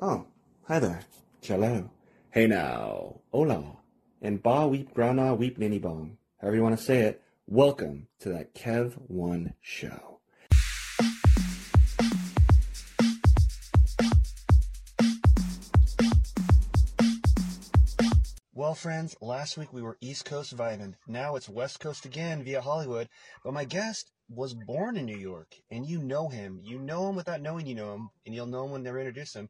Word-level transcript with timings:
Oh, 0.00 0.26
hi 0.68 0.78
there. 0.78 1.00
Cello. 1.40 1.90
Hey 2.30 2.46
now. 2.46 3.18
Hola. 3.32 3.78
And 4.22 4.40
ba 4.40 4.68
weep 4.68 4.94
grana 4.94 5.34
weep 5.34 5.58
ninny 5.58 5.80
bong. 5.80 6.18
However 6.40 6.54
you 6.54 6.62
want 6.62 6.78
to 6.78 6.84
say 6.84 7.00
it. 7.00 7.20
Welcome 7.48 8.06
to 8.20 8.28
that 8.28 8.54
Kev 8.54 8.92
One 9.08 9.54
show. 9.60 10.20
Well, 18.54 18.74
friends, 18.76 19.16
last 19.20 19.58
week 19.58 19.72
we 19.72 19.82
were 19.82 19.98
East 20.00 20.24
Coast 20.24 20.56
vibing. 20.56 20.94
Now 21.08 21.34
it's 21.34 21.48
West 21.48 21.80
Coast 21.80 22.04
again 22.04 22.44
via 22.44 22.60
Hollywood. 22.60 23.08
But 23.42 23.52
my 23.52 23.64
guest 23.64 24.12
was 24.28 24.54
born 24.54 24.96
in 24.96 25.06
New 25.06 25.16
York, 25.16 25.56
and 25.70 25.86
you 25.86 26.00
know 26.02 26.28
him. 26.28 26.60
You 26.62 26.78
know 26.78 27.08
him 27.08 27.16
without 27.16 27.40
knowing 27.40 27.66
you 27.66 27.74
know 27.74 27.94
him, 27.94 28.10
and 28.26 28.34
you'll 28.34 28.46
know 28.46 28.64
him 28.64 28.70
when 28.72 28.82
they 28.84 28.90
introduce 28.90 29.34
him. 29.34 29.48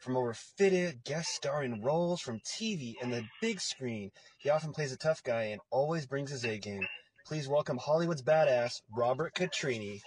From 0.00 0.16
over 0.16 0.32
fitted 0.32 1.04
guest 1.04 1.28
starring 1.28 1.82
roles 1.82 2.22
from 2.22 2.40
TV 2.40 2.94
and 3.02 3.12
the 3.12 3.22
big 3.42 3.60
screen, 3.60 4.10
he 4.38 4.48
often 4.48 4.72
plays 4.72 4.92
a 4.92 4.96
tough 4.96 5.22
guy 5.22 5.42
and 5.44 5.60
always 5.70 6.06
brings 6.06 6.30
his 6.30 6.42
A 6.44 6.56
game. 6.56 6.86
Please 7.26 7.46
welcome 7.46 7.76
Hollywood's 7.76 8.22
badass, 8.22 8.80
Robert 8.96 9.34
Catrini. 9.34 10.00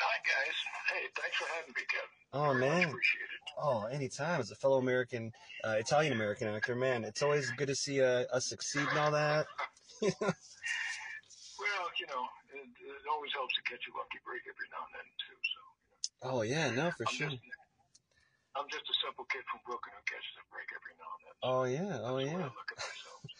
Hi 0.00 0.16
guys. 0.26 0.56
Hey, 0.92 1.06
thanks 1.14 1.36
for 1.36 1.46
having 1.54 1.72
me, 1.76 1.82
Kevin. 1.86 2.10
Oh 2.32 2.58
Very 2.58 2.86
man. 2.86 2.96
Oh, 3.56 3.84
anytime. 3.84 4.40
As 4.40 4.50
a 4.50 4.56
fellow 4.56 4.78
American, 4.78 5.30
uh, 5.62 5.76
Italian 5.78 6.12
American 6.12 6.48
actor, 6.48 6.74
man, 6.74 7.04
it's 7.04 7.22
always 7.22 7.48
good 7.52 7.68
to 7.68 7.76
see 7.76 8.02
uh, 8.02 8.24
us 8.32 8.48
succeed 8.48 8.88
and 8.88 8.98
all 8.98 9.12
that. 9.12 9.46
Well, 11.60 11.92
you 12.00 12.06
know, 12.08 12.24
it, 12.56 12.64
it 12.64 13.04
always 13.12 13.30
helps 13.36 13.52
to 13.52 13.62
catch 13.68 13.84
a 13.84 13.92
lucky 13.92 14.16
break 14.24 14.40
every 14.48 14.64
now 14.72 14.80
and 14.88 14.94
then 14.96 15.08
too. 15.20 15.36
So 15.44 15.60
Oh 16.22 16.40
yeah, 16.42 16.70
no, 16.72 16.90
for 16.96 17.04
I'm 17.04 17.12
sure. 17.12 17.28
just 17.28 17.42
I'm 18.56 18.66
just 18.68 18.82
a 18.82 18.96
simple 19.04 19.24
kid 19.30 19.42
from 19.50 19.60
Brooklyn 19.64 19.94
who 19.94 20.02
catches 20.10 20.34
a 20.38 20.44
break 20.50 20.68
every 20.74 20.94
now 20.98 21.10
and 21.14 21.22
then. 21.22 21.34
Oh 21.42 21.64
yeah, 21.64 21.96
oh 22.02 22.18
That's 22.18 22.30
yeah. 22.30 22.48
I. 22.48 23.30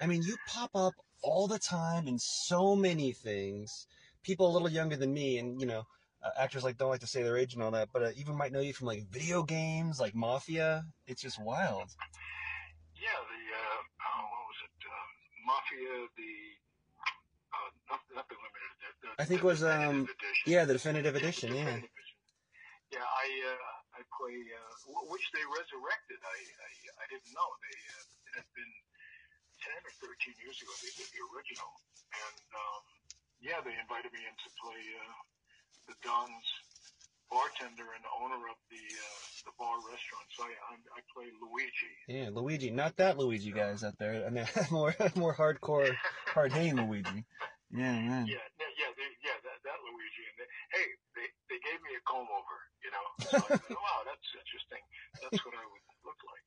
I 0.04 0.06
mean, 0.06 0.22
you 0.22 0.36
pop 0.48 0.70
up 0.74 0.94
all 1.22 1.46
the 1.46 1.58
time 1.58 2.08
in 2.08 2.18
so 2.18 2.74
many 2.74 3.12
things. 3.12 3.86
People 4.22 4.50
a 4.50 4.52
little 4.52 4.70
younger 4.70 4.96
than 4.96 5.12
me, 5.12 5.38
and 5.38 5.60
you 5.60 5.66
know, 5.66 5.84
uh, 6.24 6.30
actors 6.38 6.64
like 6.64 6.78
don't 6.78 6.90
like 6.90 7.00
to 7.00 7.06
say 7.06 7.22
their 7.22 7.36
age 7.36 7.54
and 7.54 7.62
all 7.62 7.70
that, 7.72 7.90
but 7.92 8.02
uh, 8.02 8.10
even 8.16 8.36
might 8.36 8.52
know 8.52 8.60
you 8.60 8.72
from 8.72 8.86
like 8.86 9.06
video 9.10 9.42
games, 9.42 10.00
like 10.00 10.14
Mafia. 10.14 10.84
It's 11.06 11.22
just 11.22 11.40
wild. 11.40 11.90
Yeah, 12.96 13.20
the 13.20 13.40
uh, 13.52 13.80
oh, 14.08 14.22
what 14.32 14.44
was 14.48 14.58
it? 14.64 14.76
Uh, 14.80 15.06
Mafia, 15.46 16.08
the 16.16 16.32
uh, 17.52 17.70
not, 17.90 18.00
not 18.14 18.28
the 18.28 18.34
limited. 18.34 18.72
The, 18.80 19.08
the, 19.08 19.22
I 19.22 19.24
think 19.26 19.42
it 19.42 19.46
was, 19.46 19.62
um, 19.62 20.08
edition. 20.08 20.46
Yeah, 20.46 20.64
the 20.64 20.72
definitive 20.72 21.16
edition. 21.16 21.54
Yeah. 21.54 21.80
Yeah, 22.92 23.00
I 23.00 23.26
play 24.24 24.40
uh, 24.40 24.72
which 25.12 25.26
they 25.36 25.44
resurrected. 25.52 26.16
I 26.24 26.38
I, 26.40 26.70
I 26.96 27.06
didn't 27.12 27.28
know 27.36 27.48
they 27.60 27.76
uh, 27.92 28.04
it 28.32 28.34
had 28.40 28.48
been 28.56 28.72
ten 29.60 29.80
or 29.84 29.92
thirteen 30.00 30.36
years 30.40 30.56
ago 30.64 30.72
they 30.80 30.92
did 30.96 31.08
the 31.12 31.22
original, 31.36 31.68
and 32.08 32.38
um, 32.56 32.82
yeah, 33.44 33.60
they 33.60 33.76
invited 33.76 34.08
me 34.16 34.24
in 34.24 34.32
to 34.32 34.48
play 34.56 34.80
uh, 34.80 35.16
the 35.92 35.96
Don's 36.00 36.48
bartender 37.28 37.84
and 37.84 38.04
owner 38.24 38.40
of 38.48 38.56
the 38.72 38.80
uh, 38.80 39.20
the 39.44 39.54
bar 39.60 39.76
restaurant. 39.92 40.28
So 40.32 40.48
I 40.48 40.52
I, 40.72 40.74
I 40.80 41.00
play 41.12 41.28
Luigi. 41.36 41.92
Yeah, 42.08 42.32
Luigi, 42.32 42.72
not 42.72 42.96
that 42.96 43.20
Luigi 43.20 43.52
guys 43.52 43.84
out 43.84 44.00
there. 44.00 44.24
I 44.24 44.32
mean, 44.32 44.48
more 44.72 44.96
more 45.20 45.36
hardcore, 45.36 45.92
hard 46.32 46.56
hitting 46.56 46.80
Luigi. 46.80 47.28
Yeah, 47.74 47.98
man. 47.98 48.24
Yeah, 48.30 48.38
yeah, 48.38 48.70
yeah, 48.78 48.90
they, 48.94 49.10
yeah 49.26 49.38
that, 49.42 49.58
that 49.66 49.78
Luigi. 49.82 50.22
And 50.30 50.36
they, 50.38 50.48
hey, 50.78 50.86
they 51.18 51.26
they 51.50 51.58
gave 51.58 51.82
me 51.82 51.98
a 51.98 52.02
comb 52.06 52.30
over. 52.30 52.56
You 52.86 52.90
know, 52.94 53.06
so 53.18 53.36
I 53.50 53.58
said, 53.58 53.74
wow, 53.74 54.06
that's 54.06 54.28
interesting. 54.30 54.82
That's 55.18 55.42
what 55.42 55.58
I 55.58 55.64
would 55.66 55.84
look 56.06 56.20
like. 56.22 56.44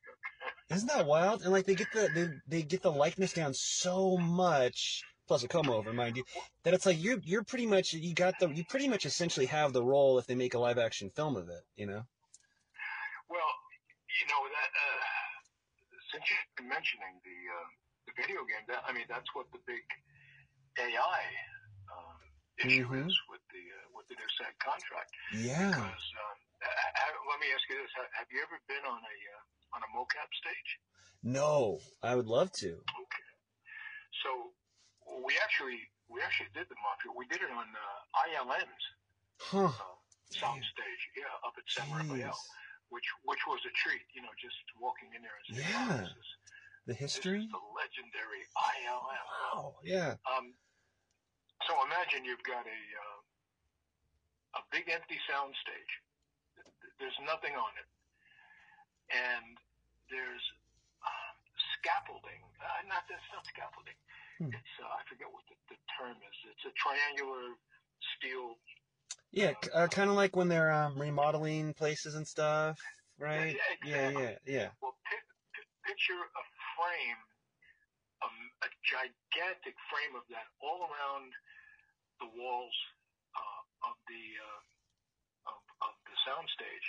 Isn't 0.75 0.87
that 0.87 1.05
wild? 1.05 1.43
And 1.43 1.51
like 1.51 1.65
they 1.65 1.75
get 1.75 1.91
the 1.91 2.07
they, 2.15 2.27
they 2.47 2.63
get 2.63 2.81
the 2.81 2.91
likeness 2.91 3.33
down 3.33 3.53
so 3.53 4.15
much, 4.17 5.03
plus 5.27 5.43
a 5.43 5.47
comb 5.47 5.69
over, 5.69 5.91
mind 5.91 6.15
you, 6.15 6.23
that 6.63 6.73
it's 6.73 6.85
like 6.85 7.01
you're 7.03 7.19
you're 7.23 7.43
pretty 7.43 7.67
much 7.67 7.91
you 7.91 8.15
got 8.15 8.39
the 8.39 8.47
you 8.47 8.63
pretty 8.63 8.87
much 8.87 9.05
essentially 9.05 9.47
have 9.47 9.73
the 9.73 9.83
role 9.83 10.19
if 10.19 10.27
they 10.27 10.35
make 10.35 10.53
a 10.53 10.59
live 10.59 10.77
action 10.77 11.11
film 11.11 11.35
of 11.35 11.49
it, 11.49 11.63
you 11.75 11.87
know? 11.87 12.03
Well, 13.27 13.51
you 14.15 14.25
know 14.31 14.43
that 14.47 14.71
uh, 14.71 15.03
since 16.11 16.23
you've 16.23 16.55
been 16.55 16.69
mentioning 16.71 17.19
the 17.27 17.37
uh, 17.51 17.67
the 18.07 18.13
video 18.15 18.47
game, 18.47 18.63
that 18.71 18.83
I 18.87 18.93
mean 18.93 19.05
that's 19.09 19.27
what 19.35 19.51
the 19.51 19.59
big 19.67 19.83
AI 20.79 21.21
um, 21.91 22.17
issue 22.57 22.87
Mhm. 22.87 23.07
is 23.09 23.17
with 23.29 23.41
the 23.51 23.63
uh, 23.63 23.87
with 23.97 24.07
the 24.07 24.15
new 24.15 24.29
SAG 24.37 24.53
contract. 24.59 25.11
Yeah. 25.33 25.69
Because 25.73 26.05
um, 26.23 26.37
uh, 26.63 26.67
uh, 26.67 27.13
let 27.29 27.39
me 27.41 27.47
ask 27.53 27.63
you 27.69 27.77
this: 27.81 27.91
Have, 27.97 28.09
have 28.13 28.29
you 28.31 28.41
ever 28.41 28.57
been 28.67 28.85
on 28.85 29.01
a 29.01 29.17
uh, 29.35 29.75
on 29.75 29.81
a 29.83 29.89
mocap 29.97 30.29
stage? 30.37 30.71
No, 31.23 31.81
I 32.03 32.15
would 32.15 32.27
love 32.27 32.51
to. 32.63 32.71
Okay. 32.77 33.29
So 34.23 34.53
we 35.25 35.33
actually 35.43 35.81
we 36.07 36.21
actually 36.21 36.49
did 36.53 36.69
the 36.69 36.77
mafia. 36.81 37.11
We 37.15 37.25
did 37.27 37.41
it 37.41 37.51
on 37.51 37.67
uh, 37.67 38.23
ILM's 38.29 38.85
Huh. 39.39 39.69
uh, 39.69 39.95
sound 40.33 40.63
stage, 40.65 41.03
yeah, 41.15 41.29
up 41.45 41.53
at 41.57 41.63
San 41.69 41.85
Rafael, 41.93 42.37
which 42.89 43.05
which 43.23 43.43
was 43.47 43.59
a 43.65 43.73
treat. 43.77 44.01
You 44.13 44.21
know, 44.23 44.33
just 44.41 44.57
walking 44.79 45.09
in 45.13 45.21
there 45.21 45.35
and 45.37 45.45
saying, 45.57 45.69
Yeah. 45.69 46.01
"Wow, 46.01 46.09
this 46.15 46.29
The 46.87 46.93
history? 46.93 47.43
is 47.45 47.51
the 47.51 47.61
legendary 47.75 48.43
ILM. 48.55 49.25
Wow. 49.53 49.75
Yeah. 49.83 50.15
Um, 50.25 50.55
so 51.67 51.75
imagine 51.83 52.23
you've 52.23 52.43
got 52.47 52.63
a 52.63 52.79
uh, 53.03 53.19
a 54.57 54.61
big 54.71 54.87
empty 54.87 55.19
sound 55.27 55.53
stage. 55.59 55.93
There's 56.97 57.19
nothing 57.27 57.53
on 57.53 57.71
it, 57.77 57.89
and 59.11 59.59
there's 60.09 60.45
uh, 61.03 61.31
scaffolding. 61.77 62.41
Uh, 62.57 62.87
not 62.87 63.03
that's 63.11 63.27
not 63.35 63.43
scaffolding. 63.51 63.99
Hmm. 64.39 64.55
It's 64.55 64.73
uh, 64.79 64.87
I 64.87 65.03
forget 65.11 65.27
what 65.29 65.43
the, 65.51 65.59
the 65.75 65.79
term 65.99 66.15
is. 66.23 66.37
It's 66.55 66.65
a 66.65 66.73
triangular 66.79 67.53
steel. 68.17 68.57
Yeah, 69.35 69.53
uh, 69.75 69.91
kind 69.91 70.09
of 70.09 70.15
like 70.15 70.35
when 70.39 70.47
they're 70.47 70.71
um, 70.71 70.97
remodeling 70.97 71.75
places 71.75 72.15
and 72.15 72.25
stuff, 72.25 72.79
right? 73.19 73.53
Yeah, 73.53 73.75
Yeah, 73.83 74.07
exactly. 74.07 74.23
yeah, 74.23 74.35
yeah. 74.47 74.69
Well, 74.81 74.95
pi- 75.03 75.27
pi- 75.51 75.71
picture 75.83 76.15
a 76.15 76.43
frame, 76.79 77.21
a, 78.23 78.29
a 78.65 78.69
gigantic 78.87 79.75
frame 79.91 80.15
of 80.15 80.23
that 80.31 80.47
all 80.63 80.87
around 80.87 81.35
the 82.27 82.35
walls 82.35 82.75
uh, 83.35 83.61
of 83.87 83.95
the 84.11 84.23
uh, 84.43 84.61
of, 85.55 85.59
of 85.87 85.93
the 86.03 86.15
soundstage, 86.27 86.87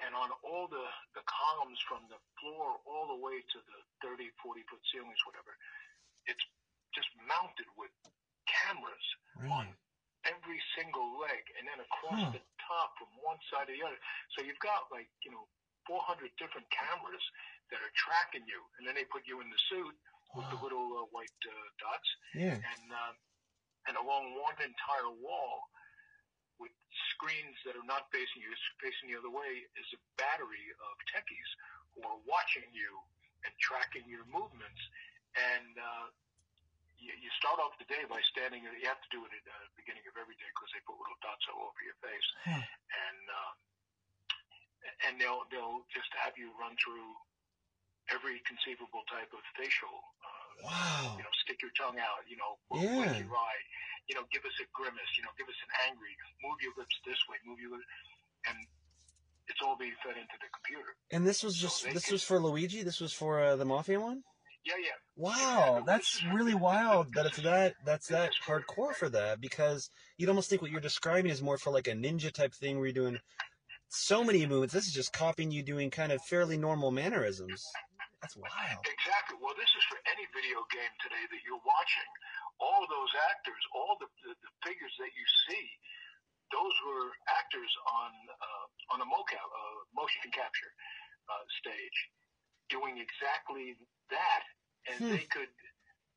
and 0.00 0.16
on 0.16 0.32
all 0.40 0.64
the 0.72 0.86
the 1.12 1.24
columns 1.28 1.76
from 1.84 2.08
the 2.08 2.16
floor 2.40 2.80
all 2.88 3.12
the 3.12 3.20
way 3.20 3.36
to 3.52 3.58
the 3.68 3.78
30, 4.00 4.32
40 4.40 4.64
foot 4.72 4.80
ceilings, 4.88 5.20
whatever. 5.28 5.52
It's 6.24 6.42
just 6.96 7.08
mounted 7.28 7.68
with 7.76 7.92
cameras 8.48 9.06
on 9.52 9.66
every 10.24 10.60
single 10.78 11.18
leg, 11.20 11.42
and 11.60 11.66
then 11.68 11.82
across 11.82 12.20
Huh. 12.22 12.32
the 12.38 12.42
top 12.62 12.94
from 12.96 13.10
one 13.20 13.38
side 13.52 13.66
to 13.68 13.72
the 13.74 13.82
other. 13.84 13.98
So 14.36 14.44
you've 14.46 14.60
got 14.64 14.88
like 14.94 15.10
you 15.26 15.32
know 15.34 15.44
400 15.90 16.30
different 16.40 16.64
cameras 16.72 17.24
that 17.74 17.80
are 17.82 17.94
tracking 17.98 18.46
you, 18.48 18.60
and 18.78 18.86
then 18.88 18.94
they 18.96 19.04
put 19.10 19.26
you 19.28 19.42
in 19.44 19.50
the 19.50 19.60
suit 19.68 19.94
with 20.38 20.46
the 20.48 20.58
little 20.64 21.04
uh, 21.04 21.04
white 21.12 21.34
uh, 21.44 21.52
dots, 21.82 22.08
Yeah. 22.38 22.56
and 22.56 22.84
um, 22.92 23.14
and 23.88 23.96
along 23.98 24.34
one 24.38 24.56
entire 24.62 25.10
wall 25.22 25.66
with 26.60 26.72
screens 27.14 27.56
that 27.66 27.74
are 27.74 27.88
not 27.88 28.06
facing 28.14 28.42
you, 28.44 28.52
facing 28.78 29.10
the 29.10 29.18
other 29.18 29.32
way, 29.32 29.66
is 29.74 29.88
a 29.96 30.00
battery 30.20 30.70
of 30.78 30.92
techies 31.10 31.50
who 31.96 32.06
are 32.06 32.20
watching 32.28 32.66
you 32.70 33.02
and 33.42 33.50
tracking 33.58 34.06
your 34.06 34.22
movements. 34.30 34.82
And 35.34 35.74
uh, 35.74 36.06
you, 37.00 37.10
you 37.18 37.30
start 37.40 37.58
off 37.58 37.74
the 37.82 37.88
day 37.90 38.06
by 38.06 38.20
standing. 38.30 38.62
You 38.62 38.86
have 38.86 39.00
to 39.02 39.10
do 39.10 39.24
it 39.26 39.32
at 39.34 39.42
the 39.42 39.58
beginning 39.74 40.06
of 40.06 40.14
every 40.14 40.38
day 40.38 40.46
because 40.54 40.70
they 40.70 40.82
put 40.86 40.94
little 41.00 41.18
dots 41.24 41.42
all 41.50 41.66
over 41.72 41.80
your 41.82 41.98
face, 41.98 42.28
Huh. 42.46 42.62
and 42.62 43.22
um, 43.32 43.54
and 45.08 45.12
they'll 45.18 45.42
they'll 45.50 45.82
just 45.90 46.10
have 46.22 46.34
you 46.38 46.54
run 46.60 46.74
through 46.78 47.10
every 48.10 48.38
conceivable 48.46 49.02
type 49.10 49.30
of 49.34 49.42
facial. 49.58 49.94
Uh, 50.22 50.41
Wow. 50.62 51.16
you 51.16 51.24
know, 51.24 51.34
stick 51.44 51.58
your 51.62 51.72
tongue 51.78 51.98
out, 51.98 52.22
you 52.28 52.36
know, 52.36 52.58
Yeah. 52.74 53.16
your 53.18 53.36
eye, 53.36 53.62
you 54.08 54.14
know, 54.14 54.24
give 54.32 54.44
us 54.44 54.52
a 54.60 54.66
grimace, 54.72 55.12
you 55.16 55.22
know, 55.24 55.30
give 55.38 55.48
us 55.48 55.58
an 55.62 55.90
angry, 55.90 56.14
move 56.42 56.58
your 56.60 56.72
lips 56.76 56.94
this 57.06 57.18
way, 57.28 57.36
move 57.44 57.58
your 57.60 57.70
lips, 57.72 57.84
and 58.48 58.56
it's 59.48 59.60
all 59.62 59.76
being 59.76 59.94
fed 60.04 60.16
into 60.16 60.36
the 60.40 60.48
computer. 60.52 60.96
And 61.10 61.26
this 61.26 61.42
was 61.42 61.56
just 61.56 61.84
this 61.92 62.10
was 62.10 62.22
for 62.22 62.38
Luigi. 62.38 62.82
This 62.82 63.00
was 63.00 63.12
for 63.12 63.40
uh, 63.42 63.56
the 63.56 63.64
Mafia 63.64 64.00
one. 64.00 64.22
Yeah, 64.64 64.74
yeah. 64.78 64.90
Wow, 65.16 65.82
that's 65.84 66.22
really 66.32 66.54
wild 66.54 67.12
that 67.14 67.26
it's 67.26 67.40
that 67.42 67.74
that's 67.84 68.06
that 68.08 68.30
hardcore 68.46 68.94
for 68.94 69.08
that 69.08 69.40
because 69.40 69.90
you'd 70.16 70.28
almost 70.28 70.48
think 70.48 70.62
what 70.62 70.70
you're 70.70 70.80
describing 70.80 71.30
is 71.30 71.42
more 71.42 71.58
for 71.58 71.70
like 71.72 71.88
a 71.88 71.92
ninja 71.92 72.32
type 72.32 72.54
thing 72.54 72.76
where 72.76 72.86
you're 72.86 72.94
doing 72.94 73.18
so 73.88 74.24
many 74.24 74.46
movements. 74.46 74.72
This 74.72 74.86
is 74.86 74.92
just 74.92 75.12
copying 75.12 75.50
you 75.50 75.62
doing 75.62 75.90
kind 75.90 76.12
of 76.12 76.22
fairly 76.22 76.56
normal 76.56 76.90
mannerisms. 76.90 77.66
That's 78.22 78.38
wild. 78.40 78.82
Exactly. 78.86 79.36
Well, 79.42 79.54
this 79.58 79.68
is 79.74 79.84
for 79.90 79.98
any 80.08 80.24
video 80.30 80.62
game 80.70 80.94
today 81.02 81.24
that 81.28 81.42
you're 81.42 81.60
watching. 81.66 82.10
All 82.62 82.80
of 82.86 82.88
those 82.88 83.10
actors, 83.34 83.58
all 83.74 83.98
the, 83.98 84.06
the, 84.22 84.32
the 84.38 84.52
figures 84.62 84.94
that 85.02 85.10
you 85.12 85.26
see, 85.50 85.66
those 86.54 86.74
were 86.86 87.10
actors 87.34 87.72
on 87.90 88.10
uh, 88.38 88.66
on 88.94 88.98
a 89.02 89.08
mocap, 89.08 89.42
uh, 89.42 89.78
motion 89.96 90.30
capture 90.30 90.70
uh, 91.26 91.44
stage, 91.58 91.98
doing 92.70 93.00
exactly 93.02 93.74
that, 94.14 94.42
and 94.88 94.98
Hmm. 95.02 95.12
they 95.18 95.26
could. 95.28 95.50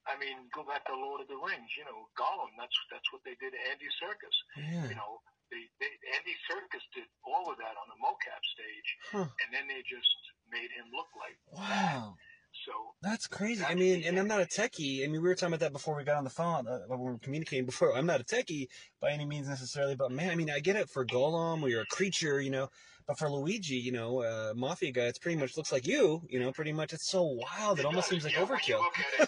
I 0.05 0.13
mean, 0.21 0.45
go 0.53 0.61
back 0.61 0.85
to 0.85 0.93
Lord 0.93 1.25
of 1.25 1.27
the 1.31 1.39
Rings. 1.39 1.71
You 1.73 1.87
know, 1.89 2.05
Gollum. 2.13 2.53
That's 2.61 2.77
that's 2.93 3.09
what 3.09 3.25
they 3.25 3.33
did 3.41 3.57
to 3.57 3.61
Andy 3.73 3.89
Serkis. 3.97 4.37
Yeah. 4.53 4.85
You 4.93 4.95
know, 4.99 5.17
they, 5.49 5.65
they 5.81 5.89
Andy 6.13 6.35
Serkis 6.45 6.85
did 6.93 7.09
all 7.25 7.49
of 7.49 7.57
that 7.57 7.73
on 7.79 7.87
the 7.89 7.97
mocap 7.97 8.43
stage, 8.53 8.89
Huh. 9.09 9.25
and 9.41 9.49
then 9.49 9.65
they 9.65 9.81
just 9.87 10.13
made 10.55 10.71
him 10.71 10.87
look 10.95 11.11
like 11.19 11.37
Wow. 11.51 12.15
so. 12.65 12.71
That's 13.01 13.27
crazy. 13.27 13.63
I 13.63 13.75
mean, 13.75 14.03
and 14.07 14.17
I'm 14.17 14.27
not 14.27 14.41
a 14.41 14.45
techie. 14.45 15.03
I 15.03 15.07
mean, 15.07 15.21
we 15.21 15.27
were 15.27 15.35
talking 15.35 15.53
about 15.53 15.59
that 15.59 15.73
before 15.73 15.95
we 15.95 16.03
got 16.03 16.17
on 16.17 16.23
the 16.23 16.29
phone. 16.31 16.65
Uh, 16.67 16.79
when 16.87 16.99
we 16.99 17.11
were 17.11 17.19
communicating 17.19 17.65
before. 17.65 17.95
I'm 17.95 18.07
not 18.07 18.21
a 18.21 18.23
techie 18.23 18.67
by 19.01 19.11
any 19.11 19.25
means 19.25 19.47
necessarily, 19.47 19.95
but 19.95 20.11
man, 20.11 20.31
I 20.31 20.35
mean, 20.35 20.49
I 20.49 20.59
get 20.59 20.75
it 20.75 20.89
for 20.89 21.05
Gollum 21.05 21.61
or 21.61 21.69
you're 21.69 21.83
a 21.83 21.93
creature, 21.97 22.41
you 22.41 22.49
know. 22.49 22.69
But 23.05 23.19
for 23.21 23.29
Luigi, 23.29 23.77
you 23.77 23.91
know, 23.91 24.25
uh, 24.25 24.53
mafia 24.57 24.89
guy, 24.89 25.05
it's 25.05 25.21
pretty 25.21 25.37
much 25.37 25.55
looks 25.57 25.69
like 25.71 25.85
you, 25.85 26.25
you 26.27 26.39
know. 26.41 26.49
Pretty 26.51 26.73
much, 26.73 26.89
it's 26.91 27.05
so 27.05 27.21
wild. 27.21 27.77
It, 27.77 27.85
almost 27.85 28.09
does, 28.09 28.17
seems 28.17 28.23
like 28.25 28.33
yeah, 28.33 28.49
When 28.49 28.57
you 28.65 28.81
overkill, 28.81 28.81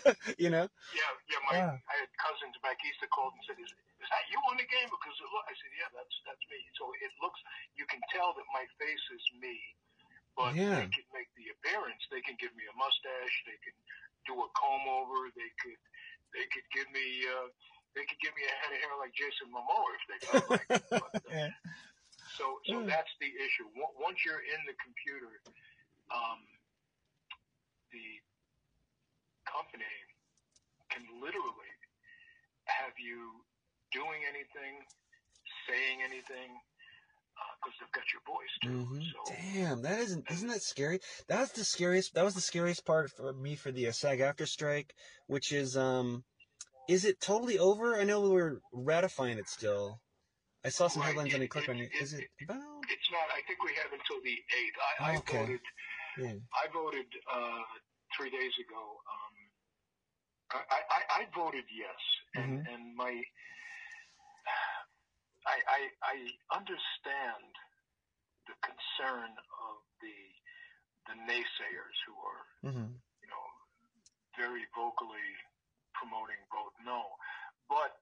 it, 0.10 0.18
you 0.42 0.50
know. 0.50 0.66
Yeah, 0.98 1.12
yeah. 1.30 1.42
My 1.46 1.54
Yeah. 1.62 1.74
I 1.78 1.96
had 2.02 2.10
cousins 2.18 2.58
back 2.66 2.82
east 2.82 2.98
that 3.06 3.14
called 3.14 3.38
and 3.38 3.44
said, 3.46 3.62
"Is, 3.62 3.70
is 3.70 4.10
that 4.10 4.26
you 4.34 4.42
on 4.50 4.58
the 4.58 4.66
game?" 4.66 4.90
Because 4.90 5.14
it 5.14 5.30
I 5.30 5.54
said, 5.54 5.72
"Yeah, 5.78 5.90
that's 5.94 6.16
that's 6.26 6.42
me." 6.50 6.58
So 6.82 6.90
it 7.06 7.14
looks, 7.22 7.38
you 7.78 7.86
can 7.86 8.02
tell 8.10 8.34
that 8.34 8.48
my 8.50 8.66
face 8.82 9.06
is 9.14 9.22
me, 9.38 9.54
but 10.38 10.54
Yeah. 10.54 10.78
they 10.78 10.88
can 10.94 11.08
make 11.12 11.28
the 11.36 11.50
appearance. 11.58 12.06
They 12.14 12.22
can 12.22 12.38
give 12.38 12.54
me 12.56 12.64
a 12.70 12.76
mustache. 12.78 13.36
They 13.50 13.58
can 13.66 13.74
do 14.30 14.38
a 14.38 14.50
comb 14.54 14.86
over. 14.88 15.34
They 15.34 15.50
could 15.60 15.82
they 16.32 16.46
could 16.54 16.68
give 16.72 16.88
me 16.94 17.26
uh, 17.26 17.50
they 17.98 18.06
could 18.06 18.22
give 18.22 18.38
me 18.38 18.46
a 18.46 18.56
head 18.62 18.72
of 18.72 18.80
hair 18.80 18.96
like 19.02 19.14
Jason 19.18 19.50
Momoa 19.50 19.90
if 19.98 20.04
they 20.06 20.20
felt 20.30 20.46
like. 20.54 20.70
it. 20.70 20.86
But, 20.94 21.14
uh, 21.26 21.34
Yeah. 21.34 21.52
so 22.38 22.46
so 22.70 22.76
Yeah. 22.86 22.86
that's 22.86 23.14
the 23.20 23.34
issue. 23.34 23.66
Once 23.98 24.22
you're 24.24 24.46
in 24.46 24.62
the 24.70 24.78
computer, 24.78 25.42
um, 26.14 26.46
the 27.92 28.22
company 29.50 29.90
can 30.94 31.04
literally 31.20 31.74
have 32.70 32.94
you 33.00 33.42
doing 33.92 34.22
anything, 34.28 34.84
saying 35.66 36.04
anything, 36.04 36.60
because 37.68 37.80
they've 37.80 37.92
got 37.92 38.08
your 38.14 38.24
voice 38.26 38.56
too. 38.64 38.70
hmm 38.70 39.02
So 39.02 39.36
Damn, 39.54 39.82
that 39.84 40.00
isn't 40.00 40.32
isn't 40.32 40.48
that 40.48 40.62
scary? 40.62 41.00
That's 41.28 41.52
the 41.52 41.64
scariest. 41.66 42.14
That 42.16 42.24
was 42.24 42.34
the 42.36 42.42
scariest 42.42 42.86
part 42.86 43.12
for 43.12 43.34
me 43.34 43.56
for 43.56 43.72
the 43.72 43.88
uh, 43.88 43.92
SAG-AFTRA 43.92 44.48
strike, 44.48 44.94
which 45.28 45.52
is 45.52 45.76
um, 45.76 46.24
is 46.88 47.04
it 47.06 47.20
totally 47.20 47.60
over? 47.60 47.96
I 47.96 48.04
know 48.04 48.22
we're 48.30 48.60
ratifying 48.72 49.38
it 49.38 49.50
still. 49.50 50.00
I 50.64 50.70
saw 50.70 50.88
some 50.88 51.02
Right, 51.02 51.10
headlines 51.10 51.34
on 51.36 51.42
it- 51.42 51.46
it. 51.46 51.50
Click 51.50 51.70
on 51.70 51.78
it. 51.78 51.92
it- 51.94 52.02
Is 52.02 52.14
it 52.14 52.28
about? 52.42 52.58
it's 52.90 53.12
not. 53.12 53.28
I 53.36 53.42
think 53.48 53.64
we 53.64 53.74
have 53.76 53.92
until 53.92 54.22
the 54.24 54.32
eighth. 54.32 54.78
I, 55.00 55.12
I 55.12 55.18
Okay. 55.18 55.38
voted. 55.38 55.62
Yeah. 56.18 56.34
I 56.56 56.68
voted 56.74 57.06
uh, 57.32 57.64
three 58.18 58.30
days 58.32 58.54
ago. 58.60 58.80
Um, 59.12 59.36
I, 60.72 60.80
I, 60.90 61.22
I 61.22 61.28
voted 61.36 61.66
yes, 61.76 62.00
and 62.36 62.52
Mhm. 62.66 62.74
and 62.74 62.96
my 62.96 63.22
I, 65.48 65.58
I 65.64 65.82
I 66.04 66.16
understand 66.52 67.52
the 68.48 68.56
concern 68.60 69.32
of 69.32 69.76
the 70.04 70.18
the 71.08 71.16
naysayers 71.24 71.98
who 72.06 72.16
are 72.20 72.44
hmm 72.68 72.92
you 73.24 73.30
know 73.32 73.46
very 74.36 74.68
vocally 74.76 75.32
promoting 75.96 76.38
vote 76.54 76.76
no, 76.86 77.02
but 77.72 77.98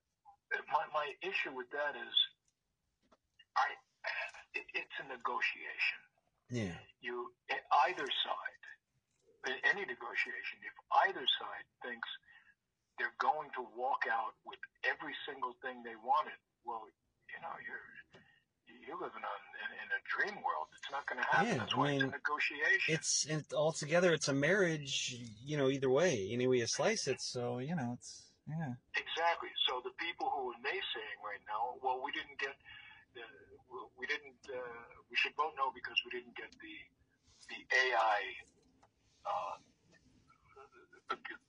my 0.73 0.83
my 0.93 1.07
issue 1.21 1.53
with 1.55 1.69
that 1.71 1.93
is 1.95 2.15
I 3.55 3.69
it, 4.57 4.65
it's 4.73 4.95
a 5.01 5.07
negotiation. 5.07 6.01
Yeah. 6.49 6.77
you 7.01 7.33
either 7.89 8.05
side 8.05 8.63
in 9.49 9.57
any 9.65 9.81
negotiation 9.85 10.61
if 10.61 10.75
either 11.09 11.25
side 11.41 11.67
thinks 11.81 12.05
they're 12.97 13.17
going 13.17 13.49
to 13.57 13.65
walk 13.75 14.05
out 14.09 14.37
with 14.45 14.61
every 14.85 15.13
single 15.25 15.57
thing 15.65 15.81
they 15.81 15.97
wanted 15.97 16.37
well 16.65 16.85
you 17.35 17.41
know 17.43 17.55
you're 17.67 17.83
you're 18.87 19.01
living 19.01 19.23
on 19.23 19.39
in, 19.63 19.69
in 19.83 19.89
a 19.91 20.01
dream 20.07 20.35
world 20.41 20.67
it's 20.77 20.87
not 20.91 21.03
going 21.09 21.19
to 21.19 21.27
happen 21.27 21.47
Yeah, 21.51 21.57
that's 21.59 21.75
I 21.75 21.77
why 21.77 21.85
it's 21.91 22.01
mean, 22.01 22.09
a 22.09 22.15
negotiation 22.15 22.87
It's 22.95 23.11
it, 23.27 23.45
altogether. 23.53 24.13
It's 24.13 24.27
a 24.29 24.33
marriage. 24.33 25.15
You 25.43 25.57
know, 25.57 25.69
either 25.69 25.89
way, 25.89 26.29
any 26.31 26.47
way 26.47 26.57
you 26.63 26.67
slice 26.67 27.07
it. 27.07 27.19
So 27.21 27.59
you 27.59 27.75
know, 27.75 27.97
it's 27.97 28.31
yeah. 28.47 28.73
exactly 28.95 29.49
so 29.67 29.81
the 29.83 29.93
people 29.99 30.29
who 30.31 30.53
are 30.53 30.59
naysaying 30.61 31.19
right 31.25 31.41
now 31.49 31.75
well 31.83 31.97
we 32.05 32.11
didn't 32.13 32.37
get 32.39 32.53
the 33.17 33.25
we 33.99 34.05
didn't 34.05 34.39
uh, 34.53 34.85
we 35.09 35.15
should 35.17 35.33
vote 35.35 35.51
no 35.57 35.73
because 35.73 35.97
we 36.05 36.11
didn't 36.15 36.35
get 36.37 36.51
the 36.61 36.75
the 37.49 37.59
AI 37.73 38.19
uh, 39.25 39.55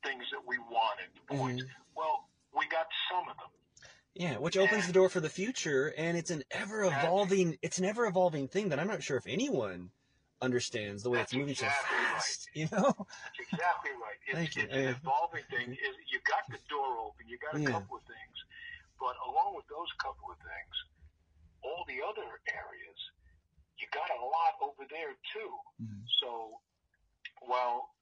things 0.05 0.25
that 0.33 0.43
we 0.47 0.57
wanted 0.71 1.09
the 1.15 1.25
points 1.37 1.63
Mhm. 1.63 1.69
Well, 1.97 2.29
we 2.53 2.67
got 2.69 2.87
some 3.11 3.29
of 3.29 3.37
them. 3.37 3.51
Yeah, 4.17 4.39
which 4.39 4.57
opens 4.57 4.87
the 4.87 4.95
door 4.95 5.11
for 5.11 5.21
the 5.21 5.29
future, 5.29 5.93
and 5.93 6.17
it's 6.17 6.31
an 6.31 6.43
ever 6.51 6.85
evolving. 6.85 7.59
It's 7.61 7.77
an 7.77 7.85
ever 7.85 8.07
evolving 8.07 8.49
thing 8.49 8.71
that 8.71 8.81
I'm 8.81 8.89
not 8.89 9.03
sure 9.03 9.19
if 9.21 9.27
anyone 9.29 9.91
understands 10.41 11.03
the 11.05 11.11
way 11.13 11.21
it's 11.21 11.33
That's 11.33 11.39
moving 11.39 11.55
so 11.55 11.67
exactly 11.69 11.97
right. 12.01 12.17
fast. 12.17 12.49
You 12.57 12.69
know? 12.73 12.89
That's 12.97 13.41
exactly 13.45 13.93
right. 14.01 14.17
It's, 14.25 14.33
Thank 14.33 14.57
you. 14.57 14.65
it's 14.65 14.73
an 14.73 14.97
evolving 14.97 15.45
thing. 15.53 15.69
Is 15.77 15.95
you 16.09 16.17
got 16.25 16.49
the 16.49 16.57
door 16.73 16.97
open, 17.05 17.29
you 17.29 17.37
got 17.37 17.61
a 17.61 17.61
Yeah. 17.61 17.77
couple 17.77 18.01
of 18.01 18.05
things, 18.09 18.37
but 18.97 19.13
along 19.29 19.53
with 19.61 19.69
those 19.69 19.93
couple 20.01 20.33
of 20.33 20.41
things, 20.41 20.75
all 21.61 21.85
the 21.85 22.01
other 22.01 22.25
areas, 22.49 22.99
you 23.77 23.85
got 23.93 24.09
a 24.09 24.21
lot 24.25 24.57
over 24.65 24.89
there 24.89 25.13
too. 25.37 25.53
Mhm. 25.85 26.01
So 26.25 26.57
while 27.45 27.93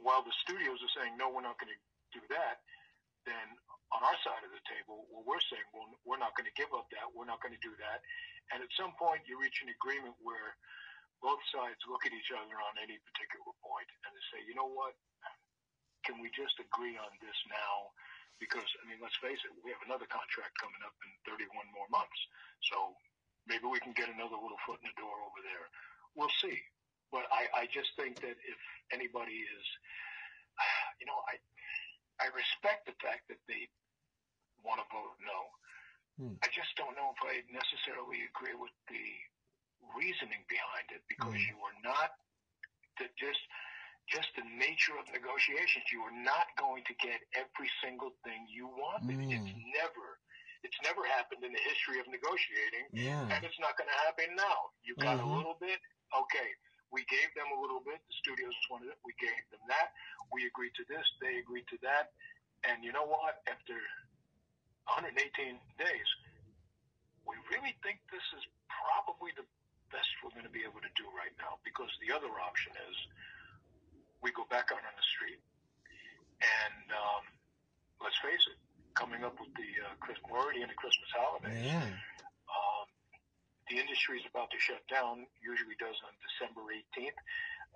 while 0.00 0.24
the 0.24 0.32
studios 0.40 0.80
are 0.80 0.92
saying 0.96 1.18
no, 1.20 1.28
we're 1.28 1.44
not 1.44 1.60
going 1.60 1.68
to 1.76 1.80
do 2.16 2.24
that, 2.32 2.64
then 3.28 3.52
on 3.90 4.00
our 4.06 4.18
side 4.22 4.42
of 4.46 4.52
the 4.54 4.62
table, 4.70 5.10
well, 5.10 5.26
we're 5.26 5.42
saying 5.50 5.66
well, 5.74 5.90
we're 6.06 6.20
not 6.22 6.34
going 6.38 6.46
to 6.46 6.54
give 6.54 6.70
up 6.70 6.86
that. 6.94 7.10
We're 7.10 7.26
not 7.26 7.42
going 7.42 7.54
to 7.54 7.64
do 7.64 7.74
that. 7.82 7.98
And 8.54 8.62
at 8.62 8.70
some 8.78 8.94
point, 8.94 9.26
you 9.26 9.38
reach 9.38 9.62
an 9.62 9.70
agreement 9.70 10.14
where 10.22 10.54
both 11.20 11.42
sides 11.52 11.78
look 11.90 12.06
at 12.06 12.14
each 12.14 12.32
other 12.32 12.56
on 12.56 12.74
any 12.80 12.96
particular 13.02 13.52
point 13.60 13.88
and 14.06 14.10
they 14.14 14.24
say, 14.32 14.40
you 14.46 14.56
know 14.56 14.70
what? 14.70 14.96
Can 16.06 16.16
we 16.22 16.32
just 16.32 16.56
agree 16.56 16.96
on 16.96 17.12
this 17.20 17.36
now? 17.50 17.92
Because 18.40 18.64
I 18.80 18.88
mean, 18.88 19.02
let's 19.04 19.18
face 19.20 19.36
it, 19.44 19.52
we 19.60 19.68
have 19.68 19.84
another 19.84 20.08
contract 20.08 20.56
coming 20.56 20.80
up 20.80 20.96
in 21.04 21.12
31 21.28 21.50
more 21.76 21.84
months. 21.92 22.20
So 22.72 22.96
maybe 23.44 23.68
we 23.68 23.82
can 23.84 23.92
get 23.92 24.08
another 24.08 24.38
little 24.40 24.58
foot 24.64 24.80
in 24.80 24.88
the 24.88 24.96
door 24.96 25.12
over 25.28 25.40
there. 25.44 25.66
We'll 26.16 26.32
see. 26.40 26.56
But 27.12 27.28
I, 27.28 27.52
I 27.52 27.64
just 27.68 27.92
think 28.00 28.16
that 28.24 28.38
if 28.38 28.60
anybody 28.94 29.44
is, 29.44 29.66
you 31.02 31.06
know, 31.10 31.20
I 31.28 31.36
I 32.20 32.28
respect 32.32 32.88
the 32.88 32.96
fact 33.00 33.28
that 33.28 33.40
they 33.48 33.68
want 34.64 34.80
to 34.82 34.86
vote 34.92 35.16
no. 35.24 35.40
Hmm. 36.18 36.34
I 36.44 36.48
just 36.52 36.72
don't 36.76 36.92
know 36.98 37.14
if 37.16 37.20
I 37.24 37.40
necessarily 37.48 38.24
agree 38.28 38.54
with 38.58 38.74
the 38.92 39.04
reasoning 39.96 40.44
behind 40.48 40.86
it 40.92 41.02
because 41.08 41.34
Hmm. 41.34 41.48
you 41.50 41.56
are 41.64 41.76
not 41.82 42.16
the, 42.98 43.08
just 43.16 43.40
just 44.10 44.26
the 44.34 44.42
nature 44.42 44.98
of 44.98 45.06
negotiations. 45.14 45.86
You 45.94 46.02
are 46.02 46.10
not 46.26 46.50
going 46.58 46.82
to 46.90 46.94
get 46.98 47.22
every 47.38 47.70
single 47.78 48.10
thing 48.26 48.42
you 48.50 48.66
wanted. 48.66 49.14
Hmm. 49.16 49.30
It's 49.30 49.54
never 49.76 50.18
it's 50.66 50.76
never 50.84 51.00
happened 51.08 51.40
in 51.46 51.52
the 51.56 51.62
history 51.64 52.00
of 52.00 52.06
negotiating 52.12 52.84
Yeah. 52.92 53.24
and 53.32 53.40
it's 53.44 53.56
not 53.64 53.78
going 53.80 53.88
to 53.88 53.98
happen 54.04 54.36
now. 54.36 54.76
You 54.84 54.92
got 55.00 55.16
a 55.16 55.24
little 55.24 55.56
bit, 55.56 55.80
okay. 56.12 56.50
We 56.92 57.00
gave 57.08 57.32
them 57.32 57.48
a 57.56 57.58
little 57.62 57.80
bit. 57.80 57.96
The 58.04 58.12
studios 58.20 58.52
wanted 58.68 58.92
it. 58.92 58.98
We 59.06 59.14
gave 59.16 59.40
them 59.54 59.62
that. 59.72 59.94
We 60.34 60.44
agreed 60.50 60.74
to 60.76 60.84
this. 60.84 61.06
They 61.22 61.38
agreed 61.38 61.64
to 61.72 61.78
that. 61.86 62.12
And 62.68 62.84
you 62.84 62.92
know 62.92 63.06
what? 63.06 63.40
After 63.48 63.78
118 64.88 65.58
days, 65.78 66.08
we 67.26 67.36
really 67.52 67.74
think 67.84 68.00
this 68.10 68.24
is 68.36 68.42
probably 68.70 69.30
the 69.36 69.46
best 69.92 70.08
we're 70.22 70.32
going 70.34 70.46
to 70.46 70.52
be 70.54 70.62
able 70.64 70.80
to 70.80 70.92
do 70.96 71.06
right 71.12 71.34
now 71.42 71.58
because 71.66 71.90
the 72.02 72.10
other 72.14 72.30
option 72.40 72.72
is 72.88 72.96
we 74.22 74.30
go 74.32 74.46
back 74.48 74.70
out 74.70 74.80
on 74.82 74.94
the 74.96 75.06
street 75.16 75.40
and 76.40 76.86
um, 76.94 77.22
let's 78.00 78.16
face 78.24 78.40
it, 78.48 78.56
coming 78.96 79.22
up 79.26 79.36
with 79.38 79.52
the 79.58 79.70
uh, 79.84 79.92
Christmas, 80.00 80.24
we're 80.30 80.40
already 80.40 80.62
in 80.64 80.70
the 80.72 80.78
Christmas 80.78 81.10
holidays 81.12 81.60
Yeah. 81.68 81.84
um, 82.48 82.86
the 83.68 83.76
industry 83.78 84.18
is 84.18 84.26
about 84.26 84.48
to 84.50 84.58
shut 84.58 84.80
down. 84.88 85.26
Usually 85.44 85.76
does 85.78 85.94
on 86.02 86.12
December 86.24 86.64
18th. 86.72 87.18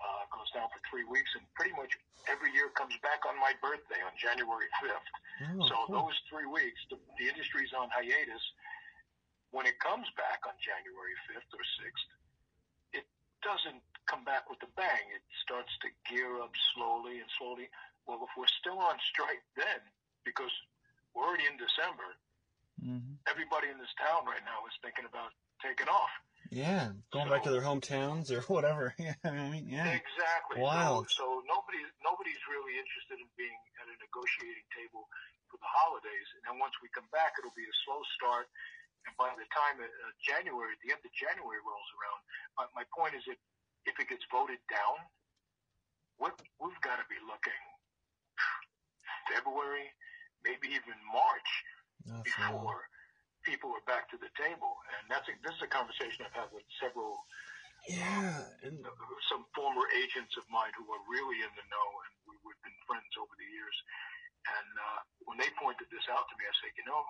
Uh, 0.00 0.26
goes 0.34 0.50
down 0.52 0.68
for 0.74 0.80
three 0.90 1.06
weeks, 1.06 1.30
and 1.38 1.46
pretty 1.54 1.72
much 1.78 1.94
every 2.28 2.50
year 2.52 2.68
comes 2.74 2.92
back 3.00 3.22
on 3.24 3.38
my 3.38 3.54
birthday 3.62 4.00
on 4.04 4.12
January 4.18 4.68
5th. 4.82 5.08
Oh, 5.60 5.66
so 5.70 5.76
cool. 5.86 6.04
those 6.08 6.16
three 6.28 6.46
weeks, 6.50 6.80
the, 6.90 6.98
the 7.18 7.26
industry's 7.30 7.70
on 7.72 7.88
hiatus. 7.94 8.42
When 9.54 9.64
it 9.70 9.78
comes 9.78 10.10
back 10.18 10.42
on 10.50 10.54
January 10.58 11.14
5th 11.30 11.46
or 11.54 11.62
6th, 11.62 12.08
it 13.00 13.06
doesn't 13.46 13.80
come 14.10 14.26
back 14.26 14.50
with 14.50 14.58
a 14.66 14.70
bang. 14.74 15.04
It 15.14 15.22
starts 15.46 15.70
to 15.86 15.88
gear 16.10 16.42
up 16.42 16.50
slowly 16.74 17.22
and 17.22 17.30
slowly. 17.38 17.70
Well, 18.10 18.18
if 18.26 18.34
we're 18.36 18.50
still 18.60 18.82
on 18.82 18.98
strike 19.14 19.40
then, 19.56 19.78
because 20.26 20.50
we're 21.14 21.22
already 21.24 21.46
in 21.46 21.56
December, 21.56 22.18
Mhm. 22.82 23.16
everybody 23.30 23.70
in 23.70 23.78
this 23.78 23.94
town 23.94 24.26
right 24.26 24.42
now 24.44 24.66
is 24.66 24.74
thinking 24.82 25.06
about 25.06 25.32
taking 25.62 25.88
off. 25.88 26.10
Yeah, 26.54 26.94
going 27.10 27.26
back 27.26 27.42
to 27.44 27.50
their 27.50 27.66
hometowns 27.66 28.30
or 28.30 28.40
whatever. 28.52 28.94
Yeah, 29.02 29.18
I 29.26 29.50
mean, 29.50 29.66
yeah. 29.66 29.90
Exactly. 29.90 30.62
Wild. 30.62 31.10
So, 31.10 31.26
so 31.26 31.26
nobody 31.50 31.82
nobody's 32.06 32.38
really 32.46 32.78
interested 32.78 33.18
in 33.18 33.26
being 33.34 33.58
at 33.82 33.90
a 33.90 33.96
negotiating 33.98 34.62
table 34.70 35.10
for 35.50 35.58
the 35.58 35.66
holidays. 35.66 36.28
And 36.38 36.46
then 36.46 36.62
once 36.62 36.78
we 36.78 36.86
come 36.94 37.10
back, 37.10 37.34
it'll 37.42 37.58
be 37.58 37.66
a 37.66 37.76
slow 37.82 37.98
start. 38.14 38.46
And 39.04 39.12
by 39.18 39.34
the 39.34 39.44
time 39.50 39.82
uh, 39.82 39.90
January, 40.22 40.78
the 40.86 40.94
end 40.94 41.02
of 41.02 41.12
January 41.12 41.60
rolls 41.60 41.90
around, 41.98 42.20
my, 42.56 42.64
my 42.72 42.86
point 42.94 43.18
is 43.18 43.26
that 43.26 43.36
if 43.84 43.98
it 43.98 44.06
gets 44.08 44.24
voted 44.30 44.62
down, 44.70 44.96
what 46.16 46.38
we've 46.62 46.80
got 46.86 47.02
to 47.02 47.06
be 47.10 47.18
looking 47.26 47.62
February, 49.34 49.90
maybe 50.46 50.70
even 50.70 50.96
March 51.10 51.50
Oh, 52.04 52.20
before 52.20 52.84
people 53.44 53.70
are 53.76 53.84
back 53.84 54.08
to 54.10 54.18
the 54.18 54.32
table. 54.34 54.80
And 54.98 55.06
that's 55.12 55.28
a, 55.28 55.34
this 55.44 55.54
is 55.54 55.62
a 55.62 55.70
conversation 55.70 56.24
I've 56.24 56.34
had 56.34 56.50
with 56.50 56.64
several 56.80 57.22
yeah, 57.84 58.40
and 58.64 58.80
uh, 58.80 58.88
some 59.28 59.44
former 59.52 59.84
agents 59.92 60.32
of 60.40 60.48
mine 60.48 60.72
who 60.72 60.88
are 60.88 61.04
really 61.04 61.44
in 61.44 61.52
the 61.52 61.66
know, 61.68 61.88
and 62.08 62.12
we, 62.24 62.32
we've 62.40 62.62
been 62.64 62.72
friends 62.88 63.12
over 63.20 63.36
the 63.36 63.44
years. 63.44 63.76
And 64.48 64.70
uh, 64.72 65.00
when 65.28 65.36
they 65.36 65.52
pointed 65.60 65.92
this 65.92 66.08
out 66.08 66.24
to 66.32 66.34
me, 66.40 66.48
I 66.48 66.54
said, 66.64 66.72
you 66.80 66.84
know, 66.88 67.04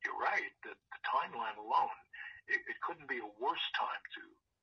you're 0.00 0.16
right. 0.16 0.48
The, 0.64 0.72
the 0.72 1.00
timeline 1.04 1.60
alone, 1.60 1.96
it, 2.48 2.64
it 2.64 2.80
couldn't 2.80 3.12
be 3.12 3.20
a 3.20 3.28
worse 3.36 3.60
time 3.76 4.00
to 4.16 4.22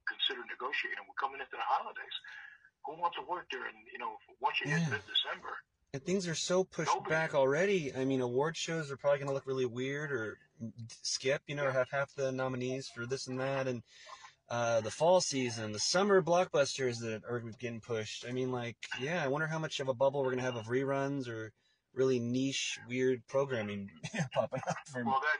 consider 0.10 0.41
negotiating. 0.50 1.05
We're 1.05 1.22
coming 1.22 1.38
into 1.38 1.53
the 1.53 1.65
holidays. 1.69 2.17
Who 2.89 2.98
wants 2.98 3.17
to 3.22 3.25
work 3.29 3.45
during, 3.53 3.77
you 3.93 4.01
know, 4.01 4.17
once 4.41 4.57
you 4.62 4.74
hit 4.74 4.89
mid-December? 4.89 5.53
and 5.93 6.03
things 6.03 6.27
are 6.27 6.36
so 6.36 6.63
pushed 6.63 6.91
Nobody- 6.93 7.10
back 7.10 7.34
already. 7.34 7.95
I 7.95 8.03
mean, 8.03 8.19
award 8.19 8.57
shows 8.57 8.91
are 8.91 8.98
probably 8.98 9.19
going 9.19 9.29
to 9.29 9.34
look 9.34 9.48
really 9.48 9.65
weird 9.65 10.12
or 10.12 10.38
skip, 11.01 11.41
you 11.47 11.55
know, 11.55 11.71
have 11.71 11.89
half 11.91 12.13
the 12.15 12.31
nominees 12.31 12.88
for 12.88 13.05
this 13.05 13.27
and 13.27 13.39
that, 13.39 13.67
and 13.67 13.83
uh, 14.50 14.81
the 14.81 14.91
fall 14.91 15.21
season, 15.21 15.71
the 15.71 15.79
summer 15.79 16.21
blockbusters 16.21 17.00
that 17.00 17.24
are 17.29 17.41
getting 17.59 17.81
pushed. 17.81 18.25
I 18.27 18.31
mean, 18.31 18.51
like, 18.51 18.77
yeah, 19.01 19.24
I 19.24 19.27
wonder 19.27 19.47
how 19.47 19.59
much 19.59 19.79
of 19.79 19.88
a 19.88 19.93
bubble 19.93 20.21
we're 20.21 20.38
going 20.38 20.43
to 20.43 20.50
have 20.50 20.55
of 20.55 20.67
reruns 20.67 21.27
or 21.27 21.51
really 21.93 22.19
niche, 22.19 22.77
weird 22.88 23.25
programming 23.27 23.89
popping 24.33 24.62
up 24.67 24.77
for 24.91 25.03
Well, 25.03 25.21
that 25.24 25.39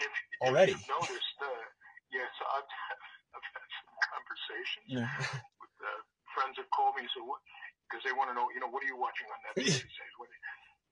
if, 0.00 0.12
Already. 0.40 0.72
if 0.72 0.78
you've 0.78 0.88
noticed, 0.88 1.38
uh, 1.42 1.64
yes, 2.12 2.32
I've, 2.56 2.70
I've 3.36 3.48
had 3.52 3.68
some 3.76 3.90
conversations 4.08 4.88
know. 4.88 5.08
with 5.60 5.76
uh, 5.82 6.00
friends 6.32 6.56
have 6.56 6.70
called 6.72 6.96
me 6.96 7.04
so 7.12 7.24
what, 7.28 7.40
because 7.88 8.00
they 8.08 8.14
want 8.16 8.32
to 8.32 8.34
know, 8.34 8.48
you 8.54 8.60
know, 8.60 8.70
what 8.72 8.80
are 8.80 8.88
you 8.88 8.96
watching 8.96 9.28
on 9.28 9.38
Netflix 9.52 9.84
these 9.84 9.96
days? 9.96 10.14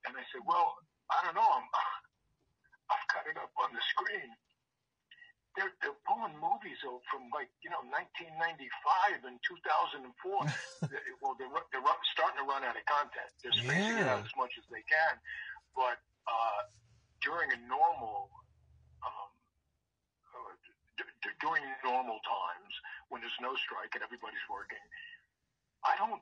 And 0.04 0.12
I 0.12 0.24
said, 0.36 0.44
well, 0.44 0.76
I 1.08 1.24
don't 1.24 1.32
know. 1.32 1.48
I'm, 1.48 1.64
I've 2.90 3.06
got 3.12 3.24
it 3.30 3.36
up 3.40 3.52
on 3.60 3.72
the 3.72 3.82
screen. 3.92 4.30
They're, 5.56 5.70
they're 5.80 5.94
pulling 6.02 6.34
movies 6.42 6.82
out 6.82 6.98
from 7.06 7.30
like, 7.30 7.46
you 7.62 7.70
know, 7.70 7.80
1995 7.86 9.22
and 9.30 9.38
2004. 9.46 10.02
They- 10.90 11.16
well, 11.22 11.32
they're, 11.38 11.48
they're 11.72 11.86
starting 12.12 12.42
to 12.42 12.46
run 12.46 12.66
out 12.66 12.76
of 12.76 12.84
content. 12.84 13.30
They're 13.40 13.54
spacing 13.56 13.96
it 14.02 14.08
out 14.10 14.20
as 14.26 14.34
much 14.36 14.52
as 14.60 14.66
they 14.68 14.82
can. 14.84 15.14
But 15.78 15.96
uh, 16.28 16.60
during 17.24 17.48
a 17.54 17.58
normal, 17.70 18.28
um, 19.00 19.30
uh, 20.34 20.52
d- 21.00 21.08
d- 21.24 21.38
during 21.40 21.64
normal 21.86 22.20
times 22.26 22.72
when 23.08 23.22
there's 23.24 23.38
no 23.40 23.56
strike 23.56 23.94
and 23.96 24.02
everybody's 24.04 24.44
working, 24.52 24.82
I 25.86 25.96
don't 25.96 26.20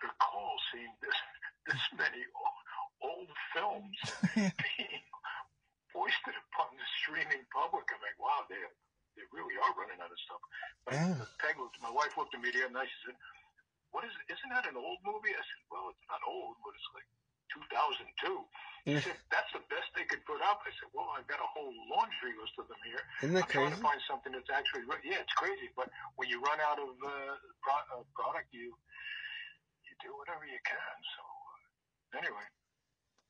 recall 0.00 0.56
seeing 0.72 0.94
this 1.04 1.18
this 1.68 1.82
many 1.98 2.22
o- 2.32 2.60
old 3.12 3.30
films 3.52 3.96
being 4.34 5.04
foisted 5.92 6.34
upon 6.50 6.72
the 6.74 6.86
streaming 7.04 7.44
public. 7.52 7.84
I'm 7.92 8.00
like, 8.00 8.18
wow, 8.18 8.44
they 8.48 8.58
they 9.12 9.28
really 9.28 9.56
are 9.60 9.72
running 9.76 10.00
out 10.00 10.08
of 10.08 10.20
stuff. 10.24 10.40
But 10.88 10.96
Yeah. 10.96 11.20
Peg 11.36 11.60
looked, 11.60 11.76
my 11.84 11.92
wife 11.92 12.16
looked 12.16 12.32
at 12.32 12.40
me 12.40 12.48
the 12.48 12.64
other 12.64 12.72
night. 12.72 12.88
She 12.88 13.12
said, 13.12 13.16
"What 13.92 14.08
is? 14.08 14.12
Isn't 14.32 14.50
that 14.56 14.64
an 14.64 14.76
old 14.80 15.04
movie?" 15.04 15.36
I 15.36 15.44
said, 15.44 15.62
"Well, 15.68 15.92
it's 15.92 16.06
not 16.08 16.24
old, 16.24 16.56
but 16.64 16.72
it's 16.72 16.88
like 16.96 17.04
2002." 17.52 18.48
She 18.88 18.90
Yeah. 18.96 19.00
said, 19.04 19.20
"That's 19.28 19.52
the 19.52 19.60
best 19.68 19.92
they 19.94 20.08
could 20.08 20.24
put 20.24 20.40
up." 20.40 20.64
I 20.64 20.72
said, 20.80 20.88
"Well, 20.96 21.12
I've 21.12 21.28
got 21.28 21.40
a 21.44 21.46
whole 21.52 21.72
laundry 21.92 22.32
list 22.40 22.56
of 22.58 22.68
them 22.72 22.80
here." 22.88 23.04
Isn't 23.20 23.34
that 23.36 23.44
I'm 23.44 23.50
trying 23.52 23.70
to 23.76 23.82
find 23.84 24.00
something 24.08 24.32
that's 24.32 24.48
actually 24.48 24.88
yeah, 25.04 25.20
it's 25.20 25.32
crazy. 25.36 25.68
But 25.76 25.92
when 26.16 26.28
you 26.32 26.40
run 26.40 26.58
out 26.60 26.78
of 26.80 26.88
uh, 27.04 27.36
pro- 27.60 28.00
uh, 28.00 28.04
product, 28.16 28.48
you 28.56 28.72
you 29.84 29.92
do 30.00 30.16
whatever 30.16 30.46
you 30.48 30.58
can. 30.64 30.96
So 31.16 31.22
uh, 32.16 32.18
anyway, 32.24 32.46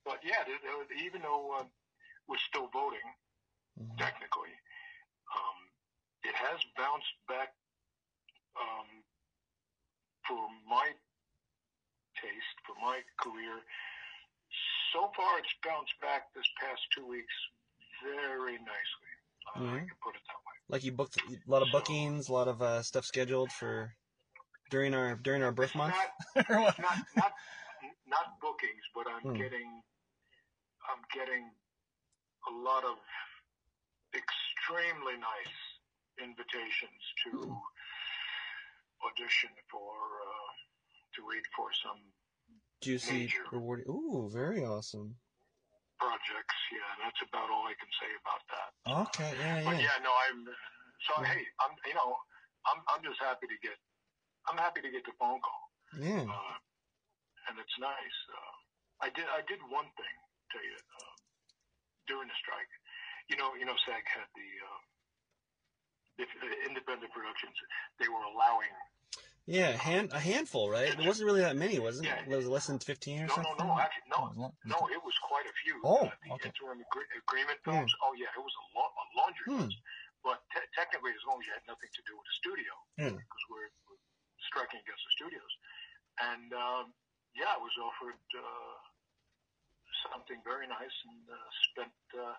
but 0.06 0.22
yeah, 0.22 0.46
even 1.02 1.22
though 1.22 1.58
uh, 1.58 1.64
we're 2.28 2.38
still 2.38 2.68
voting 2.72 3.00
Mhm. 3.78 3.98
technically, 3.98 4.54
um, 5.34 5.56
it 6.24 6.34
has 6.34 6.60
bounced 6.76 7.12
back 7.28 7.54
um, 8.60 9.02
for 10.26 10.48
my 10.68 10.92
taste, 12.20 12.56
for 12.66 12.74
my 12.80 13.02
career. 13.20 13.62
So 14.92 15.10
far, 15.16 15.38
it's 15.38 15.54
bounced 15.64 15.94
back 16.00 16.34
this 16.34 16.48
past 16.60 16.80
two 16.96 17.06
weeks 17.06 17.34
very 18.04 18.58
nicely. 18.58 19.12
I 19.46 19.78
can 19.88 19.96
put 20.02 20.14
it 20.14 20.22
that 20.28 20.36
way. 20.46 20.56
Like 20.68 20.84
you 20.84 20.92
booked 20.92 21.16
a 21.18 21.50
lot 21.50 21.62
of 21.62 21.70
bookings, 21.72 22.28
a 22.28 22.32
lot 22.32 22.48
of 22.48 22.62
uh, 22.62 22.82
stuff 22.82 23.04
scheduled 23.04 23.52
for 23.52 23.92
during 24.70 24.94
our 24.94 25.16
during 25.16 25.42
our 25.42 25.52
birth 25.52 25.74
month. 25.74 25.94
Not, 26.36 26.48
not 26.78 26.98
not 27.16 27.32
not 28.06 28.40
bookings, 28.40 28.82
but 28.94 29.06
I'm 29.08 29.22
Hmm. 29.22 29.36
getting 29.36 29.82
I'm 30.88 31.02
getting 31.12 31.50
a 32.48 32.52
lot 32.52 32.84
of 32.84 32.98
extremely 34.14 35.16
nice 35.16 35.56
invitations 36.20 37.02
to 37.24 37.30
Hmm. 37.30 37.58
audition 39.06 39.50
for 39.70 39.94
uh, 40.22 40.50
to 41.16 41.20
read 41.28 41.44
for 41.56 41.68
some 41.82 42.00
Juicy, 42.82 43.32
rewarding. 43.52 43.86
Ooh, 43.88 44.28
very 44.32 44.64
awesome. 44.64 45.16
projects. 45.98 46.58
Yeah, 46.74 46.92
that's 46.98 47.22
about 47.22 47.46
all 47.50 47.62
I 47.70 47.74
can 47.78 47.90
say 47.94 48.10
about 48.18 48.42
that. 48.50 48.70
Okay, 49.06 49.30
yeah, 49.38 49.62
But 49.64 49.76
yeah. 49.78 49.86
yeah, 49.86 49.98
no, 50.02 50.10
I'm 50.10 50.40
so 51.06 51.12
Yeah. 51.22 51.30
hey, 51.30 51.42
I'm 51.62 51.72
you 51.86 51.94
know 51.94 52.18
I'm 52.66 52.82
I'm 52.90 53.02
just 53.06 53.20
happy 53.22 53.46
to 53.46 53.58
get 53.62 53.78
I'm 54.50 54.58
happy 54.58 54.82
to 54.82 54.90
get 54.90 55.04
the 55.06 55.14
phone 55.18 55.38
call. 55.40 55.64
Yeah. 55.94 56.26
uh, 56.26 56.54
and 57.48 57.54
it's 57.58 57.76
nice. 57.78 58.18
Uh, 58.34 58.54
I 59.06 59.08
did 59.14 59.26
I 59.30 59.42
did 59.46 59.62
one 59.70 59.86
thing 59.94 60.16
tell 60.50 60.64
you 60.64 60.74
um, 60.74 61.11
during 62.08 62.28
the 62.28 62.38
strike. 62.40 62.70
You 63.30 63.36
know, 63.36 63.54
you 63.58 63.64
know, 63.64 63.76
SAG 63.86 64.02
had 64.08 64.28
the, 64.34 64.48
uh, 64.66 64.80
the 66.18 66.24
the 66.42 66.50
independent 66.68 67.12
productions. 67.12 67.54
They 67.98 68.08
were 68.08 68.22
allowing. 68.22 68.72
Yeah, 69.46 69.74
hand, 69.74 70.14
a 70.14 70.22
handful, 70.22 70.70
right? 70.70 70.94
There 70.94 71.02
wasn't 71.06 71.26
really 71.26 71.42
that 71.42 71.58
many, 71.58 71.82
wasn't 71.82 72.06
Yeah. 72.06 72.22
it? 72.22 72.30
Was 72.30 72.46
it 72.46 72.52
less 72.54 72.70
than 72.70 72.78
15 72.78 73.26
or 73.26 73.28
something. 73.28 73.42
No, 73.42 73.50
no, 73.50 73.58
something? 73.58 73.66
no. 73.74 73.80
Actually, 73.82 74.06
Oh, 74.14 74.20
no, 74.22 74.22
was 74.30 74.36
a 74.36 74.40
lot. 74.46 74.54
no. 74.70 74.78
It 74.94 75.02
was 75.02 75.16
quite 75.26 75.46
a 75.50 75.54
few. 75.66 75.74
Oh, 75.82 76.06
uh, 76.06 76.14
the 76.22 76.30
okay. 76.38 76.46
interim 76.54 76.78
agree- 76.78 77.10
agreement 77.18 77.58
films. 77.66 77.90
Oh 78.06 78.14
yeah, 78.14 78.30
it 78.38 78.42
was 78.42 78.54
a, 78.54 78.64
lo- 78.78 78.94
a 78.94 79.04
laundry 79.18 79.46
Hmm. 79.50 79.60
list. 79.66 79.78
But 80.22 80.38
te- 80.54 80.70
technically, 80.78 81.10
as 81.10 81.24
long 81.26 81.42
as 81.42 81.46
you 81.50 81.54
had 81.58 81.66
nothing 81.66 81.90
to 81.90 82.02
do 82.06 82.14
with 82.14 82.26
the 82.30 82.36
studio, 82.38 82.72
Hmm. 83.02 83.16
because 83.18 83.44
we're, 83.50 83.70
we're 83.90 83.98
striking 84.46 84.78
against 84.78 85.02
the 85.02 85.12
studios, 85.18 85.52
and 86.22 86.54
um, 86.54 86.94
yeah, 87.34 87.50
I 87.50 87.58
was 87.58 87.74
offered 87.82 88.22
uh, 88.38 88.74
something 90.10 90.40
very 90.42 90.66
nice 90.66 90.96
and 91.06 91.22
uh, 91.30 91.36
spent 91.70 91.94
uh, 92.18 92.34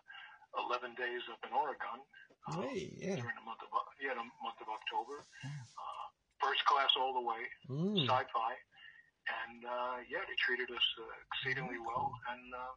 11 0.69 0.93
days 0.99 1.23
up 1.31 1.39
in 1.47 1.51
Oregon 1.55 1.99
uh, 2.49 2.61
Hey, 2.67 2.91
yeah. 2.97 3.15
during 3.17 3.37
the 3.39 3.45
month 3.47 3.61
of 3.63 3.69
yeah 4.01 4.13
the 4.17 4.25
month 4.43 4.59
of 4.59 4.67
October. 4.69 5.23
Uh, 5.45 6.05
first 6.43 6.63
class 6.67 6.91
all 6.99 7.13
the 7.15 7.23
way, 7.23 7.41
Mm. 7.71 8.03
sci-fi, 8.03 8.53
and 9.47 9.63
uh, 9.63 9.97
yeah, 10.11 10.19
they 10.27 10.35
treated 10.43 10.67
us 10.69 10.87
uh, 10.99 11.07
exceedingly 11.31 11.79
well, 11.79 12.11
and 12.35 12.43
uh, 12.53 12.73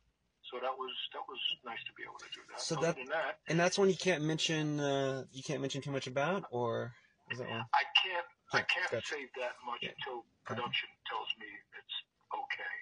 so 0.47 0.63
that 0.63 0.71
was 0.79 0.95
that 1.13 1.25
was 1.27 1.41
nice 1.67 1.83
to 1.91 1.93
be 1.99 2.07
able 2.07 2.19
to 2.23 2.31
do 2.31 2.41
that. 2.55 2.61
So 2.63 2.77
Other 2.79 2.87
that- 2.95 2.97
than 2.97 3.11
that, 3.11 3.41
And 3.51 3.59
that's 3.59 3.77
one 3.79 3.91
you 3.91 3.99
can't 3.99 4.23
mention. 4.23 4.79
Uh, 4.79 5.25
you 5.33 5.43
can't 5.43 5.61
mention 5.61 5.83
too 5.83 5.91
much 5.91 6.07
about, 6.07 6.47
or 6.55 6.95
is 7.35 7.39
that 7.43 7.49
one? 7.51 7.65
I 7.75 7.85
can't 7.99 8.27
I 8.55 8.63
can't 8.63 8.91
gotcha. 8.91 9.11
say 9.11 9.27
that 9.43 9.59
much 9.67 9.83
Yeah. 9.83 9.91
until 9.99 10.23
production 10.47 10.89
tells 11.11 11.27
me 11.43 11.51
it's 11.75 11.97
okay. 12.31 12.75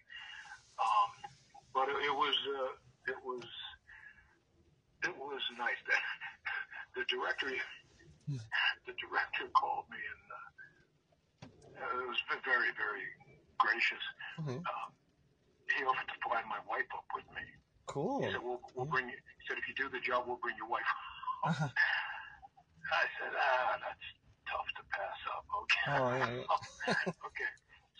Um, 0.77 1.11
but 1.75 1.91
it, 1.91 1.99
it 2.07 2.15
was 2.15 2.37
uh, 2.55 2.73
it 3.11 3.19
was 3.27 3.45
it 5.05 5.15
was 5.19 5.43
nice. 5.59 5.77
that 5.91 6.03
the 6.97 7.05
director 7.11 7.51
the 8.87 8.95
director 8.97 9.45
called 9.53 9.85
me 9.93 10.01
and 10.01 10.25
uh, 10.33 12.01
it 12.01 12.09
was 12.09 12.17
very 12.47 12.71
very 12.79 13.05
gracious. 13.59 14.01
Okay. 14.41 14.63
Um, 14.63 14.89
he 15.75 15.83
offered 15.85 16.07
to 16.09 16.19
fly 16.23 16.41
my 16.47 16.63
wife 16.71 16.87
up 16.95 17.05
with 17.13 17.27
me. 17.35 17.45
Cool. 17.91 18.23
He 18.23 18.31
said, 18.33 18.41
"We'll 18.41 18.63
we'll 18.77 18.89
bring 18.89 19.11
you." 19.11 19.19
He 19.19 19.43
said, 19.49 19.59
"If 19.59 19.67
you 19.69 19.75
do 19.75 19.91
the 19.91 20.01
job, 20.01 20.25
we'll 20.31 20.41
bring 20.41 20.57
your 20.57 20.71
wife." 20.71 20.87
Uh-huh. 21.45 21.69
I 21.69 23.05
said, 23.21 23.37
"Ah, 23.37 23.77
that's 23.85 24.09
tough 24.49 24.65
to 24.81 24.83
pass 24.89 25.21
up." 25.37 25.45
Okay. 25.45 25.93
Oh, 25.93 26.09
yeah, 26.17 27.05
okay. 27.29 27.53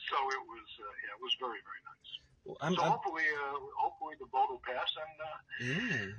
So 0.09 0.17
it 0.17 0.43
was, 0.49 0.65
uh, 0.81 0.89
yeah, 1.05 1.13
it 1.13 1.21
was 1.21 1.37
very 1.37 1.61
very 1.61 1.83
nice. 1.85 2.24
Well, 2.45 2.61
I'm, 2.61 2.77
so 2.77 2.85
I'm, 2.85 2.93
hopefully, 2.93 3.25
uh, 3.25 3.57
hopefully 3.73 4.21
the 4.21 4.29
vote 4.29 4.53
will 4.53 4.65
pass, 4.65 4.89
and 5.01 5.17
uh, 5.17 5.39
yeah. 5.65 6.13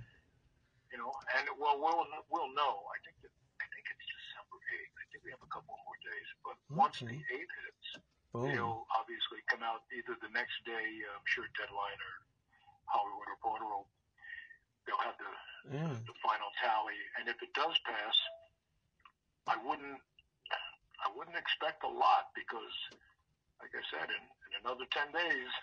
you 0.90 0.98
know, 0.98 1.14
and 1.38 1.46
well, 1.62 1.78
we'll 1.78 2.06
we'll 2.34 2.50
know. 2.58 2.82
I 2.90 2.98
think 3.06 3.22
that 3.22 3.30
I 3.62 3.66
think 3.70 3.86
it's 3.94 4.06
December 4.10 4.58
eighth. 4.74 4.96
I 4.98 5.06
think 5.14 5.22
we 5.22 5.30
have 5.30 5.46
a 5.46 5.52
couple 5.54 5.78
more 5.86 6.00
days. 6.02 6.30
But 6.42 6.58
once 6.74 6.98
the 7.06 7.14
eighth 7.14 7.54
hits, 7.62 8.02
Boom. 8.34 8.50
he'll 8.50 8.90
obviously 8.98 9.46
come 9.46 9.62
out 9.62 9.86
either 9.94 10.18
the 10.18 10.34
next 10.34 10.58
day, 10.66 10.86
I'm 11.14 11.26
sure 11.30 11.46
Deadline 11.54 12.02
or 12.02 12.14
Hollywood 12.90 13.30
Reporter 13.30 13.70
will 13.70 13.86
they'll 14.90 15.02
have 15.06 15.18
the 15.22 15.32
Yeah. 15.78 15.94
the 16.10 16.16
final 16.26 16.50
tally. 16.58 16.98
And 17.22 17.30
if 17.30 17.38
it 17.46 17.54
does 17.54 17.78
pass, 17.86 18.18
I 19.46 19.58
wouldn't 19.62 20.02
I 21.06 21.08
wouldn't 21.14 21.38
expect 21.38 21.86
a 21.86 21.92
lot 21.92 22.34
because, 22.34 22.74
like 23.62 23.70
I 23.78 23.84
said, 23.94 24.10
in, 24.10 24.24
in 24.26 24.52
another 24.66 24.90
ten 24.90 25.14
days, 25.14 25.54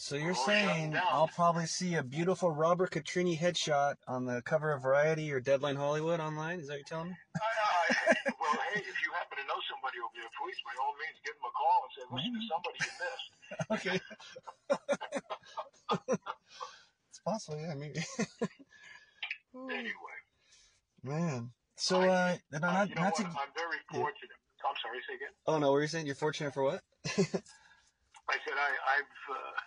So 0.00 0.16
you're 0.16 0.34
shutting 0.34 0.94
saying. 0.94 0.98
I'll 1.12 1.28
probably 1.28 1.66
see 1.66 1.96
a 1.96 2.02
beautiful 2.02 2.50
Robert 2.50 2.90
Catrini 2.90 3.38
headshot 3.38 3.96
on 4.08 4.24
the 4.24 4.40
cover 4.40 4.72
of 4.72 4.82
Variety 4.82 5.30
or 5.30 5.40
Deadline 5.40 5.76
Hollywood 5.76 6.20
online? 6.20 6.58
Is 6.58 6.68
that 6.68 6.72
what 6.72 6.78
you're 6.78 6.84
telling 6.84 7.08
me? 7.10 7.16
I, 7.36 7.40
I, 7.44 8.16
well, 8.40 8.58
hey, 8.72 8.80
if 8.80 8.96
you 9.04 9.12
happen 9.12 9.36
to 9.36 9.44
know 9.44 9.60
somebody 9.68 10.00
over 10.00 10.16
there, 10.16 10.24
please, 10.40 10.56
by 10.64 10.72
all 10.80 10.96
means, 10.96 11.20
give 11.22 11.36
them 11.36 11.44
a 11.44 11.52
call 11.52 11.84
and 11.84 11.92
say, 11.92 12.04
listen 12.16 12.32
to 12.32 12.48
somebody 12.48 12.80
you 12.80 12.92
missed. 12.96 13.28
Okay. 13.76 14.00
it's 17.10 17.20
possible, 17.20 17.60
yeah, 17.60 17.74
maybe. 17.74 18.00
Anyway, 19.54 20.18
Man. 21.04 21.50
So, 21.76 22.00
uh, 22.00 22.36
no, 22.52 22.58
not, 22.58 22.88
you 22.88 22.94
know 22.94 23.02
not 23.02 23.12
what? 23.12 23.20
to. 23.20 23.26
I'm 23.26 23.52
very 23.54 23.76
Yeah. 23.92 24.00
fortunate. 24.00 24.40
I'm 24.66 24.76
sorry, 24.80 24.98
say 25.06 25.16
again. 25.16 25.28
Oh, 25.46 25.58
no, 25.58 25.66
what 25.68 25.74
were 25.74 25.82
you 25.82 25.88
saying? 25.88 26.06
You're 26.06 26.14
fortunate 26.14 26.54
for 26.54 26.64
what? 26.64 26.80
I 28.30 28.38
said 28.46 28.54
I, 28.54 28.70
I've 28.96 29.34
uh, 29.34 29.60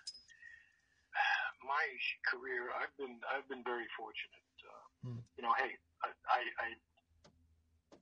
my 1.74 1.86
career. 2.30 2.70
I've 2.78 2.94
been 3.02 3.18
I've 3.34 3.48
been 3.50 3.66
very 3.66 3.90
fortunate. 3.98 4.46
Uh, 4.62 4.86
Hmm. 5.04 5.20
You 5.36 5.44
know, 5.44 5.52
hey, 5.60 5.76
I 6.06 6.10
I 6.32 6.42
I, 6.64 6.68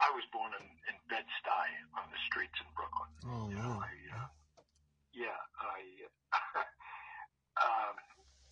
I 0.06 0.10
was 0.14 0.22
born 0.30 0.54
in, 0.54 0.66
in 0.86 0.96
Bed 1.10 1.26
Stuy 1.42 1.68
on 1.98 2.06
the 2.14 2.20
streets 2.30 2.54
in 2.62 2.70
Brooklyn. 2.78 3.10
Oh, 3.26 3.50
You 3.50 3.58
know, 3.58 3.74
no. 3.74 3.82
I, 3.82 3.92
uh, 4.22 4.30
yeah, 5.18 5.40
I 5.58 5.82
um, 7.66 7.96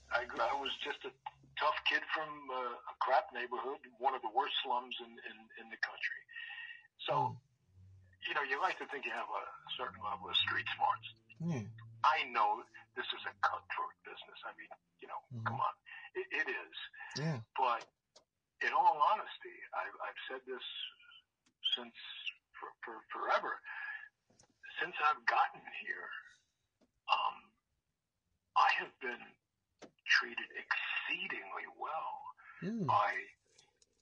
I 0.09 0.21
I 0.25 0.53
was 0.57 0.73
just 0.81 0.97
a 1.05 1.13
tough 1.61 1.77
kid 1.85 2.01
from 2.09 2.29
uh, 2.49 2.73
a 2.89 2.95
crap 3.05 3.29
neighborhood, 3.37 3.85
one 4.01 4.17
of 4.17 4.21
the 4.25 4.33
worst 4.33 4.57
slums 4.65 4.97
in 5.05 5.11
in, 5.29 5.37
in 5.61 5.65
the 5.69 5.79
country. 5.83 6.21
So. 7.05 7.35
You 8.27 8.35
know, 8.35 8.43
you 8.43 8.59
like 8.61 8.77
to 8.83 8.85
think 8.91 9.07
you 9.07 9.15
have 9.15 9.31
a 9.31 9.45
certain 9.79 10.03
level 10.03 10.27
of 10.27 10.35
street 10.35 10.67
smarts. 10.75 11.07
Yeah. 11.39 11.63
I 12.03 12.23
know 12.31 12.63
this 12.95 13.05
is 13.13 13.21
a 13.27 13.33
cutthroat 13.45 13.95
business. 14.05 14.39
I 14.45 14.51
mean, 14.57 14.71
you 15.01 15.07
know, 15.07 15.21
Mhm. 15.33 15.45
come 15.45 15.59
on, 15.59 15.73
it, 16.15 16.27
it 16.31 16.47
is. 16.49 16.75
Yeah. 17.15 17.39
But 17.55 17.87
in 18.61 18.73
all 18.73 19.01
honesty, 19.11 19.55
I've, 19.73 19.95
I've 20.03 20.21
said 20.27 20.41
this 20.45 20.63
since 21.75 21.95
for, 22.59 22.69
for 22.83 23.01
forever. 23.11 23.61
Since 24.79 24.95
I've 25.03 25.25
gotten 25.25 25.61
here, 25.83 26.09
um, 27.11 27.51
I 28.55 28.71
have 28.79 28.97
been 28.99 29.35
treated 30.07 30.49
exceedingly 30.55 31.67
well 31.77 32.15
Mm. 32.61 32.85
by 32.87 33.15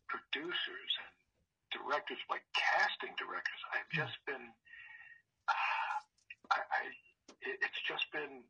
producers 0.07 0.91
and 0.97 1.13
directors, 1.69 2.17
by 2.27 2.39
casting 2.55 3.13
directors. 3.17 3.61
I've 3.73 3.89
just 3.93 4.17
been, 4.25 4.41
I, 4.41 4.41
I 4.41 4.41
it, 4.41 4.55
it's 7.61 7.81
just 7.87 8.05
been 8.11 8.43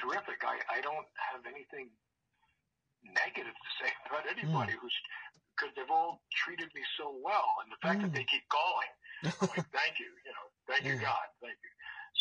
terrific. 0.00 0.42
I, 0.44 0.58
I 0.70 0.80
don't 0.80 1.06
have 1.32 1.46
anything 1.46 1.90
negative 3.04 3.52
to 3.54 3.70
say 3.80 3.90
about 4.08 4.24
anybody 4.30 4.72
who's 4.80 4.94
because 5.54 5.70
they've 5.78 5.90
all 5.90 6.18
treated 6.34 6.66
me 6.74 6.82
so 6.98 7.14
well, 7.22 7.46
and 7.62 7.70
the 7.70 7.78
fact 7.78 8.02
that 8.02 8.10
Mm. 8.10 8.18
they 8.18 8.26
keep 8.26 8.42
calling, 8.50 8.90
I'm 9.22 9.30
like, 9.54 9.70
thank 9.78 10.00
you, 10.02 10.10
you 10.26 10.32
know, 10.34 10.46
thank 10.66 10.82
you, 10.82 10.98
God, 10.98 11.26
thank 11.40 11.54
you. 11.62 11.72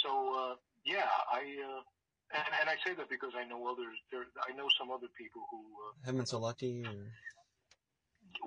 So 0.06 0.10
uh, 0.38 0.56
yeah, 0.86 1.10
I. 1.32 1.42
Uh, 1.62 1.82
and, 2.34 2.50
and 2.62 2.68
I 2.70 2.74
say 2.82 2.96
that 2.98 3.10
because 3.14 3.34
I 3.38 3.46
know 3.46 3.62
others. 3.70 3.94
There, 4.10 4.26
I 4.50 4.54
know 4.58 4.66
some 4.80 4.90
other 4.90 5.06
people 5.18 5.46
who 5.54 5.62
uh, 5.86 5.94
Haven't 6.06 6.26
been 6.26 6.26
so 6.26 6.40
lucky, 6.42 6.82
or. 6.82 7.14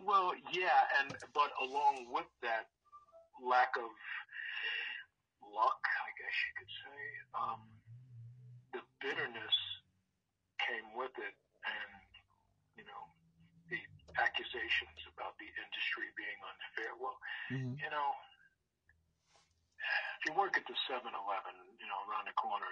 well, 0.03 0.33
yeah, 0.51 0.75
and 0.99 1.15
but 1.33 1.51
along 1.63 2.11
with 2.11 2.27
that 2.43 2.67
lack 3.39 3.71
of 3.79 3.87
luck, 5.55 5.79
I 5.87 6.11
guess 6.19 6.35
you 6.35 6.53
could 6.59 6.73
say, 6.83 6.96
um, 7.37 7.61
the 8.73 8.81
bitterness 9.01 9.57
came 10.61 10.89
with 10.97 11.13
it, 11.21 11.37
and 11.65 11.93
you 12.81 12.85
know, 12.89 13.03
the 13.71 13.79
accusations 14.21 14.99
about 15.15 15.37
the 15.39 15.49
industry 15.49 16.09
being 16.17 16.39
unfair. 16.45 16.93
Well, 16.97 17.17
Mhm. 17.53 17.77
you 17.81 17.91
know, 17.91 18.09
if 20.19 20.21
you 20.27 20.33
work 20.35 20.57
at 20.57 20.67
the 20.67 20.75
7-Eleven, 20.89 21.55
you 21.79 21.87
know, 21.87 21.99
around 22.11 22.27
the 22.27 22.33
corner, 22.35 22.67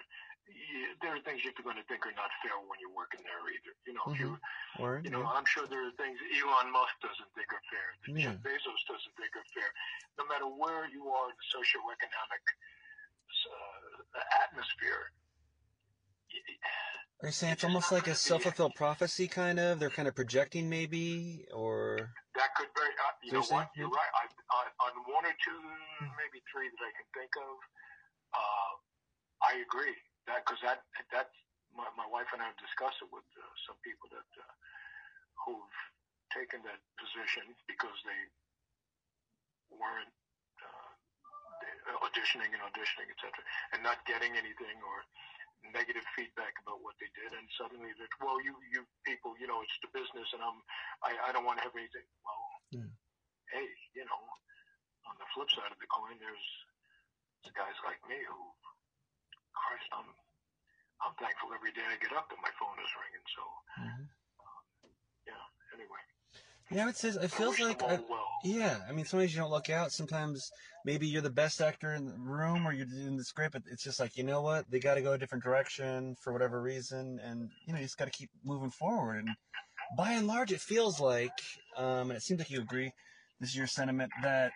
you, 0.48 0.92
there 1.00 1.14
are 1.16 1.20
things 1.24 1.40
you're 1.44 1.56
going 1.62 1.76
to 1.80 1.84
think 1.88 2.04
are 2.04 2.12
not 2.12 2.28
fair 2.42 2.52
when 2.68 2.76
you're 2.80 2.92
working 2.92 3.22
there 3.24 3.40
either. 3.48 3.72
You 3.86 3.94
know, 3.94 4.04
if 4.12 4.18
you 4.20 4.36
Word? 4.78 5.04
you 5.04 5.10
know, 5.10 5.22
yeah. 5.24 5.32
I'm 5.38 5.46
sure 5.46 5.64
there 5.66 5.86
are 5.86 5.92
things 5.96 6.18
Elon 6.20 6.68
Musk 6.72 6.92
doesn't 7.00 7.30
think 7.34 7.48
are 7.52 7.64
fair, 7.70 7.88
that 8.04 8.12
Yeah. 8.12 8.32
Jeff 8.32 8.42
Bezos 8.44 8.82
doesn't 8.88 9.14
think 9.16 9.32
are 9.36 9.48
fair. 9.54 9.70
No 10.18 10.24
matter 10.26 10.46
where 10.48 10.84
you 10.88 11.08
are 11.08 11.30
in 11.30 11.36
the 11.36 11.46
socioeconomic 11.54 12.44
uh, 13.44 13.83
atmosphere, 14.44 15.10
Are 17.22 17.28
you 17.28 17.32
saying 17.32 17.52
it's 17.54 17.62
it's 17.62 17.68
almost 17.68 17.92
like 17.92 18.06
a 18.06 18.14
self 18.14 18.42
fulfilled 18.44 18.74
prophecy, 18.76 19.26
kind 19.28 19.58
of? 19.58 19.80
They're 19.80 19.90
kind 19.90 20.08
of 20.08 20.14
projecting, 20.14 20.68
maybe? 20.68 21.46
Or. 21.54 22.10
that 22.36 22.54
could 22.54 22.68
very, 22.76 22.92
uh, 23.00 23.12
you 23.24 23.32
know 23.32 23.38
what, 23.40 23.48
saying- 23.48 23.68
you're 23.76 23.88
right. 23.88 24.12
I, 24.20 24.24
I, 24.28 24.62
on 24.86 24.92
one 25.08 25.24
or 25.24 25.34
two, 25.40 25.60
maybe 26.20 26.42
three 26.52 26.68
that 26.68 26.82
I 26.84 26.92
can 26.94 27.08
think 27.16 27.32
of, 27.38 27.54
uh, 28.34 28.72
I 29.42 29.52
agree. 29.64 29.94
That 30.26 30.44
because 30.44 30.60
that 30.64 30.84
that's 31.12 31.32
my, 31.76 31.84
my 31.96 32.06
wife 32.08 32.28
and 32.32 32.40
I 32.40 32.48
have 32.52 32.60
discussed 32.60 33.00
it 33.02 33.10
with 33.12 33.26
uh, 33.36 33.44
some 33.68 33.76
people 33.84 34.08
that 34.14 34.30
uh, 34.40 34.52
who've 35.44 35.76
taken 36.32 36.60
that 36.64 36.80
position 36.96 37.44
because 37.68 37.96
they 38.08 38.20
weren't 39.74 40.12
auditioning 41.92 42.50
and 42.56 42.62
auditioning, 42.64 43.08
etc., 43.12 43.36
and 43.76 43.82
not 43.84 44.00
getting 44.08 44.32
anything 44.36 44.76
or 44.84 45.04
negative 45.72 46.04
feedback 46.16 46.56
about 46.64 46.80
what 46.84 46.96
they 47.00 47.08
did, 47.16 47.32
and 47.36 47.46
suddenly 47.56 47.92
that 48.00 48.10
well, 48.20 48.40
you 48.40 48.56
you 48.72 48.84
people, 49.04 49.36
you 49.40 49.46
know, 49.48 49.60
it's 49.64 49.76
the 49.84 49.90
business, 49.92 50.28
and 50.32 50.40
I'm 50.44 50.58
I, 51.04 51.12
I 51.28 51.32
don't 51.32 51.44
want 51.44 51.60
to 51.60 51.64
have 51.68 51.76
anything. 51.76 52.06
Well, 52.24 52.44
Yeah. 52.72 52.90
hey, 53.52 53.68
you 53.96 54.04
know, 54.08 54.22
on 55.08 55.16
the 55.20 55.28
flip 55.36 55.48
side 55.52 55.72
of 55.72 55.78
the 55.80 55.88
coin, 55.88 56.16
there's 56.20 56.48
guys 57.54 57.76
like 57.84 58.00
me 58.08 58.18
who, 58.24 58.40
Christ, 59.54 59.88
I'm 59.92 60.08
I'm 61.04 61.14
thankful 61.20 61.52
every 61.52 61.72
day 61.76 61.84
I 61.84 61.96
get 62.00 62.16
up 62.16 62.28
that 62.32 62.40
my 62.40 62.52
phone 62.60 62.78
is 62.80 62.92
ringing. 62.96 63.26
So 63.36 63.42
Mhm. 63.84 64.04
Yeah. 66.74 66.88
It 66.88 66.96
says. 66.96 67.16
It 67.16 67.30
feels 67.30 67.58
like. 67.58 67.82
I. 67.82 67.98
Yeah, 68.44 68.76
I 68.86 68.92
mean, 68.92 69.06
sometimes 69.06 69.34
you 69.34 69.40
don't 69.40 69.50
look 69.50 69.70
out. 69.70 69.90
Sometimes 69.90 70.52
maybe 70.84 71.06
you're 71.06 71.22
the 71.22 71.30
best 71.30 71.62
actor 71.62 71.94
in 71.94 72.04
the 72.04 72.12
room 72.18 72.66
or 72.66 72.74
you're 72.74 72.84
doing 72.84 73.16
the 73.16 73.24
script, 73.24 73.54
but 73.54 73.62
it's 73.70 73.82
just 73.82 73.98
like, 73.98 74.18
you 74.18 74.22
know 74.22 74.42
what? 74.42 74.70
They 74.70 74.80
got 74.80 74.96
to 74.96 75.00
go 75.00 75.12
a 75.12 75.18
different 75.18 75.42
direction 75.42 76.14
for 76.20 76.30
whatever 76.30 76.60
reason. 76.60 77.18
And, 77.24 77.48
you 77.64 77.72
know, 77.72 77.78
you 77.78 77.86
just 77.86 77.96
got 77.96 78.04
to 78.04 78.10
keep 78.10 78.28
moving 78.44 78.68
forward. 78.68 79.24
And 79.24 79.30
by 79.96 80.12
and 80.12 80.26
large, 80.26 80.52
it 80.52 80.60
feels 80.60 81.00
like, 81.00 81.32
um, 81.78 82.10
and 82.10 82.12
it 82.12 82.22
seems 82.22 82.38
like 82.38 82.50
you 82.50 82.60
agree, 82.60 82.92
this 83.40 83.48
is 83.48 83.56
your 83.56 83.66
sentiment, 83.66 84.12
that 84.22 84.52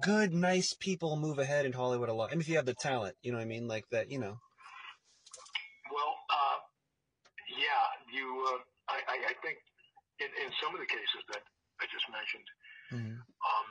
good, 0.00 0.34
nice 0.34 0.74
people 0.74 1.16
move 1.16 1.38
ahead 1.38 1.64
in 1.64 1.72
Hollywood 1.72 2.08
a 2.08 2.14
lot. 2.14 2.30
I 2.30 2.34
mean, 2.34 2.40
if 2.40 2.48
you 2.48 2.56
have 2.56 2.66
the 2.66 2.74
talent, 2.74 3.14
you 3.22 3.30
know 3.30 3.38
what 3.38 3.44
I 3.44 3.46
mean? 3.46 3.68
Like 3.68 3.84
that, 3.90 4.10
you 4.10 4.18
know. 4.18 4.38
Well, 5.92 6.16
uh, 6.28 6.58
yeah, 7.56 8.18
you. 8.18 8.46
Uh, 8.48 8.58
in, 10.22 10.30
in 10.46 10.48
some 10.62 10.72
of 10.74 10.80
the 10.80 10.86
cases 10.88 11.22
that 11.34 11.42
I 11.82 11.84
just 11.90 12.06
mentioned, 12.08 12.48
Mm-hmm. 12.92 13.16
um, 13.18 13.68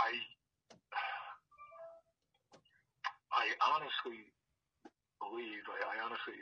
I 0.00 0.08
I 3.36 3.46
honestly 3.60 4.24
believe. 5.20 5.62
I, 5.68 5.78
I 5.92 5.96
honestly, 6.08 6.36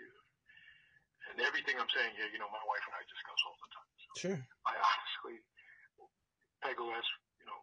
and 1.35 1.43
everything 1.43 1.75
I'm 1.75 1.91
saying 1.91 2.15
here, 2.15 2.31
you 2.31 2.39
know, 2.39 2.47
my 2.55 2.63
wife 2.63 2.85
and 2.87 2.95
I 2.95 3.03
discuss 3.11 3.41
all 3.43 3.59
the 3.59 3.71
time. 3.75 3.91
So 3.99 4.11
Sure. 4.23 4.39
I 4.71 4.75
honestly, 4.79 5.37
Peg 6.63 6.79
will 6.79 6.95
ask, 6.95 7.11
you 7.43 7.47
know, 7.51 7.59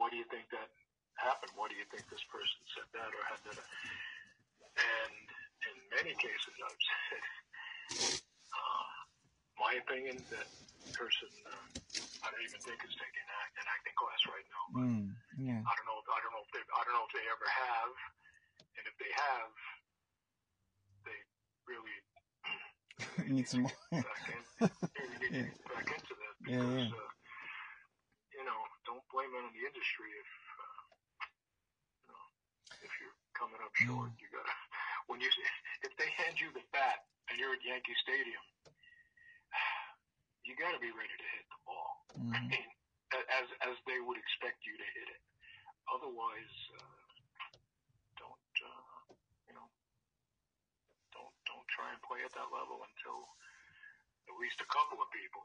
what 0.00 0.08
do 0.08 0.16
you 0.16 0.24
think 0.32 0.48
that 0.56 0.72
happened? 1.20 1.52
What 1.60 1.68
do 1.68 1.76
you 1.76 1.84
think 1.92 2.08
this 2.08 2.24
person 2.32 2.56
said 2.72 2.88
that 2.96 3.12
or 3.12 3.22
had 3.28 3.40
that? 3.52 3.60
And 4.80 5.14
in 5.68 5.76
many 6.00 6.12
cases, 6.16 6.54
I've 6.56 6.80
said, 7.12 7.24
uh, 8.56 8.95
my 9.56 9.72
opinion 9.80 10.20
that 10.30 10.48
person, 10.92 11.28
uh, 11.48 11.64
I 12.22 12.26
don't 12.30 12.44
even 12.44 12.60
think 12.62 12.78
is 12.84 12.96
taking 12.96 13.26
act, 13.42 13.52
an 13.58 13.66
acting 13.66 13.96
class 13.96 14.20
right 14.28 14.46
now. 14.48 14.64
But 14.72 14.84
mm, 14.84 15.06
yeah. 15.40 15.60
I 15.64 15.72
don't 15.76 15.86
know. 15.88 15.98
If, 16.00 16.06
I 16.08 16.18
don't 16.22 16.32
know 16.32 16.44
if 16.44 16.50
they. 16.52 16.62
I 16.62 16.80
don't 16.84 16.94
know 16.96 17.06
if 17.08 17.14
they 17.16 17.26
ever 17.26 17.48
have, 17.48 17.92
and 18.76 18.84
if 18.86 18.96
they 19.00 19.12
have, 19.12 19.50
they 21.04 21.18
really 21.66 21.96
need 23.32 23.46
some 23.48 23.66
more. 23.66 23.76
back, 24.60 25.88
into 25.92 26.14
that 26.16 26.34
because 26.40 26.64
yeah, 26.64 26.88
yeah. 26.88 26.88
Uh, 26.88 27.12
you 28.32 28.44
know 28.44 28.60
don't 28.88 29.04
blame 29.12 29.28
it 29.36 29.42
on 29.44 29.52
the 29.52 29.64
industry 29.64 30.08
if 30.16 30.30
uh, 30.56 30.80
you 32.00 32.06
know 32.08 32.24
if 32.80 32.92
you're 33.00 33.16
coming 33.36 33.60
up 33.60 33.72
short. 33.76 34.12
Hmm. 34.12 34.20
You 34.20 34.28
gotta 34.32 34.54
when 35.08 35.20
you 35.20 35.28
if 35.84 35.92
they 36.00 36.08
hand 36.16 36.40
you 36.40 36.48
the 36.56 36.64
bat 36.72 37.04
and 37.28 37.36
you're 37.36 37.52
at 37.52 37.62
Yankee 37.62 37.96
Stadium 38.00 38.42
you 40.46 40.54
got 40.56 40.72
to 40.72 40.80
be 40.82 40.90
ready 40.94 41.14
to 41.16 41.28
hit 41.36 41.46
the 41.50 41.60
ball. 41.66 41.92
I 42.32 42.38
Mhm. 42.38 42.50
mean, 42.50 42.68
as 43.14 43.46
as 43.66 43.76
they 43.86 43.98
would 44.00 44.18
expect 44.18 44.64
you 44.66 44.74
to 44.78 44.86
hit 44.96 45.08
it. 45.10 45.22
Otherwise, 45.90 46.54
uh, 46.78 46.96
don't 48.18 48.54
uh, 48.62 49.14
you 49.48 49.54
know? 49.54 49.68
Don't 51.14 51.34
don't 51.46 51.68
try 51.68 51.90
and 51.92 52.00
play 52.02 52.22
at 52.24 52.32
that 52.34 52.50
level 52.54 52.82
until 52.84 53.18
at 54.28 54.36
least 54.40 54.60
a 54.62 54.68
couple 54.70 54.98
of 55.02 55.08
people 55.14 55.44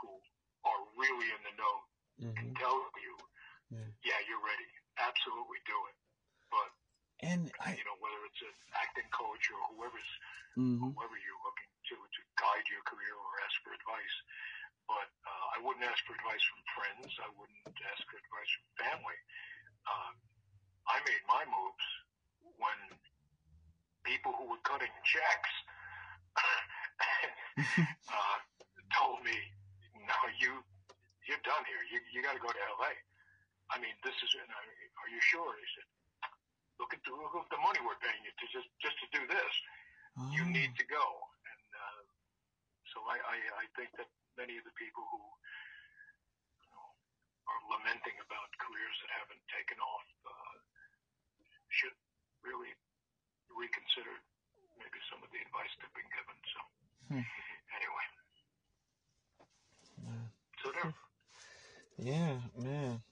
who 0.00 0.10
are 0.64 0.82
really 0.96 1.28
in 1.32 1.40
the 1.44 1.54
know 1.56 1.76
can 2.36 2.50
Mhm. 2.50 2.56
tell 2.56 2.76
you, 3.00 3.14
Yeah. 3.70 3.90
yeah, 4.04 4.20
you're 4.28 4.42
ready. 4.44 4.70
Absolutely 5.00 5.60
do 5.66 5.78
it. 5.90 5.96
But 6.52 6.70
And 7.20 7.52
I. 7.60 7.76
you 7.76 7.84
know, 7.84 7.96
whether 8.00 8.20
it's 8.28 8.42
an 8.42 8.54
acting 8.76 9.08
coach 9.12 9.44
or 9.52 9.60
whoever's 9.74 10.10
Mhm. 10.56 10.94
whoever 10.96 11.16
you're 11.16 11.42
looking 11.44 11.69
to 11.90 11.96
to 11.98 12.20
guide 12.38 12.66
your 12.70 12.82
career 12.86 13.14
or 13.14 13.30
ask 13.44 13.56
for 13.66 13.74
advice. 13.74 14.16
But 14.86 15.10
uh, 15.26 15.46
I 15.54 15.58
wouldn't 15.62 15.86
ask 15.86 16.02
for 16.06 16.14
advice 16.18 16.42
from 16.50 16.62
friends. 16.74 17.10
I 17.22 17.30
wouldn't 17.38 17.78
ask 17.90 18.02
for 18.10 18.18
advice 18.18 18.50
from 18.58 18.66
family. 18.90 19.18
Um, 19.86 20.14
I 20.90 20.96
made 21.06 21.22
my 21.30 21.42
moves 21.46 21.86
when 22.58 22.78
people 24.02 24.34
who 24.34 24.50
were 24.50 24.62
cutting 24.66 24.90
checks 25.06 25.52
uh, 28.10 28.38
told 28.94 29.22
me, 29.22 29.36
"No, 29.94 30.18
you 30.38 30.62
you're 31.26 31.42
done 31.46 31.62
here. 31.66 31.82
You 31.90 31.98
you 32.14 32.22
got 32.22 32.34
to 32.34 32.42
go 32.42 32.50
to 32.50 32.62
L.A." 32.80 32.92
I 33.70 33.78
mean, 33.78 33.94
this 34.02 34.14
is. 34.22 34.30
And 34.34 34.50
I, 34.50 34.62
are 35.06 35.10
you 35.10 35.22
sure? 35.22 35.54
He 35.54 35.66
said, 35.78 35.86
"Look 36.82 36.90
at 36.94 37.02
the 37.06 37.14
look 37.14 37.34
at 37.38 37.50
the 37.54 37.62
money 37.62 37.78
we're 37.82 37.98
paying 38.02 38.22
you 38.26 38.32
to 38.34 38.46
just 38.50 38.68
just 38.82 38.96
to 39.02 39.06
do 39.14 39.22
this." 39.30 39.54
you 40.34 40.42
Oh. 40.42 40.52
need 40.52 40.74
to 40.76 40.84
go. 40.90 41.06
So 42.94 43.02
I, 43.06 43.16
I, 43.22 43.36
I 43.62 43.66
think 43.78 43.90
that 43.98 44.10
many 44.34 44.58
of 44.58 44.64
the 44.66 44.74
people 44.74 45.06
who 45.10 45.22
you 46.62 46.68
know, 46.74 46.86
are 47.46 47.60
lamenting 47.70 48.16
about 48.22 48.50
careers 48.58 48.96
that 49.06 49.10
haven't 49.14 49.42
taken 49.50 49.78
off 49.78 50.06
uh, 50.26 50.56
should 51.70 51.94
really 52.42 52.72
reconsider 53.52 54.14
maybe 54.78 54.98
some 55.12 55.22
of 55.22 55.30
the 55.30 55.40
advice 55.42 55.70
they've 55.78 55.96
been 55.96 56.12
given. 56.14 56.38
So 56.54 56.60
Hmm. 57.10 57.26
anyway, 57.74 58.06
Yeah. 60.02 60.26
so 60.62 60.66
there. 60.72 60.94
Yeah, 61.98 62.34
man. 62.56 63.02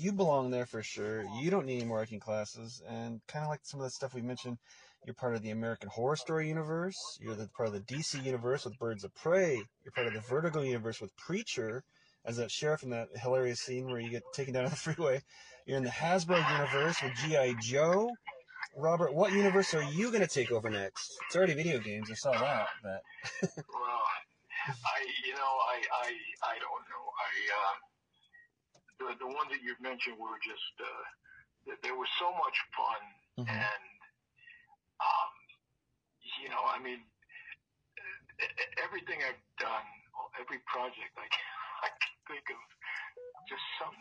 You 0.00 0.12
belong 0.12 0.50
there 0.50 0.64
for 0.64 0.82
sure. 0.82 1.26
You 1.38 1.50
don't 1.50 1.66
need 1.66 1.76
any 1.76 1.84
more 1.84 2.00
acting 2.00 2.20
classes, 2.20 2.80
and 2.88 3.20
kind 3.28 3.44
of 3.44 3.50
like 3.50 3.60
some 3.64 3.80
of 3.80 3.84
the 3.84 3.90
stuff 3.90 4.14
we 4.14 4.22
mentioned, 4.22 4.56
you're 5.04 5.12
part 5.12 5.34
of 5.34 5.42
the 5.42 5.50
American 5.50 5.90
Horror 5.90 6.16
Story 6.16 6.48
universe. 6.48 6.96
You're 7.20 7.34
the 7.34 7.50
part 7.54 7.68
of 7.68 7.74
the 7.74 7.80
DC 7.80 8.24
universe 8.24 8.64
with 8.64 8.78
Birds 8.78 9.04
of 9.04 9.14
Prey. 9.14 9.56
You're 9.84 9.92
part 9.92 10.06
of 10.06 10.14
the 10.14 10.20
Vertigo 10.20 10.62
universe 10.62 11.02
with 11.02 11.14
Preacher, 11.18 11.84
as 12.24 12.38
that 12.38 12.50
sheriff 12.50 12.82
in 12.82 12.88
that 12.90 13.08
hilarious 13.14 13.60
scene 13.60 13.90
where 13.90 14.00
you 14.00 14.08
get 14.08 14.22
taken 14.32 14.54
down 14.54 14.64
on 14.64 14.70
the 14.70 14.76
freeway. 14.76 15.20
You're 15.66 15.76
in 15.76 15.84
the 15.84 15.90
Hasbro 15.90 16.50
universe 16.50 17.02
with 17.02 17.12
GI 17.16 17.56
Joe. 17.60 18.10
Robert, 18.78 19.12
what 19.12 19.32
universe 19.32 19.74
are 19.74 19.82
you 19.82 20.08
going 20.08 20.26
to 20.26 20.34
take 20.34 20.50
over 20.50 20.70
next? 20.70 21.12
It's 21.26 21.36
already 21.36 21.52
video 21.52 21.78
games. 21.78 22.08
I 22.10 22.14
saw 22.14 22.32
that, 22.32 22.68
but 22.82 23.02
Well, 23.42 24.02
I, 24.66 25.04
you 25.26 25.34
know, 25.34 25.40
I, 25.68 25.76
I, 25.92 26.08
I 26.42 26.54
don't 26.58 26.84
know. 26.88 27.04
I, 27.20 27.30
uh, 27.52 27.74
the, 29.00 29.16
the 29.16 29.26
ones 29.26 29.48
that 29.48 29.64
you've 29.64 29.80
mentioned 29.80 30.20
were 30.20 30.36
just, 30.44 30.74
uh, 30.78 31.74
they 31.82 31.92
were 31.92 32.08
so 32.20 32.28
much 32.36 32.56
fun, 32.76 33.02
Mhm. 33.40 33.48
and, 33.48 33.84
um, 35.00 35.32
you 36.44 36.48
know, 36.52 36.60
I 36.68 36.78
mean, 36.78 37.00
everything 38.84 39.22
I've 39.24 39.40
done, 39.58 39.86
every 40.40 40.60
project, 40.68 41.12
I 41.16 41.26
can, 41.28 41.48
I 41.88 41.88
can 41.88 42.14
think 42.28 42.44
of 42.50 42.60
just 43.48 43.64
some 43.80 43.96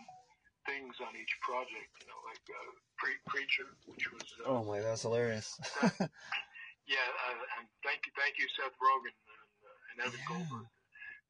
things 0.68 1.00
on 1.00 1.16
each 1.16 1.34
project, 1.42 1.90
you 2.04 2.08
know, 2.08 2.20
like 2.28 2.44
uh, 2.52 2.72
Pre- 2.98 3.24
Preacher, 3.28 3.68
which 3.88 4.04
was, 4.12 4.28
uh, 4.44 4.52
oh 4.52 4.64
my, 4.64 4.80
that's 4.80 5.04
was 5.04 5.08
hilarious. 5.08 5.56
yeah, 6.04 7.08
uh, 7.28 7.58
and 7.60 7.68
thank 7.84 8.06
you, 8.06 8.12
thank 8.20 8.38
you, 8.38 8.48
Seth 8.60 8.76
Rogen 8.78 9.16
and, 9.16 9.52
uh, 9.64 9.90
and 9.96 9.98
Evan 10.04 10.20
Yeah. 10.20 10.28
Goldberg 10.28 10.68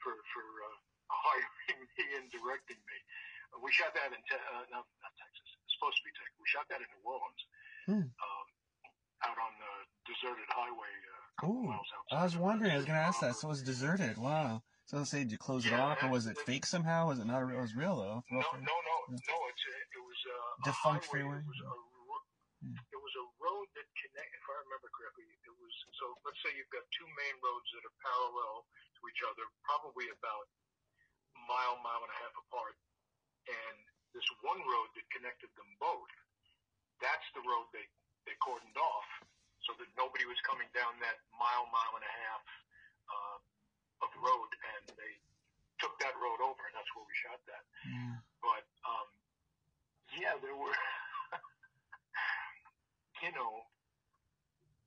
for 0.01 0.15
for 0.33 0.45
uh, 0.65 0.77
hiring 1.11 1.81
me 1.97 2.03
and 2.17 2.31
directing 2.31 2.79
me. 2.79 2.97
Uh, 3.53 3.59
we 3.63 3.69
shot 3.73 3.91
that 3.97 4.09
in 4.13 4.21
te- 4.29 4.45
uh, 4.53 4.63
no, 4.73 4.79
not 4.85 5.13
Texas. 5.17 5.47
It's 5.65 5.73
supposed 5.77 5.97
to 5.99 6.03
be 6.05 6.11
Texas. 6.15 6.37
We 6.37 6.47
shot 6.49 6.65
that 6.69 6.79
in 6.81 6.89
New 6.93 7.03
Orleans, 7.05 7.41
Hmm. 7.89 8.05
um, 8.13 8.45
out 9.29 9.37
on 9.39 9.53
the 9.59 9.73
deserted 10.09 10.49
highway. 10.53 10.93
Uh, 11.43 11.47
Ooh, 11.47 11.71
I 12.11 12.23
was 12.27 12.35
wondering. 12.35 12.71
I 12.73 12.77
was 12.77 12.85
going 12.85 12.99
to 12.99 13.05
ask 13.05 13.19
that. 13.23 13.35
So 13.39 13.47
it 13.47 13.53
was 13.55 13.63
deserted. 13.63 14.17
Wow. 14.19 14.61
So 14.89 14.97
let's 14.97 15.13
say, 15.13 15.21
did 15.23 15.31
you 15.31 15.37
close 15.37 15.63
it 15.69 15.73
off, 15.73 16.01
or 16.01 16.09
was 16.09 16.25
it 16.27 16.35
it- 16.37 16.45
fake 16.49 16.65
somehow? 16.65 17.07
Was 17.07 17.19
it 17.21 17.25
not? 17.29 17.45
Real? 17.45 17.59
It 17.59 17.61
was 17.61 17.75
real 17.77 17.95
though. 17.95 18.21
No, 18.33 18.41
no, 18.41 18.57
no, 18.59 18.75
no. 19.13 19.15
It's 19.15 19.23
a, 19.29 19.37
it 19.37 20.01
was 20.01 20.19
a, 20.25 20.37
a 20.37 20.63
Defunct 20.65 21.05
highway. 21.05 21.21
freeway? 21.23 21.39
It 21.39 21.47
was 21.47 21.61
a, 21.63 21.71
Hmm. 22.59 22.75
it 22.75 22.99
was 22.99 23.13
a 23.15 23.25
road 23.39 23.67
that 23.79 23.87
connect. 23.95 24.31
If 24.35 24.43
I 24.51 24.55
remember 24.67 24.91
correctly, 24.91 25.23
it 25.31 25.55
was 25.55 25.71
so. 25.95 26.11
Let's 26.27 26.35
say 26.43 26.51
you've 26.59 26.67
got 26.75 26.83
two 26.91 27.07
main 27.15 27.35
roads 27.39 27.63
that 27.71 27.87
are 27.87 27.95
parallel 28.03 28.67
to 28.99 29.01
each 29.07 29.21
other, 29.23 29.47
probably 29.63 30.11
about 30.11 30.43
a 30.43 31.39
mile, 31.47 31.79
mile 31.79 32.03
and 32.03 32.11
a 32.11 32.17
half 32.19 32.35
apart, 32.35 32.75
and 33.49 33.77
this 34.13 34.25
one 34.45 34.61
road 34.63 34.89
that 34.95 35.05
connected 35.13 35.49
them 35.57 35.69
both. 35.81 36.13
That's 37.01 37.25
the 37.33 37.41
road 37.45 37.69
they 37.73 37.85
they 38.27 38.35
cordoned 38.43 38.77
off, 38.77 39.07
so 39.65 39.73
that 39.81 39.89
nobody 39.97 40.27
was 40.29 40.37
coming 40.45 40.67
down 40.75 40.93
that 41.01 41.17
mile, 41.33 41.65
mile 41.73 41.93
and 41.97 42.05
a 42.05 42.13
half 42.27 42.43
uh, 43.09 43.37
of 44.05 44.09
the 44.13 44.21
road, 44.21 44.49
and 44.77 44.85
they 44.99 45.13
took 45.79 45.95
that 46.03 46.13
road 46.19 46.43
over, 46.43 46.59
and 46.67 46.75
that's 46.75 46.91
where 46.93 47.07
we 47.07 47.15
shot 47.23 47.39
that 47.47 47.63
Yeah. 47.87 48.19
but 48.43 48.65
um, 48.85 49.07
yeah, 50.19 50.35
there 50.43 50.57
were, 50.57 50.73
you 53.23 53.31
know, 53.33 53.63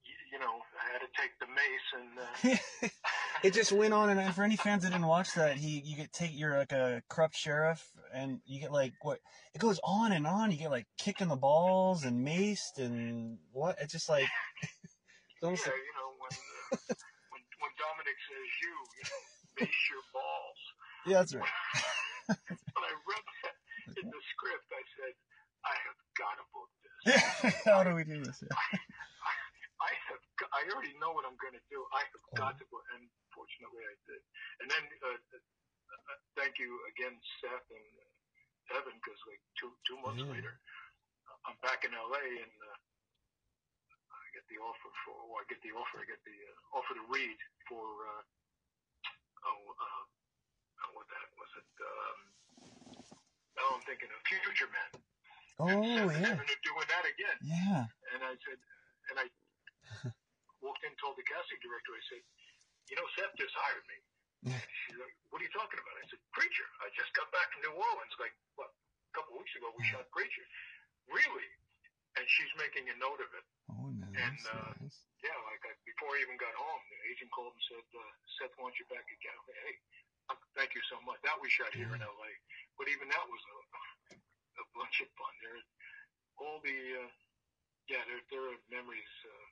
you, 0.05 0.15
you 0.35 0.39
know, 0.39 0.61
I 0.77 0.85
had 0.93 1.01
to 1.03 1.11
take 1.17 1.33
the 1.41 1.49
mace 1.49 1.89
and 1.97 2.11
uh, 2.19 2.89
it 3.43 3.55
just 3.55 3.73
went 3.73 3.93
on, 3.95 4.11
and 4.11 4.35
for 4.35 4.43
any 4.43 4.57
fans 4.57 4.83
that 4.83 4.93
didn't 4.93 5.07
watch 5.07 5.35
that, 5.35 5.57
he 5.57 5.81
you 5.85 5.97
get 5.97 6.13
take 6.13 6.31
you're 6.33 6.57
like 6.59 6.73
a 6.73 7.03
corrupt 7.09 7.37
sheriff, 7.37 7.91
and 8.13 8.41
you 8.47 8.61
get 8.61 8.73
like 8.73 8.93
what 9.03 9.19
it 9.55 9.59
goes 9.59 9.81
on 9.85 10.13
and 10.13 10.27
on. 10.27 10.51
You 10.51 10.59
get 10.59 10.71
like 10.71 10.87
kicking 10.99 11.29
the 11.29 11.37
balls 11.37 12.05
and 12.05 12.27
maced 12.27 12.79
and 12.79 13.39
what? 13.53 13.77
It's 13.81 13.93
just 13.93 14.09
like 14.09 14.29
it's 14.63 15.43
almost 15.43 15.67
yeah, 15.67 15.73
like, 15.73 15.81
you 15.81 15.95
know, 15.99 16.11
when 16.19 16.33
uh, 16.73 16.95
when 17.31 17.43
when 17.61 17.73
Dominic 17.79 18.19
says 18.29 18.49
you, 18.63 18.75
you 18.97 19.05
know, 19.05 19.23
mace 19.61 19.85
your 19.91 20.05
balls. 20.13 20.61
yeah, 21.07 21.19
that's 21.19 21.35
right. 21.35 21.49
When 22.73 22.85
I 22.87 22.95
read 23.05 23.25
that 23.45 23.57
in 24.01 24.09
the 24.09 24.23
script, 24.33 24.65
I 24.73 24.83
said, 24.97 25.13
I 25.67 25.75
have 25.85 25.99
got 26.17 26.35
to 26.41 26.45
book 26.55 26.71
this. 27.05 27.65
How 27.67 27.85
do 27.85 27.95
we 27.95 28.05
do 28.05 28.25
this? 28.25 28.43
Yeah. 28.43 28.79
I 30.51 30.67
have. 30.67 30.67
g- 30.67 30.71
I 30.71 30.75
already 30.75 30.95
know 30.99 31.13
what 31.15 31.25
I'm 31.29 31.39
going 31.39 31.55
to 31.55 31.67
do. 31.71 31.85
I 31.95 32.03
have 32.07 32.25
got 32.35 32.55
to 32.59 32.67
book, 32.73 32.87
and 32.97 33.07
fortunately, 33.35 33.85
I 33.87 33.95
did. 34.09 34.23
And 34.65 34.69
then, 34.71 34.85
uh, 35.07 35.19
uh, 35.19 36.19
thank 36.39 36.59
you 36.59 36.71
again, 36.95 37.15
Seth 37.41 37.69
and 37.71 37.89
uh, 38.03 38.79
Evan, 38.81 38.97
because 38.99 39.21
like 39.31 39.43
two 39.59 39.71
two 39.87 39.99
months 40.03 40.23
Yeah. 40.23 40.33
later, 40.35 40.55
I'm 41.47 41.59
back 41.63 41.85
in 41.87 41.93
LA 41.95 42.23
and 42.43 42.57
uh, 42.63 42.79
I 44.11 44.25
get 44.35 44.47
the 44.51 44.59
offer 44.63 44.91
for. 45.07 45.17
Well, 45.31 45.43
I 45.43 45.47
get 45.51 45.63
the 45.63 45.75
offer. 45.77 46.03
I 46.03 46.07
get 46.09 46.23
the 46.27 46.37
uh, 46.37 46.79
offer 46.79 46.95
to 46.99 47.05
read 47.11 47.39
for. 47.69 47.85
Uh, 47.85 48.23
oh, 49.49 49.63
uh, 49.71 50.05
uh, 50.83 50.91
what 50.97 51.07
the 51.09 51.17
heck 51.19 51.33
was 51.39 51.53
it? 51.59 51.71
Um, 51.83 52.19
now 53.59 53.67
I'm 53.77 53.85
thinking 53.87 54.11
of 54.11 54.21
Future 54.27 54.71
Man. 54.73 54.93
Oh 55.61 55.69
Seth 55.69 56.17
and 56.17 56.25
yeah, 56.25 56.37
are 56.39 56.63
doing 56.65 56.89
that 56.91 57.05
again. 57.07 57.39
yeah. 57.45 57.83
And 58.15 58.21
I 58.25 58.35
said, 58.43 58.59
and 59.11 59.17
I 59.21 59.27
walked 60.63 60.87
in, 60.87 60.95
and 60.95 60.99
told 61.03 61.19
the 61.19 61.27
casting 61.27 61.59
director, 61.61 61.93
I 61.93 62.03
said, 62.09 62.23
you 62.91 62.97
know, 62.97 63.07
Seth 63.19 63.35
just 63.37 63.55
hired 63.55 63.85
me. 63.91 63.99
She's 64.87 64.99
like, 64.99 65.15
what 65.31 65.39
are 65.39 65.47
you 65.47 65.55
talking 65.55 65.79
about? 65.79 65.95
I 66.03 66.07
said, 66.11 66.23
Preacher. 66.35 66.67
I 66.83 66.91
just 66.99 67.15
got 67.15 67.31
back 67.31 67.47
from 67.55 67.63
New 67.63 67.75
Orleans, 67.79 68.15
like, 68.19 68.35
what, 68.59 68.71
a 68.75 69.13
couple 69.15 69.39
weeks 69.39 69.55
ago, 69.55 69.71
we 69.79 69.87
shot 69.87 70.07
Preacher. 70.11 70.43
Really? 71.07 71.49
And 72.19 72.25
she's 72.27 72.51
making 72.59 72.91
a 72.91 72.97
note 72.99 73.23
of 73.23 73.31
it. 73.39 73.47
Oh 73.71 73.89
nice, 73.95 74.19
And, 74.19 74.39
uh, 74.51 74.75
nice. 74.83 74.99
Yeah, 75.23 75.39
like, 75.47 75.63
I, 75.63 75.73
before 75.87 76.11
I 76.11 76.19
even 76.27 76.35
got 76.43 76.51
home, 76.59 76.83
the 76.91 76.99
agent 77.07 77.31
called 77.31 77.55
and 77.55 77.65
said, 77.71 77.87
uh, 77.95 78.03
Seth 78.39 78.55
wants 78.59 78.83
you 78.83 78.87
back 78.91 79.07
again. 79.07 79.39
Said, 79.47 79.59
hey, 79.63 79.75
uh, 80.35 80.39
thank 80.59 80.75
you 80.75 80.83
so 80.91 80.99
much. 81.07 81.23
That 81.23 81.39
we 81.39 81.47
shot 81.47 81.71
here 81.71 81.95
in 81.95 82.03
L.A. 82.03 82.31
But 82.75 82.91
even 82.91 83.07
that 83.15 83.27
was 83.31 83.43
a, 83.47 83.59
a 84.59 84.65
bunch 84.75 84.99
of 84.99 85.09
fun. 85.15 85.35
There, 85.39 85.63
all 86.43 86.59
the, 86.67 87.07
uh, 87.07 87.11
yeah, 87.87 88.03
there, 88.11 88.23
there 88.35 88.45
are 88.51 88.59
memories. 88.75 89.13
Uh, 89.23 89.52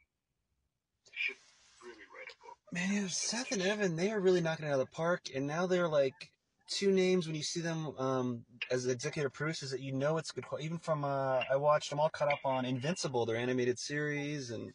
should 1.12 1.37
really 1.83 2.07
write 2.14 2.31
a 2.31 2.38
book. 2.42 2.57
Man, 2.73 3.03
yeah, 3.03 3.09
Seth 3.09 3.53
and 3.53 3.62
Evan, 3.62 3.96
they 3.96 4.11
are 4.11 4.20
really 4.20 4.40
knocking 4.40 4.66
it 4.66 4.68
out 4.68 4.75
of 4.75 4.87
the 4.87 4.87
park, 4.87 5.23
and 5.35 5.46
now 5.46 5.66
they're 5.66 5.88
like 5.88 6.31
two 6.68 6.92
names 6.92 7.27
when 7.27 7.35
you 7.35 7.42
see 7.42 7.61
them 7.61 7.94
um, 7.99 8.44
as 8.70 8.87
executive 8.87 9.33
producers 9.33 9.70
that 9.73 9.81
you 9.81 9.92
know 9.92 10.18
it's 10.18 10.31
good. 10.31 10.44
Even 10.61 10.79
from 10.79 11.05
uh, 11.05 11.42
I 11.51 11.57
watched. 11.57 11.92
I'm 11.92 12.01
all 12.01 12.09
caught 12.09 12.33
up 12.33 12.40
on 12.44 12.64
Invincible, 12.64 13.27
their 13.27 13.37
animated 13.37 13.79
series, 13.79 14.51
and 14.51 14.73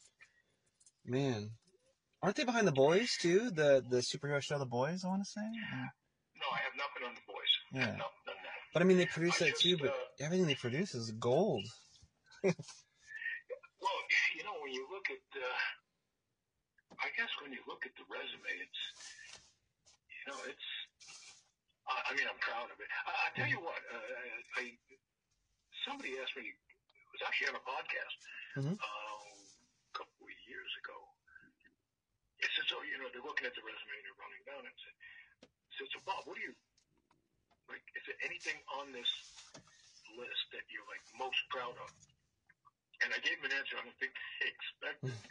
man, 1.05 1.51
aren't 2.21 2.35
they 2.35 2.43
behind 2.43 2.67
the 2.67 2.71
Boys 2.73 3.17
too? 3.19 3.49
The 3.51 3.83
the 3.89 3.97
superhero 3.97 4.41
show, 4.41 4.59
The 4.59 4.65
Boys. 4.65 5.03
I 5.03 5.07
want 5.07 5.23
to 5.23 5.29
say. 5.29 5.41
Yeah. 5.41 5.87
No, 6.35 6.47
I 6.51 6.59
have 6.59 6.75
nothing 6.75 7.07
on 7.07 7.15
the 7.15 7.21
boys. 7.25 7.51
Yeah. 7.71 7.79
nothing 7.79 8.27
on 8.27 8.35
that. 8.43 8.59
But 8.73 8.81
I 8.81 8.85
mean, 8.85 8.97
they 8.97 9.05
produce 9.05 9.41
I 9.41 9.45
that 9.45 9.57
too. 9.57 9.77
But 9.77 9.87
uh, 9.87 10.25
everything 10.25 10.47
they 10.47 10.55
produce 10.55 10.93
is 10.93 11.11
gold. 11.11 11.65
Well, 13.85 14.01
you 14.33 14.43
know, 14.43 14.57
when 14.65 14.73
you 14.73 14.87
look 14.89 15.05
at, 15.13 15.21
uh, 15.37 15.61
I 17.03 17.09
guess 17.17 17.31
when 17.43 17.51
you 17.51 17.61
look 17.67 17.83
at 17.85 17.93
the 17.99 18.05
resume, 18.07 18.51
it's, 18.61 18.81
you 20.11 20.23
know, 20.31 20.39
it's. 20.47 20.67
I, 21.85 22.01
I 22.09 22.11
mean, 22.17 22.25
I'm 22.25 22.39
proud 22.41 22.71
of 22.73 22.77
it. 22.81 22.89
I, 23.05 23.11
I 23.11 23.27
tell 23.37 23.49
you 23.49 23.61
what, 23.61 23.77
uh, 23.93 24.61
I 24.61 24.73
somebody 25.85 26.17
asked 26.17 26.33
me. 26.37 26.49
It 26.49 27.09
was 27.13 27.21
actually 27.23 27.53
on 27.53 27.57
a 27.61 27.63
podcast 27.63 28.15
Mhm. 28.59 28.75
uh, 28.75 29.25
a 29.31 29.93
couple 29.95 30.25
of 30.27 30.35
years 30.49 30.71
ago. 30.83 30.97
It 32.43 32.49
said, 32.57 32.67
so 32.67 32.81
you 32.83 32.99
know, 32.99 33.07
they're 33.13 33.23
looking 33.23 33.47
at 33.47 33.55
the 33.55 33.63
resume 33.63 33.95
and 33.95 34.03
they're 34.03 34.19
running 34.19 34.43
down 34.43 34.63
and 34.67 34.75
said, 34.83 34.95
said, 35.79 35.87
so 35.95 35.99
Bob, 36.03 36.27
what 36.27 36.35
do 36.35 36.43
you 36.43 36.55
like? 37.71 37.83
Is 37.95 38.03
there 38.09 38.19
anything 38.25 38.59
on 38.75 38.91
this 38.91 39.07
list 40.19 40.43
that 40.51 40.67
you're 40.73 40.85
like 40.91 41.03
most 41.15 41.39
proud 41.47 41.75
of? 41.79 41.89
And 43.03 43.11
I 43.15 43.19
gave 43.23 43.39
him 43.39 43.47
an 43.47 43.55
answer 43.55 43.75
I 43.79 43.83
don't 43.87 43.95
think 43.99 44.11
they 44.41 44.47
expected. 44.51 45.15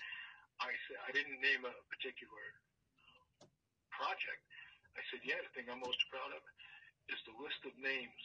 I 0.62 0.70
said 0.88 0.98
I 1.06 1.10
didn't 1.12 1.40
name 1.42 1.62
a 1.66 1.74
particular 1.90 2.44
uh, 3.42 3.46
project. 3.90 4.42
I 4.94 5.02
said, 5.10 5.20
yeah, 5.26 5.38
the 5.42 5.50
thing 5.58 5.66
I'm 5.66 5.82
most 5.82 5.98
proud 6.10 6.30
of 6.34 6.42
is 7.10 7.18
the 7.26 7.34
list 7.42 7.58
of 7.66 7.74
names 7.82 8.22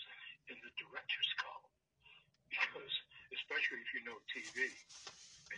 in 0.47 0.57
the 0.61 0.71
director's 0.77 1.31
column, 1.41 1.73
because 2.53 2.93
especially 3.33 3.81
if 3.81 3.89
you 3.97 4.01
know 4.05 4.17
TV, 4.29 4.69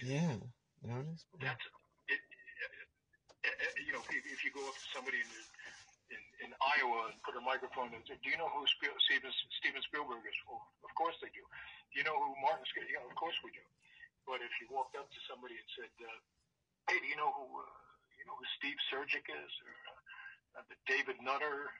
Yeah. 0.03 0.35
Notice. 0.81 1.27
that's 1.37 1.61
it. 2.09 2.21
uh, 2.23 3.47
uh, 3.47 3.73
You 3.85 3.93
know, 3.93 4.01
if, 4.09 4.23
if 4.25 4.39
you 4.41 4.49
go 4.55 4.63
up 4.65 4.73
to 4.73 4.87
somebody 4.95 5.21
in 5.21 5.29
the, 5.29 5.43
in, 6.17 6.21
in 6.47 6.49
Iowa 6.57 7.13
and 7.13 7.19
put 7.21 7.37
a 7.37 7.43
microphone 7.43 7.93
and 7.93 8.01
say, 8.09 8.17
"Do 8.25 8.33
you 8.33 8.39
know 8.41 8.49
who 8.49 8.65
Spiel, 8.65 8.95
Steven, 9.05 9.29
Steven 9.61 9.83
Spielberg 9.85 10.25
is?" 10.25 10.33
Well, 10.49 10.63
of 10.81 10.91
course 10.97 11.13
they 11.21 11.29
do. 11.35 11.43
Do 11.93 11.95
you 12.01 12.05
know 12.07 12.17
who 12.17 12.33
Martin 12.41 12.65
Scorsese? 12.65 12.97
Yeah, 12.97 13.05
of 13.05 13.13
course 13.13 13.37
we 13.45 13.53
do. 13.53 13.61
But 14.25 14.41
if 14.41 14.49
you 14.57 14.73
walked 14.73 14.97
up 14.97 15.05
to 15.05 15.19
somebody 15.29 15.53
and 15.59 15.69
said, 15.77 15.93
uh, 16.01 16.09
"Hey, 16.91 16.99
do 16.99 17.07
you 17.07 17.15
know 17.15 17.31
who 17.31 17.47
uh, 17.47 17.63
you 18.19 18.27
know 18.27 18.35
who 18.35 18.43
Steve 18.59 18.75
Surjik 18.91 19.23
is?" 19.31 19.51
or 19.63 19.71
uh, 20.59 20.59
uh, 20.59 20.75
David 20.85 21.15
Nutter, 21.23 21.71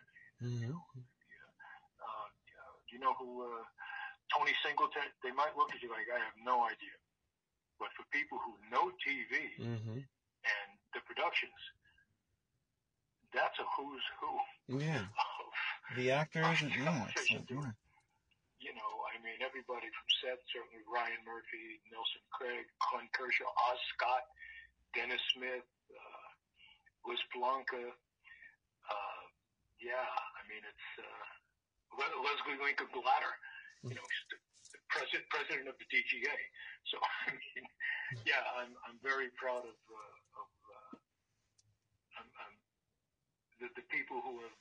Mm-hmm. 0.42 0.72
uh, 0.74 2.28
do 2.88 2.90
you 2.96 3.02
know 3.04 3.14
who 3.20 3.44
uh, 3.46 3.62
Tony 4.34 4.56
Singleton? 4.66 5.06
They 5.22 5.30
might 5.36 5.54
look 5.60 5.70
at 5.76 5.84
you 5.84 5.90
like, 5.92 6.08
"I 6.10 6.18
have 6.24 6.38
no 6.42 6.64
idea." 6.64 6.96
But 7.78 7.92
for 8.00 8.06
people 8.16 8.40
who 8.40 8.56
know 8.72 8.90
TV, 9.04 9.34
Mm-hmm. 9.60 10.00
and 10.02 10.70
the 10.96 11.02
productions. 11.06 11.60
That's 13.32 13.56
a 13.64 13.68
who's 13.80 14.04
who 14.20 14.32
Yeah. 14.80 15.08
The 15.96 16.12
actors. 16.12 16.44
And, 16.64 16.72
yeah. 16.72 17.04
Yeah. 17.28 17.72
you 18.60 18.72
know, 18.76 18.92
I 19.12 19.16
mean, 19.24 19.40
everybody 19.44 19.88
from 19.92 20.08
Seth, 20.24 20.40
certainly 20.52 20.84
Ryan 20.88 21.20
Murphy, 21.28 21.80
Nelson 21.92 22.24
Craig, 22.32 22.64
Glenn 22.92 23.08
Kershaw, 23.12 23.48
Oz 23.72 23.80
Scott, 23.96 24.24
Dennis 24.94 25.22
Smith, 25.36 25.68
uh, 25.92 26.28
Liz 27.08 27.22
Blanca. 27.34 27.80
Uh, 27.82 29.24
yeah, 29.80 30.04
I 30.04 30.42
mean, 30.52 30.62
it's 30.62 30.90
uh, 31.00 31.26
Lesli 31.98 32.56
Linka 32.60 32.86
Glatter, 32.92 33.36
you 33.84 33.96
know, 33.96 34.08
the 34.72 34.80
president, 34.92 35.26
president 35.32 35.68
of 35.72 35.76
the 35.80 35.88
DGA. 35.90 36.38
So, 36.92 37.00
I 37.28 37.34
mean, 37.34 37.64
yeah, 38.28 38.44
I'm, 38.60 38.74
I'm 38.88 38.98
very 39.02 39.32
proud 39.40 39.64
of, 39.64 39.78
uh, 39.78 40.40
of 40.40 40.50
uh, 40.70 40.94
I'm, 42.20 42.28
I'm, 42.28 42.56
the, 43.64 43.68
the 43.80 43.86
people 43.90 44.20
who 44.22 44.44
have 44.44 44.58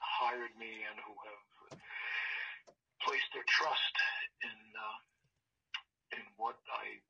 hired 0.00 0.52
me 0.56 0.84
and 0.86 0.96
who 1.02 1.14
have 1.26 1.42
placed 3.04 3.28
their 3.36 3.44
trust 3.48 3.94
in 4.44 4.58
uh, 4.72 4.98
in 6.16 6.24
what 6.38 6.56
I 6.70 7.00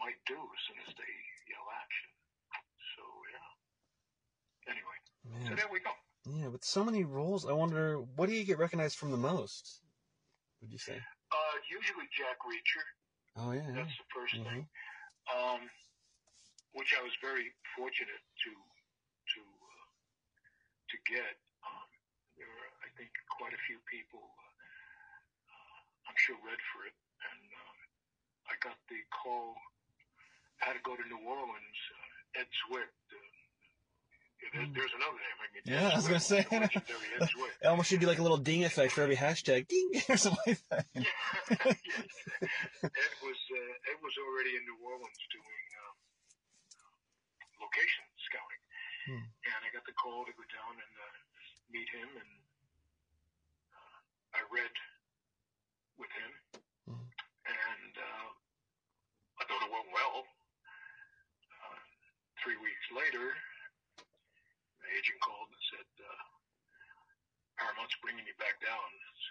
might 0.00 0.18
do 0.26 0.36
as 0.36 0.60
soon 0.66 0.78
as 0.86 0.92
they 0.94 1.12
yell 1.50 1.66
action. 1.82 2.10
So 2.96 3.02
yeah. 3.32 4.72
Anyway, 4.72 4.98
so 5.48 5.54
there 5.54 5.70
we 5.70 5.80
go. 5.80 5.92
Yeah. 6.26 6.48
With 6.48 6.64
so 6.64 6.84
many 6.84 7.04
roles, 7.04 7.46
I 7.46 7.52
wonder 7.52 8.00
what 8.16 8.28
do 8.28 8.34
you 8.34 8.44
get 8.44 8.58
recognized 8.58 8.96
from 8.98 9.10
the 9.10 9.20
most? 9.20 9.80
Would 10.60 10.72
you 10.72 10.78
say? 10.78 10.96
Uh, 10.96 11.56
usually 11.70 12.08
Jack 12.16 12.38
Reacher. 12.42 12.86
Oh 13.36 13.52
yeah. 13.52 13.70
That's 13.74 13.96
the 13.98 14.08
1st 14.14 14.34
Mhm. 14.40 14.44
thing. 14.44 14.68
Um, 15.34 15.70
which 16.72 16.94
I 16.96 17.02
was 17.02 17.12
very 17.20 17.52
fortunate 17.76 18.22
to 18.44 18.52
to 18.52 19.40
uh, 19.42 19.86
to 20.90 20.96
get. 21.06 21.34
Um, 21.66 21.88
there 22.36 22.46
were, 22.48 22.68
I 22.84 22.88
think, 22.96 23.10
quite 23.38 23.52
a 23.52 23.62
few 23.66 23.80
people. 23.90 24.22
Uh, 24.22 24.52
uh, 25.50 25.78
I'm 26.08 26.18
sure 26.20 26.36
read 26.44 26.60
for 26.72 26.84
it, 26.86 26.94
and 27.32 27.42
um, 27.52 27.78
I 28.50 28.54
got 28.62 28.78
the 28.88 29.00
call. 29.10 29.56
I 30.62 30.72
had 30.72 30.74
to 30.74 30.84
go 30.84 30.96
to 30.96 31.04
New 31.08 31.20
Orleans. 31.26 31.78
Uh, 31.92 32.40
Ed 32.40 32.48
Zwick. 32.64 32.88
Uh, 32.88 33.16
yeah, 34.36 34.48
there's, 34.52 34.70
there's 34.76 34.94
another 34.96 35.16
name. 35.20 35.38
I 35.40 35.46
mean. 35.52 35.64
Yeah, 35.64 35.88
Ed 35.88 35.92
I 35.92 35.96
was 35.96 36.04
Zwick, 36.04 36.12
gonna 36.12 36.20
say. 36.20 36.40
the 36.48 36.56
legendary 36.60 37.08
Ed 37.20 37.28
Zwick. 37.32 37.52
It 37.62 37.66
almost 37.66 37.88
should 37.88 38.00
be 38.04 38.06
like 38.10 38.20
a 38.20 38.26
little 38.26 38.36
ding 38.40 38.64
effect 38.64 38.92
for 38.92 39.02
every 39.02 39.16
hashtag, 39.16 39.66
ding 39.68 39.88
or 40.08 40.16
something 40.16 40.44
like 40.46 40.60
that. 40.70 40.86
Yeah. 40.94 41.08
Ed 42.84 43.14
was 43.24 43.40
uh, 43.52 43.88
Ed 43.90 43.98
was 44.04 44.14
already 44.20 44.52
in 44.56 44.62
New 44.68 44.76
Orleans 44.84 45.22
doing 45.32 45.64
um, 45.80 45.96
location 47.64 48.04
scouting, 48.28 48.62
Hmm. 49.08 49.24
and 49.48 49.60
I 49.64 49.68
got 49.72 49.86
the 49.88 49.96
call 49.96 50.26
to 50.28 50.34
go 50.36 50.44
down 50.52 50.74
and 50.76 50.92
uh, 51.00 51.14
meet 51.72 51.88
him, 51.94 52.10
and 52.20 52.32
uh, 53.72 53.96
I 54.36 54.40
read 54.52 54.74
with 55.96 56.12
him, 56.12 56.32
Hmm. 56.84 57.06
and 57.48 57.92
uh, 57.96 58.28
I 59.40 59.42
thought 59.48 59.62
it 59.64 59.72
went 59.72 59.88
well. 59.96 60.26
Three 62.46 62.62
weeks 62.62 62.86
later, 62.94 63.26
the 64.78 64.88
agent 64.94 65.18
called 65.18 65.50
and 65.50 65.62
said, 65.66 65.90
uh, 65.98 66.26
"Paramount's 67.58 67.98
bringing 67.98 68.22
you 68.22 68.38
back 68.38 68.54
down. 68.62 68.86
It's 69.10 69.26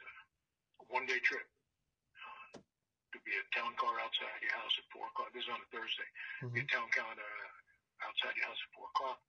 a 0.83 0.85
one-day 0.91 1.23
trip." 1.23 1.47
Uh, 1.47 2.59
to 2.59 3.17
be 3.23 3.31
a 3.39 3.45
town 3.55 3.71
car 3.79 3.95
outside 4.03 4.35
your 4.43 4.51
house 4.59 4.75
at 4.75 4.91
four 4.91 5.07
o'clock. 5.07 5.31
This 5.31 5.47
is 5.47 5.51
on 5.55 5.63
a 5.63 5.67
Thursday. 5.71 6.09
Be 6.51 6.59
a 6.59 6.67
town 6.67 6.91
car 6.91 7.07
uh, 7.07 8.03
outside 8.03 8.35
your 8.35 8.51
house 8.51 8.59
at 8.59 8.71
four 8.75 8.91
o'clock. 8.91 9.23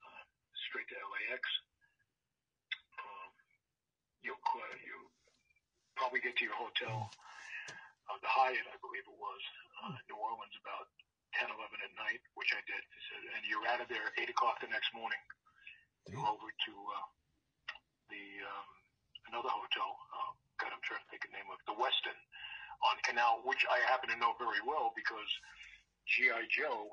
Uh, 0.00 0.24
straight 0.72 0.88
to 0.88 0.96
LAX. 1.04 1.44
Um, 2.96 3.30
you'll 4.24 4.40
uh, 4.40 4.76
you 4.80 4.96
probably 5.92 6.24
get 6.24 6.40
to 6.40 6.48
your 6.48 6.56
hotel, 6.56 7.12
uh, 8.08 8.16
the 8.24 8.32
Hyatt, 8.32 8.64
I 8.64 8.80
believe 8.80 9.04
it 9.04 9.18
was, 9.20 9.42
uh, 9.84 9.92
New 10.08 10.16
Orleans 10.16 10.56
about 10.64 10.88
10, 11.38 11.46
11 11.46 11.86
at 11.86 11.92
night, 12.00 12.20
which 12.34 12.50
I 12.56 12.60
did. 12.66 12.82
Said, 13.10 13.22
and 13.38 13.42
you're 13.46 13.64
out 13.70 13.80
of 13.82 13.88
there 13.92 14.02
at 14.10 14.14
eight 14.18 14.30
o'clock 14.30 14.58
the 14.58 14.70
next 14.70 14.90
morning. 14.96 15.20
You're 16.10 16.24
over 16.26 16.48
to 16.50 16.72
uh, 16.96 17.06
the 18.10 18.24
um, 18.42 18.68
another 19.30 19.52
hotel. 19.52 19.90
Uh, 20.10 20.30
God, 20.58 20.70
I'm 20.74 20.82
trying 20.82 21.02
to 21.04 21.08
think 21.12 21.22
of 21.24 21.30
the 21.30 21.36
name 21.38 21.48
of 21.52 21.60
it, 21.60 21.66
the 21.70 21.78
Westin 21.78 22.18
on 22.82 22.96
Canal, 23.04 23.44
which 23.44 23.62
I 23.68 23.78
happen 23.86 24.08
to 24.10 24.18
know 24.18 24.34
very 24.40 24.60
well 24.64 24.90
because 24.96 25.30
GI 26.08 26.48
Joe. 26.50 26.90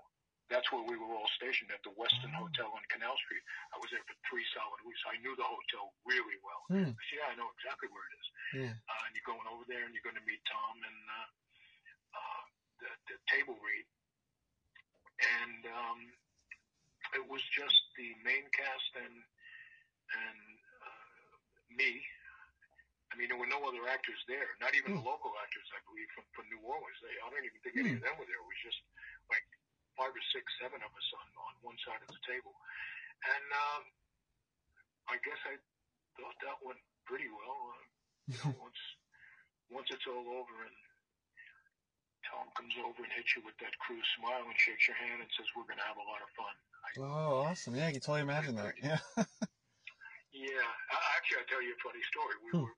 That's 0.48 0.64
where 0.72 0.80
we 0.80 0.96
were 0.96 1.12
all 1.12 1.28
stationed 1.36 1.76
at 1.76 1.84
the 1.84 1.92
Westin 2.00 2.32
Oh. 2.40 2.48
Hotel 2.48 2.72
on 2.72 2.80
Canal 2.88 3.12
Street. 3.20 3.44
I 3.76 3.84
was 3.84 3.92
there 3.92 4.00
for 4.08 4.16
three 4.32 4.48
solid 4.56 4.80
weeks. 4.88 5.04
I 5.04 5.20
knew 5.20 5.36
the 5.36 5.44
hotel 5.44 5.92
really 6.08 6.40
well. 6.40 6.64
Hmm. 6.72 6.96
I 6.96 7.04
said, 7.12 7.20
yeah, 7.20 7.28
I 7.28 7.36
know 7.36 7.52
exactly 7.60 7.92
where 7.92 8.08
it 8.08 8.14
is. 8.16 8.28
Yeah. 8.64 8.72
Uh, 8.88 9.02
and 9.04 9.12
you're 9.12 9.28
going 9.28 9.44
over 9.52 9.68
there 9.68 9.84
and 9.84 9.92
you're 9.92 10.08
going 10.08 10.16
to 10.16 10.24
meet 10.24 10.40
Tom 10.48 10.76
and 10.88 11.00
uh, 11.04 11.28
uh, 12.16 12.44
the, 12.80 12.90
the 13.12 13.18
table 13.28 13.60
read. 13.60 13.84
And 15.18 15.62
um, 15.66 16.00
it 17.18 17.26
was 17.26 17.42
just 17.50 17.78
the 17.98 18.14
main 18.22 18.46
cast 18.54 18.92
and 19.02 19.18
and 19.18 20.42
uh, 20.84 21.34
me. 21.74 22.02
I 23.08 23.16
mean, 23.16 23.32
there 23.32 23.40
were 23.40 23.50
no 23.50 23.64
other 23.66 23.88
actors 23.88 24.20
there, 24.28 24.52
not 24.60 24.76
even 24.76 25.00
the 25.00 25.04
local 25.04 25.32
actors, 25.40 25.66
I 25.72 25.80
believe, 25.88 26.12
from, 26.12 26.28
from 26.36 26.46
New 26.52 26.60
Orleans. 26.60 27.00
They, 27.00 27.16
I 27.24 27.32
don't 27.32 27.42
even 27.48 27.60
think 27.64 27.76
any 27.80 27.96
of 27.96 28.04
them 28.04 28.14
were 28.20 28.28
there. 28.28 28.38
It 28.38 28.46
was 28.46 28.62
just 28.62 28.78
like 29.32 29.48
five 29.96 30.12
or 30.12 30.26
six, 30.36 30.44
seven 30.60 30.84
of 30.84 30.92
us 30.92 31.08
on, 31.16 31.28
on 31.40 31.54
one 31.66 31.80
side 31.88 32.04
of 32.04 32.12
the 32.12 32.22
table. 32.28 32.54
And 33.26 33.48
um, 33.48 33.84
I 35.10 35.16
guess 35.24 35.40
I 35.48 35.56
thought 36.20 36.38
that 36.44 36.60
went 36.62 36.84
pretty 37.08 37.32
well. 37.32 37.58
Uh, 37.74 37.84
you 38.28 38.38
know, 38.44 38.52
once 38.68 38.82
once 39.72 39.90
it's 39.92 40.08
all 40.08 40.28
over 40.28 40.56
and 40.64 40.78
Tom 42.26 42.50
comes 42.58 42.74
over 42.82 43.04
and 43.04 43.12
hits 43.14 43.36
you 43.38 43.42
with 43.46 43.58
that 43.62 43.74
Cruise 43.84 44.06
smile 44.18 44.46
and 44.48 44.58
shakes 44.58 44.88
your 44.88 44.98
hand 44.98 45.22
and 45.22 45.30
says, 45.38 45.46
"We're 45.56 45.68
going 45.70 45.80
to 45.80 45.88
have 45.88 45.98
a 46.02 46.08
lot 46.08 46.22
of 46.26 46.30
fun." 46.34 46.56
I, 46.86 46.90
Oh, 46.98 47.46
awesome! 47.52 47.76
Yeah, 47.76 47.88
I 47.88 47.94
can 47.94 48.02
totally 48.02 48.26
imagine 48.26 48.56
that. 48.58 48.74
Yeah. 48.82 49.00
Yeah, 50.38 50.70
actually, 51.18 51.42
I'll 51.42 51.50
tell 51.50 51.64
you 51.66 51.74
a 51.74 51.82
funny 51.82 52.04
story. 52.14 52.36
We 52.46 52.52
Hmm. 52.54 52.70
were 52.70 52.76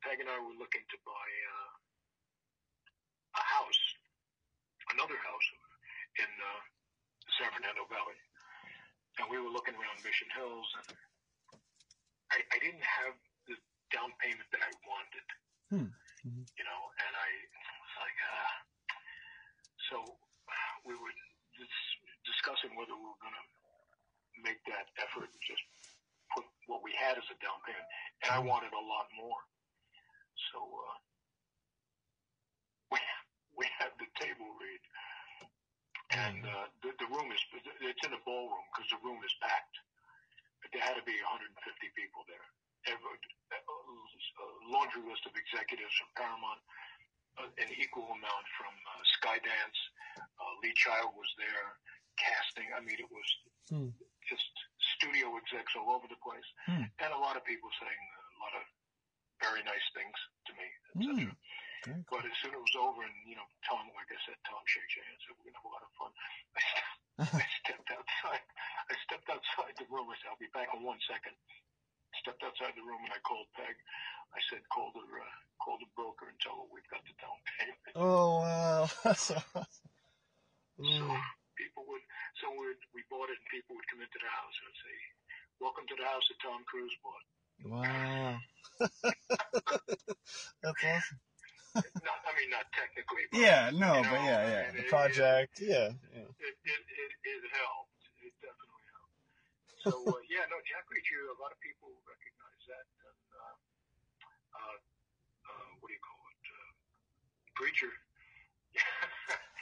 Peg 0.00 0.20
and 0.24 0.30
I 0.30 0.40
were 0.40 0.56
looking 0.56 0.80
to 0.88 0.96
buy 1.04 1.28
uh, 1.52 1.70
a 3.36 3.44
house, 3.44 3.82
another 4.96 5.18
house 5.20 5.46
in 6.16 6.30
uh, 6.40 6.60
the 7.28 7.32
San 7.36 7.50
Fernando 7.52 7.84
Valley, 7.92 8.16
and 9.20 9.28
we 9.28 9.36
were 9.36 9.52
looking 9.52 9.76
around 9.76 10.00
Mission 10.00 10.32
Hills, 10.32 10.68
and 10.80 10.96
I, 12.32 12.40
I 12.52 12.58
didn't 12.62 12.84
have 12.84 13.12
the 13.48 13.56
down 13.92 14.08
payment 14.24 14.48
that 14.54 14.64
I 14.64 14.72
wanted, 14.88 15.26
Hmm. 15.68 15.88
Mhm. 16.24 16.44
you 16.56 16.64
know, 16.64 16.80
and 17.04 17.12
I 17.20 17.30
was 17.84 17.92
like, 18.00 18.18
uh, 18.32 18.63
so 19.90 20.16
we 20.86 20.94
were 20.96 21.14
dis- 21.58 21.96
discussing 22.26 22.74
whether 22.76 22.94
we 22.96 23.04
were 23.06 23.22
going 23.22 23.36
to 23.36 23.46
make 24.44 24.60
that 24.70 24.88
effort 25.02 25.28
and 25.30 25.42
just 25.44 25.64
put 26.34 26.44
what 26.68 26.82
we 26.84 26.92
had 26.96 27.18
as 27.18 27.26
a 27.30 27.38
down 27.42 27.58
payment, 27.66 27.86
and 28.24 28.30
I 28.34 28.40
wanted 28.40 28.72
a 28.74 28.84
lot 28.84 29.06
more. 29.16 29.40
So 30.52 30.58
uh, 30.62 30.96
we 32.92 32.98
we 33.56 33.66
had 33.78 33.92
the 34.00 34.08
table 34.20 34.50
read, 34.60 34.82
and 36.12 36.38
Mhm. 36.44 36.48
uh, 36.48 36.66
the 36.82 36.90
the 37.00 37.08
room 37.10 37.32
is 37.32 37.42
it's 37.82 38.04
in 38.06 38.12
a 38.14 38.22
ballroom 38.26 38.64
because 38.72 38.90
the 38.90 39.00
room 39.04 39.20
is 39.24 39.34
packed. 39.42 39.76
There 40.72 40.82
had 40.82 40.98
to 40.98 41.04
be 41.06 41.16
150 41.22 41.54
people 41.96 42.22
there. 42.28 42.44
Every, 42.90 43.16
a 43.54 44.46
laundry 44.70 45.02
list 45.06 45.24
of 45.26 45.34
executives 45.36 45.94
from 45.96 46.10
Paramount, 46.16 46.60
an 47.42 47.70
equal 47.78 48.06
amount 48.14 48.46
from 48.54 48.70
uh, 48.74 49.02
Skydance. 49.18 49.80
Uh, 50.18 50.52
Lee 50.62 50.74
Child 50.78 51.10
was 51.18 51.30
there 51.38 51.66
casting. 52.18 52.68
I 52.74 52.80
mean, 52.82 52.98
it 53.00 53.10
was 53.10 53.28
Hmm. 53.64 53.90
just 54.28 54.44
studio 55.00 55.32
execs 55.40 55.72
all 55.74 55.96
over 55.96 56.06
the 56.06 56.20
place, 56.20 56.44
Hmm. 56.68 56.84
and 57.00 57.10
a 57.12 57.18
lot 57.18 57.36
of 57.36 57.44
people 57.48 57.70
saying 57.80 58.02
a 58.36 58.38
lot 58.44 58.54
of 58.60 58.64
very 59.40 59.62
nice 59.64 59.86
things 59.96 60.14
to 60.46 60.52
me, 60.54 60.66
etc. 60.94 61.32
Cool. 61.84 62.04
But 62.08 62.24
as 62.24 62.32
soon 62.40 62.52
as 62.52 62.60
it 62.60 62.64
was 62.64 62.76
over, 62.76 63.02
and 63.04 63.16
you 63.26 63.36
know, 63.36 63.48
Tom, 63.68 63.88
like 63.96 64.08
I 64.12 64.20
said, 64.28 64.36
Tom 64.44 64.60
shakes 64.68 64.94
your 64.96 65.04
hand, 65.04 65.18
said 65.24 65.36
we're 65.40 65.48
gonna 65.52 65.58
have 65.60 65.68
a 65.68 65.74
lot 65.74 65.84
of 65.84 65.92
fun. 65.96 66.12
I 67.40 67.46
stepped 67.64 67.90
outside. 67.90 68.44
I 68.90 68.94
stepped 69.04 69.28
outside 69.30 69.74
the 69.80 69.86
room. 69.88 70.08
I 70.10 70.16
said, 70.20 70.28
I'll 70.32 70.40
be 70.40 70.48
back 70.52 70.68
in 70.74 70.82
one 70.82 71.00
second. 71.08 71.36
Stepped 72.22 72.42
outside 72.46 72.72
the 72.78 72.84
room 72.86 73.02
and 73.04 73.12
I 73.12 73.20
called 73.26 73.46
Peg. 73.56 73.74
I 74.34 74.40
said, 74.50 74.62
call 74.72 74.90
the 74.94 75.02
uh, 75.04 75.34
call 75.62 75.76
the 75.78 75.90
broker 75.94 76.26
and 76.30 76.38
tell 76.40 76.56
her 76.56 76.68
we've 76.72 76.86
got 76.90 77.02
the 77.06 77.14
down 77.20 77.38
payment. 77.58 77.94
Oh 77.98 78.40
wow, 78.42 78.88
that's 79.04 79.30
awesome. 79.30 79.66
So 80.74 80.82
Mm. 80.82 81.06
people 81.54 81.86
would, 81.86 82.02
so 82.42 82.50
we 82.50 82.66
we 82.98 83.06
bought 83.06 83.30
it, 83.30 83.38
and 83.38 83.46
people 83.46 83.78
would 83.78 83.86
come 83.86 84.02
into 84.02 84.18
the 84.18 84.26
house 84.26 84.56
and 84.66 84.74
say, 84.82 84.96
"Welcome 85.62 85.86
to 85.86 85.94
the 85.94 86.02
house 86.02 86.26
that 86.26 86.38
Tom 86.42 86.66
Cruise 86.66 86.90
bought." 86.98 87.24
Wow. 87.70 88.34
That's 90.66 90.82
awesome. 90.82 91.20
not, 92.02 92.18
I 92.26 92.32
mean, 92.34 92.50
not 92.50 92.66
technically. 92.74 93.22
But 93.30 93.38
Yeah, 93.38 93.70
no, 93.70 94.02
you 94.02 94.10
but 94.10 94.20
yeah, 94.26 94.42
yeah. 94.50 94.66
The 94.74 94.82
it- 94.82 94.90
project, 94.90 95.52
yeah, 95.62 95.94
yeah. 96.10 96.26
It, 96.42 96.54
it, 96.66 96.82
it, 96.90 97.12
it 97.22 97.42
helped. 97.54 97.93
So 99.84 99.90
uh, 99.90 100.16
yeah, 100.32 100.48
no, 100.48 100.56
Jack 100.64 100.88
Reacher. 100.88 101.20
A 101.28 101.36
lot 101.44 101.52
of 101.52 101.60
people 101.60 101.92
recognize 102.08 102.62
that. 102.72 102.84
And, 103.04 103.20
uh, 103.36 103.54
uh, 104.56 104.76
uh, 105.44 105.68
what 105.80 105.88
do 105.88 105.94
you 105.94 106.00
call 106.00 106.20
it? 106.32 106.40
Uh, 106.48 106.70
Preacher. 107.54 107.92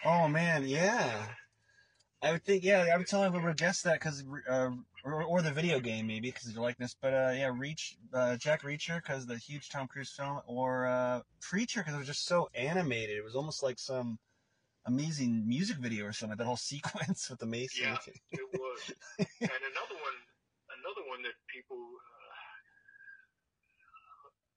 Oh 0.04 0.26
man, 0.26 0.66
yeah. 0.66 1.26
I 2.22 2.32
would 2.32 2.44
think, 2.44 2.64
yeah, 2.64 2.88
I 2.92 2.96
would 2.96 3.06
tell 3.06 3.22
him 3.22 3.28
everyone 3.28 3.56
to 3.56 3.62
guess 3.62 3.82
that 3.82 4.00
because, 4.00 4.24
uh, 4.50 4.70
or, 5.04 5.22
or 5.22 5.42
the 5.42 5.52
video 5.52 5.78
game 5.78 6.08
maybe 6.08 6.28
because 6.28 6.48
of 6.48 6.54
your 6.54 6.64
likeness. 6.64 6.96
But 7.00 7.14
uh, 7.14 7.32
yeah, 7.36 7.52
Reach, 7.56 7.96
uh, 8.12 8.36
Jack 8.36 8.62
Reacher 8.62 8.96
because 8.96 9.26
the 9.26 9.36
huge 9.36 9.68
Tom 9.68 9.86
Cruise 9.86 10.10
film, 10.10 10.40
or 10.46 10.86
uh, 10.86 11.20
Preacher 11.40 11.80
because 11.82 11.94
it 11.94 11.98
was 11.98 12.06
just 12.08 12.26
so 12.26 12.48
animated. 12.54 13.16
It 13.16 13.24
was 13.24 13.36
almost 13.36 13.62
like 13.62 13.78
some 13.78 14.18
amazing 14.86 15.46
music 15.46 15.76
video 15.78 16.06
or 16.06 16.12
something. 16.12 16.36
That 16.38 16.44
whole 16.44 16.56
sequence 16.56 17.26
with 17.30 17.38
the 17.38 17.46
Mason. 17.46 17.84
Yeah. 17.84 17.98
It 18.32 18.40
was. 18.52 18.90
and 19.18 19.26
another 19.40 19.94
one, 20.00 20.18
another 20.78 21.02
one 21.08 21.22
that 21.22 21.34
people, 21.52 21.76
uh, 21.76 21.80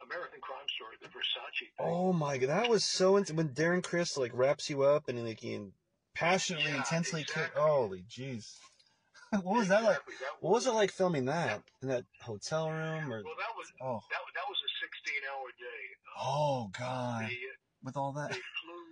American 0.06 0.40
Crime 0.42 0.68
Story, 0.76 0.96
the 1.02 1.08
Versace 1.10 1.60
thing. 1.60 1.70
Oh 1.80 2.14
my 2.14 2.38
god, 2.38 2.50
that 2.50 2.70
was 2.70 2.84
so 2.84 3.18
int- 3.18 3.32
when 3.32 3.50
Darren 3.50 3.84
Criss 3.84 4.18
like 4.18 4.32
wraps 4.34 4.70
you 4.70 4.84
up 4.84 5.08
and 5.08 5.24
like 5.26 5.40
he 5.40 5.60
passionately, 6.14 6.72
Yeah, 6.72 6.78
intensely. 6.78 7.22
exactly. 7.22 7.62
holy 7.62 8.04
jeez, 8.10 8.58
what 9.32 9.46
was 9.58 9.68
that 9.70 9.84
like? 9.84 9.98
Exactly. 9.98 10.16
That 10.22 10.32
What 10.42 10.52
was 10.54 10.68
it 10.68 10.74
like 10.74 10.92
filming 10.92 11.26
that 11.26 11.64
in 11.82 11.88
that 11.90 12.06
hotel 12.22 12.70
room 12.70 13.12
or? 13.12 13.24
Well, 13.24 13.34
that 13.38 13.56
was 13.58 13.72
Oh, 13.82 14.00
that, 14.10 14.20
that 14.36 14.48
was 14.48 14.58
a 14.62 14.70
16-hour 14.86 15.48
day. 15.60 15.66
Uh, 16.18 16.22
oh 16.24 16.70
god, 16.78 17.26
They, 17.30 17.38
with 17.84 17.98
all 17.98 18.14
that. 18.14 18.30
they 18.32 18.38
flew, 18.62 18.86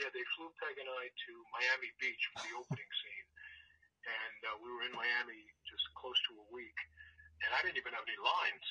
yeah, 0.00 0.10
they 0.12 0.24
flew 0.36 0.52
Peg 0.60 0.76
and 0.76 0.88
I 0.88 1.08
to 1.08 1.32
Miami 1.56 1.90
Beach 2.00 2.22
for 2.32 2.40
the 2.44 2.52
opening 2.60 2.90
scene, 3.00 3.28
and 4.04 4.38
uh, 4.52 4.56
we 4.60 4.68
were 4.68 4.84
in 4.84 4.94
Miami 4.94 5.40
just 5.68 5.84
close 5.96 6.16
to 6.30 6.32
a 6.40 6.46
week, 6.52 6.76
and 7.44 7.50
I 7.56 7.60
didn't 7.64 7.80
even 7.80 7.96
have 7.96 8.04
any 8.06 8.20
lines. 8.20 8.66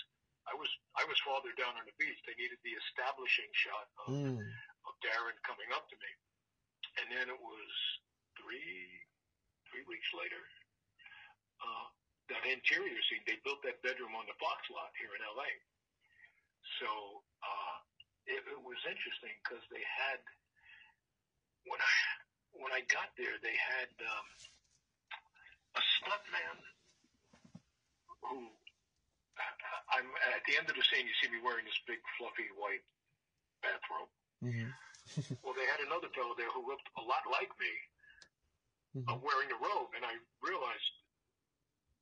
I 0.46 0.54
was 0.54 0.70
I 0.94 1.04
was 1.10 1.18
farther 1.26 1.50
down 1.58 1.74
on 1.74 1.86
the 1.90 1.96
beach. 1.98 2.18
They 2.30 2.38
needed 2.38 2.62
the 2.62 2.78
establishing 2.90 3.50
shot 3.58 3.88
of, 4.06 4.14
Mm. 4.14 4.38
of 4.38 4.94
Darren 5.02 5.34
coming 5.42 5.70
up 5.74 5.90
to 5.90 5.98
me, 5.98 6.12
and 7.02 7.08
then 7.10 7.26
it 7.34 7.40
was 7.42 7.72
three 8.38 8.86
three 9.74 9.86
weeks 9.90 10.10
later. 10.14 10.42
Uh, 11.66 11.88
that 12.30 12.42
interior 12.46 12.98
scene, 13.10 13.22
they 13.26 13.38
built 13.46 13.62
that 13.66 13.82
bedroom 13.86 14.14
on 14.18 14.26
the 14.30 14.38
Fox 14.42 14.66
lot 14.74 14.90
here 14.98 15.14
in 15.18 15.22
LA. 15.34 15.50
So 16.82 16.90
uh, 17.46 17.78
it, 18.26 18.42
it 18.50 18.62
was 18.62 18.78
interesting 18.86 19.34
because 19.46 19.62
they 19.70 19.82
had 19.86 20.18
when 21.70 21.80
I 21.82 21.94
when 22.56 22.72
I 22.72 22.82
got 22.88 23.12
there, 23.20 23.36
they 23.44 23.54
had 23.54 23.92
um, 24.00 24.28
a 25.76 25.84
stuntman 26.00 26.58
who 28.24 28.48
I'm 29.92 30.08
at 30.34 30.44
the 30.48 30.56
end 30.58 30.68
of 30.72 30.76
the 30.76 30.86
scene. 30.88 31.06
You 31.06 31.16
see 31.22 31.30
me 31.30 31.44
wearing 31.44 31.68
this 31.68 31.78
big 31.86 32.00
fluffy 32.18 32.48
white 32.56 32.84
bathrobe. 33.62 34.12
hmm 34.42 34.72
Well, 35.46 35.54
they 35.54 35.70
had 35.70 35.86
another 35.86 36.10
fellow 36.18 36.34
there 36.34 36.50
who 36.50 36.66
looked 36.66 36.90
a 36.98 37.04
lot 37.06 37.22
like 37.30 37.52
me, 37.62 37.74
hmm 38.98 39.06
uh, 39.06 39.20
wearing 39.22 39.52
a 39.54 39.60
robe, 39.62 39.94
and 39.94 40.02
I 40.02 40.18
realized, 40.42 40.92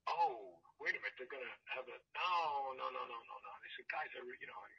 oh, 0.07 0.55
wait 0.79 0.95
a 0.95 0.99
minute, 1.03 1.17
they're 1.19 1.31
gonna 1.31 1.55
have 1.75 1.83
a 1.89 1.97
no, 2.15 2.31
no, 2.79 2.85
no, 2.93 3.01
no, 3.03 3.17
no, 3.19 3.35
no. 3.43 3.51
They 3.59 3.71
said, 3.75 3.87
guys, 3.91 4.11
I, 4.15 4.23
you 4.23 4.47
know, 4.47 4.59
I, 4.59 4.69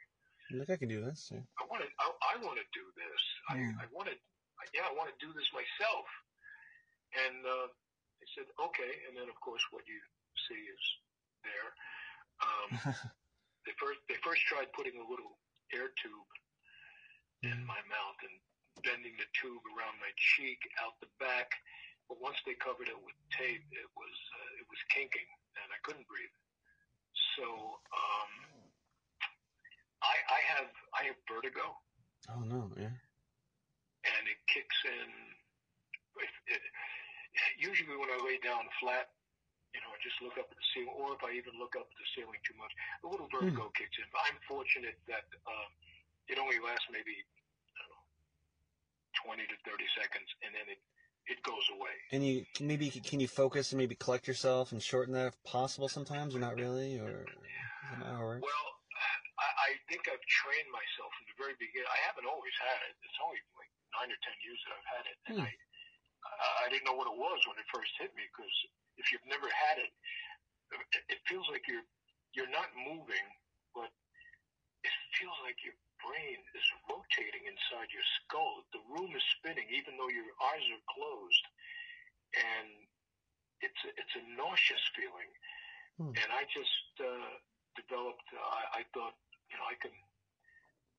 Look, 0.53 0.69
I 0.69 0.77
can 0.77 0.89
do 0.89 1.01
this. 1.01 1.33
Yeah. 1.33 1.41
I 1.57 1.65
want 1.65 1.81
to, 1.81 1.89
I, 1.97 2.05
I 2.05 2.33
want 2.45 2.61
to 2.61 2.67
do 2.69 2.85
this. 2.93 3.21
Mm. 3.49 3.73
I, 3.81 3.85
I 3.85 3.85
want 3.89 4.09
to, 4.13 4.15
yeah, 4.73 4.87
I 4.87 4.93
want 4.95 5.11
to 5.11 5.17
do 5.21 5.31
this 5.35 5.47
myself. 5.51 6.07
And 7.15 7.43
uh, 7.43 7.67
they 8.19 8.27
said, 8.35 8.47
okay. 8.59 8.93
And 9.07 9.15
then, 9.15 9.27
of 9.31 9.37
course, 9.39 9.63
what 9.71 9.87
you 9.87 9.99
see 10.47 10.61
is 10.67 10.83
there. 11.43 11.69
Um, 12.43 12.69
they 13.65 13.75
first, 13.79 13.99
they 14.11 14.19
first 14.19 14.43
tried 14.47 14.71
putting 14.75 14.99
a 14.99 15.05
little 15.05 15.39
air 15.71 15.91
tube 15.95 16.29
in 17.43 17.61
my 17.65 17.79
mouth 17.87 18.19
and 18.25 18.35
bending 18.83 19.15
the 19.15 19.29
tube 19.37 19.61
around 19.75 19.95
my 20.01 20.11
cheek 20.17 20.59
out 20.83 20.97
the 20.99 21.11
back. 21.21 21.51
But 22.09 22.21
once 22.21 22.37
they 22.45 22.53
covered 22.57 22.89
it 22.89 22.99
with 23.01 23.17
tape, 23.33 23.65
it 23.73 23.89
was 23.97 24.15
uh, 24.37 24.61
it 24.61 24.67
was 24.69 24.77
kinking, 24.93 25.25
and 25.57 25.67
I 25.73 25.79
couldn't 25.81 26.05
breathe. 26.05 26.37
So 27.33 27.45
um, 27.89 28.31
I, 30.05 30.15
I 30.29 30.39
have 30.53 30.69
I 30.93 31.01
have 31.09 31.17
vertigo, 31.25 31.65
oh 32.29 32.45
no, 32.45 32.69
yeah. 32.77 32.93
Kicks 34.55 34.79
in. 34.87 35.09
If 36.15 36.31
it, 36.47 36.63
usually, 37.59 37.99
when 37.99 38.07
I 38.07 38.19
lay 38.23 38.39
down 38.39 38.63
flat, 38.79 39.11
you 39.75 39.83
know, 39.83 39.91
I 39.91 39.99
just 39.99 40.15
look 40.23 40.39
up 40.39 40.47
at 40.47 40.55
the 40.55 40.67
ceiling, 40.71 40.95
or 40.95 41.19
if 41.19 41.21
I 41.27 41.35
even 41.35 41.59
look 41.59 41.75
up 41.75 41.91
at 41.91 41.97
the 41.99 42.07
ceiling 42.15 42.39
too 42.47 42.55
much, 42.55 42.71
a 43.03 43.11
little 43.11 43.27
vertigo 43.27 43.67
kicks 43.75 43.99
in. 43.99 44.07
But 44.15 44.23
I'm 44.31 44.39
fortunate 44.47 44.95
that 45.11 45.27
um, 45.43 45.69
it 46.31 46.39
only 46.39 46.63
lasts 46.63 46.87
maybe 46.87 47.11
I 47.11 47.83
don't 47.83 47.91
know, 47.91 49.35
20 49.35 49.43
to 49.51 49.57
30 49.67 49.83
seconds, 49.99 50.29
and 50.47 50.55
then 50.55 50.71
it 50.71 50.79
it 51.27 51.41
goes 51.43 51.67
away. 51.75 51.95
And 52.11 52.23
you 52.23 52.45
maybe 52.61 52.89
can 52.89 53.19
you 53.19 53.27
focus 53.27 53.71
and 53.71 53.79
maybe 53.79 53.95
collect 53.95 54.27
yourself 54.27 54.71
and 54.71 54.81
shorten 54.81 55.13
that 55.13 55.27
if 55.27 55.43
possible 55.43 55.89
sometimes 55.89 56.35
or 56.35 56.39
not 56.39 56.55
really 56.55 56.99
or 56.99 57.25
is 57.25 57.99
that 57.99 58.05
how 58.05 58.21
it 58.21 58.23
works? 58.23 58.41
Well, 58.43 58.74
I, 59.35 59.47
I 59.47 59.69
think 59.91 60.07
I've 60.07 60.23
trained 60.27 60.69
myself 60.71 61.11
from 61.19 61.25
the 61.27 61.37
very 61.39 61.55
beginning. 61.59 61.89
I 61.91 62.01
haven't 62.07 62.27
always 62.29 62.55
had 62.59 62.79
it. 62.87 62.95
It's 63.03 63.19
only 63.19 63.39
like 63.59 63.71
nine 63.99 64.09
or 64.11 64.19
ten 64.23 64.37
years 64.43 64.59
that 64.63 64.71
I've 64.75 64.91
had 64.95 65.05
it, 65.11 65.17
and 65.31 65.35
Hmm. 65.39 65.47
I 65.47 65.51
I 65.51 66.47
I 66.63 66.65
didn't 66.71 66.87
know 66.87 66.97
what 66.97 67.11
it 67.11 67.17
was 67.19 67.39
when 67.47 67.59
it 67.59 67.67
first 67.69 67.91
hit 67.99 68.15
me 68.15 68.23
because 68.31 68.55
if 68.97 69.11
you've 69.11 69.27
never 69.27 69.47
had 69.51 69.77
it, 69.79 69.91
it, 70.95 71.03
it 71.17 71.19
feels 71.27 71.45
like 71.51 71.67
you're 71.67 71.85
you're 72.33 72.51
not 72.51 72.67
moving, 72.75 73.27
but 73.75 73.91
it 74.83 74.93
feels 75.19 75.35
like 75.43 75.59
your 75.63 75.75
brain 76.03 76.39
is 76.55 76.65
rotating 76.91 77.43
inside 77.47 77.89
your 77.91 78.05
skull. 78.21 78.63
The 78.75 78.83
room 78.91 79.11
is 79.15 79.23
spinning, 79.39 79.67
even 79.71 79.95
though 79.97 80.11
your 80.11 80.27
eyes 80.53 80.65
are 80.71 80.83
closed, 80.91 81.45
and 82.35 82.69
it's 83.63 83.81
a, 83.87 83.89
it's 83.95 84.15
a 84.19 84.23
nauseous 84.35 84.83
feeling. 84.95 85.31
Hmm. 85.97 86.11
And 86.11 86.29
I 86.35 86.43
just 86.51 86.91
uh, 86.99 87.33
developed. 87.79 88.27
Uh, 88.35 88.43
I, 88.43 88.61
I 88.79 88.81
thought, 88.91 89.15
you 89.49 89.55
know, 89.57 89.67
I 89.67 89.77
can. 89.77 89.93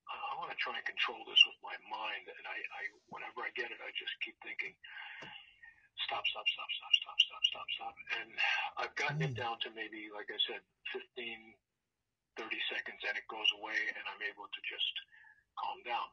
I 0.06 0.38
want 0.38 0.54
to 0.54 0.58
try 0.62 0.78
and 0.78 0.86
control 0.86 1.18
this 1.26 1.42
with 1.50 1.58
my 1.66 1.74
mind, 1.90 2.30
and 2.30 2.44
I, 2.46 2.54
I, 2.78 2.82
whenever 3.10 3.42
I 3.42 3.50
get 3.58 3.74
it, 3.74 3.82
I 3.82 3.90
just 3.98 4.14
keep 4.22 4.38
thinking, 4.38 4.70
stop, 6.06 6.22
stop, 6.30 6.46
stop, 6.46 6.70
stop, 6.70 6.94
stop, 6.94 7.18
stop, 7.26 7.42
stop, 7.50 7.68
stop, 7.74 7.94
and 8.22 8.30
I've 8.78 8.94
gotten 8.94 9.18
it 9.26 9.34
mm. 9.34 9.40
down 9.42 9.58
to 9.66 9.74
maybe, 9.74 10.06
like 10.14 10.30
I 10.30 10.38
said, 10.46 10.62
15, 10.94 11.58
30 12.38 12.70
seconds, 12.70 13.02
and 13.02 13.18
it 13.18 13.26
goes 13.26 13.50
away, 13.58 13.74
and 13.98 14.04
I'm 14.06 14.22
able 14.22 14.46
to 14.46 14.60
just 14.62 14.94
calm 15.58 15.82
down. 15.82 16.08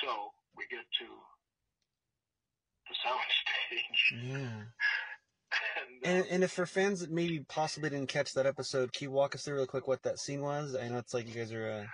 So 0.00 0.32
we 0.56 0.64
get 0.70 0.86
to 1.04 1.08
the 2.88 2.96
sound 3.02 3.28
stage. 3.42 4.02
Yeah. 4.32 4.62
And, 4.64 5.85
uh, 6.04 6.08
And, 6.08 6.26
and 6.30 6.44
if 6.44 6.52
for 6.52 6.66
fans 6.66 7.00
that 7.00 7.10
maybe 7.10 7.40
possibly 7.48 7.90
didn't 7.90 8.08
catch 8.08 8.32
that 8.34 8.46
episode, 8.46 8.92
can 8.92 9.04
you 9.04 9.10
walk 9.10 9.34
us 9.34 9.44
through 9.44 9.56
real 9.56 9.66
quick 9.66 9.86
what 9.88 10.02
that 10.02 10.18
scene 10.18 10.40
was? 10.42 10.74
I 10.74 10.88
know 10.88 10.98
it's 10.98 11.14
like 11.14 11.26
you 11.28 11.34
guys 11.34 11.52
are 11.52 11.68
uh, 11.70 11.86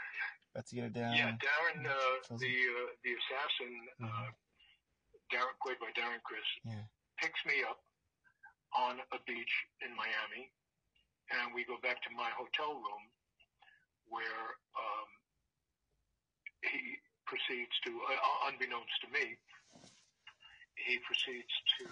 about 0.55 0.67
to 0.67 0.75
get 0.75 0.85
it 0.85 0.93
down. 0.93 1.17
yeah, 1.17 1.33
Darren, 1.39 1.87
uh, 1.87 2.37
the 2.39 2.55
uh, 2.55 2.91
the 3.05 3.13
assassin, 3.17 3.73
uh, 4.05 4.29
Darren, 5.33 5.57
played 5.65 5.79
by 5.81 5.91
Darren 5.99 6.23
Criss, 6.23 6.45
Yeah. 6.65 6.85
picks 7.21 7.41
me 7.47 7.63
up 7.69 7.81
on 8.77 8.99
a 9.13 9.19
beach 9.27 9.55
in 9.85 9.95
Miami, 9.97 10.51
and 11.31 11.55
we 11.55 11.65
go 11.65 11.77
back 11.83 12.03
to 12.03 12.11
my 12.17 12.31
hotel 12.37 12.75
room, 12.75 13.05
where 14.09 14.45
um, 14.77 15.09
he 16.69 16.97
proceeds 17.27 17.73
to, 17.85 17.91
uh, 17.93 18.49
unbeknownst 18.49 18.97
to 19.05 19.09
me, 19.13 19.37
he 20.77 20.99
proceeds 21.05 21.53
to 21.81 21.85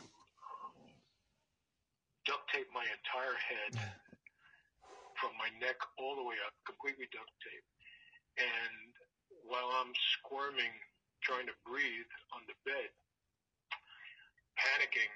duct 2.26 2.44
tape 2.52 2.68
my 2.72 2.84
entire 2.84 3.36
head 3.36 3.72
from 5.20 5.32
my 5.40 5.48
neck 5.60 5.76
all 5.96 6.16
the 6.16 6.26
way 6.26 6.36
up, 6.44 6.54
completely 6.64 7.08
duct 7.12 7.30
tape. 7.40 7.66
And 8.40 8.92
while 9.44 9.68
I'm 9.80 9.92
squirming, 10.16 10.72
trying 11.20 11.48
to 11.48 11.56
breathe 11.68 12.08
on 12.32 12.44
the 12.48 12.56
bed, 12.64 12.90
panicking, 14.56 15.12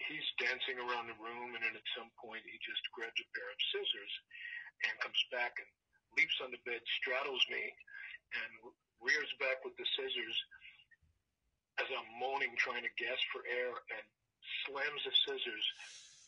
he's 0.00 0.28
dancing 0.40 0.80
around 0.80 1.12
the 1.12 1.18
room, 1.20 1.52
and 1.52 1.62
then 1.64 1.76
at 1.76 1.88
some 1.92 2.08
point 2.16 2.44
he 2.48 2.56
just 2.64 2.84
grabs 2.96 3.16
a 3.20 3.28
pair 3.36 3.48
of 3.48 3.60
scissors 3.72 4.14
and 4.88 4.92
comes 5.04 5.20
back 5.28 5.56
and 5.60 5.68
leaps 6.16 6.40
on 6.40 6.52
the 6.52 6.62
bed, 6.64 6.80
straddles 7.00 7.44
me, 7.52 7.64
and 8.40 8.50
rears 9.02 9.30
back 9.36 9.60
with 9.64 9.76
the 9.76 9.88
scissors 9.96 10.36
as 11.82 11.90
I'm 11.90 12.06
moaning, 12.22 12.54
trying 12.54 12.86
to 12.86 12.92
gasp 12.96 13.26
for 13.34 13.42
air, 13.50 13.74
and 13.74 14.06
slams 14.62 15.02
the 15.02 15.14
scissors 15.26 15.66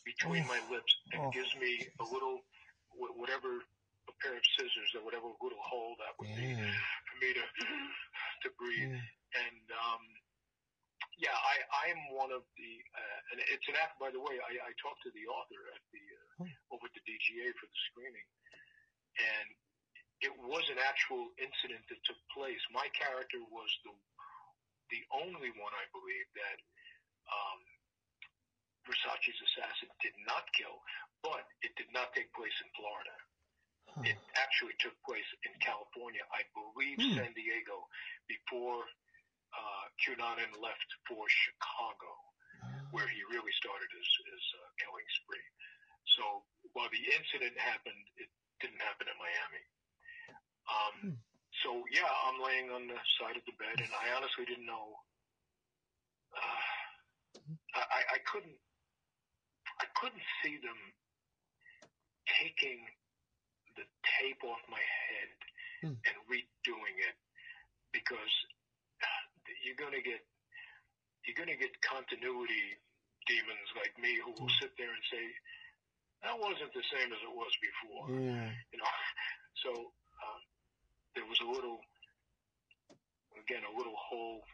between 0.06 0.44
Oh. 0.46 0.54
my 0.54 0.60
lips 0.70 0.92
and 1.12 1.20
Oh. 1.26 1.30
gives 1.34 1.50
me 1.58 1.82
a 1.98 2.04
little, 2.06 2.46
whatever, 2.94 3.58
a 4.08 4.12
pair 4.22 4.36
of 4.38 4.44
scissors 4.56 4.94
or 4.94 5.02
whatever 5.02 5.26
little 5.42 5.60
hole 5.60 5.96
that 5.98 6.14
would 6.18 6.30
be 6.38 6.46
Yeah. 6.54 6.72
for 7.10 7.16
me 7.18 7.34
to 7.34 7.44
to 8.42 8.50
breathe 8.60 8.92
yeah. 8.94 9.42
and 9.42 9.66
um, 9.72 10.02
yeah, 11.18 11.32
I 11.34 11.88
I'm 11.88 12.00
one 12.12 12.30
of 12.30 12.44
the 12.56 12.72
uh, 12.94 13.18
and 13.32 13.40
it's 13.50 13.66
an 13.68 13.76
act. 13.80 13.98
By 13.98 14.10
the 14.12 14.20
way, 14.20 14.36
I, 14.38 14.52
I 14.68 14.70
talked 14.78 15.02
to 15.02 15.10
the 15.16 15.26
author 15.26 15.60
at 15.74 15.82
the 15.90 16.04
uh, 16.44 16.46
over 16.76 16.86
at 16.86 16.94
the 16.94 17.02
DGA 17.08 17.50
for 17.56 17.66
the 17.66 17.78
screening, 17.90 18.28
and 19.18 19.48
it 20.20 20.32
was 20.44 20.64
an 20.70 20.78
actual 20.78 21.32
incident 21.40 21.82
that 21.88 22.00
took 22.04 22.20
place. 22.36 22.60
My 22.70 22.86
character 22.94 23.40
was 23.50 23.70
the 23.84 23.92
the 24.92 25.02
only 25.24 25.50
one 25.56 25.72
I 25.74 25.86
believe 25.90 26.28
that 26.36 26.58
um, 27.32 27.58
Versace's 28.86 29.38
assassin 29.52 29.90
did 30.00 30.14
not 30.26 30.46
kill, 30.54 30.78
but 31.22 31.44
it 31.66 31.74
did 31.76 31.90
not 31.92 32.14
take 32.14 32.30
place 32.32 32.54
in 32.62 32.68
Florida. 32.78 33.16
Huh. 33.90 34.02
It 34.06 34.18
actually 34.38 34.74
took 34.78 34.94
place 35.06 35.26
in 35.46 35.52
California, 35.62 36.22
I 36.32 36.42
believe 36.54 36.98
Hmm. 37.02 37.14
San 37.18 37.32
Diego, 37.34 37.86
before 38.30 38.82
uh, 39.52 39.84
Cunanan 40.02 40.50
left 40.62 40.90
for 41.08 41.26
Chicago, 41.28 42.10
where 42.94 43.08
he 43.08 43.20
really 43.30 43.52
started 43.58 43.88
his, 43.92 44.08
his 44.30 44.44
uh, 44.62 44.68
killing 44.80 45.08
spree. 45.22 45.48
So 46.18 46.24
while 46.72 46.88
the 46.92 47.04
incident 47.18 47.56
happened, 47.58 48.02
it 48.16 48.28
didn't 48.62 48.80
happen 48.80 49.06
in 49.10 49.16
Miami. 49.18 49.62
Um, 50.66 50.94
Hmm. 51.02 51.16
So 51.64 51.82
yeah, 51.88 52.06
I'm 52.28 52.36
laying 52.44 52.68
on 52.68 52.84
the 52.86 53.00
side 53.16 53.34
of 53.34 53.42
the 53.48 53.56
bed, 53.56 53.80
and 53.80 53.88
I 53.88 54.12
honestly 54.12 54.44
didn't 54.44 54.68
know. 54.68 54.92
Uh, 56.36 56.62
I, 57.74 57.80
I 57.80 58.00
I 58.16 58.18
couldn't. 58.28 58.60
I 59.96 60.00
couldn't 60.04 60.28
see 60.44 60.60
them 60.60 60.76
taking 62.28 62.84
the 63.80 63.84
tape 64.20 64.44
off 64.44 64.60
my 64.68 64.80
head 64.80 65.30
Hmm. 65.80 65.96
and 66.04 66.16
redoing 66.28 66.96
it 67.00 67.16
because 67.92 68.32
you're 69.64 69.76
gonna 69.76 70.00
get 70.00 70.20
you're 71.24 71.34
gonna 71.36 71.56
get 71.56 71.72
continuity 71.82 72.76
demons 73.26 73.68
like 73.76 73.96
me 73.98 74.14
who 74.24 74.32
will 74.38 74.48
sit 74.60 74.76
there 74.78 74.92
and 74.92 75.04
say 75.10 75.24
that 76.22 76.38
wasn't 76.38 76.72
the 76.72 76.84
same 76.92 77.12
as 77.12 77.20
it 77.22 77.32
was 77.32 77.52
before 77.60 78.10
Yeah. 78.20 78.52
you 78.72 78.78
know. 78.78 78.84
So 79.64 79.72
um, 79.72 80.40
there 81.16 81.24
was 81.26 81.40
a 81.40 81.48
little, 81.48 81.80
again, 83.40 83.64
a 83.66 83.74
little 83.76 83.96
hole 83.96 84.44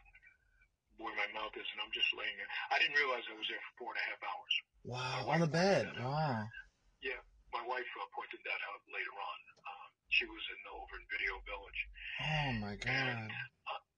where 0.97 1.13
my 1.13 1.27
mouth 1.37 1.53
is, 1.53 1.67
and 1.69 1.79
I'm 1.83 1.91
just 1.93 2.09
laying 2.17 2.33
there. 2.39 2.47
I 2.71 2.79
didn't 2.79 2.95
realize 2.97 3.21
I 3.29 3.35
was 3.37 3.45
there 3.51 3.59
for 3.61 3.73
four 3.77 3.89
and 3.93 3.99
a 4.01 4.05
half 4.09 4.23
hours. 4.23 4.53
Wow. 4.83 5.25
On 5.31 5.39
the 5.39 5.47
bed. 5.47 5.87
Wow. 5.99 6.43
Yeah, 7.01 7.19
my 7.55 7.63
wife 7.67 7.87
uh, 7.99 8.07
pointed 8.15 8.39
that 8.43 8.61
out 8.67 8.81
later 8.91 9.15
on. 9.15 9.39
Um, 9.63 9.89
she 10.11 10.25
was 10.27 10.43
in 10.51 10.59
over 10.75 10.93
in 10.99 11.05
Video 11.07 11.33
Village. 11.47 11.79
Oh 12.19 12.51
my 12.59 12.75
God. 12.75 13.31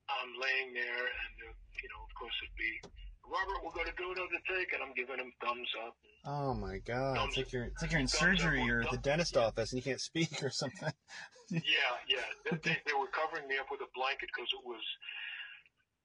I'm 0.06 0.32
laying 0.38 0.74
there, 0.74 1.06
and 1.10 1.36
uh, 1.50 1.54
you 1.82 1.90
know, 1.90 2.02
of 2.06 2.14
course, 2.14 2.34
it'd 2.46 2.54
be 2.58 2.78
Robert. 3.26 3.66
We're 3.66 3.74
going 3.74 3.90
to 3.90 3.98
do 3.98 4.14
another 4.14 4.42
take, 4.46 4.70
and 4.74 4.82
I'm 4.86 4.94
giving 4.94 5.18
him 5.18 5.34
thumbs 5.42 5.70
up. 5.86 5.98
Oh 6.26 6.54
my 6.54 6.78
God. 6.86 7.18
It's 7.28 7.38
like 7.38 7.52
you're 7.54 7.66
it's 7.66 7.82
like 7.82 7.92
you're 7.92 8.02
in 8.02 8.08
surgery 8.08 8.62
or 8.70 8.82
at 8.82 8.94
the 8.94 9.02
thumbs- 9.02 9.06
dentist 9.06 9.38
office 9.38 9.74
and 9.74 9.78
you 9.82 9.86
can't 9.86 10.02
speak 10.02 10.42
or 10.44 10.50
something. 10.50 10.94
Yeah, 11.52 11.62
yeah. 12.10 12.26
They, 12.50 12.58
they, 12.58 12.78
they 12.90 12.94
were 12.98 13.06
covering 13.14 13.48
me 13.48 13.54
up 13.62 13.68
with 13.70 13.80
a 13.82 13.90
blanket 13.94 14.34
because 14.34 14.50
it 14.50 14.66
was 14.66 14.82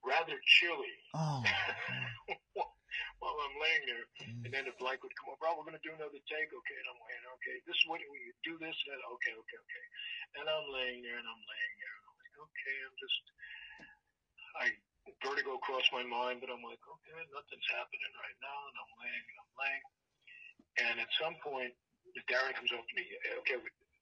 rather 0.05 0.37
chilly. 0.45 0.93
Oh. 1.15 1.43
while 3.21 3.37
I'm 3.45 3.57
laying 3.61 3.85
there, 3.87 4.07
Mm. 4.25 4.45
and 4.47 4.51
then 4.53 4.65
the 4.69 4.77
blanket 4.81 5.05
would 5.09 5.17
come 5.19 5.33
up. 5.35 5.41
Rob, 5.43 5.57
we're 5.59 5.69
going 5.69 5.77
to 5.79 5.87
do 5.87 5.93
another 5.95 6.21
take. 6.29 6.51
Okay, 6.53 6.77
and 6.81 6.89
I'm 6.89 7.01
laying. 7.05 7.25
Okay, 7.41 7.57
this 7.69 7.77
is 7.77 7.85
what 7.89 8.01
we 8.11 8.19
do 8.45 8.57
this. 8.59 8.77
And 8.87 8.97
that. 8.97 9.01
Okay, 9.19 9.35
okay, 9.35 9.59
okay. 9.61 9.87
And 10.41 10.47
I'm 10.49 10.69
laying 10.73 11.01
there, 11.05 11.19
and 11.19 11.29
I'm 11.29 11.45
laying 11.45 11.75
there, 11.81 11.95
and 11.97 12.05
I'm 12.09 12.17
like, 12.21 12.37
okay, 12.49 12.77
I'm 12.87 12.97
just. 13.01 13.23
I 14.61 14.67
vertigo 15.23 15.59
crossed 15.63 15.91
my 15.93 16.05
mind, 16.05 16.41
but 16.43 16.51
I'm 16.53 16.63
like, 16.63 16.81
okay, 16.83 17.21
nothing's 17.33 17.69
happening 17.75 18.13
right 18.19 18.39
now, 18.43 18.59
and 18.69 18.77
I'm 18.79 18.93
laying, 19.01 19.25
and 19.27 19.39
I'm 19.41 19.55
laying, 19.59 19.85
and 20.87 20.95
at 21.03 21.11
some 21.19 21.37
point, 21.43 21.73
Darren 22.29 22.55
comes 22.55 22.71
up 22.75 22.83
to 22.85 22.95
me. 22.99 23.05
Okay, 23.45 23.59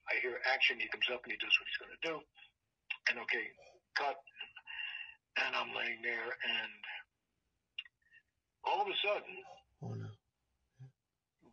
I 0.09 0.13
hear 0.21 0.41
action. 0.49 0.79
He 0.81 0.89
comes 0.89 1.05
up 1.13 1.21
and 1.23 1.31
he 1.33 1.39
does 1.39 1.53
what 1.59 1.67
he's 1.69 1.81
going 1.81 1.95
to 1.95 2.03
do, 2.03 2.15
and 3.09 3.15
okay, 3.25 3.45
cut, 3.95 4.17
and 5.45 5.53
I'm 5.55 5.71
laying 5.77 6.01
there, 6.01 6.29
and 6.29 6.71
all 8.69 8.81
of 8.85 8.89
a 8.89 8.97
sudden, 9.01 9.35
Oh 9.81 9.95
no. 9.97 10.11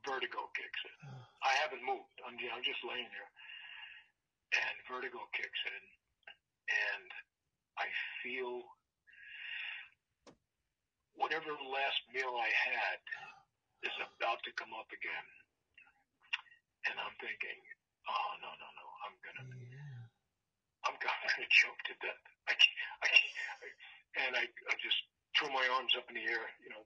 vertigo 0.04 0.50
kicks 0.52 0.82
in. 0.84 0.96
Oh. 1.08 1.24
I 1.46 1.52
haven't 1.64 1.82
moved. 1.86 2.12
I'm, 2.26 2.36
I'm 2.36 2.64
just 2.66 2.82
laying 2.84 3.08
there. 3.10 3.30
And 4.60 4.74
vertigo 4.90 5.20
kicks 5.32 5.62
in. 5.66 5.84
And 6.68 7.08
I 7.78 7.86
feel 8.22 8.62
whatever 11.16 11.50
last 11.56 12.00
meal 12.12 12.34
I 12.36 12.50
had 12.52 13.00
is 13.86 13.96
about 13.96 14.42
to 14.44 14.52
come 14.58 14.74
up 14.76 14.90
again. 14.92 15.28
And 16.90 16.96
I'm 17.00 17.16
thinking, 17.18 17.58
oh, 18.10 18.30
no, 18.42 18.50
no, 18.50 18.68
no. 18.68 18.86
I'm 19.06 19.16
going 19.24 19.38
to 19.40 19.46
Yeah. 19.66 20.02
I'm 20.86 20.94
gonna 21.02 21.48
choke 21.50 21.80
to 21.90 21.94
death. 21.98 22.22
I 22.46 22.54
can't, 22.54 22.78
I 23.02 23.08
can't, 23.10 23.60
and 24.22 24.32
I, 24.38 24.44
I 24.46 24.74
just 24.78 24.98
threw 25.34 25.50
my 25.50 25.66
arms 25.74 25.92
up 25.98 26.06
in 26.08 26.14
the 26.14 26.26
air. 26.30 26.46
You 26.62 26.70
know, 26.70 26.84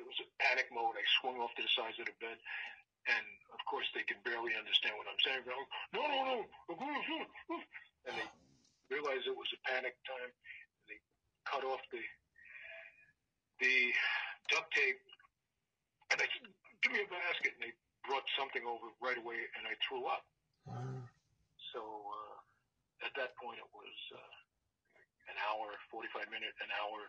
it 0.00 0.08
was 0.08 0.16
a 0.24 0.28
panic 0.40 0.72
mode. 0.72 0.96
I 0.96 1.04
swung 1.20 1.36
off 1.44 1.52
to 1.60 1.62
the 1.62 1.72
sides 1.76 2.00
of 2.00 2.08
the 2.08 2.16
bed, 2.16 2.40
and 3.04 3.26
of 3.52 3.60
course 3.68 3.84
they 3.92 4.00
could 4.08 4.24
barely 4.24 4.56
understand 4.56 4.96
what 4.96 5.04
I'm 5.04 5.20
saying. 5.20 5.44
Like, 5.44 5.68
no, 5.92 6.02
no, 6.08 6.20
no, 6.24 6.36
and 8.08 8.16
they 8.16 8.28
realized 8.88 9.28
it 9.28 9.36
was 9.36 9.52
a 9.52 9.60
panic 9.68 9.92
time. 10.08 10.32
And 10.32 10.84
they 10.88 10.98
cut 11.44 11.68
off 11.68 11.84
the 11.92 12.00
the 13.60 13.92
duct 14.48 14.72
tape, 14.72 15.04
and 16.16 16.24
I 16.24 16.26
said, 16.32 16.48
"Give 16.80 16.96
me 16.96 17.04
a 17.04 17.10
basket." 17.12 17.60
And 17.60 17.68
they 17.68 17.76
brought 18.08 18.24
something 18.40 18.64
over 18.64 18.88
right 19.04 19.20
away, 19.20 19.36
and 19.60 19.68
I 19.68 19.76
threw 19.84 20.08
up. 20.08 20.24
Wow. 20.64 21.04
So 21.76 21.80
uh, 21.84 22.36
at 23.04 23.12
that 23.20 23.36
point, 23.36 23.60
it 23.60 23.68
was 23.76 23.96
uh, 24.16 24.32
an 25.28 25.36
hour, 25.44 25.76
45 25.92 26.32
minute, 26.32 26.56
an 26.64 26.72
hour 26.80 27.04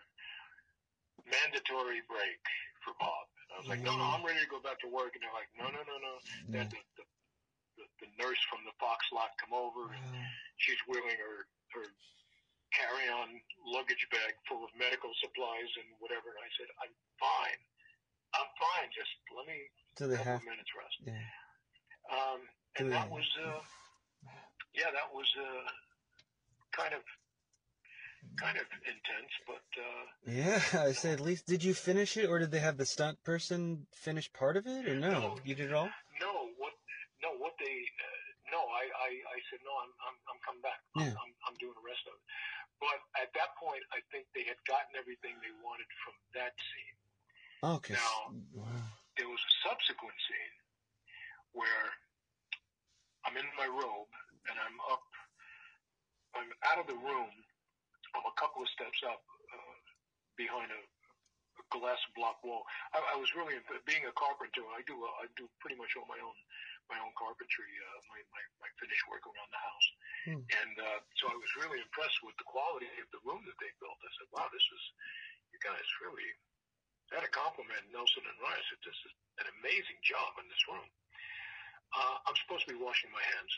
mandatory 1.30 2.02
break 2.10 2.42
for 2.82 2.94
Bob. 2.98 3.26
And 3.48 3.48
I 3.54 3.56
was 3.62 3.70
like, 3.70 3.82
no, 3.82 3.94
no, 3.98 4.06
I'm 4.14 4.26
ready 4.26 4.42
to 4.42 4.50
go 4.50 4.62
back 4.62 4.82
to 4.86 4.90
work. 4.90 5.14
And 5.18 5.22
they're 5.22 5.38
like, 5.38 5.50
no, 5.58 5.70
no, 5.70 5.82
no, 5.86 5.96
no. 6.02 6.14
Yeah. 6.50 6.66
the, 6.70 6.82
the 6.98 7.06
the, 7.80 7.86
the 8.04 8.10
nurse 8.20 8.42
from 8.52 8.62
the 8.68 8.76
Fox 8.78 9.08
lot 9.16 9.32
come 9.40 9.56
over, 9.56 9.90
and 9.96 10.04
Wow. 10.04 10.28
she's 10.60 10.78
wheeling 10.86 11.18
her 11.18 11.48
her 11.78 11.88
carry-on 12.76 13.40
luggage 13.68 14.04
bag 14.12 14.36
full 14.48 14.64
of 14.64 14.72
medical 14.80 15.12
supplies 15.20 15.72
and 15.80 15.88
whatever. 16.00 16.32
And 16.36 16.44
I 16.44 16.52
said, 16.56 16.70
I'm 16.80 16.94
fine. 17.20 17.60
I'm 18.36 18.50
fine. 18.60 18.88
Just 18.96 19.12
let 19.36 19.44
me 19.48 19.60
a 20.00 20.08
they 20.08 20.16
couple 20.20 20.40
have? 20.40 20.44
minutes 20.48 20.72
rest. 20.76 20.98
Yeah. 21.04 21.20
Um, 22.12 22.40
and 22.80 22.88
that 22.92 23.12
was, 23.12 23.28
uh, 23.44 23.60
yeah, 24.72 24.88
that 24.96 25.12
was 25.12 25.28
uh, 25.36 25.68
kind 26.72 26.96
of 26.96 27.04
kind 28.38 28.58
of 28.58 28.66
intense, 28.86 29.32
but 29.48 29.66
uh, 29.78 30.04
Yeah, 30.26 30.62
I 30.88 30.92
say 30.94 31.12
at 31.14 31.20
least. 31.20 31.46
Did 31.48 31.64
you 31.64 31.74
finish 31.74 32.18
it, 32.18 32.30
or 32.30 32.40
did 32.40 32.52
they 32.52 32.60
have 32.60 32.78
the 32.78 32.86
stunt 32.86 33.22
person 33.24 33.86
finish 33.94 34.32
part 34.34 34.58
of 34.58 34.66
it, 34.68 34.88
or 34.88 34.96
no? 34.96 35.12
No. 35.12 35.38
You 35.44 35.56
did 35.56 35.70
it 35.72 35.74
all. 35.74 35.90
no, 36.20 36.32
what 36.58 36.74
no, 37.22 37.34
what 37.38 37.54
they 37.60 37.78
uh, 37.86 38.20
no, 38.52 38.60
I, 38.60 38.84
I 38.90 39.10
I 39.32 39.38
said 39.50 39.60
no, 39.64 39.74
I'm 39.78 39.92
I'm 40.06 40.18
I'm 40.30 40.40
coming 40.46 40.62
back. 40.66 40.80
I'm, 40.98 41.14
I'm 41.14 41.32
I'm 41.48 41.56
doing 41.62 41.74
the 41.78 41.86
rest 41.88 42.04
of 42.10 42.14
it. 42.18 42.24
But 42.82 42.98
at 43.22 43.30
that 43.38 43.54
point, 43.62 43.86
I 43.94 44.02
think 44.10 44.26
they 44.34 44.42
had 44.42 44.58
gotten 44.66 44.98
everything 44.98 45.38
they 45.46 45.54
wanted 45.62 45.86
from 46.02 46.18
that 46.34 46.54
scene. 46.58 46.98
Okay. 47.62 47.94
Now- 47.94 48.34
Wow. 48.58 48.66
there 49.22 49.30
was 49.30 49.38
a 49.38 49.54
subsequent 49.70 50.18
scene 50.26 50.56
where 51.54 51.86
I'm 53.22 53.38
in 53.38 53.46
my 53.54 53.70
robe 53.70 54.10
and 54.50 54.58
I'm 54.58 54.78
up, 54.90 55.06
I'm 56.34 56.50
out 56.74 56.82
of 56.82 56.88
the 56.90 56.98
room. 56.98 57.30
I'm 58.16 58.28
a 58.28 58.36
couple 58.40 58.64
of 58.64 58.70
steps 58.72 59.00
up 59.08 59.24
uh, 59.24 59.78
behind 60.36 60.72
a, 60.72 60.82
a 60.82 61.64
glass 61.72 62.00
block 62.16 62.44
wall. 62.44 62.68
I, 62.92 63.00
I 63.00 63.16
was 63.16 63.32
really 63.36 63.56
being 63.88 64.04
a 64.08 64.16
carpenter. 64.16 64.64
I 64.76 64.84
do 64.84 64.96
uh, 65.00 65.24
I 65.24 65.32
do 65.40 65.48
pretty 65.64 65.80
much 65.80 65.96
all 65.96 66.08
my 66.08 66.20
own 66.20 66.38
my 66.92 67.00
own 67.00 67.16
carpentry, 67.16 67.72
uh, 67.72 68.00
my, 68.12 68.20
my 68.36 68.44
my 68.60 68.70
finished 68.76 69.06
work 69.08 69.24
around 69.24 69.52
the 69.52 69.64
house. 69.64 69.88
Hmm. 70.28 70.44
And 70.44 70.74
uh, 70.76 71.00
so 71.16 71.32
I 71.32 71.38
was 71.40 71.52
really 71.56 71.80
impressed 71.80 72.20
with 72.26 72.36
the 72.36 72.48
quality 72.48 72.92
of 73.00 73.08
the 73.16 73.24
room 73.24 73.44
that 73.48 73.58
they 73.64 73.72
built. 73.80 73.96
I 74.04 74.12
said, 74.20 74.28
"Wow, 74.36 74.52
this 74.52 74.64
is 74.64 74.84
you 75.56 75.60
guys 75.64 75.88
really." 76.04 76.28
I 77.12 77.20
had 77.20 77.28
a 77.28 77.36
compliment 77.36 77.92
Nelson 77.92 78.24
and 78.24 78.40
Ryan. 78.40 78.56
I 78.56 78.66
said, 78.72 78.82
"This 78.88 79.00
is 79.08 79.14
an 79.44 79.48
amazing 79.60 80.00
job 80.04 80.40
in 80.40 80.48
this 80.48 80.64
room." 80.68 80.88
Uh, 81.92 82.24
I'm 82.24 82.38
supposed 82.40 82.64
to 82.68 82.72
be 82.72 82.80
washing 82.80 83.12
my 83.12 83.24
hands, 83.36 83.54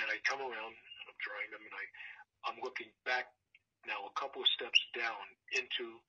and 0.00 0.06
I 0.08 0.16
come 0.24 0.40
around 0.40 0.72
and 0.72 1.04
I'm 1.12 1.20
drying 1.20 1.50
them, 1.52 1.60
and 1.60 1.76
I 1.76 1.84
I'm 2.46 2.58
looking 2.64 2.90
back 3.04 3.32
now 3.88 4.04
a 4.08 4.14
couple 4.18 4.44
of 4.44 4.48
steps 4.52 4.78
down 4.92 5.24
into 5.56 6.00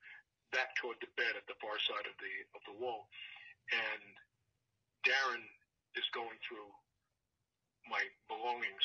back 0.52 0.76
toward 0.76 1.00
the 1.00 1.08
bed 1.16 1.32
at 1.36 1.48
the 1.48 1.56
far 1.60 1.76
side 1.80 2.04
of 2.04 2.16
the 2.20 2.32
of 2.52 2.62
the 2.68 2.76
wall, 2.76 3.08
and 3.72 4.02
Darren 5.04 5.44
is 5.96 6.04
going 6.12 6.36
through 6.44 6.68
my 7.88 8.00
belongings, 8.28 8.84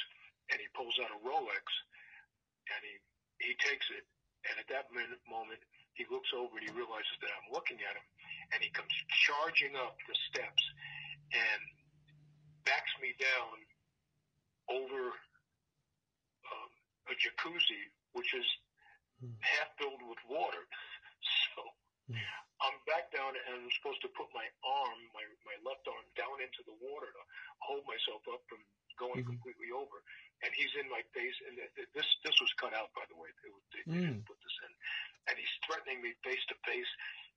and 0.51 0.57
he 0.59 0.67
pulls 0.73 0.95
out 1.03 1.11
a 1.11 1.19
Rolex, 1.23 1.65
and 2.71 2.79
he 2.83 2.95
he 3.43 3.53
takes 3.59 3.87
it, 3.93 4.03
and 4.49 4.55
at 4.57 4.67
that 4.71 4.89
minute, 4.95 5.21
moment 5.27 5.59
he 5.93 6.05
looks 6.13 6.29
over 6.31 6.61
and 6.61 6.65
he 6.65 6.71
realizes 6.73 7.17
that 7.25 7.33
I'm 7.33 7.49
looking 7.51 7.81
at 7.81 7.97
him, 7.97 8.07
and 8.53 8.59
he 8.61 8.69
comes 8.71 8.93
charging 9.25 9.73
up 9.75 9.97
the 10.05 10.15
steps 10.29 10.63
and 11.33 11.61
backs 12.63 12.93
me 13.01 13.17
down 13.17 13.55
over 14.69 15.15
a 17.09 17.15
jacuzzi, 17.15 17.83
which 18.13 18.33
is 18.33 18.45
Hmm. 19.17 19.33
half 19.41 19.73
filled 19.81 20.01
with 20.05 20.19
water. 20.29 20.67
So 21.55 21.63
Hmm. 22.07 22.21
I'm 22.61 22.77
back 22.85 23.09
down 23.11 23.33
and 23.35 23.65
I'm 23.65 23.71
supposed 23.81 23.99
to 24.05 24.11
put 24.13 24.29
my 24.31 24.45
arm, 24.63 24.99
my, 25.17 25.25
my 25.43 25.57
left 25.65 25.83
arm, 25.89 26.05
down 26.15 26.37
into 26.39 26.61
the 26.69 26.77
water 26.79 27.09
to 27.11 27.23
hold 27.65 27.83
myself 27.89 28.21
up 28.31 28.45
from 28.47 28.61
going 29.01 29.25
Mhm. 29.25 29.33
completely 29.35 29.71
over. 29.73 30.03
And 30.45 30.53
he's 30.53 30.73
in 30.75 30.87
my 30.89 31.01
face, 31.17 31.33
and 31.49 31.57
th- 31.57 31.73
th- 31.73 31.89
this 31.97 32.05
this 32.23 32.37
was 32.39 32.53
cut 32.61 32.73
out, 32.77 32.93
by 32.93 33.05
the 33.09 33.15
way. 33.17 33.29
It 33.29 33.37
they, 33.73 33.81
they 33.89 33.97
Mm. 33.97 34.07
didn't 34.13 34.25
put 34.29 34.39
this 34.41 34.57
in. 34.69 34.73
And 35.27 35.35
he's 35.41 35.49
threatening 35.65 36.01
me 36.01 36.13
face 36.23 36.45
to 36.53 36.55
face. 36.63 36.91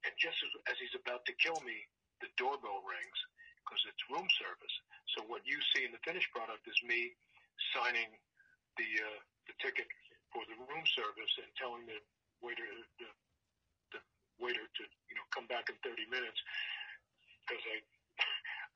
And 0.05 0.13
just 0.21 0.37
as, 0.45 0.51
as 0.73 0.79
he's 0.79 0.95
about 0.95 1.25
to 1.27 1.33
kill 1.41 1.59
me, 1.65 1.89
the 2.21 2.29
doorbell 2.37 2.83
rings 2.85 3.19
because 3.65 3.83
it's 3.89 4.05
room 4.11 4.29
service. 4.39 4.77
So 5.17 5.23
what 5.25 5.45
you 5.47 5.61
see 5.73 5.85
in 5.85 5.93
the 5.93 5.99
finished 6.05 6.31
product 6.33 6.69
is 6.69 6.77
me 6.85 7.17
signing 7.75 8.13
the 8.77 8.89
uh, 9.03 9.21
the 9.49 9.55
ticket 9.63 9.89
for 10.33 10.43
the 10.47 10.57
room 10.69 10.85
service 10.87 11.33
and 11.41 11.51
telling 11.59 11.85
the 11.87 11.99
waiter 12.41 12.67
the, 12.99 13.09
the 13.97 14.01
waiter 14.41 14.63
to 14.63 14.83
you 15.09 15.15
know 15.17 15.27
come 15.35 15.47
back 15.51 15.69
in 15.69 15.77
30 15.85 16.07
minutes 16.09 16.41
because 17.45 17.63
I 17.67 17.77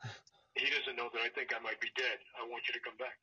he 0.60 0.68
doesn't 0.70 0.96
know 0.98 1.10
that 1.12 1.22
I 1.22 1.30
think 1.34 1.54
I 1.54 1.60
might 1.62 1.78
be 1.82 1.90
dead. 1.98 2.18
I 2.38 2.46
want 2.46 2.66
you 2.66 2.74
to 2.74 2.82
come 2.82 2.98
back. 2.98 3.16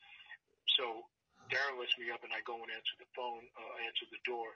So 0.79 1.05
Darren 1.51 1.79
lets 1.79 1.95
me 1.99 2.11
up 2.11 2.23
and 2.23 2.31
I 2.31 2.39
go 2.47 2.59
and 2.59 2.71
answer 2.71 2.95
the 2.99 3.09
phone, 3.11 3.43
uh, 3.59 3.73
answer 3.83 4.07
the 4.11 4.21
door. 4.23 4.55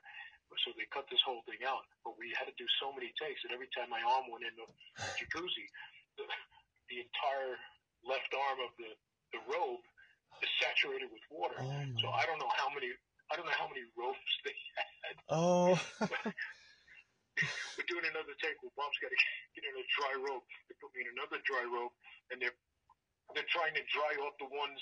So 0.63 0.71
they 0.79 0.87
cut 0.93 1.09
this 1.11 1.19
whole 1.25 1.43
thing 1.43 1.65
out. 1.67 1.83
But 2.07 2.15
we 2.15 2.31
had 2.37 2.47
to 2.47 2.55
do 2.55 2.63
so 2.79 2.93
many 2.95 3.11
takes 3.19 3.43
that 3.43 3.51
every 3.51 3.67
time 3.75 3.91
my 3.91 3.99
arm 3.99 4.31
went 4.31 4.47
in 4.47 4.55
the 4.55 4.67
jacuzzi, 5.19 5.67
the, 6.15 6.23
the 6.91 7.03
entire 7.03 7.59
left 8.07 8.31
arm 8.31 8.59
of 8.63 8.71
the, 8.79 8.91
the 9.35 9.41
robe 9.51 9.83
is 10.43 10.51
saturated 10.59 11.09
with 11.11 11.23
water. 11.31 11.59
Oh 11.59 11.83
So. 12.01 12.09
I 12.11 12.25
don't 12.27 12.39
know 12.39 12.51
how 12.55 12.69
many 12.73 12.91
I 13.31 13.35
don't 13.35 13.47
know 13.47 13.57
how 13.57 13.69
many 13.69 13.83
ropes 13.97 14.33
they 14.45 14.57
had. 14.77 15.15
Oh. 15.29 15.73
We're 17.75 17.89
doing 17.91 18.07
another 18.07 18.31
take 18.39 18.55
where 18.63 18.71
Bob's 18.79 18.95
got 19.03 19.11
to 19.11 19.19
get 19.57 19.67
in 19.67 19.75
a 19.75 19.85
dry 19.91 20.13
rope. 20.15 20.47
They 20.71 20.75
put 20.79 20.95
me 20.95 21.03
in 21.03 21.11
another 21.19 21.43
dry 21.43 21.67
rope, 21.67 21.91
and 22.31 22.39
they're 22.39 22.55
they're 23.35 23.51
trying 23.51 23.75
to 23.75 23.83
dry 23.91 24.15
off 24.23 24.39
the 24.39 24.47
ones 24.47 24.79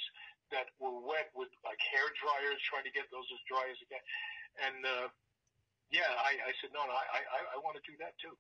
that 0.54 0.70
were 0.78 0.94
wet 1.02 1.34
with 1.34 1.50
like 1.66 1.82
hair 1.82 2.06
dryers, 2.22 2.62
trying 2.70 2.86
to 2.86 2.94
get 2.94 3.10
those 3.10 3.26
as 3.34 3.42
dry 3.50 3.66
as 3.74 3.78
they 3.82 3.90
can. 3.90 4.04
And 4.70 4.78
uh, 4.86 5.08
yeah, 5.90 6.14
I, 6.14 6.38
I 6.46 6.52
said 6.62 6.70
no, 6.78 6.86
no, 6.86 6.94
I 6.94 7.26
I, 7.26 7.40
I 7.54 7.64
want 7.66 7.74
to 7.82 7.86
do 7.90 7.98
that 8.06 8.14
too. 8.22 8.38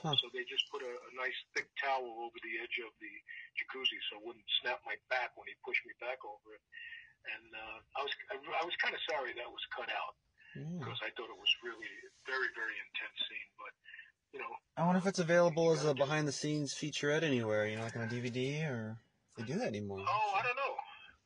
Huh. 0.00 0.16
So 0.16 0.32
they 0.32 0.44
just 0.48 0.64
put 0.72 0.80
a, 0.80 0.92
a 0.92 1.10
nice 1.16 1.36
thick 1.52 1.68
towel 1.76 2.24
over 2.24 2.38
the 2.40 2.54
edge 2.60 2.76
of 2.82 2.92
the 2.98 3.12
jacuzzi 3.56 3.98
so 4.08 4.20
it 4.20 4.24
wouldn't 4.24 4.46
snap 4.62 4.80
my 4.86 4.96
back 5.12 5.32
when 5.36 5.48
he 5.50 5.54
pushed 5.66 5.82
me 5.88 5.92
back 6.00 6.20
over 6.24 6.54
it. 6.56 6.62
And 7.26 7.46
uh, 7.52 7.78
I 7.98 8.00
was 8.06 8.12
I, 8.30 8.36
I 8.38 8.64
was 8.64 8.76
kind 8.78 8.94
of 8.94 9.02
sorry 9.10 9.34
that 9.34 9.48
was 9.50 9.64
cut 9.74 9.90
out 9.90 10.14
Yeah. 10.54 10.78
because 10.78 11.00
I 11.02 11.10
thought 11.18 11.26
it 11.32 11.40
was 11.40 11.52
really 11.66 11.90
a 11.90 12.10
very 12.28 12.48
very 12.54 12.76
intense 12.86 13.18
scene. 13.26 13.50
But 13.58 13.72
you 14.34 14.38
know, 14.44 14.52
I 14.78 14.84
wonder 14.86 15.00
if 15.02 15.08
it's 15.10 15.18
available 15.22 15.72
as 15.72 15.82
a 15.84 15.96
behind 15.96 16.28
the 16.28 16.36
scenes 16.36 16.70
featurette 16.76 17.24
anywhere. 17.26 17.66
You 17.66 17.76
know, 17.80 17.84
like 17.88 17.96
on 17.96 18.04
a 18.06 18.10
DVD, 18.12 18.62
or 18.68 19.00
if 19.32 19.34
they 19.40 19.46
do 19.48 19.58
that 19.58 19.72
anymore. 19.74 20.04
oh, 20.04 20.30
I 20.36 20.42
don't 20.44 20.58
know. 20.60 20.74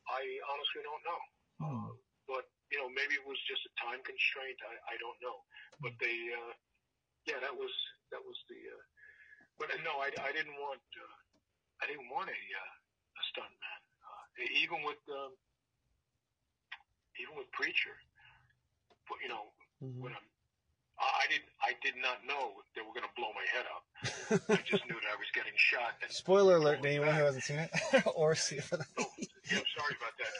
I 0.08 0.22
honestly 0.48 0.82
don't 0.86 1.04
know. 1.04 1.20
Hmm. 1.60 1.88
But 2.30 2.44
you 2.72 2.78
know, 2.78 2.88
maybe 2.94 3.18
it 3.18 3.26
was 3.26 3.36
just 3.50 3.66
a 3.68 3.72
time 3.82 4.00
constraint. 4.06 4.56
I, 4.64 4.94
I 4.94 4.96
don't 5.02 5.18
know. 5.20 5.42
But 5.82 5.96
they, 5.98 6.16
uh, 6.32 6.52
yeah, 7.26 7.40
that 7.44 7.52
was 7.52 7.72
that 8.14 8.22
was 8.24 8.38
the. 8.48 8.56
Uh, 8.56 8.84
but 9.58 9.68
uh, 9.74 9.80
no, 9.84 9.98
I, 10.00 10.08
I 10.24 10.30
didn't 10.32 10.56
want 10.56 10.80
uh, 10.96 11.16
I 11.82 11.86
didn't 11.88 12.08
want 12.12 12.28
a 12.28 12.36
uh, 12.36 12.72
a 13.20 13.22
stunt 13.32 13.52
man. 13.52 13.80
Uh, 14.04 14.60
even 14.60 14.82
with 14.84 15.00
um, 15.10 15.32
even 17.20 17.36
with 17.36 17.50
preacher. 17.52 17.94
But 19.08 19.18
you 19.22 19.28
know, 19.28 19.52
Mhm. 19.82 20.00
when 20.00 20.12
I'm 20.14 20.26
I 21.00 21.24
I 21.24 21.26
did 21.28 21.42
I 21.60 21.72
did 21.82 21.96
not 22.00 22.24
know 22.24 22.60
they 22.76 22.82
were 22.84 22.92
going 22.92 23.06
to 23.08 23.14
blow 23.16 23.32
my 23.32 23.46
head 23.50 23.66
up. 23.68 23.84
I 24.52 24.62
just 24.62 24.84
knew 24.86 24.94
that 25.00 25.10
I 25.10 25.16
was 25.18 25.30
getting 25.34 25.56
shot. 25.56 25.96
And 26.02 26.10
Spoiler 26.12 26.56
alert 26.56 26.82
to 26.82 26.88
anyone 26.88 27.14
who 27.14 27.24
hasn't 27.24 27.44
seen 27.44 27.58
it 27.58 27.70
or 28.14 28.34
see 28.34 28.56
it 28.56 28.64
for 28.64 28.76
the. 28.76 28.86
Oh, 28.98 29.06
yeah, 29.50 29.58
I'm 29.58 29.70
sorry 29.74 29.94
about 29.98 30.14
that. 30.20 30.32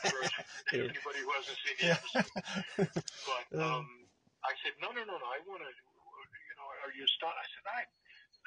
Anybody 0.73 1.19
who 1.25 1.31
hasn't 1.35 1.59
seen 1.65 1.77
the 1.81 1.87
Yeah. 1.91 1.99
episode. 1.99 3.05
But 3.27 3.47
Uh. 3.59 3.65
um, 3.81 4.07
I 4.41 4.57
said, 4.65 4.73
no, 4.81 4.89
no, 4.89 5.05
no, 5.05 5.21
no. 5.21 5.27
I 5.29 5.37
want 5.45 5.61
to, 5.61 5.69
you 5.69 6.55
know, 6.57 6.65
are 6.65 6.95
you 6.97 7.05
stunt? 7.13 7.37
I 7.37 7.45
said, 7.53 7.65
I, 7.69 7.81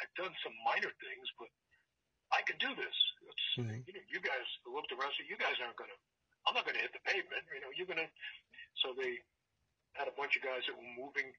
I've 0.02 0.14
done 0.18 0.34
some 0.42 0.56
minor 0.66 0.90
things, 0.98 1.28
but 1.38 1.50
I 2.34 2.42
can 2.44 2.58
do 2.58 2.74
this. 2.76 2.98
Mhm. 3.58 3.86
You 3.86 3.94
know, 3.94 4.06
you 4.10 4.20
guys 4.20 4.48
looked 4.66 4.92
around, 4.92 5.14
said, 5.14 5.30
you 5.30 5.38
guys 5.38 5.54
aren't 5.62 5.78
going 5.78 5.90
to. 5.94 5.98
I'm 6.50 6.54
not 6.58 6.66
going 6.66 6.76
to 6.76 6.82
hit 6.82 6.92
the 6.92 7.00
pavement. 7.06 7.46
You 7.54 7.62
know, 7.62 7.72
you're 7.78 7.88
going 7.88 8.02
to. 8.02 8.10
So 8.82 8.94
they 8.98 9.22
had 9.94 10.10
a 10.10 10.16
bunch 10.18 10.36
of 10.36 10.42
guys 10.42 10.66
that 10.66 10.74
were 10.76 10.94
moving 10.98 11.30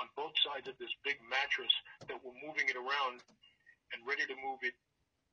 on 0.00 0.08
both 0.16 0.32
sides 0.40 0.66
of 0.66 0.78
this 0.80 0.90
big 1.04 1.20
mattress 1.28 1.70
that 2.08 2.16
were 2.24 2.32
moving 2.40 2.64
it 2.72 2.76
around 2.80 3.20
and 3.92 3.98
ready 4.08 4.24
to 4.24 4.36
move 4.40 4.64
it. 4.64 4.72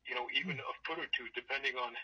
You 0.05 0.15
know, 0.15 0.27
even 0.35 0.59
a 0.59 0.73
foot 0.83 0.99
or 0.99 1.07
two, 1.15 1.27
depending 1.35 1.75
on 1.79 1.95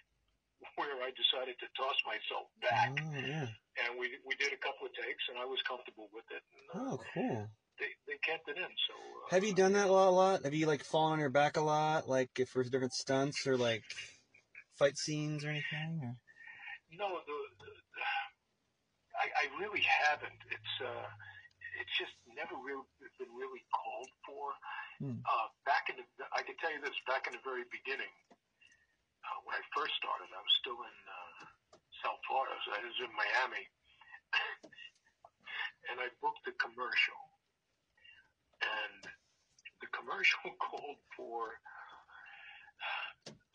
where 0.80 0.96
I 1.04 1.12
decided 1.12 1.60
to 1.60 1.68
toss 1.76 1.96
myself 2.08 2.48
back. 2.64 2.96
Oh 3.04 3.20
yeah. 3.20 3.48
And 3.84 4.00
we 4.00 4.16
we 4.24 4.36
did 4.40 4.54
a 4.56 4.58
couple 4.64 4.88
of 4.88 4.94
takes, 4.96 5.28
and 5.28 5.38
I 5.38 5.44
was 5.46 5.60
comfortable 5.68 6.08
with 6.16 6.26
it. 6.32 6.44
And, 6.52 6.64
uh, 6.72 6.92
Oh 6.96 6.98
cool. 7.14 7.50
They 7.80 7.92
they 8.08 8.18
kept 8.22 8.50
it 8.50 8.58
in. 8.58 8.64
So 8.64 8.94
uh, 8.94 9.36
Have 9.36 9.44
you 9.44 9.54
done 9.54 9.74
that 9.74 9.88
a 9.88 9.92
lot? 9.92 10.10
A 10.10 10.12
lot? 10.12 10.44
Have 10.44 10.54
you 10.54 10.68
like 10.68 10.84
fallen 10.84 11.14
on 11.14 11.20
your 11.20 11.30
back 11.30 11.58
a 11.58 11.62
lot, 11.62 12.08
like 12.10 12.30
if 12.40 12.50
for 12.50 12.64
different 12.64 12.94
stunts 12.94 13.48
or 13.48 13.58
like 13.58 13.84
fight 14.78 14.98
scenes 14.98 15.44
or 15.46 15.50
anything? 15.50 16.02
Or? 16.04 16.16
No, 16.94 17.20
the, 17.26 17.38
the, 17.60 17.70
I 19.18 19.28
I 19.34 19.46
really 19.60 19.82
haven't. 19.82 20.40
It's 20.52 20.74
uh, 20.82 21.08
it's 21.82 21.94
just 21.98 22.14
never 22.38 22.54
really 22.62 22.86
been 23.18 23.34
really 23.34 23.64
called 23.74 24.12
for. 24.26 24.54
Hmm. 25.02 25.20
Uh, 25.26 25.48
back 25.66 25.90
in 25.90 25.98
the, 25.98 26.06
I 26.32 26.46
can 26.46 26.56
tell 26.62 26.72
you 26.72 26.82
this. 26.82 26.96
Back 27.10 27.26
in 27.26 27.34
the 27.34 27.44
very 27.44 27.66
beginning, 27.74 28.14
uh, 29.26 29.40
when 29.44 29.58
I 29.58 29.64
first 29.74 29.98
started, 29.98 30.30
I 30.30 30.42
was 30.42 30.56
still 30.62 30.78
in 30.78 30.98
uh, 31.10 31.78
South 32.06 32.22
Florida. 32.30 32.54
So 32.64 32.78
I 32.78 32.82
was 32.86 32.98
in 33.02 33.12
Miami, 33.16 33.66
and 35.90 35.98
I 35.98 36.08
booked 36.22 36.46
a 36.46 36.54
commercial, 36.62 37.20
and 38.64 39.12
the 39.84 39.90
commercial 39.92 40.56
called 40.64 41.00
for 41.16 41.60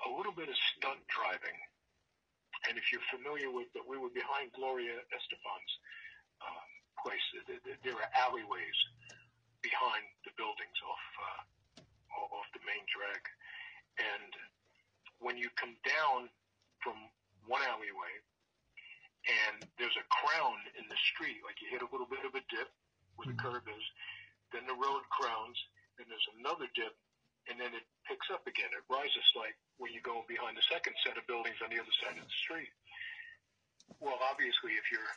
a 0.06 0.10
little 0.14 0.32
bit 0.32 0.48
of 0.48 0.56
stunt 0.76 1.00
driving. 1.10 1.58
And 2.68 2.76
if 2.76 2.90
you're 2.90 3.04
familiar 3.08 3.48
with 3.48 3.70
that, 3.72 3.86
we 3.86 3.96
were 3.96 4.12
behind 4.12 4.52
Gloria 4.52 4.98
Estefan's 5.14 5.74
um, 6.42 6.68
place. 7.00 7.24
There, 7.46 7.96
are 7.96 8.12
alleyways 8.18 8.78
behind 9.62 10.04
the 10.26 10.34
buildings 10.36 10.78
off 10.84 11.06
uh, 11.22 12.34
off 12.34 12.48
the 12.50 12.62
main 12.66 12.82
drag, 12.90 13.22
and 13.98 14.32
when 15.22 15.38
you 15.38 15.46
come 15.54 15.78
down 15.86 16.26
from 16.82 16.98
one 17.46 17.62
alleyway, 17.62 18.14
and 19.26 19.62
there's 19.78 19.94
a 19.94 20.06
crown 20.10 20.58
in 20.74 20.84
the 20.90 20.98
street, 21.14 21.40
like 21.46 21.62
you 21.62 21.70
hit 21.70 21.82
a 21.82 21.90
little 21.94 22.10
bit 22.10 22.26
of 22.26 22.34
a 22.34 22.42
dip 22.50 22.70
where 23.16 23.30
the 23.30 23.38
curb 23.38 23.66
is, 23.70 23.84
then 24.52 24.64
the 24.64 24.76
road 24.76 25.04
crowns, 25.12 25.58
then 25.96 26.06
there's 26.08 26.30
another 26.38 26.68
dip, 26.72 26.94
and 27.48 27.56
then 27.56 27.72
it 27.72 27.84
picks 28.04 28.28
up 28.28 28.44
again. 28.44 28.68
It 28.72 28.84
rises 28.88 29.26
like 29.36 29.56
when 29.80 29.92
you 29.92 30.04
go 30.04 30.24
behind 30.28 30.56
the 30.56 30.66
second 30.68 30.96
set 31.04 31.16
of 31.16 31.24
buildings 31.28 31.58
on 31.64 31.72
the 31.72 31.80
other 31.80 31.94
side 32.04 32.16
of 32.16 32.24
the 32.24 32.38
street. 32.44 32.72
Well, 33.98 34.20
obviously, 34.20 34.76
if 34.76 34.86
you're 34.92 35.12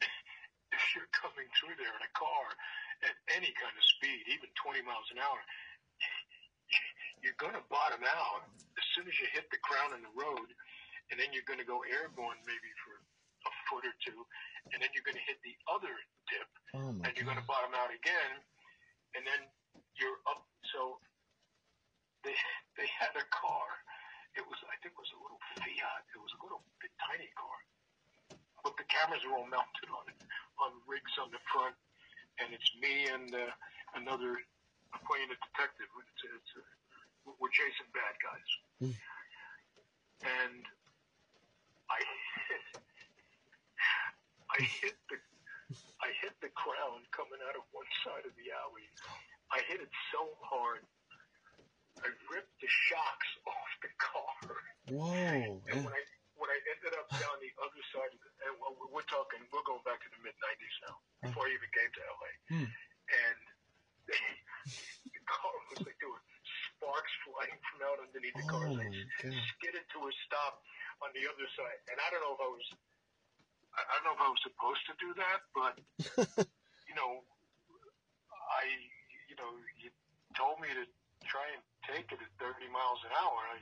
if 0.76 0.84
you're 0.96 1.12
coming 1.12 1.48
through 1.60 1.76
there 1.76 1.92
in 1.92 2.04
a 2.04 2.12
car 2.16 2.46
at 3.04 3.14
any 3.36 3.52
kind 3.54 3.74
of 3.76 3.84
speed, 3.98 4.24
even 4.32 4.50
20 4.58 4.82
miles 4.82 5.06
an 5.14 5.20
hour, 5.22 5.38
you're 7.22 7.38
going 7.38 7.54
to 7.54 7.64
bottom 7.70 8.02
out 8.02 8.42
as 8.74 8.86
soon 8.96 9.06
as 9.06 9.14
you 9.20 9.28
hit 9.30 9.46
the 9.54 9.60
crown 9.62 9.94
in 9.94 10.02
the 10.02 10.14
road, 10.16 10.48
and 11.12 11.20
then 11.20 11.30
you're 11.30 11.46
going 11.46 11.60
to 11.60 11.68
go 11.68 11.84
airborne 11.86 12.40
maybe 12.42 12.70
for 12.82 12.98
a 13.46 13.50
foot 13.70 13.84
or 13.86 13.94
two, 14.02 14.18
and 14.74 14.82
then 14.82 14.90
you're 14.96 15.06
going 15.06 15.18
to 15.18 15.28
hit 15.28 15.38
the 15.46 15.54
other 15.70 15.92
dip, 16.26 16.50
Oh 16.76 16.92
and 16.92 17.12
you're 17.16 17.24
going 17.24 17.40
to 17.40 17.48
bottom 17.48 17.72
out 17.72 17.88
again, 17.88 18.44
and 19.16 19.24
then 19.24 19.40
you're 19.96 20.20
up. 20.28 20.44
So 20.74 21.00
they 22.24 22.36
they 22.76 22.88
had 22.92 23.12
a 23.16 23.24
car. 23.32 23.68
It 24.36 24.44
was 24.44 24.58
I 24.68 24.76
think 24.84 24.92
it 24.94 25.00
was 25.00 25.12
a 25.16 25.20
little 25.20 25.40
Fiat. 25.56 26.02
It 26.12 26.20
was 26.20 26.32
a 26.36 26.40
little 26.44 26.60
bit 26.78 26.92
tiny 27.00 27.30
car, 27.34 27.58
but 28.62 28.76
the 28.76 28.86
cameras 28.86 29.24
are 29.24 29.34
all 29.34 29.48
mounted 29.48 29.88
on 29.90 30.04
it 30.12 30.18
on 30.60 30.76
rigs 30.86 31.14
on 31.18 31.32
the 31.32 31.40
front, 31.50 31.74
and 32.38 32.52
it's 32.52 32.68
me 32.78 33.08
and 33.08 33.32
uh, 33.32 33.50
another 33.96 34.36
I'm 34.92 35.02
playing 35.08 35.32
a 35.32 35.38
detective. 35.40 35.88
It's, 36.04 36.22
it's 36.28 36.52
uh 36.58 36.66
we're 37.40 37.52
chasing 37.52 37.88
bad 37.92 38.14
guys, 38.24 38.48
Hmm. 38.80 38.94
and 40.24 40.62
I 41.92 41.98
hit 42.48 42.64
I 44.48 44.58
hit 44.64 44.96
the 45.12 45.18
I 46.00 46.08
hit 46.24 46.32
the 46.40 46.48
crown 46.56 47.04
coming 47.12 47.40
out 47.44 47.56
of 47.56 47.64
one 47.76 47.88
side 48.04 48.24
of 48.24 48.32
the 48.36 48.48
alley. 48.52 48.88
I 49.52 49.60
hit 49.68 49.80
it 49.84 49.92
so 50.12 50.24
hard, 50.40 50.84
I 52.00 52.08
ripped 52.30 52.56
the 52.60 52.70
shocks 52.88 53.30
off 53.44 53.70
the 53.84 53.92
car. 53.98 54.40
Whoa. 54.88 55.60
And 55.68 55.84
when 55.84 55.92
I 55.92 56.02
when 56.38 56.48
I 56.54 56.58
ended 56.70 56.94
up 56.94 57.10
down 57.10 57.34
the 57.42 57.50
other 57.58 57.82
side, 57.90 58.14
of 58.14 58.20
the, 58.22 58.30
and 58.46 58.54
we're- 58.62 59.10
talking, 59.10 59.40
we're 59.50 59.64
going 59.66 59.82
back 59.88 59.98
to 60.04 60.08
the 60.12 60.20
mid 60.20 60.36
'90s 60.36 60.76
now, 60.84 60.96
before 61.24 61.48
I 61.48 61.50
even 61.50 61.70
came 61.72 61.90
to 61.90 62.02
LA. 62.06 62.32
Hmm. 62.52 62.68
And 63.08 63.38
the 65.16 65.22
car 65.26 65.54
was 65.72 65.80
like 65.82 65.96
there 65.98 66.12
were 66.12 66.24
sparks 66.76 67.14
flying 67.24 67.58
from 67.72 67.78
out 67.88 67.98
underneath 68.04 68.36
the 68.36 68.46
car. 68.46 68.68
Oh 68.68 68.78
I 68.78 68.88
skidded 69.56 69.84
to 69.96 69.98
a 70.06 70.12
stop 70.28 70.62
on 71.02 71.10
the 71.16 71.24
other 71.26 71.48
side. 71.56 71.78
And 71.90 71.96
I 71.98 72.06
don't 72.12 72.22
know 72.22 72.34
if 72.36 72.42
I 72.42 72.50
was, 72.50 72.66
I 73.76 73.80
I 73.80 73.92
don't 74.00 74.06
know 74.08 74.16
if 74.16 74.22
I 74.22 74.30
was 74.30 74.42
supposed 74.44 74.84
to 74.88 74.94
do 75.00 75.10
that, 75.18 75.40
but 75.52 75.74
you 76.88 76.94
know, 76.96 77.24
I, 78.32 78.64
you 79.28 79.36
know, 79.36 79.50
you 79.78 79.90
told 80.36 80.60
me 80.60 80.68
to 80.72 80.84
try 81.28 81.44
and 81.52 81.62
take 81.84 82.10
it 82.12 82.20
at 82.20 82.32
30 82.40 82.68
miles 82.72 83.00
an 83.04 83.12
hour. 83.16 83.40
I, 83.52 83.58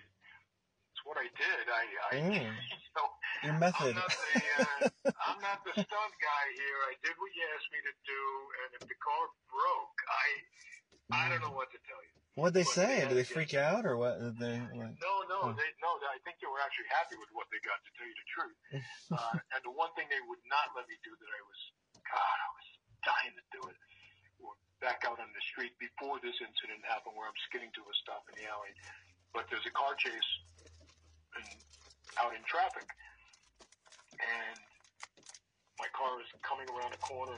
what 1.06 1.16
I 1.22 1.28
did. 1.38 1.64
I, 1.70 1.82
I, 1.86 2.10
Mm. 2.18 2.34
you 2.82 2.90
know, 2.98 3.08
Your 3.46 3.54
I'm 3.54 3.60
method. 3.62 3.94
not 3.94 4.10
the, 4.10 4.34
uh, 4.58 4.90
I'm 5.22 5.38
not 5.40 5.58
the 5.62 5.72
stunt 5.86 6.14
guy 6.18 6.44
here. 6.58 6.78
I 6.90 6.94
did 7.06 7.14
what 7.16 7.30
you 7.32 7.44
asked 7.54 7.70
me 7.70 7.80
to 7.86 7.94
do, 8.02 8.22
and 8.66 8.68
if 8.76 8.82
the 8.90 8.98
car 8.98 9.24
broke, 9.48 9.98
I, 10.10 10.26
I 11.14 11.22
don't 11.30 11.42
know 11.46 11.54
what 11.54 11.70
to 11.70 11.78
tell 11.86 12.02
you. 12.02 12.14
What'd 12.36 12.52
they 12.52 12.66
But 12.68 12.76
say? 12.76 12.92
they 13.00 13.08
Did 13.08 13.16
they 13.16 13.28
freak 13.28 13.54
out 13.56 13.86
or 13.88 13.96
what? 13.96 14.20
Did 14.20 14.36
they, 14.36 14.58
what? 14.76 14.92
No, 15.00 15.14
no, 15.30 15.38
Oh. 15.48 15.54
they, 15.56 15.70
no. 15.80 15.90
I 16.10 16.18
think 16.26 16.36
they 16.42 16.50
were 16.50 16.60
actually 16.60 16.90
happy 16.92 17.16
with 17.16 17.30
what 17.32 17.46
they 17.54 17.60
got. 17.64 17.78
To 17.80 17.90
tell 17.96 18.08
you 18.08 18.16
the 18.18 18.28
truth, 18.28 18.58
uh, 19.16 19.36
and 19.56 19.60
the 19.64 19.72
one 19.72 19.88
thing 19.96 20.10
they 20.12 20.20
would 20.28 20.42
not 20.50 20.74
let 20.76 20.84
me 20.90 20.96
do 21.06 21.12
that 21.16 21.30
I 21.32 21.40
was, 21.46 21.60
God, 22.04 22.36
I 22.42 22.48
was 22.52 22.66
dying 23.06 23.34
to 23.38 23.44
do 23.56 23.60
it. 23.72 23.78
were 24.42 24.56
Back 24.84 25.04
out 25.08 25.16
on 25.16 25.30
the 25.32 25.44
street 25.48 25.72
before 25.80 26.20
this 26.20 26.36
incident 26.44 26.84
happened, 26.84 27.16
where 27.16 27.24
I'm 27.28 27.40
skidding 27.48 27.72
to 27.72 27.82
a 27.88 27.94
stop 28.04 28.28
in 28.32 28.44
the 28.44 28.46
alley, 28.52 28.74
but 29.32 29.48
there's 29.48 29.64
a 29.64 29.72
car 29.72 29.96
chase 29.96 30.30
in, 31.40 31.48
out 32.20 32.32
in 32.34 32.42
traffic, 32.48 32.86
and 34.20 34.58
my 35.80 35.88
car 35.92 36.20
is 36.20 36.28
coming 36.44 36.68
around 36.72 36.92
a 36.96 37.00
corner 37.04 37.36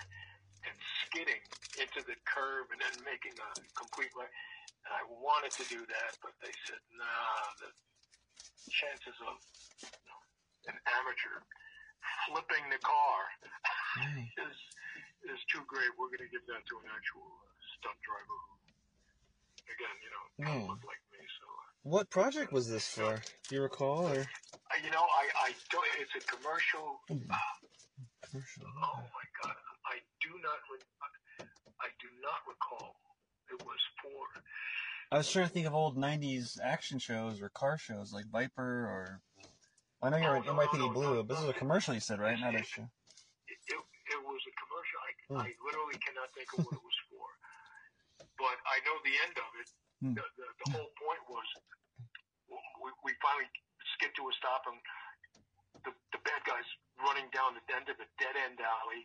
and 0.66 0.74
skidding 1.07 1.42
into 1.78 2.03
the 2.07 2.16
curb 2.26 2.70
and 2.74 2.80
then 2.82 2.94
making 3.07 3.34
a 3.38 3.51
complete 3.78 4.11
right. 4.18 4.30
And 4.86 4.92
I 4.94 5.03
wanted 5.11 5.55
to 5.61 5.64
do 5.70 5.82
that, 5.86 6.12
but 6.22 6.34
they 6.42 6.53
said, 6.66 6.80
nah, 6.99 7.42
the 7.62 7.70
chances 8.70 9.16
of 9.26 9.36
you 9.82 10.05
know, 10.07 10.20
an 10.74 10.78
amateur 11.01 11.38
flipping 12.28 12.64
the 12.70 12.80
car 12.82 13.20
Mm. 13.99 14.28
is 14.49 14.59
is 15.32 15.40
too 15.51 15.64
great. 15.66 15.90
We're 15.99 16.12
going 16.12 16.22
to 16.22 16.30
give 16.30 16.44
that 16.46 16.62
to 16.68 16.74
an 16.84 16.88
actual 16.92 17.24
uh, 17.24 17.49
stunt 17.78 17.99
driver 18.05 18.36
who, 18.46 18.58
again, 19.73 19.97
you 20.03 20.11
know, 20.11 20.25
kind 20.45 20.62
of 20.71 20.79
Hmm. 20.81 20.87
like 20.87 21.03
me. 21.12 21.21
So, 21.41 21.45
uh, 21.47 21.62
What 21.83 22.11
project 22.11 22.53
was 22.53 22.69
this 22.69 22.87
for? 22.89 23.23
Do 23.49 23.55
you 23.55 23.62
recall 23.62 24.07
or 24.07 24.27
I- 24.71 24.81
you 24.85 24.91
know, 24.91 25.01
I, 25.03 25.49
I 25.49 25.55
don't, 25.71 25.87
it's 26.01 26.14
a 26.14 26.21
commercial. 26.29 27.01
commercial? 27.09 28.64
Oh 28.69 29.01
my 29.01 29.27
God, 29.43 29.57
I 29.87 29.97
do 30.21 30.31
not, 30.43 30.59
re- 30.71 30.85
I 31.81 31.89
do 32.01 32.09
not 32.21 32.41
recall. 32.47 32.95
It 33.51 33.59
was 33.64 33.81
for 34.03 34.43
I 35.11 35.16
was 35.16 35.31
trying 35.31 35.47
to 35.49 35.53
think 35.53 35.66
of 35.66 35.73
old 35.75 35.97
'90s 35.97 36.61
action 36.62 36.99
shows 36.99 37.41
or 37.41 37.49
car 37.49 37.79
shows 37.79 38.12
like 38.12 38.27
Viper 38.31 38.85
or. 38.85 39.23
I 40.03 40.11
know 40.11 40.19
you're 40.19 40.37
Oh, 40.37 40.43
no, 40.45 40.53
NYPD 40.53 40.79
no, 40.79 40.87
no, 40.87 40.93
Blue, 40.93 41.23
but 41.25 41.29
this 41.35 41.43
is 41.43 41.49
a 41.49 41.55
commercial 41.55 41.95
you 41.95 42.01
said, 42.01 42.21
right? 42.21 42.39
Not 42.39 42.55
a 42.55 42.62
show. 42.62 42.87
it, 43.49 43.59
it, 43.66 43.81
it 43.81 44.21
was 44.23 44.41
a 44.47 44.53
commercial. 44.61 44.99
I, 45.01 45.11
Hmm. 45.27 45.41
I 45.49 45.49
literally 45.64 45.97
cannot 46.05 46.29
think 46.37 46.53
of 46.53 46.61
what 46.62 46.77
it 46.77 46.85
was 46.85 46.97
for, 47.08 47.08
but 48.39 48.57
I 48.70 48.78
know 48.86 48.97
the 49.03 49.16
end 49.26 49.36
of 49.36 49.51
it. 49.59 49.68
Hmm. 49.99 50.14
The, 50.14 50.24
the, 50.39 50.47
the 50.47 50.68
whole 50.78 50.93
point 50.95 51.22
was 51.26 51.47
we, 52.49 52.91
we 53.03 53.11
finally 53.18 53.51
skid 53.99 54.14
to 54.14 54.30
a 54.30 54.32
stop, 54.39 54.62
and 54.70 54.78
the, 55.82 55.93
the 56.14 56.20
bad 56.22 56.41
guy's 56.47 56.70
running 57.03 57.26
down 57.34 57.59
the 57.59 57.64
end 57.74 57.91
of 57.91 57.99
a 57.99 58.09
dead 58.22 58.34
end 58.39 58.62
alley, 58.62 59.03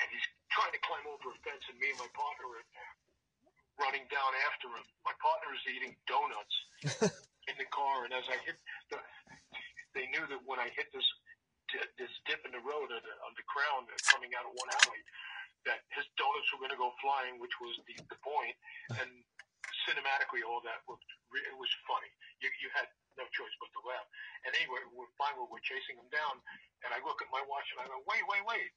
and 0.00 0.06
he's 0.08 0.26
trying 0.48 0.72
to 0.72 0.80
climb 0.80 1.04
over 1.06 1.28
a 1.30 1.36
fence, 1.44 1.64
and 1.68 1.76
me 1.76 1.92
and 1.92 2.00
my 2.00 2.10
partner 2.16 2.48
are 2.48 2.66
running 3.84 4.08
down 4.08 4.32
after 4.48 4.72
him. 4.72 4.84
My 5.04 5.14
partner 5.20 5.52
is 5.52 5.64
eating 5.68 5.92
donuts 6.08 6.56
in 7.48 7.56
the 7.60 7.68
car, 7.68 8.08
and 8.08 8.12
as 8.16 8.24
I 8.28 8.40
hit 8.44 8.56
the, 8.88 8.98
they 9.92 10.08
knew 10.12 10.24
that 10.24 10.40
when 10.48 10.60
I 10.60 10.72
hit 10.72 10.88
this 10.96 11.06
this 11.70 12.10
dip 12.26 12.42
in 12.42 12.50
the 12.50 12.58
road 12.66 12.90
on 12.90 12.98
the, 12.98 13.14
on 13.22 13.32
the 13.38 13.46
crown 13.46 13.86
coming 14.10 14.34
out 14.34 14.42
of 14.42 14.50
one 14.58 14.70
alley, 14.74 15.02
that 15.68 15.84
his 15.92 16.06
donuts 16.16 16.48
were 16.52 16.60
going 16.62 16.72
to 16.72 16.80
go 16.80 16.92
flying, 17.04 17.36
which 17.42 17.54
was 17.60 17.76
the, 17.84 17.96
the 18.08 18.18
point. 18.24 18.56
And 18.96 19.10
cinematically, 19.88 20.44
all 20.44 20.60
that 20.64 20.84
looked 20.88 21.06
it 21.30 21.54
was 21.54 21.70
funny. 21.86 22.10
You 22.42 22.50
you 22.58 22.68
had 22.74 22.90
no 23.14 23.26
choice 23.30 23.54
but 23.62 23.70
to 23.76 23.80
laugh. 23.86 24.06
And 24.46 24.50
anyway, 24.58 24.82
we're 24.90 25.10
finally 25.14 25.46
we're 25.46 25.62
chasing 25.62 25.94
him 25.94 26.10
down, 26.10 26.42
and 26.82 26.90
I 26.90 26.98
look 27.06 27.22
at 27.22 27.30
my 27.30 27.42
watch 27.46 27.68
and 27.74 27.84
I 27.84 27.86
go, 27.86 28.02
wait, 28.08 28.24
wait, 28.26 28.44
wait. 28.46 28.70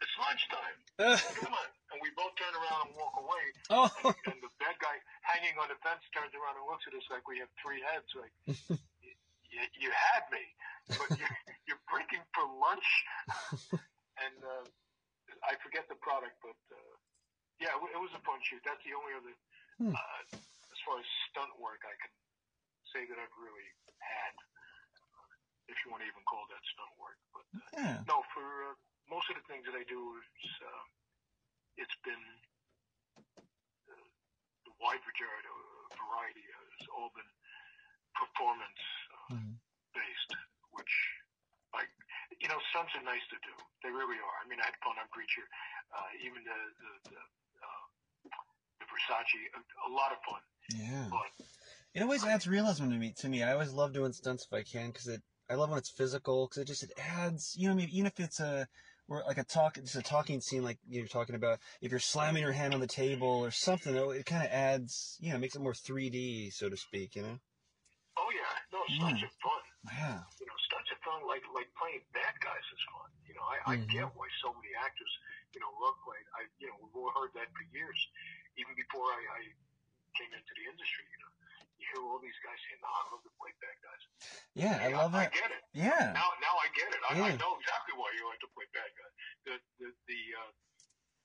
It's 0.00 0.16
lunchtime. 0.16 0.78
Come 1.44 1.52
on. 1.52 1.68
And 1.92 2.00
we 2.00 2.08
both 2.16 2.32
turn 2.40 2.52
around 2.56 2.88
and 2.88 2.92
walk 2.96 3.14
away. 3.20 3.44
oh, 3.76 3.88
And 4.32 4.38
the 4.40 4.48
bad 4.56 4.76
guy 4.80 4.96
hanging 5.20 5.56
on 5.60 5.68
the 5.68 5.76
fence 5.84 6.00
turns 6.16 6.32
around 6.32 6.56
and 6.56 6.64
looks 6.64 6.88
at 6.88 6.96
us 6.96 7.04
like 7.12 7.24
we 7.28 7.36
have 7.36 7.52
three 7.60 7.84
heads. 7.84 8.08
Like, 8.16 8.32
you, 9.52 9.60
you 9.76 9.90
had 9.92 10.24
me, 10.32 10.44
but 10.88 11.08
you're, 11.20 11.36
you're 11.68 11.84
breaking 11.92 12.24
for 12.32 12.48
lunch. 12.48 12.88
and 14.24 14.36
uh, 14.40 14.64
I 15.44 15.56
forget 15.64 15.88
the 15.88 15.96
product, 16.00 16.36
but 16.44 16.58
uh, 16.72 16.94
yeah, 17.60 17.72
it 17.76 17.80
it 17.80 18.00
was 18.00 18.12
a 18.16 18.22
fun 18.24 18.40
shoot. 18.44 18.60
That's 18.64 18.82
the 18.84 18.94
only 18.96 19.12
other, 19.16 19.34
Hmm. 19.80 19.94
uh, 19.96 20.20
as 20.72 20.78
far 20.84 21.00
as 21.00 21.06
stunt 21.32 21.52
work, 21.58 21.80
I 21.84 21.94
can 22.00 22.12
say 22.92 23.06
that 23.08 23.16
I've 23.16 23.36
really 23.40 23.68
had, 24.00 24.34
if 25.68 25.76
you 25.84 25.90
want 25.92 26.02
to 26.04 26.08
even 26.08 26.24
call 26.28 26.44
that 26.52 26.62
stunt 26.68 26.92
work. 27.00 27.18
But 27.32 27.46
uh, 27.56 27.70
yeah. 27.76 27.98
no, 28.04 28.20
for 28.36 28.44
uh, 28.72 28.74
most 29.08 29.28
of 29.32 29.36
the 29.40 29.46
things 29.48 29.64
that 29.66 29.76
I 29.76 29.84
do, 29.88 30.00
it's, 30.20 30.48
uh, 30.60 30.84
it's 31.80 31.98
been 32.04 32.24
uh, 33.88 34.08
the 34.68 34.72
wide 34.80 35.00
variety, 35.04 35.48
uh, 35.48 35.86
variety 35.96 36.44
has 36.44 36.72
all 36.92 37.10
been 37.16 37.30
performance 38.14 38.82
uh, 39.14 39.34
Mhm. 39.40 39.54
based, 39.94 40.32
which 40.76 40.94
I, 41.74 41.86
you 42.40 42.48
know, 42.48 42.58
stunts 42.70 42.92
are 42.98 43.04
nice 43.04 43.22
to 43.30 43.38
do. 43.42 43.54
They 43.82 43.90
really 43.90 44.18
are. 44.18 44.36
I 44.42 44.44
mean, 44.48 44.58
I 44.60 44.66
had 44.66 44.78
fun 44.82 44.96
on 44.98 45.06
Preacher, 45.12 45.44
uh, 45.94 46.10
even 46.24 46.42
the 46.42 46.58
the 46.82 46.92
the, 47.10 47.20
uh, 47.62 47.84
the 48.80 48.86
Versace, 48.90 49.40
a, 49.54 49.60
a 49.60 49.90
lot 49.92 50.12
of 50.12 50.18
fun. 50.26 50.42
Yeah. 50.74 51.08
But 51.10 51.46
It 51.94 52.02
always 52.02 52.24
adds 52.24 52.46
realism 52.46 52.90
to 52.90 52.96
me. 52.96 53.14
To 53.18 53.28
me, 53.28 53.42
I 53.42 53.52
always 53.52 53.72
love 53.72 53.92
doing 53.92 54.12
stunts 54.12 54.46
if 54.46 54.52
I 54.52 54.62
can 54.62 54.90
because 54.90 55.08
it. 55.08 55.22
I 55.50 55.54
love 55.54 55.70
when 55.70 55.78
it's 55.78 55.90
physical 55.90 56.46
because 56.46 56.62
it 56.62 56.66
just 56.66 56.82
it 56.84 56.92
adds. 56.96 57.54
You 57.58 57.66
know, 57.68 57.74
I 57.74 57.76
mean, 57.76 57.88
even 57.90 58.06
if 58.06 58.18
it's 58.20 58.38
a 58.40 58.68
or 59.08 59.24
like 59.26 59.38
a 59.38 59.44
talk, 59.44 59.74
just 59.74 59.96
a 59.96 60.02
talking 60.02 60.40
scene 60.40 60.62
like 60.62 60.78
you're 60.88 61.06
talking 61.08 61.34
about. 61.34 61.58
If 61.82 61.90
you're 61.90 61.98
slamming 61.98 62.42
your 62.42 62.52
hand 62.52 62.74
on 62.74 62.80
the 62.80 62.86
table 62.86 63.26
or 63.26 63.50
something, 63.50 63.94
it, 63.94 64.02
it 64.16 64.26
kind 64.26 64.44
of 64.44 64.50
adds. 64.52 65.16
You 65.20 65.32
know, 65.32 65.38
makes 65.38 65.56
it 65.56 65.62
more 65.62 65.72
3D, 65.72 66.52
so 66.52 66.68
to 66.68 66.76
speak. 66.76 67.16
You 67.16 67.22
know. 67.22 67.38
oh 68.18 68.28
yeah, 68.30 68.54
no, 68.72 68.78
stunts 68.96 69.20
Yeah. 69.20 69.26
are 69.26 69.34
fun. 69.42 69.62
Yeah. 69.98 70.20
You 70.38 70.46
know, 70.46 70.58
fun. 71.04 71.24
Like 71.26 71.44
like 71.54 71.68
playing 71.76 72.02
bad 72.12 72.34
guys 72.40 72.64
is 72.72 72.82
fun. 72.92 73.10
You 73.26 73.34
know, 73.34 73.44
I, 73.46 73.56
I 73.64 73.74
Mhm. 73.80 73.88
get 73.90 74.06
why 74.16 74.28
so 74.42 74.52
many 74.54 74.72
actors, 74.76 75.12
you 75.54 75.60
know, 75.60 75.70
love 75.80 75.96
playing. 76.04 76.26
I 76.36 76.46
you 76.58 76.68
know 76.68 76.76
we've 76.82 76.96
all 76.96 77.12
heard 77.16 77.32
that 77.34 77.48
for 77.56 77.64
years, 77.74 77.98
even 78.56 78.74
before 78.74 79.06
I, 79.08 79.20
I 79.36 79.40
came 80.18 80.32
into 80.34 80.52
the 80.58 80.64
industry. 80.70 81.04
You 81.08 81.18
know, 81.24 81.32
you 81.78 81.84
hear 81.94 82.02
all 82.04 82.20
these 82.20 82.36
guys 82.44 82.58
saying, 82.68 82.80
"No, 82.82 82.90
I 82.90 83.02
love 83.14 83.22
to 83.24 83.32
play 83.40 83.52
bad 83.62 83.76
guys." 83.80 84.02
Yeah, 84.54 84.74
I 84.76 84.88
Hey, 84.90 84.94
love 84.94 85.14
I, 85.14 85.24
that. 85.24 85.32
get 85.32 85.50
it. 85.50 85.62
Yeah. 85.72 86.12
Now, 86.12 86.28
now 86.42 86.54
I 86.58 86.66
get 86.76 86.90
it. 86.92 87.00
I, 87.08 87.12
I 87.14 87.32
know 87.40 87.52
exactly 87.56 87.94
why 87.96 88.10
you 88.18 88.26
like 88.28 88.40
to 88.44 88.50
play 88.52 88.66
bad 88.74 88.90
guys. 88.92 89.14
The 89.46 89.54
the 89.78 89.88
the 90.10 90.20
uh, 90.36 90.50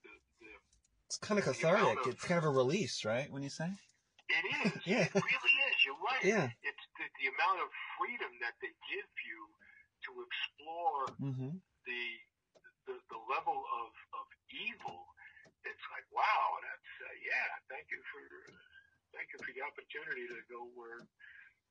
the, 0.05 0.13
the 0.39 0.51
It's 1.09 1.17
kind 1.17 1.37
of 1.39 1.45
cathartic. 1.45 1.99
of- 2.05 2.13
It's 2.13 2.23
kind 2.23 2.37
of 2.37 2.45
a 2.45 2.53
release, 2.53 3.03
right? 3.03 3.29
When 3.31 3.43
you 3.43 3.49
say. 3.49 3.71
It 4.29 4.45
is. 4.67 4.73
Yeah. 4.85 5.05
It 5.09 5.15
really 5.15 5.55
is. 5.69 5.77
You're 5.85 6.01
right. 6.01 6.23
Yeah. 6.25 6.47
It's 6.65 6.85
the, 6.97 7.05
the 7.21 7.27
amount 7.35 7.61
of 7.63 7.69
freedom 7.97 8.31
that 8.41 8.55
they 8.61 8.71
give 8.89 9.09
you 9.25 9.39
to 10.09 10.11
explore 10.25 11.03
Mm-hmm. 11.21 11.57
the 11.87 12.03
the, 12.85 12.95
the 13.09 13.21
level 13.29 13.57
of, 13.57 13.89
of 14.17 14.25
evil. 14.53 15.01
It's 15.65 15.85
like 15.93 16.05
wow. 16.13 16.45
That's 16.61 16.91
uh, 17.05 17.15
yeah. 17.25 17.49
Thank 17.69 17.89
you 17.93 18.01
for 18.13 18.23
thank 19.15 19.29
you 19.33 19.39
for 19.41 19.51
the 19.53 19.63
opportunity 19.65 20.25
to 20.29 20.39
go 20.51 20.69
where. 20.77 21.05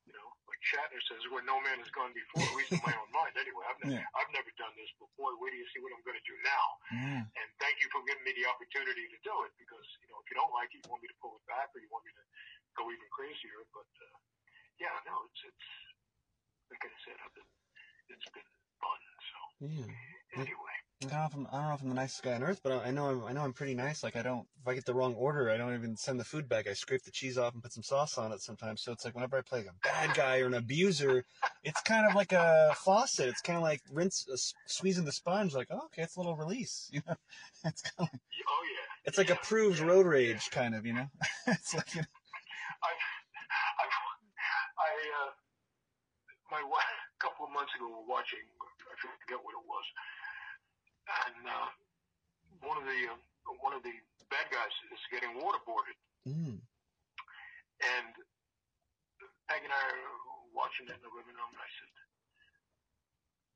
You 0.04 0.12
know, 0.12 0.28
like 0.48 0.60
Shatner 0.68 1.00
says, 1.08 1.24
where 1.32 1.44
no 1.48 1.56
man 1.64 1.80
has 1.80 1.88
gone 1.96 2.12
before, 2.12 2.52
at 2.52 2.56
least 2.56 2.76
in 2.76 2.82
my 2.84 2.92
own 2.92 3.08
mind. 3.12 3.32
Anyway, 3.40 3.64
I've, 3.64 3.80
ne- 3.80 3.88
Yeah. 4.00 4.04
I've 4.16 4.32
never 4.36 4.52
done 4.60 4.72
this 4.76 4.92
before. 5.00 5.32
Wait 5.40 5.52
till 5.56 5.60
you 5.64 5.68
see 5.72 5.80
what 5.80 5.92
I'm 5.96 6.04
going 6.04 6.18
to 6.20 6.26
do 6.28 6.36
now. 6.44 6.66
Yeah. 6.92 7.22
and 7.24 7.48
thank 7.58 7.80
you 7.80 7.88
for 7.90 8.04
giving 8.06 8.22
me 8.22 8.32
the 8.36 8.46
opportunity 8.46 9.08
to 9.10 9.18
do 9.24 9.34
it 9.48 9.52
because 9.58 9.86
you 10.04 10.08
know 10.12 10.20
if 10.22 10.26
you 10.30 10.36
don't 10.36 10.52
like 10.54 10.70
it, 10.76 10.84
you 10.84 10.88
want 10.92 11.00
me 11.02 11.08
to 11.10 11.18
pull 11.18 11.34
it 11.40 11.44
back 11.48 11.72
or 11.74 11.80
you 11.82 11.88
want 11.90 12.04
me 12.06 12.12
to 12.14 12.24
go 12.76 12.86
even 12.92 13.08
crazier. 13.10 13.64
But 13.72 13.88
uh, 13.88 14.16
yeah, 14.78 14.94
no, 15.08 15.24
it's 15.32 15.42
it's 15.48 15.68
like 16.70 16.84
I 16.84 16.92
said, 17.04 17.16
I've 17.24 17.34
been, 17.34 17.50
it's 18.12 18.28
been 18.32 18.50
fun. 18.80 19.00
So 19.32 19.38
Yeah. 19.64 19.90
anyway, 20.44 20.76
I 21.12 21.16
don't 21.16 21.20
know 21.20 21.26
if 21.26 21.34
I'm, 21.34 21.46
I 21.52 21.58
don't 21.60 21.68
know 21.68 21.74
if 21.74 21.82
I'm 21.82 21.88
the 21.90 21.94
nicest 21.94 22.22
guy 22.22 22.34
on 22.34 22.42
earth, 22.42 22.60
but 22.62 22.72
I 22.72 22.88
I 22.88 22.90
know 22.90 23.06
I'm, 23.10 23.24
I 23.24 23.32
know 23.32 23.42
I'm 23.42 23.52
pretty 23.52 23.74
nice. 23.74 24.02
Like 24.02 24.16
I 24.16 24.22
don't, 24.22 24.46
if 24.60 24.66
I 24.68 24.74
get 24.74 24.84
the 24.86 24.94
wrong 24.94 25.14
order, 25.14 25.50
I 25.50 25.56
don't 25.56 25.74
even 25.74 25.96
send 25.96 26.18
the 26.20 26.24
food 26.24 26.48
back. 26.48 26.66
I 26.66 26.72
scrape 26.74 27.02
the 27.04 27.10
cheese 27.10 27.38
off 27.38 27.54
and 27.54 27.62
put 27.62 27.72
some 27.72 27.82
sauce 27.82 28.18
on 28.18 28.32
it 28.32 28.40
sometimes. 28.42 28.82
So 28.82 28.92
it's 28.92 29.04
like 29.04 29.14
whenever 29.14 29.36
I 29.36 29.42
play 29.42 29.58
like 29.60 29.68
a 29.68 29.74
bad 29.82 30.14
guy 30.14 30.40
or 30.40 30.46
an 30.46 30.54
abuser, 30.54 31.24
it's 31.62 31.80
kind 31.82 32.06
of 32.06 32.14
like 32.14 32.32
a 32.32 32.74
faucet. 32.76 33.28
It's 33.28 33.40
kind 33.42 33.56
of 33.56 33.62
like 33.62 33.82
rinse, 33.92 34.26
uh, 34.32 34.36
squeezing 34.66 35.04
the 35.04 35.12
sponge. 35.12 35.54
Like, 35.54 35.68
oh, 35.70 35.86
okay, 35.86 36.02
it's 36.02 36.16
a 36.16 36.20
little 36.20 36.36
release. 36.36 36.90
You 36.92 37.02
know, 37.08 37.16
it's 37.64 37.82
kind 37.82 38.08
of, 38.08 38.12
like, 38.12 38.20
oh 38.48 38.62
yeah, 38.64 38.88
it's 39.04 39.18
like 39.18 39.30
Yeah, 39.30 39.34
approved 39.34 39.78
yeah, 39.78 39.86
road 39.86 40.06
yeah. 40.06 40.12
rage, 40.12 40.50
kind 40.50 40.74
of. 40.74 40.86
You 40.86 40.94
know, 40.94 41.08
it's 41.46 41.74
like 41.74 41.94
you 41.94 42.02
know, 42.02 42.06
I've, 42.82 43.04
I've, 43.80 43.96
I, 44.78 44.90
uh, 45.24 45.30
my 46.50 46.62
wife, 46.62 46.84
a 47.16 47.20
couple 47.22 47.46
of 47.46 47.52
months 47.52 47.72
ago, 47.76 47.86
we 47.88 47.94
were 47.94 48.08
watching, 48.08 48.40
I 48.40 48.94
forget 48.96 49.40
what 49.42 49.54
it 49.54 49.64
was, 49.66 49.86
and 51.08 51.48
uh, 51.48 51.68
one 52.64 52.78
of 52.78 52.83
the 52.94 53.10
uh, 53.10 53.18
one 53.58 53.74
of 53.74 53.82
the 53.82 53.94
bad 54.30 54.46
guys 54.54 54.70
is 54.94 55.02
getting 55.10 55.34
waterboarded, 55.42 55.98
mm. 56.22 56.56
and 57.82 58.12
Peg 59.50 59.60
and 59.66 59.74
I 59.74 59.82
are 59.82 60.06
watching 60.54 60.86
it 60.86 60.94
in 60.94 61.02
the 61.02 61.12
living 61.12 61.34
room, 61.34 61.50
and 61.50 61.60
I 61.60 61.70
said, 61.82 61.90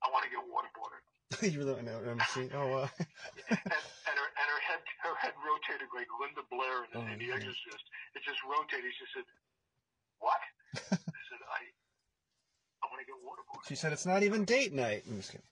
I 0.03 0.07
want 0.11 0.27
to 0.27 0.31
get 0.31 0.43
waterboarded. 0.45 1.03
you 1.53 1.63
know 1.65 1.75
what 1.77 2.09
I'm 2.09 2.23
seeing. 2.33 2.51
Oh, 2.55 2.67
wow. 2.69 2.91
and, 2.99 3.61
and 3.61 4.17
her 4.17 4.29
and 4.33 4.49
her 4.49 4.61
head 4.65 4.81
her 5.05 5.15
head 5.21 5.35
rotated 5.45 5.89
like 5.95 6.09
Linda 6.19 6.43
Blair 6.51 6.89
in, 6.89 6.91
Oh, 6.97 7.05
in 7.13 7.19
The. 7.19 7.31
Exorcist. 7.35 7.85
It 8.17 8.23
just 8.25 8.41
rotated. 8.49 8.91
She 8.97 9.07
said, 9.15 9.27
"What?" 10.21 10.41
I 10.93 10.97
said, 11.29 11.43
"I 11.53 11.61
I 12.83 12.85
want 12.89 13.01
to 13.01 13.07
get 13.07 13.17
waterboarded." 13.21 13.69
she 13.69 13.77
said 13.77 13.93
it's 13.93 14.07
not 14.07 14.23
even 14.23 14.45
date 14.45 14.73
night. 14.73 15.05
I'm 15.09 15.21
just 15.21 15.33
kidding. 15.33 15.47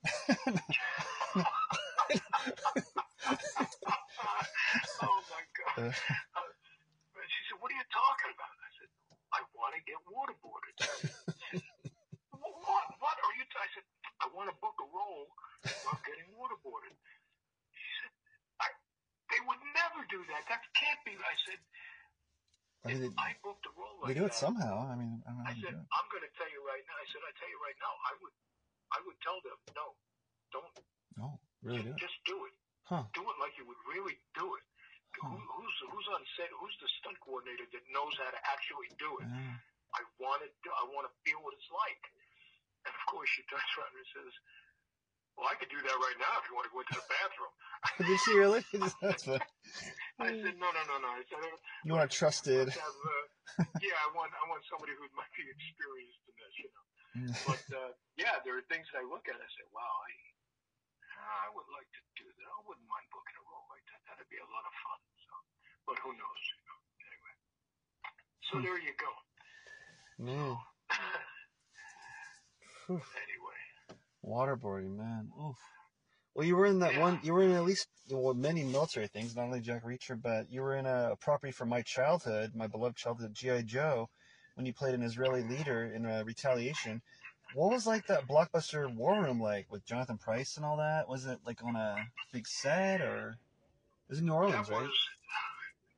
oh 5.03 5.20
my 5.28 5.43
god! 5.59 5.66
Uh. 6.37 6.51
She 7.27 7.41
said, 7.51 7.59
"What 7.61 7.68
are 7.72 7.79
you 7.79 7.89
talking 7.93 8.31
about?" 8.33 8.55
I 8.55 8.70
said, 8.81 8.91
"I 9.35 9.41
want 9.57 9.72
to 9.77 9.81
get 9.85 9.99
waterboarded." 10.07 10.72
Said, 10.79 11.11
"Wh- 12.33 12.57
what? 12.64 12.85
What 13.03 13.16
are 13.18 13.35
you? 13.37 13.45
T-? 13.51 13.59
I 13.61 13.68
said, 13.74 13.85
"I 14.22 14.27
want 14.33 14.49
to 14.49 14.57
book 14.62 14.79
a 14.79 14.89
role 14.89 15.27
of 15.66 15.97
getting 16.07 16.29
waterboarded." 16.39 16.95
She 17.74 17.89
said, 18.01 18.12
I, 18.62 18.68
"They 19.33 19.41
would 19.45 19.61
never 19.74 20.01
do 20.09 20.22
that. 20.33 20.43
That 20.49 20.62
can't 20.79 21.01
be." 21.05 21.18
I 21.18 21.35
said, 21.45 21.61
I 22.87 22.87
mean, 22.95 23.11
"If 23.11 23.18
I 23.18 23.35
booked 23.43 23.66
a 23.66 23.72
role 23.74 23.97
like 24.01 24.14
they 24.14 24.16
do 24.22 24.24
it 24.29 24.33
that, 24.33 24.39
somehow. 24.39 24.87
I 24.87 24.95
mean, 24.95 25.20
I, 25.27 25.35
don't 25.35 25.43
know 25.43 25.51
I 25.51 25.55
said, 25.59 25.74
"I'm 25.77 26.07
going 26.14 26.22
to 26.24 26.33
tell 26.39 26.51
you 26.53 26.62
right 26.62 26.85
now. 26.87 26.97
I 26.97 27.07
said, 27.11 27.20
I 27.27 27.33
tell 27.37 27.51
you 27.51 27.59
right 27.59 27.79
now, 27.83 27.93
I 28.07 28.12
would, 28.22 28.35
I 28.95 28.99
would 29.03 29.18
tell 29.20 29.39
them, 29.43 29.59
no, 29.74 29.87
don't, 30.55 30.72
No, 31.18 31.27
really 31.66 31.91
just 31.99 32.16
do 32.22 32.47
it. 32.47 32.55
Huh. 32.87 33.03
Do 33.18 33.27
it 33.27 33.37
like 33.43 33.59
you 33.59 33.66
would 33.66 33.83
really 33.91 34.14
do 34.39 34.47
it. 34.55 34.64
Who, 35.18 35.33
Huh. 35.33 35.41
who's 35.59 35.77
who's 35.91 36.09
on 36.12 36.20
set? 36.37 36.53
Who's 36.61 36.77
the 36.77 36.87
stunt 37.01 37.16
coordinator 37.24 37.64
that 37.72 37.85
knows 37.89 38.12
how 38.20 38.29
to 38.29 38.41
actually 38.53 38.93
do 39.01 39.16
it? 39.18 39.27
Yeah. 39.27 39.57
I 39.97 40.05
want 40.20 40.45
to, 40.45 40.49
I 40.77 40.85
want 40.93 41.09
to 41.09 41.12
feel 41.24 41.41
what 41.41 41.57
it's 41.57 41.72
like. 41.72 42.03
And 42.85 42.93
of 42.93 43.03
course, 43.09 43.24
she 43.33 43.41
turns 43.49 43.64
around 43.81 43.97
and 43.97 44.05
says, 44.12 44.33
"Well, 45.35 45.49
I 45.49 45.57
could 45.57 45.72
do 45.72 45.81
that 45.81 45.97
right 45.97 46.18
now 46.20 46.37
if 46.39 46.45
you 46.47 46.55
want 46.55 46.68
to 46.68 46.72
go 46.77 46.85
into 46.85 47.01
the 47.01 47.09
bathroom." 47.09 47.55
Did 48.27 48.35
really? 48.35 48.62
That's 49.03 49.22
funny. 49.24 49.41
I 50.18 50.33
said, 50.35 50.57
"No, 50.59 50.68
no, 50.74 50.83
no, 50.91 50.97
no." 50.99 51.09
I 51.14 51.22
said, 51.31 51.39
"I- 51.39 51.61
You 51.87 51.93
want 51.95 52.05
a 52.05 52.11
trusted. 52.11 52.66
let's 52.68 52.79
have, 52.81 52.99
uh, 53.62 53.64
"Yeah, 53.79 53.95
I 54.03 54.09
want, 54.16 54.33
I 54.35 54.45
want 54.51 54.64
somebody 54.66 54.93
who 54.99 55.07
might 55.14 55.31
be 55.39 55.45
experienced 55.47 56.20
in 56.27 56.35
this, 56.41 56.55
you 56.59 56.68
know." 56.74 56.87
But 57.47 57.64
uh, 57.72 57.91
yeah, 58.18 58.43
there 58.45 58.59
are 58.59 58.64
things 58.68 58.85
that 58.93 59.01
I 59.01 59.05
look 59.07 59.24
at 59.31 59.37
and 59.39 59.45
I 59.45 59.51
say, 59.57 59.64
wow, 59.72 59.89
I, 59.89 60.11
I 61.16 61.49
would 61.57 61.64
like 61.72 61.89
to 61.89 62.03
do 62.20 62.27
that. 62.29 62.49
I 62.49 62.61
wouldn't 62.68 62.85
mind 62.85 63.07
booking 63.09 63.37
a 63.41 63.45
role 63.49 63.64
like 63.72 63.85
that. 63.89 64.01
That'd 64.05 64.29
be 64.29 64.37
a 64.37 64.49
lot 64.53 64.64
of 64.68 64.74
fun. 64.85 65.01
So, 65.24 65.33
but 65.89 65.97
who 66.05 66.11
knows? 66.12 66.43
You 66.53 66.61
know? 66.68 66.79
Anyway, 67.09 67.35
so 68.45 68.53
Hmm. 68.59 68.64
there 68.68 68.81
you 68.85 68.95
go. 69.01 69.12
No. 70.20 70.61
Anyway, 72.89 73.61
Waterboarding, 74.24 74.97
man. 74.97 75.31
Oof. 75.41 75.57
Well, 76.35 76.47
you 76.47 76.57
were 76.57 76.66
in 76.66 76.81
that 76.81 76.95
Yeah. 76.95 77.01
one. 77.01 77.20
You 77.22 77.33
were 77.33 77.43
in 77.43 77.53
at 77.53 77.64
least 77.64 77.89
well, 78.17 78.35
many 78.35 78.64
military 78.64 79.09
things, 79.09 79.37
not 79.37 79.45
only 79.45 79.61
Jack 79.61 79.85
Reacher, 79.85 80.21
but 80.21 80.51
you 80.51 80.62
were 80.62 80.77
in 80.77 80.87
a, 80.87 81.11
a 81.12 81.17
property 81.17 81.53
from 81.53 81.69
my 81.69 81.83
childhood, 81.83 82.53
my 82.55 82.67
beloved 82.67 82.97
childhood, 82.97 83.35
GI 83.35 83.64
Joe, 83.64 84.09
when 84.55 84.67
you 84.67 84.73
played 84.73 84.95
an 84.95 85.03
Israeli 85.03 85.43
leader 85.43 85.85
in 85.85 86.07
uh, 86.07 86.23
Retaliation. 86.27 87.03
What 87.55 87.71
was 87.71 87.87
like 87.87 88.07
that 88.09 88.27
blockbuster 88.29 88.93
war 88.95 89.23
room 89.23 89.41
like 89.41 89.71
with 89.71 89.85
Jonathan 89.87 90.19
Pryce 90.19 90.57
and 90.57 90.67
all 90.67 90.79
that? 90.79 91.09
Was 91.09 91.27
it 91.27 91.41
like 91.47 91.62
on 91.64 91.77
a 91.77 91.97
big 92.33 92.47
set 92.49 93.01
or? 93.01 93.39
It 94.09 94.12
was 94.12 94.19
in 94.21 94.27
New 94.27 94.35
Orleans, 94.35 94.69
that 94.69 94.75
right? 94.75 94.83
was 94.87 94.99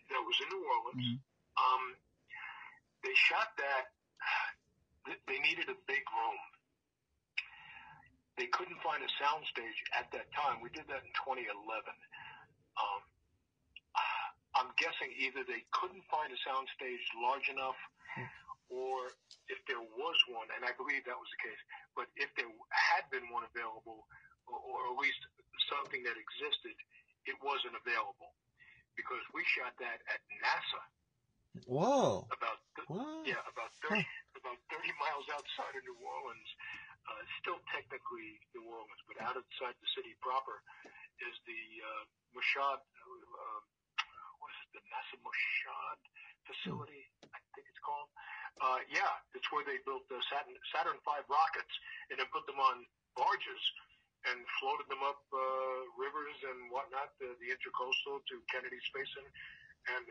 that 0.08 0.22
was 0.24 0.36
in 0.40 0.48
New 0.48 0.64
Orleans. 0.64 1.20
Mhm. 1.20 1.20
Um, 1.60 1.96
they 3.04 3.14
shot 3.14 3.48
that. 3.58 3.92
they- 5.06 5.20
They 5.26 5.38
needed 5.40 5.68
a 5.68 5.76
big 5.86 6.04
room. 6.12 6.38
They 8.38 8.46
couldn't 8.48 8.77
find 8.88 9.04
a 9.04 9.12
soundstage 9.20 9.78
at 9.92 10.08
that 10.16 10.32
time. 10.32 10.64
We 10.64 10.72
did 10.72 10.88
that 10.88 11.04
in 11.04 11.12
2011. 11.20 11.44
Um, 12.80 13.00
I'm 14.56 14.72
guessing 14.80 15.12
either 15.20 15.44
they 15.44 15.60
couldn't 15.76 16.00
find 16.08 16.32
a 16.32 16.40
soundstage 16.40 17.04
large 17.20 17.52
enough, 17.52 17.76
or 18.72 19.12
if 19.52 19.60
there 19.68 19.84
was 19.84 20.16
one, 20.32 20.48
and 20.56 20.64
I 20.64 20.72
believe 20.80 21.04
that 21.04 21.20
was 21.20 21.28
the 21.36 21.40
case, 21.52 21.60
but 21.92 22.08
if 22.16 22.32
there 22.40 22.48
had 22.72 23.04
been 23.12 23.28
one 23.28 23.44
available, 23.52 24.08
or, 24.48 24.56
or 24.56 24.78
at 24.88 24.96
least 24.96 25.20
something 25.68 26.00
that 26.08 26.16
existed, 26.16 26.72
it 27.28 27.36
wasn't 27.44 27.76
available 27.76 28.32
because 28.96 29.20
we 29.36 29.44
shot 29.44 29.76
that 29.84 30.00
at 30.08 30.20
NASA 30.40 30.82
Whoa. 31.68 32.24
about 32.32 32.58
th- 32.72 32.88
yeah 33.28 33.40
about 33.52 33.70
30 33.84 34.00
about 34.40 34.58
30 34.72 34.88
miles 34.96 35.26
outside 35.28 35.76
of 35.76 35.82
New 35.84 35.98
Orleans. 36.00 36.50
Uh, 37.08 37.24
still 37.40 37.56
technically 37.72 38.36
New 38.52 38.68
Orleans, 38.68 39.02
but 39.08 39.16
out 39.24 39.32
outside 39.32 39.72
the 39.80 39.90
city 39.96 40.12
proper 40.20 40.60
is 41.24 41.34
the 41.48 41.62
uh, 41.80 42.04
Michoud. 42.36 42.84
Uh, 42.84 43.60
what 44.44 44.52
is 44.52 44.60
it? 44.68 44.76
the 44.76 44.82
NASA 44.92 45.16
Michoud 45.24 46.00
facility, 46.44 47.08
I 47.24 47.40
think 47.56 47.64
it's 47.64 47.80
called. 47.80 48.12
Uh, 48.60 48.80
yeah, 48.92 49.08
it's 49.32 49.48
where 49.54 49.64
they 49.64 49.80
built 49.88 50.04
the 50.12 50.20
Saturn, 50.28 50.52
Saturn 50.74 50.98
V 51.00 51.08
rockets 51.32 51.74
and 52.12 52.20
then 52.20 52.28
put 52.28 52.44
them 52.44 52.60
on 52.60 52.84
barges 53.16 53.62
and 54.26 54.42
floated 54.58 54.90
them 54.90 55.00
up 55.06 55.22
uh, 55.30 55.80
rivers 55.94 56.36
and 56.44 56.68
whatnot, 56.74 57.14
the, 57.22 57.32
the 57.38 57.48
intercoastal 57.54 58.18
to 58.26 58.34
Kennedy 58.50 58.80
Space 58.90 59.08
Center. 59.14 59.32
And 59.94 60.04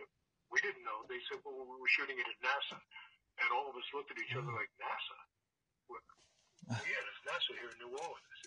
we 0.47 0.63
didn't 0.63 0.81
know. 0.87 1.03
They 1.11 1.19
said, 1.27 1.43
well, 1.43 1.59
we 1.67 1.75
were 1.75 1.91
shooting 1.91 2.15
it 2.15 2.25
at 2.25 2.39
NASA. 2.39 2.79
And 3.43 3.47
all 3.53 3.69
of 3.69 3.75
us 3.75 3.85
looked 3.93 4.09
at 4.09 4.17
each 4.17 4.33
other 4.33 4.49
like, 4.49 4.71
NASA? 4.79 5.17
Yeah, 6.67 6.99
there's 6.99 7.21
NASA 7.23 7.51
here 7.55 7.71
in 7.71 7.79
New 7.79 7.93
Orleans. 7.95 8.39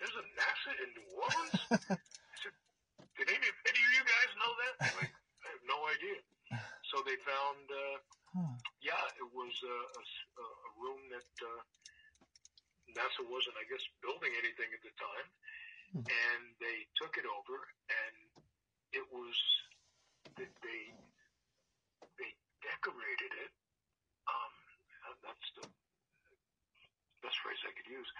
There's 0.00 0.16
a 0.18 0.26
NASA 0.36 0.72
in 0.84 0.88
New 0.98 1.08
Orleans? 1.16 1.58
I 1.92 2.36
said, 2.42 2.54
did 3.16 3.28
any, 3.30 3.48
any 3.48 3.80
of 3.80 3.92
you 3.96 4.04
guys 4.04 4.30
know 4.36 4.52
that? 4.66 4.74
Like, 5.00 5.14
I 5.44 5.46
have 5.56 5.64
no 5.64 5.78
idea. 5.88 6.18
So 6.92 7.00
they 7.06 7.16
found, 7.24 7.64
uh, 7.70 7.98
Huh. 8.32 8.56
yeah, 8.80 9.04
it 9.20 9.28
was 9.36 9.52
a, 9.60 9.76
a 9.76 10.02
a- 10.40 10.72
room 10.80 11.04
that 11.12 11.28
uh, 11.44 11.60
NASA 12.96 13.20
wasn't, 13.28 13.60
I 13.60 13.68
guess, 13.68 13.84
building 14.00 14.32
anything 14.40 14.72
at 14.72 14.80
the 14.80 14.92
time, 14.96 15.28
Hmm. 15.92 16.04
and 16.08 16.42
they 16.64 16.88
took 16.96 17.20
it 17.20 17.28
over, 17.28 17.56
and 17.92 18.16
it 18.96 19.04
was 19.12 19.36
they, 20.40 20.48
they 22.16 22.32
decorated 22.64 23.32
it. 23.44 23.52
Um, 24.24 24.54
that's 25.20 25.48
the 25.60 25.68
best 27.22 27.38
phrase 27.40 27.58
I 27.64 27.72
could 27.72 27.88
use. 27.88 28.10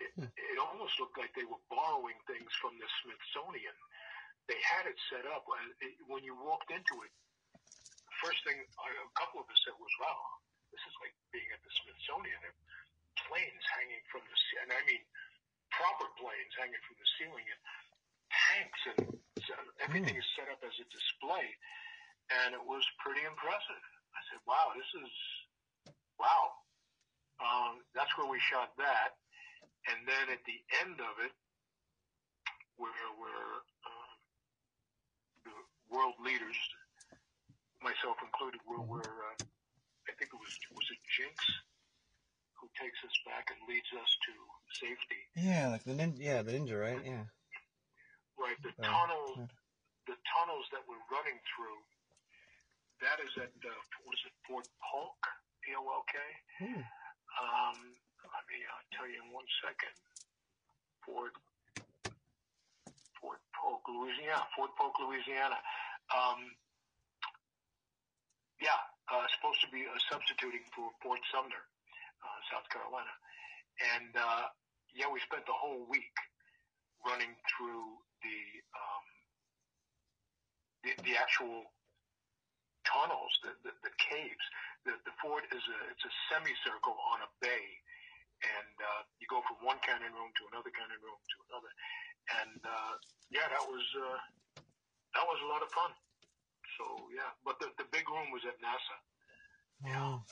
It, 0.00 0.10
Hmm. 0.16 0.28
it 0.36 0.58
almost 0.58 0.98
looked 1.00 1.16
like 1.18 1.32
they 1.34 1.44
were 1.48 1.60
borrowing 1.68 2.16
things 2.26 2.48
from 2.60 2.76
the 2.80 2.88
Smithsonian. 3.02 3.76
They 4.48 4.58
had 4.60 4.86
it 4.88 4.98
set 5.12 5.24
up. 5.28 5.44
and 5.48 5.72
it, 5.80 5.94
when 6.08 6.24
you 6.24 6.34
walked 6.36 6.70
into 6.70 6.94
it, 7.06 7.12
the 7.56 8.16
first 8.24 8.42
thing 8.44 8.58
a 8.60 9.12
couple 9.18 9.40
of 9.40 9.46
us 9.48 9.60
said 9.64 9.76
was, 9.78 9.94
"Wow, 10.00 10.18
this 10.72 10.82
is 10.84 10.94
like 11.04 11.14
being 11.30 11.48
at 11.52 11.62
the 11.62 11.72
Smithsonian." 11.82 12.38
There 12.42 12.50
are 12.50 12.62
planes 13.28 13.64
hanging 13.76 14.02
from 14.10 14.22
the 14.26 14.36
ce- 14.36 14.60
and 14.62 14.72
I 14.72 14.82
mean 14.84 15.02
proper 15.70 16.08
planes 16.18 16.52
hanging 16.58 16.80
from 16.88 16.96
the 16.98 17.08
ceiling, 17.18 17.46
and 17.48 17.60
tanks, 18.32 18.80
and 18.96 19.00
so 19.46 19.54
everything 19.80 20.16
is 20.16 20.26
set 20.36 20.48
up 20.50 20.62
as 20.64 20.74
a 20.80 20.86
display, 20.90 21.46
and 22.42 22.54
it 22.54 22.64
was 22.64 22.84
pretty 22.98 23.22
impressive. 23.24 23.84
I 24.16 24.20
said, 24.32 24.40
"Wow, 24.46 24.72
this 24.74 24.90
is 24.98 25.12
wow." 26.18 26.61
Um, 27.40 27.80
that's 27.94 28.12
where 28.18 28.28
we 28.28 28.38
shot 28.40 28.76
that, 28.78 29.16
and 29.88 30.04
then 30.06 30.30
at 30.32 30.42
the 30.44 30.58
end 30.84 31.00
of 31.00 31.14
it, 31.24 31.32
where 32.76 32.92
where 33.18 33.52
um, 33.88 34.10
the 35.46 35.56
world 35.90 36.14
leaders, 36.22 36.58
myself 37.82 38.18
included, 38.22 38.60
were 38.68 38.82
were 38.84 39.02
uh, 39.02 39.36
I 40.08 40.12
think 40.18 40.30
it 40.30 40.38
was 40.38 40.54
was 40.74 40.86
it 40.90 41.00
Jinx 41.08 41.36
who 42.62 42.70
takes 42.78 43.02
us 43.02 43.16
back 43.26 43.50
and 43.50 43.58
leads 43.66 43.90
us 43.98 44.10
to 44.22 44.32
safety. 44.78 45.18
Yeah, 45.34 45.66
like 45.74 45.82
the 45.82 45.98
ninja. 45.98 46.22
Yeah, 46.22 46.46
the 46.46 46.54
ninja, 46.54 46.78
right? 46.78 47.02
Yeah. 47.02 47.26
Right, 48.38 48.54
the 48.62 48.70
Uh, 48.78 48.86
tunnel, 48.86 49.26
right. 49.42 49.50
the 50.06 50.14
tunnels 50.30 50.66
that 50.70 50.86
we're 50.86 51.02
running 51.10 51.42
through. 51.50 51.78
That 53.02 53.18
is 53.18 53.34
at 53.36 53.50
uh, 53.50 53.74
what 54.06 54.14
is 54.14 54.22
it, 54.30 54.34
Fort 54.46 54.68
Polk, 54.78 55.18
P 55.66 55.74
O 55.74 55.82
L 55.82 56.06
K. 56.06 56.14
Hmm. 56.62 56.82
Um, 57.40 57.96
let 58.28 58.44
me 58.48 58.58
uh, 58.64 58.82
tell 58.92 59.08
you 59.08 59.20
in 59.24 59.32
one 59.32 59.48
second. 59.64 59.94
Fort 61.04 61.34
Fort 63.18 63.40
Polk, 63.54 63.82
Louisiana. 63.88 64.44
Fort 64.56 64.74
Polk, 64.76 64.94
Louisiana. 65.00 65.58
Um, 66.12 66.52
yeah, 68.60 68.78
uh, 69.10 69.26
supposed 69.34 69.62
to 69.66 69.70
be 69.74 69.86
uh, 69.86 69.98
substituting 70.10 70.62
for 70.70 70.90
Fort 71.02 71.18
Sumter, 71.34 71.62
uh, 72.22 72.38
South 72.50 72.66
Carolina, 72.70 73.10
and 73.96 74.14
uh, 74.14 74.46
yeah, 74.94 75.10
we 75.10 75.18
spent 75.26 75.42
the 75.46 75.56
whole 75.56 75.82
week 75.90 76.14
running 77.02 77.34
through 77.50 77.98
the 78.22 78.38
um, 78.76 79.04
the, 80.86 80.90
the 81.02 81.14
actual 81.18 81.66
tunnels, 82.86 83.32
the, 83.42 83.52
the, 83.66 83.72
the 83.86 83.94
caves. 83.98 84.46
The, 84.82 84.98
the 85.06 85.14
fort 85.22 85.46
is 85.54 85.62
a 85.62 85.78
it's 85.94 86.02
a 86.02 86.12
semicircle 86.26 86.98
on 87.14 87.22
a 87.22 87.30
bay, 87.38 87.66
and 88.42 88.74
uh, 88.82 89.02
you 89.22 89.30
go 89.30 89.38
from 89.46 89.62
one 89.62 89.78
cannon 89.86 90.10
room 90.10 90.34
to 90.34 90.42
another 90.50 90.74
cannon 90.74 90.98
room 90.98 91.20
to 91.22 91.36
another, 91.46 91.70
and 92.42 92.60
uh, 92.66 92.94
yeah, 93.30 93.46
that 93.46 93.62
was 93.62 93.84
uh, 93.94 94.18
that 95.14 95.22
was 95.22 95.38
a 95.38 95.48
lot 95.48 95.62
of 95.62 95.70
fun. 95.70 95.94
So 96.80 97.06
yeah, 97.14 97.30
but 97.46 97.62
the 97.62 97.70
the 97.78 97.86
big 97.94 98.10
room 98.10 98.34
was 98.34 98.42
at 98.42 98.58
NASA. 98.58 98.96
Wow. 99.86 100.26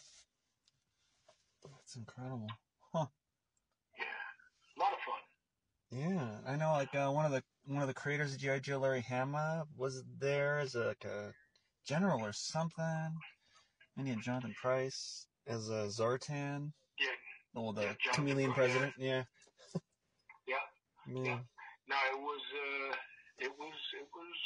That's 1.90 1.96
incredible. 1.96 2.46
Huh? 2.92 3.06
Yeah, 3.98 4.76
a 4.76 4.80
lot 4.80 4.92
of 4.92 4.98
fun. 5.06 5.22
Yeah, 5.90 6.52
I 6.52 6.56
know. 6.56 6.72
Like 6.72 6.94
uh, 6.94 7.10
one 7.10 7.24
of 7.24 7.32
the 7.32 7.42
one 7.66 7.82
of 7.82 7.88
the 7.88 7.94
creators 7.94 8.32
of 8.32 8.38
GI 8.38 8.60
Joe, 8.60 8.78
Larry 8.78 9.00
Hama, 9.00 9.66
was 9.76 10.04
there 10.20 10.60
as 10.60 10.74
a, 10.74 10.86
like 10.86 11.04
a 11.04 11.32
general 11.84 12.24
or 12.24 12.32
something. 12.32 13.12
And 13.96 14.06
he 14.06 14.12
had 14.14 14.22
Jonathan 14.22 14.54
Pryce 14.60 15.26
as 15.46 15.68
a 15.68 15.88
Zartan. 15.88 16.72
Yeah. 16.98 17.08
Oh, 17.54 17.72
the 17.72 17.82
Yeah, 17.82 18.12
chameleon 18.12 18.52
Price, 18.52 18.70
president. 18.70 18.94
Yeah. 18.98 19.24
Yeah. 20.46 20.56
Yeah. 21.06 21.24
Yeah. 21.24 21.40
No, 21.88 21.96
it 22.12 22.20
was 22.20 22.42
uh, 22.54 22.94
it 23.38 23.52
was 23.58 23.78
it 23.98 24.08
was 24.14 24.36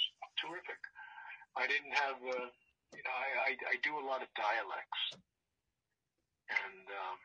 terrific. 0.40 0.80
I 1.56 1.66
didn't 1.66 1.92
have 1.92 2.16
uh, 2.16 2.48
you 2.92 3.02
know 3.04 3.14
I, 3.14 3.50
I 3.50 3.56
I 3.72 3.76
do 3.82 3.98
a 3.98 4.04
lot 4.04 4.22
of 4.22 4.28
dialects, 4.34 5.02
and 6.48 6.84
um, 6.88 7.16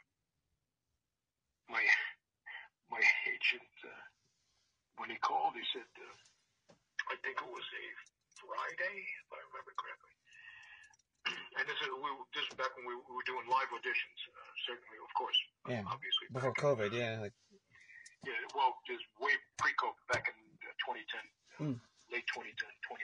my 1.70 1.84
my 2.94 3.02
agent 3.28 3.72
uh, 3.84 4.04
when 4.98 5.10
he 5.10 5.18
called, 5.18 5.56
he 5.56 5.64
said 5.74 5.88
uh, 6.00 6.16
I 7.12 7.16
think 7.24 7.38
it 7.40 7.48
was 7.52 7.64
a 7.64 7.86
Friday 8.50 8.98
if 9.22 9.30
I 9.30 9.40
remember 9.54 9.74
correctly. 9.78 10.14
And 11.62 11.64
this 11.70 11.78
is 11.86 11.90
we, 11.94 12.10
this 12.34 12.46
is 12.50 12.56
back 12.58 12.74
when 12.82 12.90
we 12.90 12.98
were 12.98 13.28
doing 13.30 13.46
live 13.46 13.70
auditions. 13.70 14.20
Uh, 14.26 14.54
certainly, 14.66 14.98
of 15.06 15.12
course, 15.14 15.38
Yeah. 15.70 15.86
obviously 15.86 16.26
Before 16.34 16.56
in, 16.58 16.66
COVID, 16.66 16.90
uh, 16.90 16.98
yeah. 16.98 17.14
Like, 17.22 17.36
yeah, 18.26 18.42
well, 18.58 18.74
just 18.90 19.06
way 19.22 19.32
pre-COVID, 19.62 20.02
back 20.10 20.26
in 20.26 20.36
uh, 20.66 20.74
2010, 20.82 21.22
Hmm. 21.62 21.78
late 22.10 22.26
2010, 22.34 22.58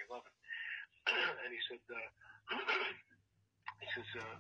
2011. 0.09 0.25
and 1.45 1.49
he 1.53 1.61
said, 1.69 1.83
uh, 1.93 2.09
he 3.83 3.87
says, 3.93 4.09
uh, 4.17 4.37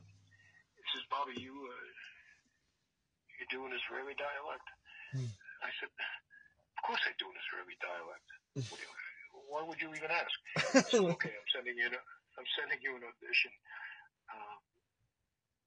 he 0.79 0.83
says, 0.95 1.03
Bobby, 1.13 1.37
you, 1.37 1.53
uh, 1.53 1.91
you 3.37 3.45
do 3.53 3.67
an 3.67 3.73
Israeli 3.77 4.15
dialect? 4.17 4.67
Hmm. 5.13 5.29
I 5.61 5.69
said, 5.77 5.91
of 5.91 6.81
course 6.83 7.03
I 7.05 7.13
do 7.19 7.29
an 7.29 7.37
Israeli 7.37 7.77
dialect. 7.83 8.27
What 9.47 9.65
do 9.65 9.65
you- 9.65 9.69
Why 9.69 9.69
would 9.69 9.79
you 9.81 9.89
even 9.95 10.11
ask? 10.11 10.35
Said, 10.91 11.01
okay, 11.15 11.33
I'm 11.33 11.49
sending 11.53 11.77
you, 11.77 11.85
an, 11.87 11.95
I'm 11.95 12.47
sending 12.59 12.79
you 12.81 12.95
an 12.97 13.03
audition. 13.05 13.51
Uh, 14.29 14.57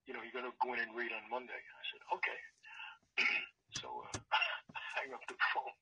you 0.06 0.14
know, 0.14 0.20
you're 0.24 0.34
gonna 0.34 0.54
go 0.64 0.72
in 0.74 0.80
and 0.80 0.92
read 0.96 1.12
on 1.12 1.22
Monday. 1.30 1.56
I 1.56 1.82
said, 1.92 2.02
okay. 2.16 2.38
so 3.80 3.88
uh, 4.08 4.18
hang 4.98 5.12
up 5.12 5.20
the 5.28 5.36
phone. 5.52 5.74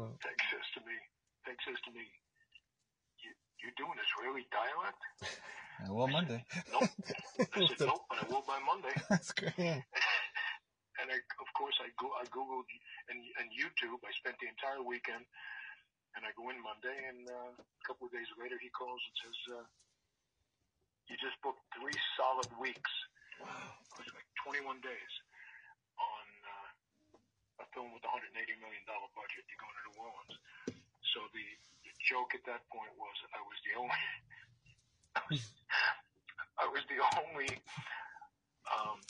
well, 0.00 0.16
Peg 0.24 0.36
says 0.50 0.64
to 0.74 0.80
me, 0.88 0.96
Peg 1.44 1.56
says 1.68 1.76
to 1.84 1.90
me, 1.92 2.04
you, 3.20 3.30
you 3.60 3.68
doing 3.76 3.96
Israeli 4.00 4.48
dialect? 4.48 5.00
uh, 5.84 5.92
well, 5.92 6.08
Monday. 6.08 6.40
Nope. 6.72 6.88
I 7.52 7.66
said, 7.76 7.88
nope, 7.92 8.04
but 8.08 8.18
I 8.20 8.24
will 8.32 8.44
by 8.48 8.58
Monday. 8.64 8.94
That's 9.12 9.32
great. 9.36 9.84
And 11.00 11.08
I, 11.08 11.16
of 11.40 11.48
course, 11.56 11.76
I 11.80 11.88
go, 11.96 12.12
I 12.16 12.24
googled 12.28 12.68
and, 13.08 13.20
and 13.40 13.48
YouTube. 13.52 14.00
I 14.04 14.12
spent 14.20 14.36
the 14.40 14.48
entire 14.52 14.84
weekend, 14.84 15.24
and 16.16 16.26
I 16.26 16.30
go 16.34 16.50
in 16.50 16.58
Monday, 16.62 16.98
and 17.06 17.22
uh, 17.28 17.52
a 17.54 17.84
couple 17.86 18.06
of 18.08 18.12
days 18.12 18.28
later, 18.38 18.58
he 18.58 18.70
calls 18.70 19.00
and 19.02 19.14
says, 19.22 19.38
uh, 19.60 19.66
"You 21.06 21.14
just 21.20 21.38
booked 21.42 21.62
three 21.76 21.96
solid 22.18 22.50
weeks. 22.58 22.92
It 23.40 23.96
was 23.96 24.10
like 24.12 24.28
21 24.44 24.84
days 24.84 25.14
on 25.96 26.26
uh, 26.44 27.64
a 27.64 27.66
film 27.72 27.92
with 27.96 28.04
a 28.04 28.10
180 28.10 28.36
million 28.60 28.84
dollar 28.84 29.08
budget. 29.16 29.46
You're 29.48 29.62
going 29.62 29.76
to 29.76 29.84
New 29.90 29.98
Orleans." 30.02 30.36
So 31.14 31.18
the, 31.34 31.46
the 31.86 31.92
joke 31.98 32.36
at 32.38 32.44
that 32.46 32.62
point 32.70 32.92
was, 33.00 33.16
I 33.34 33.42
was 33.42 33.58
the 33.66 33.74
only, 33.78 34.02
I 35.18 35.22
was, 35.26 35.42
I 36.62 36.66
was 36.70 36.82
the 36.86 37.00
only. 37.18 37.50
Um, 38.70 39.02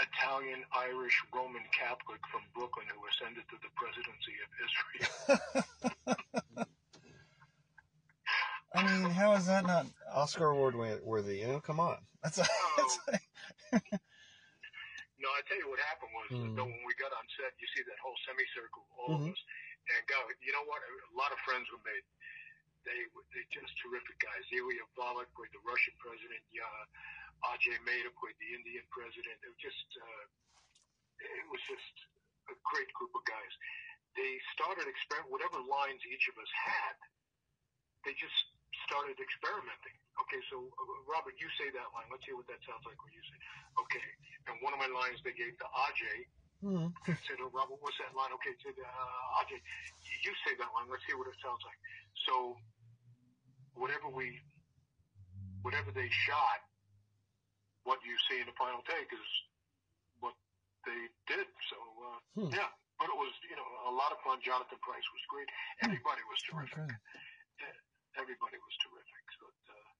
Italian, 0.00 0.64
Irish, 0.74 1.22
Roman 1.34 1.62
Catholic 1.70 2.20
from 2.30 2.42
Brooklyn 2.54 2.86
who 2.90 3.00
ascended 3.06 3.44
to 3.50 3.56
the 3.62 3.70
presidency 3.78 4.34
of 4.42 4.50
Israel. 4.58 5.14
I 8.74 8.82
mean, 8.82 9.10
how 9.14 9.38
is 9.38 9.46
that 9.46 9.62
not 9.66 9.86
Oscar 10.10 10.50
award 10.50 10.74
worthy? 10.74 11.38
You 11.38 11.46
know, 11.46 11.60
come 11.62 11.78
on. 11.78 11.98
That's, 12.22 12.42
that's 12.42 12.98
No, 15.14 15.30
I 15.30 15.40
tell 15.46 15.56
you 15.56 15.70
what 15.70 15.78
happened 15.78 16.10
was 16.10 16.28
Hmm. 16.34 16.52
though 16.58 16.66
when 16.66 16.82
we 16.84 16.92
got 16.98 17.14
on 17.14 17.24
set, 17.38 17.54
you 17.62 17.68
see 17.70 17.86
that 17.86 17.98
whole 18.02 18.18
semicircle, 18.26 18.82
all 18.98 19.14
Mhm. 19.14 19.30
of 19.30 19.32
us, 19.32 19.42
and 19.94 20.02
go. 20.10 20.18
You 20.42 20.52
know 20.52 20.64
what? 20.66 20.82
A 20.82 21.14
lot 21.16 21.30
of 21.30 21.38
friends 21.46 21.70
were 21.70 21.80
made. 21.86 22.02
They 22.84 23.00
they're 23.32 23.52
just 23.52 23.72
terrific 23.80 24.20
guys. 24.20 24.44
Ilia 24.52 24.84
Volok 24.96 25.28
played 25.32 25.52
the 25.56 25.64
Russian 25.64 25.96
president. 25.96 26.40
Yeah, 26.52 26.68
Ajay 27.52 27.80
Mehta 27.84 28.12
played 28.20 28.36
the 28.38 28.50
Indian 28.52 28.84
president. 28.92 29.36
It 29.40 29.50
was 29.50 29.62
just 29.64 29.88
uh, 29.96 30.24
it 31.20 31.46
was 31.48 31.62
just 31.64 31.96
a 32.52 32.56
great 32.68 32.90
group 32.92 33.12
of 33.16 33.24
guys. 33.24 33.52
They 34.14 34.36
started 34.54 34.86
experiment 34.86 35.32
whatever 35.32 35.58
lines 35.64 36.04
each 36.06 36.28
of 36.30 36.36
us 36.38 36.52
had. 36.54 36.96
They 38.06 38.14
just 38.20 38.36
started 38.86 39.16
experimenting. 39.16 39.96
Okay, 40.20 40.38
so 40.52 40.70
uh, 40.70 41.10
Robert, 41.10 41.34
you 41.40 41.48
say 41.58 41.72
that 41.74 41.88
line. 41.96 42.06
Let's 42.12 42.22
hear 42.28 42.38
what 42.38 42.46
that 42.52 42.62
sounds 42.68 42.84
like 42.86 43.00
when 43.02 43.10
you 43.16 43.24
say. 43.26 43.38
Okay, 43.80 44.06
and 44.46 44.54
one 44.62 44.70
of 44.76 44.78
my 44.78 44.90
lines 44.92 45.18
they 45.26 45.34
gave 45.34 45.56
to 45.58 45.66
Ajay. 45.88 46.18
Hmm. 46.64 46.88
I 47.04 47.12
said, 47.28 47.36
oh, 47.44 47.52
Robert, 47.52 47.76
what's 47.84 47.98
that 48.00 48.16
line? 48.16 48.32
Okay, 48.40 48.56
said, 48.64 48.72
uh, 48.78 49.40
Ajay, 49.44 49.60
you 50.24 50.32
say 50.48 50.56
that 50.56 50.70
line. 50.72 50.88
Let's 50.88 51.04
hear 51.04 51.20
what 51.20 51.28
it 51.28 51.36
sounds 51.44 51.60
like. 51.60 51.76
So, 52.24 52.56
whatever 53.74 54.08
we, 54.10 54.38
whatever 55.62 55.90
they 55.90 56.08
shot, 56.26 56.60
what 57.84 58.00
you 58.06 58.16
see 58.30 58.40
in 58.40 58.46
the 58.48 58.56
final 58.56 58.80
take 58.88 59.10
is 59.12 59.28
what 60.20 60.34
they 60.86 61.00
did. 61.28 61.46
So, 61.70 61.78
uh, 61.78 62.18
Hmm. 62.34 62.50
yeah, 62.54 62.70
but 62.98 63.08
it 63.12 63.18
was, 63.18 63.32
you 63.48 63.56
know, 63.56 63.68
a 63.90 63.94
lot 63.94 64.12
of 64.12 64.18
fun. 64.24 64.40
Jonathan 64.40 64.78
Pryce 64.80 65.04
was 65.12 65.24
great. 65.28 65.48
Everybody 65.84 66.22
was 66.30 66.40
terrific. 66.48 66.78
Okay. 66.80 67.74
Everybody 68.16 68.58
was 68.62 68.74
terrific. 68.78 69.24
But, 69.42 69.58
uh, 69.74 69.90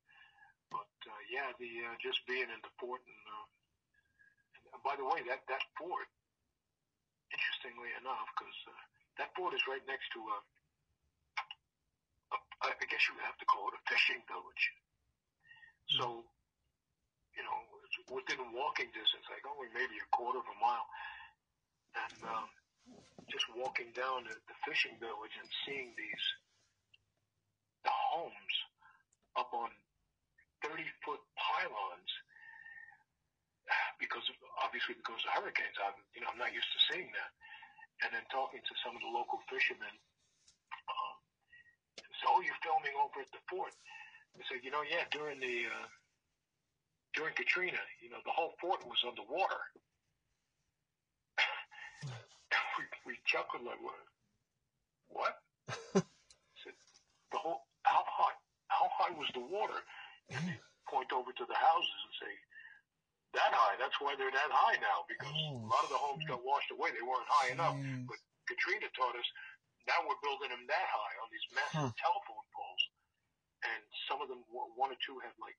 but 0.70 0.93
uh, 1.11 1.20
yeah, 1.31 1.51
the 1.59 1.70
uh, 1.91 1.95
just 1.99 2.22
being 2.27 2.47
in 2.47 2.61
the 2.62 2.72
fort 2.79 3.03
and, 3.03 3.22
uh, 3.27 3.47
and 4.79 4.81
by 4.87 4.95
the 4.97 5.05
way, 5.05 5.20
that 5.27 5.43
that 5.51 5.62
fort, 5.77 6.07
interestingly 7.35 7.91
enough, 7.99 8.27
because 8.39 8.59
uh, 8.70 8.83
that 9.18 9.35
fort 9.35 9.53
is 9.55 9.66
right 9.66 9.83
next 9.91 10.09
to 10.14 10.20
a, 10.22 10.39
a, 12.69 12.73
I 12.77 12.87
guess 12.89 13.03
you 13.09 13.15
would 13.17 13.27
have 13.29 13.39
to 13.39 13.49
call 13.49 13.69
it 13.71 13.79
a 13.79 13.83
fishing 13.89 14.21
village. 14.27 14.65
So, 16.01 16.25
you 17.37 17.43
know, 17.45 17.59
it's 17.85 17.99
within 18.09 18.41
walking 18.57 18.89
distance, 18.97 19.27
like 19.29 19.45
only 19.45 19.69
maybe 19.77 20.01
a 20.01 20.09
quarter 20.15 20.41
of 20.41 20.49
a 20.49 20.59
mile, 20.59 20.89
and 21.95 22.19
um, 22.25 22.49
just 23.29 23.45
walking 23.53 23.93
down 23.93 24.25
the, 24.25 24.35
the 24.49 24.57
fishing 24.65 24.97
village 24.99 25.35
and 25.37 25.49
seeing 25.65 25.93
these 25.97 26.25
the 27.85 27.93
homes 27.93 28.57
up 29.37 29.53
on 29.53 29.69
30 30.65 30.81
foot 31.05 31.21
pylons 31.37 32.11
because 34.01 34.25
of, 34.33 34.37
obviously 34.65 34.97
because 34.97 35.21
of 35.29 35.37
hurricanes. 35.37 35.77
I'm, 35.81 35.97
you 36.17 36.25
know, 36.25 36.33
I'm 36.33 36.41
not 36.41 36.53
used 36.53 36.69
to 36.73 36.81
seeing 36.93 37.09
that. 37.12 37.31
And 38.05 38.11
then 38.17 38.25
talking 38.33 38.61
to 38.61 38.75
some 38.83 38.97
of 38.97 39.01
the 39.05 39.12
local 39.12 39.39
fishermen, 39.49 39.93
oh, 42.29 42.41
you're 42.41 42.59
filming 42.64 42.95
over 42.99 43.20
at 43.20 43.31
the 43.33 43.43
fort. 43.49 43.72
I 44.35 44.43
said, 44.51 44.64
you 44.66 44.70
know, 44.70 44.83
yeah, 44.83 45.07
during 45.14 45.39
the 45.39 45.70
uh, 45.70 45.87
during 47.14 47.35
Katrina, 47.39 47.79
you 48.03 48.11
know, 48.11 48.18
the 48.27 48.35
whole 48.35 48.55
fort 48.61 48.83
was 48.87 48.99
underwater. 49.07 49.62
we, 52.79 52.85
we 53.07 53.12
chuckled 53.25 53.62
like, 53.62 53.79
what? 53.79 54.03
What? 55.09 55.35
said, 56.62 56.75
the 57.31 57.39
whole 57.39 57.62
how 57.87 58.03
high? 58.07 58.35
How 58.68 58.91
high 58.99 59.14
was 59.14 59.31
the 59.35 59.45
water? 59.47 59.79
And 60.35 60.43
they 60.49 60.59
point 60.91 61.12
over 61.14 61.31
to 61.31 61.45
the 61.47 61.55
houses 61.55 62.01
and 62.09 62.14
say, 62.27 62.33
that 63.35 63.53
high. 63.55 63.75
That's 63.79 63.99
why 64.01 64.14
they're 64.18 64.33
that 64.33 64.51
high 64.51 64.79
now 64.79 65.05
because 65.11 65.31
Oh, 65.35 65.62
a 65.62 65.68
lot 65.68 65.83
of 65.85 65.91
the 65.91 66.01
homes 66.01 66.22
got 66.27 66.43
washed 66.43 66.70
away. 66.70 66.95
They 66.95 67.03
weren't 67.05 67.27
high 67.29 67.51
enough. 67.55 67.77
But 68.07 68.18
Katrina 68.47 68.89
taught 68.95 69.14
us 69.18 69.29
now 69.87 69.99
we're 70.09 70.20
building 70.24 70.51
them 70.53 70.64
that 70.68 70.87
high 70.89 71.16
on 71.20 71.28
these 71.32 71.47
massive 71.53 71.93
Huh. 71.93 72.01
telephone 72.01 72.47
poles, 72.55 72.82
and 73.68 73.82
some 74.09 74.20
of 74.24 74.28
them, 74.32 74.45
one 74.49 74.70
one 74.76 74.91
or 74.93 75.01
two, 75.05 75.18
had 75.20 75.35
like 75.41 75.57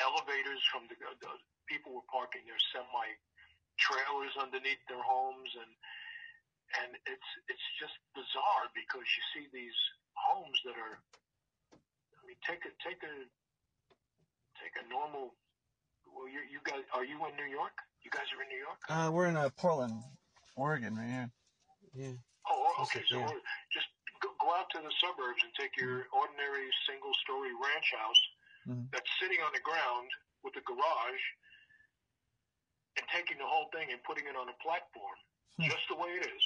elevators 0.00 0.60
from 0.72 0.88
the, 0.88 0.96
the 1.20 1.32
people 1.68 1.92
were 1.94 2.06
parking 2.10 2.42
their 2.48 2.60
semi 2.72 3.08
trailers 3.78 4.34
underneath 4.40 4.80
their 4.88 5.02
homes, 5.02 5.50
and 5.56 5.72
and 6.80 6.90
it's 7.08 7.30
it's 7.48 7.66
just 7.80 7.96
bizarre 8.16 8.68
because 8.72 9.04
you 9.04 9.22
see 9.36 9.44
these 9.52 9.76
homes 10.16 10.56
that 10.64 10.76
are. 10.76 10.96
I 11.72 12.20
mean, 12.26 12.38
take 12.46 12.64
a 12.64 12.72
take 12.80 13.00
a 13.04 13.14
take 14.60 14.74
a 14.80 14.84
normal. 14.88 15.34
Well, 16.08 16.28
you 16.28 16.40
you 16.48 16.60
guys 16.64 16.84
are 16.92 17.04
you 17.04 17.16
in 17.28 17.36
New 17.36 17.50
York? 17.50 17.76
You 18.04 18.10
guys 18.10 18.26
are 18.36 18.42
in 18.42 18.48
New 18.48 18.58
York? 18.60 18.80
Uh, 18.88 19.10
we're 19.12 19.26
in 19.26 19.36
uh, 19.36 19.48
Portland, 19.56 20.02
Oregon, 20.56 20.96
right 20.96 21.08
here. 21.08 21.30
Yeah. 21.94 22.16
Oh, 22.50 22.82
okay. 22.86 23.04
So 23.08 23.18
yeah. 23.22 23.38
just 23.70 23.86
go, 24.20 24.30
go 24.40 24.50
out 24.54 24.66
to 24.74 24.80
the 24.82 24.92
suburbs 24.98 25.42
and 25.42 25.52
take 25.54 25.76
your 25.78 26.06
ordinary 26.12 26.66
single-story 26.88 27.52
ranch 27.54 27.88
house 27.94 28.22
Mhm. 28.68 28.90
that's 28.94 29.10
sitting 29.18 29.40
on 29.42 29.50
the 29.52 29.60
ground 29.60 30.10
with 30.42 30.54
a 30.56 30.62
garage, 30.62 31.24
and 32.96 33.06
taking 33.08 33.38
the 33.38 33.46
whole 33.46 33.66
thing 33.72 33.90
and 33.90 34.02
putting 34.04 34.26
it 34.26 34.36
on 34.36 34.48
a 34.48 34.56
platform, 34.62 35.16
Hmm. 35.56 35.64
just 35.70 35.86
the 35.88 35.96
way 35.96 36.10
it 36.16 36.26
is. 36.26 36.42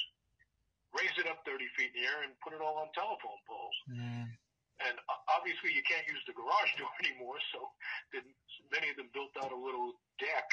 Raise 0.93 1.17
it 1.17 1.27
up 1.27 1.43
30 1.45 1.67
feet 1.75 1.93
in 1.93 2.01
the 2.01 2.07
air 2.07 2.23
and 2.23 2.39
put 2.39 2.53
it 2.53 2.61
all 2.61 2.77
on 2.77 2.91
telephone 2.93 3.41
poles. 3.45 3.75
Man. 3.87 4.37
And 4.79 4.99
uh, 5.09 5.17
obviously, 5.27 5.73
you 5.73 5.83
can't 5.83 6.07
use 6.07 6.23
the 6.25 6.33
garage 6.33 6.73
door 6.77 6.89
anymore, 7.03 7.39
so 7.51 7.73
then 8.13 8.23
many 8.71 8.89
of 8.89 8.95
them 8.95 9.09
built 9.09 9.35
out 9.37 9.51
a 9.51 9.55
little 9.55 9.99
deck 10.19 10.49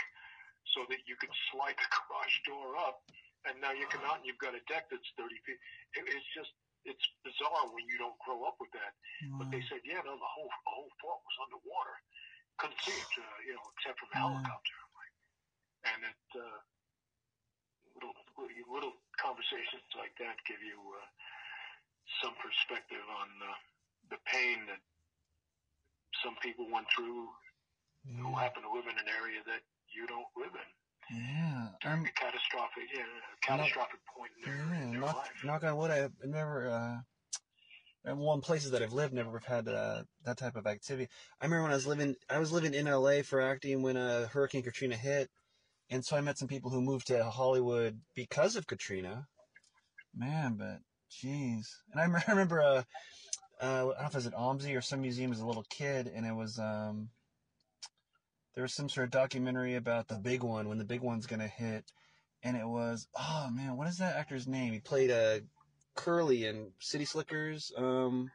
so 0.74 0.84
that 0.88 1.06
you 1.06 1.16
could 1.16 1.30
slide 1.52 1.76
the 1.78 1.86
garage 2.08 2.38
door 2.44 2.76
up, 2.78 3.04
and 3.48 3.60
now 3.60 3.72
you 3.72 3.84
come 3.92 4.04
out 4.08 4.18
and 4.20 4.26
you've 4.26 4.40
got 4.40 4.56
a 4.56 4.62
deck 4.70 4.88
that's 4.88 5.08
30 5.20 5.34
feet. 5.44 5.60
It, 5.98 6.04
it's 6.08 6.28
just, 6.32 6.52
it's 6.84 7.04
bizarre 7.24 7.68
when 7.72 7.84
you 7.88 7.96
don't 8.00 8.16
grow 8.24 8.44
up 8.44 8.56
with 8.60 8.72
that. 8.76 8.92
But 9.40 9.48
they 9.52 9.62
said, 9.68 9.80
yeah, 9.84 10.00
no, 10.04 10.16
the 10.16 10.30
whole 10.36 10.48
the 10.48 10.72
whole 10.72 10.92
fort 11.00 11.20
was 11.24 11.36
underwater. 11.48 11.96
Couldn't 12.60 12.80
see 12.84 12.96
it, 12.96 13.12
uh, 13.18 13.38
you 13.44 13.54
know, 13.56 13.64
except 13.76 13.98
from 14.00 14.10
a 14.12 14.16
Yeah. 14.16 14.24
helicopter. 14.28 14.76
Like, 14.96 15.14
and 15.92 16.00
it, 16.08 16.24
uh, 16.38 16.58
little, 17.96 18.14
little 18.68 18.94
conversations 19.16 19.84
like 19.96 20.12
that 20.20 20.36
give 20.44 20.60
you 20.62 20.76
uh, 20.76 21.08
some 22.22 22.34
perspective 22.40 23.02
on 23.08 23.28
uh, 23.42 23.54
the 24.10 24.18
pain 24.28 24.66
that 24.68 24.80
some 26.22 26.36
people 26.44 26.68
went 26.70 26.86
through 26.94 27.28
who 28.20 28.36
happen 28.36 28.60
to 28.62 28.68
live 28.68 28.84
in 28.84 28.96
an 29.00 29.08
area 29.08 29.40
that 29.48 29.64
you 29.88 30.04
don't 30.06 30.28
live 30.36 30.52
in. 30.52 30.70
Yeah. 31.10 31.68
I'm, 31.84 32.04
catastrophic, 32.04 32.84
yeah, 32.94 33.02
catastrophic 33.42 34.00
point 34.16 34.30
in 34.46 34.50
their, 34.50 34.66
yeah. 34.78 34.84
in 34.84 35.00
Knock, 35.00 35.16
life. 35.16 35.30
knock 35.44 35.64
on 35.64 35.76
wood. 35.76 35.90
I've 35.90 36.12
never. 36.24 36.68
Uh, 36.68 38.10
in 38.10 38.18
one 38.18 38.40
places 38.40 38.70
that 38.72 38.82
I've 38.82 38.92
lived, 38.92 39.14
never 39.14 39.38
have 39.38 39.66
had 39.66 39.68
uh, 39.74 40.02
that 40.24 40.36
type 40.36 40.56
of 40.56 40.66
activity. 40.66 41.08
I 41.40 41.46
remember 41.46 41.62
when 41.62 41.72
I 41.72 41.76
was 41.76 41.86
living, 41.86 42.14
I 42.28 42.38
was 42.38 42.52
living 42.52 42.74
in 42.74 42.86
LA 42.86 43.22
for 43.22 43.40
acting 43.40 43.82
when 43.82 43.96
uh, 43.96 44.28
Hurricane 44.28 44.62
Katrina 44.62 44.96
hit, 44.96 45.30
and 45.90 46.04
so 46.04 46.16
I 46.16 46.20
met 46.20 46.38
some 46.38 46.48
people 46.48 46.70
who 46.70 46.82
moved 46.82 47.06
to 47.08 47.24
Hollywood 47.24 47.98
because 48.14 48.56
of 48.56 48.66
Katrina. 48.66 49.26
Man, 50.14 50.56
but 50.58 50.80
jeez, 51.10 51.66
and 51.92 52.00
I 52.00 52.06
rem- 52.06 52.22
I 52.28 52.30
remember 52.30 52.60
uh, 52.60 52.82
uh, 53.60 53.62
I 53.62 53.68
don't 53.70 53.88
know 53.88 54.06
if 54.06 54.10
it 54.10 54.14
was 54.16 54.26
at 54.26 54.34
OMSI 54.34 54.76
or 54.76 54.80
some 54.82 55.00
museum 55.00 55.32
as 55.32 55.40
a 55.40 55.46
little 55.46 55.64
kid, 55.70 56.10
and 56.14 56.26
it 56.26 56.34
was 56.34 56.58
um, 56.58 57.08
there 58.54 58.62
was 58.62 58.72
some 58.72 58.88
sort 58.88 59.04
of 59.04 59.10
documentary 59.10 59.74
about 59.74 60.08
the 60.08 60.16
big 60.16 60.42
one 60.42 60.68
when 60.68 60.78
the 60.78 60.84
big 60.84 61.00
one's 61.00 61.26
gonna 61.26 61.48
hit, 61.48 61.92
and 62.42 62.56
it 62.56 62.66
was 62.66 63.08
oh 63.18 63.48
man, 63.50 63.76
what 63.76 63.88
is 63.88 63.98
that 63.98 64.16
actor's 64.16 64.46
name? 64.46 64.72
He 64.72 64.80
played 64.80 65.10
uh, 65.10 65.40
Curly 65.94 66.46
in 66.46 66.70
City 66.78 67.04
Slickers. 67.04 67.72
Um, 67.76 68.30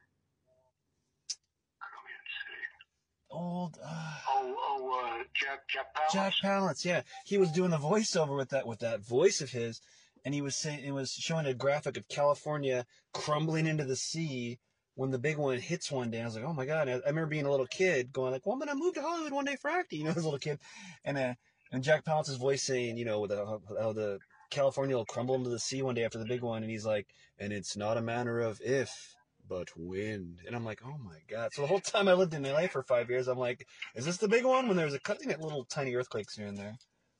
old 3.31 3.77
uh, 3.83 4.15
Oh, 4.27 4.55
oh, 4.57 5.19
uh, 5.19 5.23
Jack, 5.33 5.67
Jack 5.67 5.95
Palance. 5.95 6.13
Jack 6.13 6.33
Palance. 6.43 6.85
Yeah, 6.85 7.01
he 7.25 7.37
was 7.37 7.51
doing 7.51 7.71
the 7.71 7.77
voiceover 7.77 8.35
with 8.35 8.49
that 8.49 8.67
with 8.67 8.79
that 8.79 9.01
voice 9.01 9.41
of 9.41 9.51
his, 9.51 9.81
and 10.25 10.33
he 10.33 10.41
was 10.41 10.55
saying 10.55 10.83
it 10.83 10.91
was 10.91 11.11
showing 11.11 11.45
a 11.45 11.53
graphic 11.53 11.97
of 11.97 12.07
California 12.07 12.85
crumbling 13.13 13.67
into 13.67 13.85
the 13.85 13.95
sea 13.95 14.59
when 14.99 15.11
the 15.11 15.17
big 15.17 15.37
one 15.37 15.57
hits 15.57 15.89
one 15.89 16.11
day. 16.11 16.21
I 16.21 16.25
was 16.25 16.35
like, 16.35 16.43
oh 16.43 16.51
my 16.51 16.65
god! 16.65 16.89
I, 16.89 16.91
I 16.91 17.07
remember 17.07 17.27
being 17.27 17.45
a 17.45 17.51
little 17.51 17.65
kid 17.67 18.11
going 18.11 18.33
like, 18.33 18.45
well, 18.45 18.53
I'm 18.53 18.59
gonna 18.59 18.75
move 18.75 18.95
to 18.95 19.01
Hollywood 19.01 19.31
one 19.31 19.45
day 19.45 19.55
for 19.55 19.71
acting. 19.71 19.99
You 19.99 20.05
know, 20.05 20.11
as 20.11 20.17
a 20.17 20.23
little 20.23 20.39
kid, 20.39 20.59
and 21.05 21.17
uh, 21.17 21.33
and 21.71 21.83
Jack 21.83 22.03
Palance's 22.03 22.35
voice 22.35 22.63
saying, 22.63 22.97
you 22.97 23.05
know, 23.05 23.21
with 23.21 23.31
the, 23.31 23.59
how 23.79 23.93
the 23.93 24.19
California 24.51 24.97
will 24.97 25.05
crumble 25.05 25.35
into 25.35 25.49
the 25.49 25.59
sea 25.59 25.81
one 25.81 25.95
day 25.95 26.03
after 26.03 26.19
the 26.19 26.25
big 26.25 26.41
one, 26.41 26.63
and 26.63 26.69
he's 26.71 26.85
like, 26.85 27.07
and 27.39 27.53
it's 27.53 27.77
not 27.77 27.97
a 27.97 28.01
matter 28.01 28.41
of 28.41 28.59
if. 28.61 29.15
But 29.47 29.69
when, 29.75 30.35
and 30.45 30.55
I'm 30.55 30.65
like, 30.65 30.81
oh 30.85 30.97
my 30.97 31.19
god! 31.29 31.53
So 31.53 31.61
the 31.61 31.67
whole 31.67 31.79
time 31.79 32.09
I 32.09 32.13
lived 32.13 32.33
in 32.33 32.43
LA 32.43 32.67
for 32.67 32.83
five 32.83 33.09
years, 33.09 33.29
I'm 33.29 33.39
like, 33.39 33.65
is 33.95 34.05
this 34.05 34.17
the 34.17 34.27
big 34.27 34.43
one? 34.43 34.67
When 34.67 34.75
there's 34.75 34.93
a 34.93 34.99
cutting 34.99 35.31
at 35.31 35.41
little 35.41 35.63
tiny 35.63 35.95
earthquakes 35.95 36.35
here 36.35 36.47
and 36.47 36.57
there, 36.57 36.75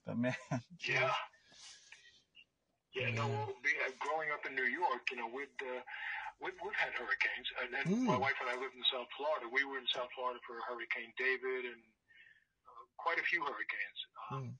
but 0.06 0.18
man, 0.18 0.36
Yeah. 0.86 1.12
Yeah, 2.94 3.12
no, 3.12 3.28
Yeah. 3.28 3.28
well, 3.28 3.54
uh, 3.88 3.92
growing 4.00 4.30
up 4.34 4.46
in 4.46 4.56
New 4.56 4.64
York, 4.64 5.08
you 5.12 5.18
know, 5.18 5.28
we'd, 5.34 5.48
uh, 5.62 5.80
we'd, 6.40 6.56
we've 6.64 6.80
had 6.80 6.96
hurricanes. 6.96 7.48
And 7.64 7.70
then 7.72 7.86
Hmm. 7.88 8.08
my 8.08 8.18
wife 8.20 8.36
and 8.44 8.50
I 8.52 8.56
lived 8.60 8.76
in 8.76 8.84
South 8.92 9.08
Florida. 9.16 9.48
We 9.52 9.64
were 9.68 9.78
in 9.80 9.88
South 9.92 10.10
Florida 10.16 10.40
for 10.48 10.60
Hurricane 10.68 11.12
David 11.20 11.68
and 11.70 11.82
uh, 12.68 12.84
quite 13.00 13.20
a 13.20 13.26
few 13.28 13.44
hurricanes. 13.44 14.00
Um, 14.32 14.44
Hmm. 14.44 14.54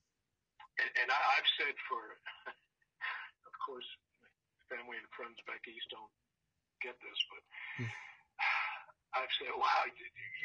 And, 0.80 0.92
and 1.04 1.08
I, 1.12 1.20
I've 1.36 1.50
said 1.60 1.76
for, 1.92 2.00
of 3.50 3.54
course, 3.60 3.88
family 4.72 4.96
and 4.96 5.08
friends 5.12 5.36
back 5.44 5.60
east 5.68 5.88
don't 5.92 6.12
get 6.80 6.96
this, 7.04 7.20
but 7.32 7.44
Hmm. 7.84 7.92
I've 9.18 9.34
said, 9.42 9.50
wow, 9.58 9.84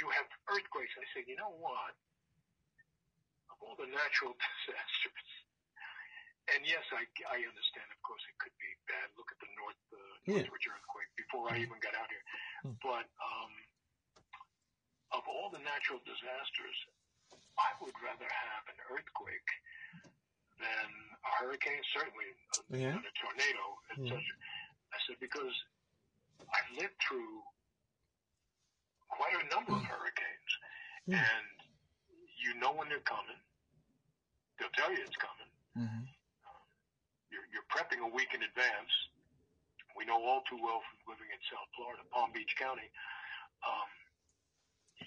you 0.01 0.09
have 0.17 0.27
earthquakes. 0.51 0.97
I 0.99 1.05
said, 1.13 1.29
you 1.29 1.37
know 1.37 1.53
what? 1.61 1.95
Of 3.53 3.61
all 3.61 3.77
the 3.77 3.87
natural 3.87 4.33
disasters, 4.43 5.31
and 6.53 6.61
yes, 6.69 6.85
I, 6.93 7.05
I 7.31 7.39
understand. 7.41 7.89
Of 7.95 8.01
course, 8.05 8.21
it 8.29 8.37
could 8.37 8.53
be 8.61 8.71
bad. 8.91 9.09
Look 9.17 9.33
at 9.33 9.41
the 9.41 9.51
North 9.57 9.81
uh, 9.93 9.99
Yeah. 10.29 10.45
Northridge 10.45 10.69
earthquake 10.69 11.11
before 11.17 11.49
I 11.49 11.57
even 11.65 11.79
got 11.81 11.97
out 11.97 12.11
here. 12.13 12.25
Hmm. 12.65 12.77
But 12.85 13.07
um, 13.23 13.53
of 15.17 15.23
all 15.25 15.49
the 15.49 15.63
natural 15.65 16.01
disasters, 16.05 16.79
I 17.57 17.71
would 17.81 17.97
rather 18.05 18.29
have 18.29 18.65
an 18.69 18.79
earthquake 18.93 19.51
than 20.61 20.89
a 21.25 21.31
hurricane. 21.41 21.81
Certainly, 21.97 22.31
uh, 22.59 22.63
Yeah. 22.77 22.93
than 22.99 23.05
a 23.09 23.15
tornado. 23.17 23.65
And 23.95 23.97
Hmm. 24.05 24.11
such. 24.19 24.29
I 24.93 24.99
said 25.09 25.19
because 25.19 25.55
I've 26.53 26.71
lived 26.79 26.95
through 27.03 27.43
quite 29.09 29.35
a 29.35 29.47
number 29.55 29.73
of 29.75 29.83
hurricanes, 29.85 30.51
Hmm. 31.07 31.15
and 31.15 31.47
you 32.37 32.55
know 32.61 32.73
when 32.73 32.89
they're 32.89 33.01
coming. 33.09 33.41
They'll 34.59 34.71
tell 34.71 34.93
you 34.93 35.03
it's 35.03 35.17
coming 35.17 35.51
Mm-hmm. 35.77 36.05
You're, 37.35 37.49
you're 37.51 37.67
prepping 37.67 37.99
a 38.07 38.11
week 38.15 38.31
in 38.31 38.47
advance. 38.47 38.95
We 39.99 40.07
know 40.07 40.23
all 40.23 40.47
too 40.47 40.59
well 40.63 40.79
from 40.87 41.19
living 41.19 41.31
in 41.35 41.41
South 41.51 41.67
Florida, 41.75 42.07
Palm 42.15 42.31
Beach 42.31 42.55
County. 42.55 42.87
Um, 43.67 43.91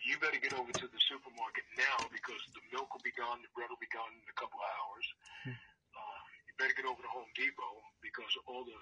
you 0.03 0.19
better 0.19 0.39
get 0.39 0.51
over 0.55 0.71
to 0.71 0.87
the 0.87 1.01
supermarket 1.07 1.63
now 1.79 2.03
because 2.11 2.39
the 2.51 2.63
milk 2.75 2.91
will 2.91 3.03
be 3.03 3.15
gone, 3.15 3.39
the 3.39 3.51
bread 3.55 3.71
will 3.71 3.79
be 3.79 3.91
gone 3.91 4.11
in 4.11 4.27
a 4.27 4.35
couple 4.35 4.59
of 4.59 4.67
hours. 4.67 5.07
Hmm. 5.47 5.55
Uh, 5.95 6.21
you 6.47 6.51
better 6.59 6.75
get 6.75 6.87
over 6.87 6.99
to 6.99 7.11
Home 7.11 7.31
Depot 7.35 7.75
because 8.03 8.31
all 8.47 8.67
the 8.67 8.75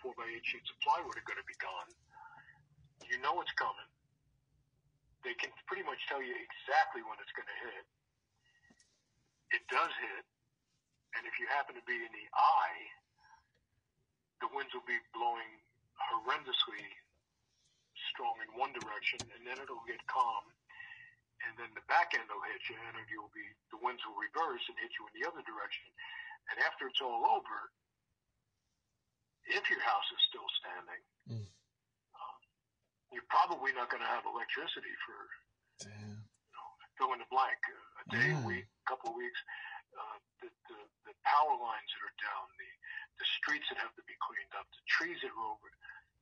four 0.00 0.12
by 0.16 0.28
eight 0.28 0.44
sheets 0.44 0.68
of 0.68 0.76
plywood 0.84 1.16
are 1.16 1.26
going 1.28 1.40
to 1.40 1.48
be 1.48 1.56
gone. 1.60 1.88
You 3.08 3.16
know 3.24 3.40
it's 3.40 3.52
coming. 3.56 3.88
They 5.24 5.34
can 5.36 5.50
pretty 5.66 5.84
much 5.84 5.98
tell 6.06 6.20
you 6.20 6.32
exactly 6.32 7.02
when 7.04 7.16
it's 7.20 7.32
going 7.34 7.48
to 7.48 7.58
hit. 7.68 7.84
It 9.58 9.62
does 9.72 9.92
hit. 10.00 10.24
And 11.16 11.24
if 11.26 11.34
you 11.40 11.46
happen 11.48 11.74
to 11.76 11.84
be 11.88 11.96
in 11.96 12.12
the 12.12 12.26
eye, 12.36 12.80
the 14.44 14.48
winds 14.54 14.70
will 14.74 14.86
be 14.86 14.98
blowing 15.16 15.48
horrendously 15.98 16.84
strong 18.12 18.38
in 18.44 18.50
one 18.54 18.70
direction, 18.76 19.18
and 19.34 19.42
then 19.42 19.58
it'll 19.58 19.82
get 19.88 19.98
calm. 20.06 20.44
And 21.46 21.54
then 21.58 21.70
the 21.74 21.82
back 21.86 22.14
end 22.14 22.26
will 22.30 22.42
hit 22.50 22.62
you, 22.70 22.76
and 22.78 22.98
you'll 23.10 23.32
be 23.34 23.46
the 23.70 23.78
winds 23.82 24.02
will 24.06 24.18
reverse 24.18 24.62
and 24.68 24.76
hit 24.78 24.90
you 24.98 25.06
in 25.10 25.14
the 25.18 25.24
other 25.26 25.42
direction. 25.46 25.86
And 26.50 26.58
after 26.66 26.86
it's 26.90 27.00
all 27.02 27.24
over, 27.34 27.58
if 29.48 29.64
your 29.70 29.80
house 29.82 30.08
is 30.12 30.22
still 30.28 30.48
standing, 30.60 31.02
Mm. 31.30 31.46
um, 32.14 32.38
you're 33.12 33.26
probably 33.30 33.72
not 33.72 33.88
going 33.90 34.02
to 34.02 34.08
have 34.08 34.26
electricity 34.26 34.92
for 35.06 35.18
Damn. 35.88 36.28
fill 36.98 37.12
in 37.14 37.20
the 37.20 37.30
blank, 37.30 37.58
uh, 37.70 38.02
a 38.02 38.04
day, 38.10 38.28
Yeah. 38.30 38.42
a 38.42 38.46
week, 38.46 38.66
a 38.66 38.84
couple 38.90 39.10
of 39.10 39.16
weeks. 39.16 39.38
Uh, 39.96 40.18
the, 40.42 40.48
the, 40.70 40.78
the 41.08 41.14
power 41.24 41.54
lines 41.56 41.88
that 41.96 42.02
are 42.04 42.18
down, 42.20 42.44
the, 42.60 42.70
the 43.22 43.26
streets 43.40 43.66
that 43.72 43.78
have 43.80 43.94
to 43.96 44.04
be 44.04 44.14
cleaned 44.20 44.52
up, 44.54 44.68
the 44.74 44.84
trees 44.86 45.18
that 45.24 45.32
are 45.32 45.46
over. 45.48 45.68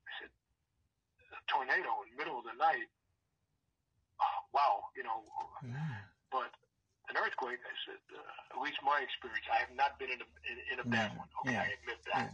I 0.07 0.11
said, 0.23 0.33
a 1.35 1.41
tornado 1.51 2.05
in 2.07 2.15
the 2.15 2.19
middle 2.19 2.39
of 2.39 2.47
the 2.47 2.57
night. 2.57 2.89
Oh, 4.17 4.39
wow, 4.57 4.89
you 4.97 5.05
know, 5.05 5.27
Yeah. 5.61 6.09
but 6.33 6.49
an 7.13 7.21
earthquake. 7.21 7.61
I 7.61 7.75
said, 7.85 8.01
uh, 8.17 8.55
at 8.55 8.59
least 8.63 8.81
my 8.81 9.03
experience, 9.05 9.45
I 9.53 9.61
have 9.61 9.75
not 9.77 10.01
been 10.01 10.09
in 10.09 10.21
a 10.25 10.29
in, 10.49 10.57
in 10.73 10.77
a 10.81 10.87
bad 10.89 11.13
Yeah, 11.13 11.21
one. 11.21 11.31
Okay, 11.45 11.53
yeah, 11.53 11.69
I 11.69 11.77
admit 11.77 12.01
that, 12.15 12.33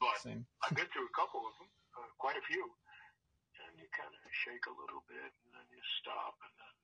but 0.00 0.16
Same. 0.24 0.42
I've 0.64 0.72
been 0.72 0.88
through 0.88 1.06
a 1.06 1.14
couple 1.14 1.44
of 1.44 1.52
them, 1.60 1.70
uh, 2.00 2.08
quite 2.16 2.40
a 2.40 2.44
few, 2.48 2.64
and 3.60 3.76
you 3.76 3.84
kind 3.92 4.08
of 4.08 4.20
shake 4.32 4.64
a 4.64 4.74
little 4.74 5.04
bit, 5.04 5.28
and 5.28 5.48
then 5.52 5.66
you 5.68 5.82
stop, 6.00 6.40
and 6.40 6.54
then 6.56 6.74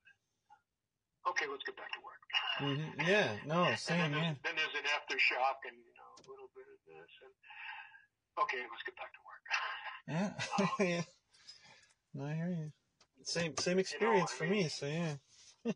okay, 1.29 1.45
let's 1.49 1.63
get 1.65 1.75
back 1.77 1.91
to 1.93 2.01
work. 2.05 2.21
hmm 2.59 3.01
Yeah. 3.07 3.35
No. 3.45 3.73
Same. 3.75 4.11
then, 4.11 4.21
Yeah. 4.21 4.33
then 4.43 4.55
there's 4.55 4.75
an 4.77 4.87
aftershock, 4.95 5.59
and 5.67 5.75
you 5.77 5.93
know 5.97 6.11
a 6.19 6.23
little 6.29 6.49
bit 6.55 6.67
of 6.69 6.79
this, 6.87 7.11
and 7.25 7.33
okay, 8.43 8.61
let's 8.69 8.83
get 8.85 8.95
back 8.97 9.11
to 9.15 9.21
work. 9.25 9.43
Yeah. 10.07 10.29
yeah. 10.79 11.03
No, 12.13 12.25
I 12.25 12.33
hear 12.35 12.49
you. 12.49 12.71
Same. 13.23 13.57
Same 13.57 13.79
experience 13.79 14.31
I 14.33 14.37
for 14.37 14.43
mean- 14.45 14.63
me. 14.63 14.69
So 14.69 14.85
yeah. 14.85 15.15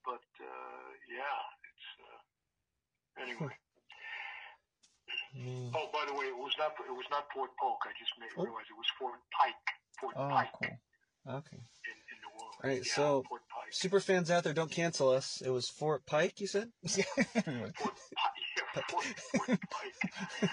But 0.00 0.24
uh, 0.40 0.88
yeah, 1.12 1.38
it's 1.70 1.88
uh, 2.02 3.22
anyway. 3.22 3.54
Mm. 5.36 5.70
oh, 5.76 5.86
by 5.92 6.02
the 6.10 6.14
way, 6.18 6.26
it 6.26 6.34
was 6.36 6.50
not 6.58 6.72
it 6.82 6.90
was 6.90 7.06
not 7.10 7.28
Fort 7.32 7.50
Polk. 7.60 7.78
I 7.86 7.92
just 8.00 8.10
made 8.18 8.32
Oh. 8.36 8.42
realize 8.48 8.66
it 8.66 8.74
was 8.74 8.90
Fort 8.98 9.20
Pike. 9.30 9.66
Fort 10.00 10.14
Oh, 10.18 10.26
Pike 10.28 10.50
cool. 10.58 10.74
Okay. 11.38 11.60
in, 11.62 11.96
in 12.10 12.16
New 12.18 12.32
Orleans. 12.34 12.58
All 12.64 12.66
right, 12.70 12.82
yeah, 12.82 12.94
so- 12.96 13.22
Fort. 13.28 13.42
Super 13.72 14.00
fans 14.00 14.30
out 14.30 14.44
there, 14.44 14.52
don't 14.52 14.70
cancel 14.70 15.10
us. 15.10 15.40
It 15.44 15.50
was 15.50 15.68
Fort 15.68 16.04
Pike, 16.06 16.40
you 16.40 16.46
said? 16.46 16.70
Fort 16.86 17.06
Pike. 17.34 18.84
Fort, 18.88 19.04
Fort 19.46 19.60
Pike. 19.70 20.50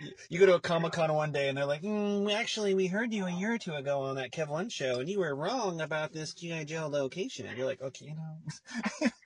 You- 0.00 0.12
You 0.28 0.38
go 0.38 0.46
to 0.46 0.54
a 0.56 0.60
Comic 0.60 0.92
Con 0.92 1.12
one 1.14 1.32
day 1.32 1.48
and 1.48 1.56
they're 1.56 1.64
like, 1.64 1.80
mm, 1.82 2.30
actually, 2.32 2.74
we 2.74 2.86
heard 2.86 3.14
you 3.14 3.24
a 3.24 3.30
year 3.30 3.54
or 3.54 3.58
two 3.58 3.72
ago 3.74 4.02
on 4.02 4.16
that 4.16 4.30
Kev 4.30 4.48
Lund 4.50 4.70
show 4.70 5.00
and 5.00 5.08
you 5.08 5.20
were 5.20 5.34
wrong 5.34 5.80
about 5.80 6.12
this 6.12 6.34
G.I. 6.34 6.64
Joe 6.64 6.88
location. 6.88 7.46
And 7.46 7.56
you're 7.56 7.66
like, 7.66 7.80
okay, 7.80 8.06
you 8.06 8.14
know. 8.14 9.08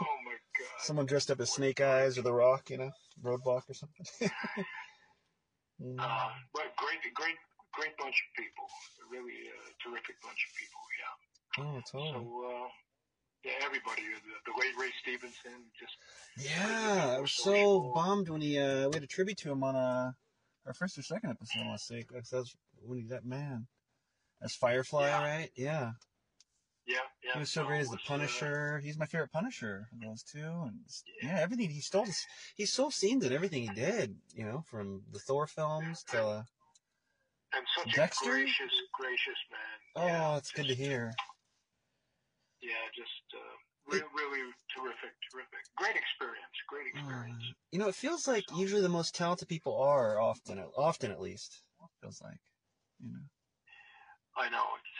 Oh 0.00 0.16
my 0.24 0.32
God. 0.58 0.80
Someone 0.80 1.06
dressed 1.06 1.30
up 1.30 1.40
as 1.40 1.52
Snake 1.52 1.80
Eyes 1.80 2.18
or 2.18 2.22
The 2.22 2.32
Rock, 2.32 2.70
you 2.70 2.78
know, 2.78 2.90
Roadblock 3.22 3.62
or 3.68 3.74
something. 3.74 4.06
Mm. 4.22 4.30
Uh, 5.98 6.28
but 6.54 6.70
great, 6.76 7.02
great, 7.14 7.34
great 7.72 7.96
bunch 7.98 8.14
of 8.14 8.28
people. 8.38 8.64
Really 9.10 9.50
uh, 9.50 9.63
terrific 9.84 10.16
bunch 10.22 10.40
of 10.48 10.52
people. 10.56 10.80
Yeah. 10.98 11.64
oh, 11.64 11.80
So 11.84 11.98
totally. 11.98 12.24
uh, 12.24 12.68
yeah, 13.44 13.52
everybody. 13.64 14.02
The, 14.02 14.52
the 14.52 14.58
late 14.58 14.74
Ray 14.80 14.90
Stevenson. 15.02 15.68
Just 15.78 15.94
Yeah, 16.38 17.16
I 17.18 17.20
was 17.20 17.32
so 17.32 17.52
social. 17.52 17.92
bummed 17.94 18.28
when 18.30 18.40
he, 18.40 18.58
uh, 18.58 18.88
we 18.88 18.94
had 18.96 19.02
a 19.02 19.06
tribute 19.06 19.38
to 19.38 19.52
him 19.52 19.62
on, 19.62 19.76
uh, 19.76 20.12
our 20.66 20.72
first 20.74 20.96
or 20.96 21.02
second 21.02 21.30
episode, 21.30 21.60
I 21.60 21.66
want 21.66 21.78
to 21.78 21.84
say. 21.84 22.02
'cause 22.02 22.30
That's 22.30 22.56
when 22.80 22.98
he, 22.98 23.04
that 23.08 23.24
man. 23.24 23.66
That's 24.40 24.56
Firefly, 24.56 25.06
Yeah. 25.08 25.20
right? 25.22 25.50
Yeah. 25.54 25.92
yeah, 26.86 26.96
yeah. 27.22 27.32
He 27.34 27.38
was 27.38 27.50
so 27.52 27.64
great 27.64 27.80
as 27.80 27.88
the 27.88 27.96
uh, 27.96 28.06
Punisher. 28.06 28.78
He's 28.78 28.98
my 28.98 29.06
favorite 29.06 29.32
Punisher 29.32 29.88
of 29.92 30.00
those 30.00 30.22
two, 30.22 30.38
and 30.40 30.80
s- 30.86 31.02
yeah, 31.22 31.38
everything 31.40 31.70
he 31.70 31.80
stole. 31.80 32.06
He 32.56 32.66
stole 32.66 32.90
scenes 32.90 33.24
in 33.24 33.32
everything 33.32 33.62
he 33.62 33.68
did. 33.74 34.16
You 34.34 34.44
know, 34.44 34.62
from 34.70 35.02
the 35.12 35.18
Thor 35.18 35.46
films 35.46 36.02
to 36.10 36.22
uh, 36.26 36.42
and 37.56 37.66
such 37.76 37.94
Dexter? 37.94 38.30
a 38.30 38.32
gracious, 38.34 38.74
gracious 38.92 39.40
man. 39.50 39.78
oh, 39.96 40.06
yeah, 40.06 40.36
it's 40.36 40.50
good 40.50 40.66
to 40.68 40.74
hear. 40.74 41.12
Yeah, 42.60 42.80
just 42.96 43.24
uh, 43.34 43.54
really, 43.86 44.08
really 44.16 44.50
terrific, 44.74 45.12
terrific. 45.30 45.62
Great 45.76 45.96
experience. 45.96 46.56
Great 46.68 46.86
Uh, 46.96 46.98
experience. 46.98 47.44
you 47.72 47.78
know, 47.78 47.88
it 47.88 47.94
feels 47.94 48.26
like 48.26 48.44
usually 48.56 48.80
the 48.80 48.88
most 48.88 49.14
talented 49.14 49.48
people 49.48 49.76
are 49.76 50.20
often, 50.20 50.58
often 50.76 51.10
at 51.10 51.20
least. 51.20 51.62
Feels 52.00 52.20
like, 52.22 52.40
you 53.00 53.12
know. 53.12 53.26
I 54.36 54.48
know. 54.48 54.64
It's, 54.80 54.94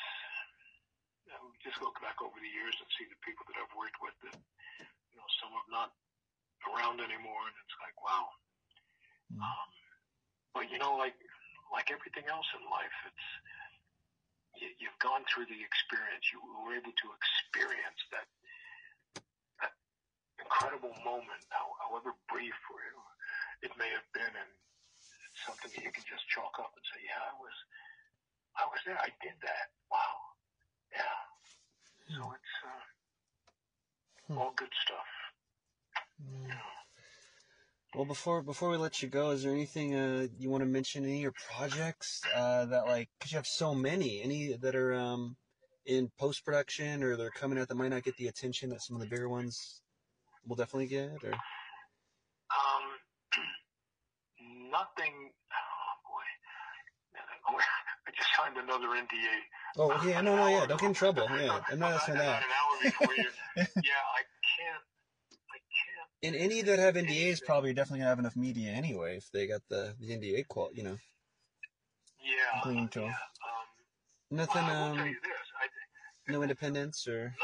just 1.65 1.81
look 1.81 1.97
back 2.05 2.21
over 2.21 2.37
the 2.37 2.53
years 2.53 2.77
and 2.77 2.89
see 3.01 3.09
the 3.09 3.17
people 3.25 3.41
that 3.49 3.57
I've 3.57 3.73
worked 3.73 3.97
with 4.05 4.13
that, 4.29 4.37
you 4.37 5.17
know, 5.17 5.25
some 5.41 5.49
are 5.57 5.69
not 5.73 5.97
around 6.69 7.01
anymore, 7.01 7.41
and 7.49 7.57
it's 7.57 7.77
like, 7.81 7.97
wow. 8.05 8.29
Mm. 9.33 9.41
Um, 9.41 9.69
but 10.53 10.69
you 10.69 10.77
know, 10.77 11.01
like 11.01 11.17
like 11.75 11.91
everything 11.91 12.31
else 12.31 12.47
in 12.55 12.63
life, 12.71 12.97
it's 13.11 13.27
you, 14.63 14.71
you've 14.79 15.01
gone 15.03 15.27
through 15.27 15.51
the 15.51 15.59
experience. 15.59 16.31
You 16.31 16.39
were 16.63 16.79
able 16.79 16.95
to 16.95 17.09
experience 17.19 18.01
that 18.15 18.31
that 19.59 19.75
incredible 20.39 20.95
moment, 21.03 21.43
however 21.51 22.15
brief 22.31 22.55
or 22.71 22.79
it 23.67 23.73
may 23.81 23.89
have 23.91 24.07
been, 24.13 24.29
and 24.29 24.53
it's 25.01 25.41
something 25.49 25.73
that 25.73 25.83
you 25.83 25.91
can 25.91 26.05
just 26.07 26.29
chalk 26.29 26.53
up 26.61 26.71
and 26.77 26.85
say, 26.95 27.01
yeah, 27.03 27.33
I 27.33 27.35
was 27.41 27.57
I 28.55 28.65
was 28.71 28.81
there. 28.87 28.99
I 29.01 29.11
did 29.25 29.35
that. 29.43 29.73
Wow. 29.91 30.15
Yeah. 30.95 31.19
So 32.15 32.23
it's 32.37 32.55
uh, 32.63 32.85
Hmm. 34.25 34.39
all 34.39 34.55
good 34.57 34.73
stuff. 34.81 35.11
Mm. 36.23 36.49
Well, 37.95 38.05
before 38.05 38.43
before 38.43 38.71
we 38.71 38.77
let 38.77 39.03
you 39.03 39.09
go, 39.09 39.31
is 39.31 39.45
there 39.45 39.53
anything 39.53 39.95
uh, 39.95 40.27
you 40.37 40.51
want 40.51 40.63
to 40.63 40.67
mention? 40.67 41.05
Any 41.05 41.17
of 41.17 41.23
your 41.23 41.35
projects 41.55 42.23
uh, 42.35 42.65
that 42.67 42.87
like, 42.87 43.09
because 43.17 43.31
you 43.31 43.37
have 43.39 43.47
so 43.47 43.73
many, 43.73 44.21
any 44.21 44.53
that 44.57 44.75
are 44.75 44.95
um, 44.95 45.37
in 45.87 46.11
post 46.19 46.45
production 46.45 47.05
or 47.05 47.17
they're 47.17 47.31
coming 47.31 47.57
out 47.57 47.69
that 47.69 47.77
might 47.77 47.91
not 47.91 48.03
get 48.03 48.17
the 48.17 48.27
attention 48.27 48.71
that 48.71 48.83
some 48.83 48.97
of 48.97 49.01
the 49.01 49.07
bigger 49.07 49.29
ones 49.29 49.81
will 50.45 50.57
definitely 50.57 50.89
get? 50.89 51.23
Or 51.23 51.35
Um, 52.51 52.85
nothing. 54.73 55.31
Oh 55.55 55.93
boy, 56.03 57.55
I 58.09 58.11
just 58.11 58.29
signed 58.37 58.57
another 58.57 58.89
NDA. 58.89 59.37
oh 59.79 60.03
yeah, 60.05 60.21
no, 60.21 60.35
no, 60.35 60.49
yeah, 60.49 60.67
don't 60.67 60.81
get 60.81 60.89
in 60.89 60.95
trouble. 60.95 61.29
Yeah, 61.41 61.61
I'm 61.71 61.79
not 61.79 61.93
asking 61.93 62.15
that. 62.17 62.43
an 62.43 62.51
hour 62.59 62.83
before 62.83 63.15
you. 63.17 63.31
yeah, 63.57 64.03
I 64.19 64.23
can't. 64.43 64.83
I 65.31 65.59
can't. 65.63 66.11
And 66.25 66.35
any 66.35 66.63
that 66.63 66.79
have 66.79 66.95
NDAs 66.97 67.45
probably 67.45 67.71
are 67.71 67.75
definitely 67.77 68.01
gonna 68.01 68.09
have 68.09 68.19
enough 68.19 68.35
media 68.37 68.71
anyway 68.73 69.17
if 69.21 69.29
they 69.31 69.47
got 69.47 69.61
the 69.69 69.93
the 70.01 70.09
NDA 70.17 70.49
qual, 70.49 70.73
you 70.73 70.83
know. 70.83 70.97
Yeah. 72.25 72.65
To- 72.65 73.01
yeah. 73.01 73.13
Um, 73.13 73.67
Nothing. 74.31 74.65
Tell 74.65 74.73
Um, 74.73 74.99
you 75.05 75.21
this. 75.21 75.45
Think 76.25 76.33
no 76.33 76.41
independence 76.41 77.05
or. 77.07 77.37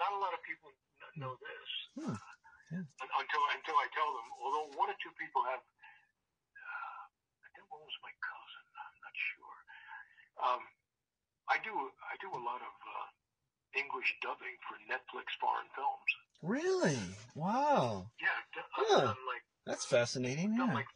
not 0.00 0.12
a 0.12 0.16
lot 0.16 0.32
of 0.32 0.40
people 0.48 0.72
know 1.20 1.36
this 1.36 1.70
Hmm. 2.00 2.16
uh, 2.16 2.32
Yeah. 2.72 2.84
until 3.20 3.42
until 3.52 3.76
I 3.76 3.86
tell 3.92 4.08
them. 4.16 4.26
Although 4.40 4.66
one 4.80 4.88
or 4.88 4.96
two 5.04 5.12
people 5.20 5.44
have, 5.44 5.60
uh, 5.60 7.00
I 7.44 7.48
think 7.52 7.68
one 7.68 7.84
was 7.84 7.98
my 8.00 8.14
cousin. 8.24 8.64
I'm 8.72 8.96
not 9.04 9.16
sure. 9.36 9.58
Um, 10.48 10.62
I 11.52 11.56
do 11.60 11.72
I 11.76 12.16
do 12.24 12.32
a 12.32 12.40
lot 12.40 12.62
of 12.64 12.72
uh, 12.72 13.06
English 13.76 14.16
dubbing 14.24 14.56
for 14.64 14.80
Netflix 14.88 15.28
foreign 15.36 15.68
films. 15.76 16.10
Really? 16.42 16.98
Wow. 17.34 18.10
Yeah, 18.20 18.28
I've 18.56 18.64
Huh. 18.70 19.00
done 19.00 19.26
like 19.26 19.42
That's 19.66 19.84
fascinating. 19.84 20.54
Yeah. 20.54 20.72
like 20.74 20.86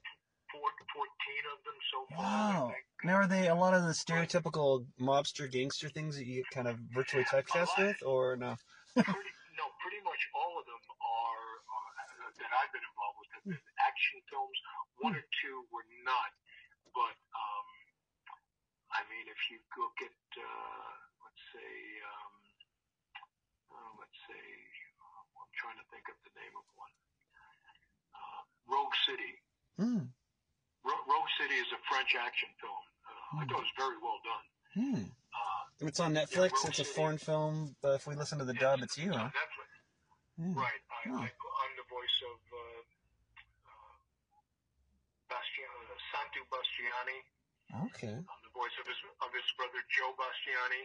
four, 0.53 0.71
14 0.95 1.45
of 1.53 1.65
them 1.65 1.75
so 1.91 2.07
far. 2.15 2.25
Wow. 2.25 2.75
Now, 3.03 3.15
are 3.15 3.27
they 3.27 3.49
a 3.49 3.55
lot 3.55 3.75
of 3.75 3.83
the 3.83 3.97
stereotypical 3.97 4.87
mobster 5.01 5.51
gangster 5.51 5.89
things 5.89 6.17
that 6.17 6.27
you 6.27 6.45
kind 6.53 6.69
of 6.69 6.79
virtually 6.93 7.25
typecast 7.25 7.77
with, 7.79 8.03
or 8.05 8.37
no? 8.37 8.57
pretty, 8.95 9.33
no, 9.57 9.67
pretty 9.81 10.01
much 10.05 10.21
all 10.35 10.61
of 10.61 10.67
them 10.67 10.85
are 11.01 11.49
uh, 11.65 12.31
that 12.39 12.51
I've 12.61 12.73
been 12.73 12.85
involved 12.85 13.19
with 13.25 13.31
have 13.35 13.45
been 13.49 13.65
action 13.81 14.21
films. 14.31 14.59
One 15.01 15.17
or 15.17 15.25
two 15.43 15.65
were 15.73 15.89
not, 16.05 16.31
but 16.93 17.17
um, 17.33 17.67
I 18.93 19.01
mean, 19.09 19.27
if 19.27 19.41
you 19.51 19.59
look 19.81 19.97
at 20.05 20.21
uh, 20.37 20.93
let's 21.25 21.45
say, 21.57 21.73
um, 22.05 22.33
uh, 23.73 23.91
let's 23.99 24.21
say, 24.29 24.45
I'm 25.41 25.53
trying 25.57 25.79
to 25.81 25.87
think 25.89 26.05
of 26.13 26.17
the 26.23 26.33
name 26.37 26.55
of 26.55 26.67
one. 26.77 26.93
Uh, 28.13 28.41
Rogue 28.69 28.95
City. 29.09 29.33
Hmm. 29.81 30.05
Ro- 30.85 31.05
Rogue 31.09 31.31
City 31.41 31.57
is 31.57 31.69
a 31.73 31.81
French 31.89 32.13
action 32.17 32.49
film. 32.61 32.83
Uh, 33.09 33.41
I 33.41 33.45
thought 33.49 33.65
it 33.65 33.67
was 33.69 33.75
very 33.81 33.99
well 34.05 34.21
done. 34.25 34.45
Hmm. 34.77 35.03
Uh, 35.33 35.89
It's 35.89 36.01
on 36.01 36.13
Netflix. 36.15 36.53
Rogue 36.61 36.69
It's 36.73 36.81
a 36.85 36.89
foreign 36.89 37.19
film. 37.19 37.75
But 37.83 37.97
if 38.01 38.07
we 38.07 38.15
listen 38.15 38.39
to 38.39 38.45
the 38.45 38.55
dub, 38.57 38.81
it's 38.85 38.97
you, 39.01 39.13
on 39.13 39.29
huh? 39.29 39.33
Netflix. 39.33 39.71
Hmm. 40.39 40.55
Right. 40.57 40.83
I, 40.89 40.99
Hmm. 41.09 41.17
I, 41.25 41.29
I'm 41.33 41.73
the 41.81 41.89
voice 41.89 42.19
of 42.29 42.39
uh, 42.53 42.81
uh, 43.73 43.97
Bastian, 45.33 45.69
uh, 45.73 45.97
Santu 46.13 46.41
Bastiani. 46.53 47.19
Okay. 47.89 48.13
I'm 48.21 48.41
the 48.45 48.53
voice 48.53 48.75
of 48.83 48.85
his 48.85 48.99
of 49.25 49.31
his 49.33 49.47
brother 49.57 49.81
Joe 49.89 50.13
Bastiani, 50.21 50.83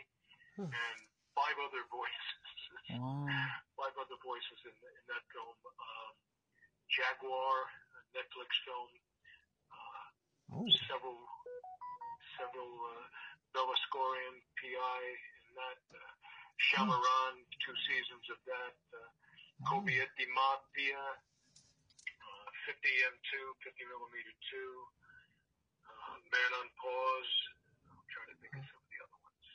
Hmm. 0.56 0.72
and 0.72 0.98
five 1.36 1.58
other 1.68 1.84
voices. 1.92 2.48
Wow. 2.96 3.28
Five 3.76 3.96
other 4.00 4.16
voices 4.24 4.60
in, 4.64 4.72
in 4.72 5.04
that 5.12 5.24
film. 5.36 5.56
Um, 5.68 6.14
Jaguar, 6.88 7.56
a 7.68 8.00
Netflix 8.16 8.50
film. 8.64 8.92
Uh, 9.72 10.04
Oh. 10.56 10.70
several 10.88 11.18
several 12.40 12.72
uh, 12.72 13.06
Bella 13.52 13.76
Scorian 13.90 14.36
PI 14.62 15.02
in 15.44 15.52
that. 15.60 15.82
Uh, 15.92 16.14
Shahmaran, 16.72 17.36
two 17.60 17.76
seasons 17.84 18.24
of 18.32 18.40
that. 18.48 18.76
Uh, 18.96 19.10
Kobe 19.68 19.92
at 20.00 20.08
the 20.16 20.24
Mafia, 20.32 21.04
uh, 21.04 22.48
50 22.64 22.80
M2, 22.88 23.32
50 23.60 23.92
millimeter 23.92 24.36
2, 24.56 24.56
uh, 25.92 26.16
Man 26.32 26.52
on 26.64 26.68
Pause. 26.80 27.36
I'm 27.92 28.06
trying 28.08 28.32
to 28.32 28.38
think 28.40 28.54
of 28.56 28.64
some 28.72 28.80
of 28.80 28.88
the 28.88 29.00
other 29.04 29.20
ones. 29.20 29.46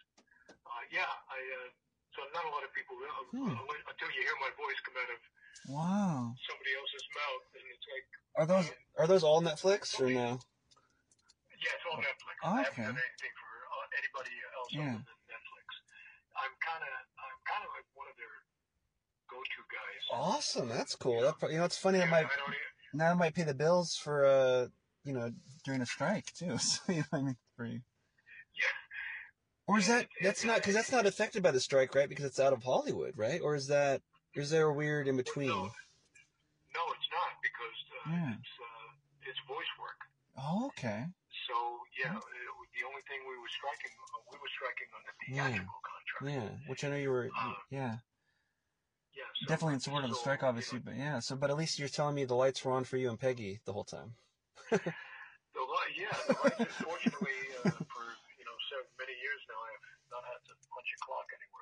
Uh, 0.60 0.84
yeah, 0.92 1.08
I. 1.32 1.40
Uh, 1.40 1.72
so 2.16 2.20
not 2.34 2.44
a 2.46 2.52
lot 2.52 2.64
of 2.66 2.70
people 2.74 2.96
uh, 2.98 3.24
Hmm. 3.30 3.54
uh, 3.54 3.90
until 3.90 4.10
you 4.14 4.22
hear 4.26 4.38
my 4.42 4.52
voice 4.58 4.78
come 4.86 4.96
out 4.98 5.10
of 5.10 5.20
Wow. 5.68 6.34
somebody 6.48 6.72
else's 6.74 7.06
mouth, 7.14 7.44
and 7.54 7.64
it's 7.68 7.86
like, 7.90 8.06
Are 8.38 8.46
those 8.48 8.66
are 8.98 9.06
those 9.06 9.22
all 9.24 9.40
Netflix 9.42 10.00
or 10.00 10.08
no? 10.10 10.40
yeah, 10.40 11.76
it's 11.76 11.86
all 11.90 11.98
Netflix. 12.00 12.36
I 12.42 12.64
Okay. 12.64 12.82
haven't 12.82 12.96
done 12.96 12.96
anything 12.96 13.34
for 13.36 13.52
uh, 13.68 13.98
anybody 14.00 14.34
else 14.56 14.70
Yeah. 14.72 14.94
other 14.96 15.04
than 15.04 15.20
Netflix. 15.28 15.68
I'm 16.40 16.54
kind 16.64 16.82
of, 16.82 16.90
I'm 16.90 17.38
kind 17.44 17.62
of 17.66 17.70
like 17.76 17.86
one 17.94 18.08
of 18.08 18.16
their 18.16 18.36
go-to 19.28 19.62
guys. 19.68 20.02
Awesome. 20.10 20.68
That's 20.68 20.96
cool. 20.96 21.20
That, 21.22 21.36
you 21.50 21.58
know, 21.58 21.64
it's 21.64 21.76
funny. 21.78 21.98
yeah, 21.98 22.04
I 22.04 22.10
might 22.10 22.26
I 22.26 22.54
now 22.92 23.10
I 23.10 23.14
might 23.14 23.34
pay 23.34 23.44
the 23.44 23.54
bills 23.54 23.94
for 23.96 24.24
uh 24.24 24.66
you 25.04 25.12
know 25.12 25.30
during 25.64 25.80
a 25.82 25.86
strike 25.86 26.32
too. 26.34 26.56
So 26.58 26.80
you 26.92 27.04
know 27.12 27.18
I 27.18 27.22
mean 27.22 27.36
for 27.56 27.66
you. 27.66 27.80
Yeah. 29.70 29.74
Or 29.74 29.78
is 29.78 29.86
that 29.86 30.06
that's 30.22 30.44
not 30.44 30.56
because 30.56 30.74
that's 30.74 30.92
not 30.92 31.06
affected 31.06 31.42
by 31.42 31.50
the 31.50 31.60
strike, 31.60 31.94
right? 31.94 32.08
Because 32.08 32.24
it's 32.24 32.40
out 32.40 32.52
of 32.52 32.62
Hollywood, 32.64 33.14
right? 33.16 33.40
Or 33.42 33.54
is 33.54 33.68
that 33.68 34.02
or 34.36 34.42
is 34.42 34.50
there 34.50 34.66
a 34.66 34.72
weird 34.74 35.08
in 35.08 35.16
between? 35.16 35.48
No, 35.48 35.70
no, 36.74 36.82
it's 36.94 37.10
not 37.10 37.30
because 37.42 37.78
uh, 37.90 38.10
Yeah. 38.12 38.34
it's 38.34 38.54
uh, 38.60 39.28
it's 39.30 39.40
voice 39.48 39.72
work. 39.80 40.00
Oh, 40.38 40.66
okay. 40.68 41.06
So 41.46 41.54
yeah, 41.98 42.16
it, 42.16 42.22
the 42.78 42.84
only 42.86 43.02
thing 43.08 43.20
we 43.28 43.36
were 43.38 43.50
striking, 43.50 43.92
uh, 44.14 44.22
we 44.32 44.38
were 44.38 44.52
striking 44.54 44.88
on 44.94 45.02
the 45.06 45.14
Yeah. 45.28 45.50
theatrical 45.50 45.80
contract. 45.82 46.22
Yeah, 46.26 46.48
which 46.68 46.84
I 46.84 46.88
know 46.90 46.96
you 46.96 47.10
were. 47.10 47.30
Yeah, 47.70 47.98
Yeah, 49.14 49.26
so, 49.42 49.46
definitely 49.48 49.74
in 49.74 49.80
support 49.80 50.04
of 50.04 50.10
the 50.10 50.16
so, 50.16 50.22
strike, 50.22 50.42
you 50.42 50.48
obviously. 50.48 50.78
know, 50.78 50.84
But 50.86 50.96
yeah, 50.96 51.18
so 51.20 51.36
but 51.36 51.50
at 51.50 51.56
least 51.56 51.78
you're 51.78 51.88
telling 51.88 52.14
me 52.14 52.24
the 52.24 52.34
lights 52.34 52.64
were 52.64 52.72
on 52.72 52.84
for 52.84 52.96
you 52.96 53.10
and 53.10 53.18
Peggy 53.18 53.60
the 53.64 53.72
whole 53.72 53.84
time. 53.84 54.14
the 54.70 54.78
li- 54.78 55.94
yeah, 55.98 56.14
the 56.26 56.36
lights, 56.44 56.60
unfortunately, 56.60 57.38
uh, 57.66 57.70
for 57.90 58.04
you 58.38 58.44
know 58.46 58.56
so 58.70 58.76
many 58.98 59.14
years 59.18 59.40
now, 59.50 59.60
I 59.60 59.70
have 59.74 59.86
not 60.14 60.24
had 60.24 60.40
to 60.46 60.54
punch 60.70 60.88
a 60.94 60.98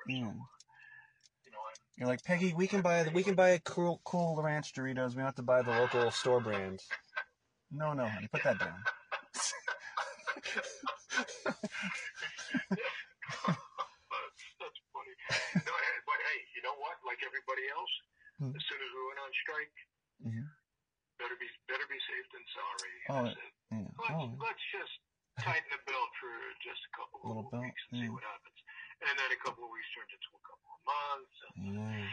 clock 0.09 0.21
anywhere. 0.21 0.35
Yeah. 0.35 1.17
So, 1.21 1.31
you 1.45 1.51
know, 1.51 1.57
I'm 1.59 1.75
You're 1.97 2.07
like 2.07 2.23
Peggy. 2.23 2.53
We 2.55 2.67
can 2.67 2.81
buy 2.81 3.03
the 3.03 3.11
we 3.11 3.23
can 3.23 3.35
buy 3.35 3.59
cool 3.65 4.01
cool 4.05 4.41
ranch 4.41 4.73
Doritos. 4.73 5.09
We 5.11 5.17
don't 5.17 5.25
have 5.25 5.35
to 5.35 5.43
buy 5.43 5.61
the 5.61 5.71
local 5.71 6.11
store 6.11 6.41
brand. 6.41 6.79
No, 7.71 7.93
no, 7.93 8.07
honey, 8.07 8.27
put 8.31 8.43
that 8.43 8.57
down. 8.59 8.81
that's, 12.89 14.41
that's 14.59 14.79
funny. 14.93 15.13
No, 15.65 15.73
but 16.05 16.19
hey, 16.29 16.39
you 16.57 16.61
know 16.65 16.75
what? 16.81 16.97
Like 17.05 17.21
everybody 17.25 17.65
else, 17.73 17.93
Hmm. 18.39 18.55
as 18.55 18.63
soon 18.71 18.79
as 18.79 18.89
we 18.95 19.01
went 19.11 19.19
on 19.19 19.31
strike, 19.43 19.75
Mhm. 20.25 20.45
better 21.19 21.35
be 21.37 21.47
better 21.67 21.85
be 21.91 21.99
safe 21.99 22.27
than 22.31 22.45
sorry. 22.55 22.93
Oh, 23.09 23.25
said, 23.27 23.51
Yeah. 23.71 23.87
let's, 23.99 24.13
Oh, 24.15 24.35
let's 24.39 24.63
just 24.71 24.95
tighten 25.43 25.69
the 25.69 25.77
belt 25.91 26.11
for 26.19 26.31
just 26.63 26.81
a 26.85 26.91
couple 26.97 27.19
Little 27.23 27.45
of 27.45 27.51
belt, 27.51 27.63
weeks 27.63 27.83
and 27.91 27.99
see 28.01 28.09
what 28.09 28.23
happens. 28.23 28.57
And 28.99 29.15
then 29.15 29.31
a 29.31 29.39
couple 29.39 29.63
of 29.63 29.71
weeks 29.71 29.87
turned 29.95 30.11
into 30.11 30.31
a 30.35 30.43
couple 30.43 30.69
of 30.75 30.81
months. 30.83 31.35
And, 31.47 31.55
yeah. 31.71 32.07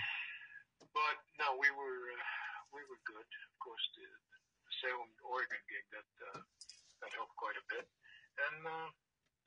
but 0.95 1.19
no, 1.43 1.59
we 1.59 1.67
were 1.75 2.01
uh, 2.15 2.25
we 2.71 2.83
were 2.87 3.01
good. 3.03 3.27
Of 3.27 3.57
course, 3.59 3.83
the, 3.99 4.07
the 4.07 4.73
Salem, 4.83 5.11
Oregon 5.27 5.63
gig 5.67 5.87
that 5.91 6.11
uh, 6.31 6.41
that 7.03 7.11
helped 7.19 7.35
quite 7.35 7.59
a 7.59 7.65
bit. 7.67 7.87
And 8.39 8.63
uh, 8.63 8.89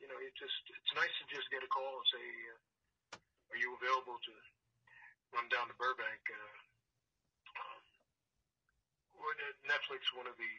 you 0.03 0.11
know, 0.11 0.19
it 0.19 0.35
just 0.35 0.59
it's 0.67 0.93
nice 0.99 1.11
to 1.23 1.25
just 1.31 1.47
get 1.47 1.63
a 1.63 1.71
call 1.71 2.03
and 2.03 2.07
say, 2.11 2.25
uh, 2.51 3.55
"Are 3.55 3.59
you 3.59 3.71
available 3.79 4.19
to 4.19 4.33
run 5.31 5.47
down 5.47 5.71
to 5.71 5.75
Burbank?" 5.79 6.23
Uh, 6.27 6.57
um, 7.55 7.83
uh, 9.15 9.53
Netflix, 9.63 10.03
one 10.11 10.27
of 10.27 10.35
the 10.35 10.51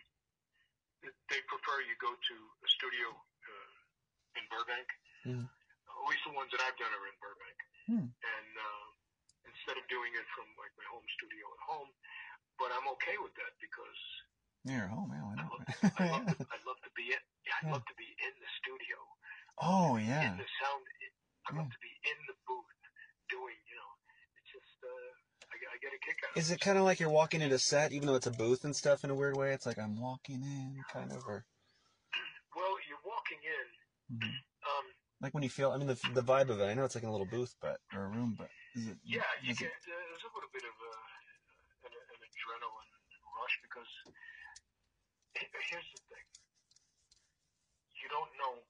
they 1.01 1.41
prefer 1.49 1.81
you 1.89 1.97
go 1.97 2.13
to 2.13 2.37
a 2.61 2.69
studio 2.69 3.09
uh, 3.09 4.37
in 4.37 4.45
Burbank. 4.53 4.89
Mhm. 5.25 5.49
At 6.01 6.07
least 6.09 6.25
the 6.25 6.33
ones 6.35 6.49
that 6.57 6.65
I've 6.65 6.79
done 6.81 6.91
are 6.91 7.07
in 7.07 7.17
Burbank. 7.21 7.59
Hmm. 7.87 8.07
And 8.11 8.51
uh, 8.57 8.87
instead 9.47 9.77
of 9.77 9.85
doing 9.93 10.11
it 10.17 10.27
from 10.33 10.49
like 10.57 10.73
my 10.81 10.87
home 10.89 11.05
studio 11.21 11.45
at 11.45 11.63
home, 11.69 11.91
but 12.57 12.73
I'm 12.73 12.89
okay 12.99 13.17
with 13.21 13.33
that 13.37 13.53
because 13.61 14.01
You're 14.65 14.89
home, 14.89 15.13
yeah. 15.13 15.25
Why 15.25 15.35
I 15.37 15.45
love, 15.45 15.63
I 16.01 16.05
love, 16.09 16.25
to, 16.29 16.37
I 16.53 16.59
love 16.69 16.81
to 16.85 16.93
be 16.97 17.13
in. 17.13 17.23
Yeah, 17.45 17.57
I 17.57 17.63
Yeah. 17.69 17.73
love 17.77 17.85
to 17.89 17.97
be 18.01 18.09
in 18.21 18.33
the 18.41 18.51
studio, 18.61 18.97
oh 19.61 19.97
yeah. 20.01 20.33
in 20.33 20.41
the 20.41 20.49
sound. 20.61 20.85
I 21.49 21.57
love 21.57 21.69
Yeah. 21.69 21.77
to 21.77 21.81
be 21.85 21.93
in 22.09 22.19
the 22.29 22.37
booth 22.49 22.73
doing. 23.33 23.57
You 23.69 23.77
know, 23.81 23.93
it's 24.41 24.51
just 24.53 24.77
uh, 24.85 25.11
I, 25.53 25.55
get- 25.61 25.71
I 25.73 25.77
get 25.81 25.93
a 25.97 26.01
kick 26.05 26.17
out. 26.29 26.37
Is 26.37 26.51
it 26.53 26.61
kind 26.61 26.77
of 26.77 26.85
like 26.85 27.01
you're 27.01 27.11
walking 27.13 27.41
into 27.41 27.59
set, 27.59 27.93
even 27.93 28.07
though 28.09 28.17
it's 28.21 28.29
a 28.29 28.37
booth 28.37 28.65
and 28.65 28.77
stuff 28.77 29.05
in 29.05 29.11
a 29.11 29.17
weird 29.17 29.37
way? 29.37 29.53
It's 29.53 29.65
like 29.67 29.79
I'm 29.81 29.97
walking 30.01 30.41
in, 30.45 30.77
kind 30.93 31.13
of, 31.13 31.25
or 31.27 31.45
Well, 32.57 32.77
you're 32.89 33.03
walking 33.05 33.41
in. 33.41 33.67
Mhm. 34.21 34.37
Like 35.21 35.35
when 35.37 35.43
you 35.45 35.53
feel. 35.53 35.71
I 35.73 35.77
mean, 35.77 35.87
the 35.87 36.01
the 36.17 36.25
vibe 36.25 36.49
of 36.49 36.61
it. 36.61 36.65
I 36.65 36.73
know 36.75 36.85
it's 36.89 36.95
like 36.97 37.05
in 37.05 37.13
a 37.13 37.13
little 37.13 37.29
booth, 37.29 37.53
but 37.61 37.77
or 37.93 38.09
a 38.09 38.09
room, 38.09 38.35
but 38.41 38.49
is 38.75 38.89
it? 38.89 38.97
Yeah, 39.05 39.21
you 39.45 39.53
get 39.53 39.69
it- 39.69 39.85
uh, 39.85 39.93
there's 39.93 40.25
a 40.25 40.33
little 40.33 40.49
bit 40.49 40.65
of 40.65 40.73
a, 40.73 40.93
an, 41.85 41.93
an 41.93 42.21
adrenaline 42.25 42.91
rush 43.37 43.57
because 43.61 43.91
here's 45.37 45.91
the 45.93 46.03
thing: 46.09 46.27
you 48.01 48.09
don't 48.09 48.33
know 48.41 48.65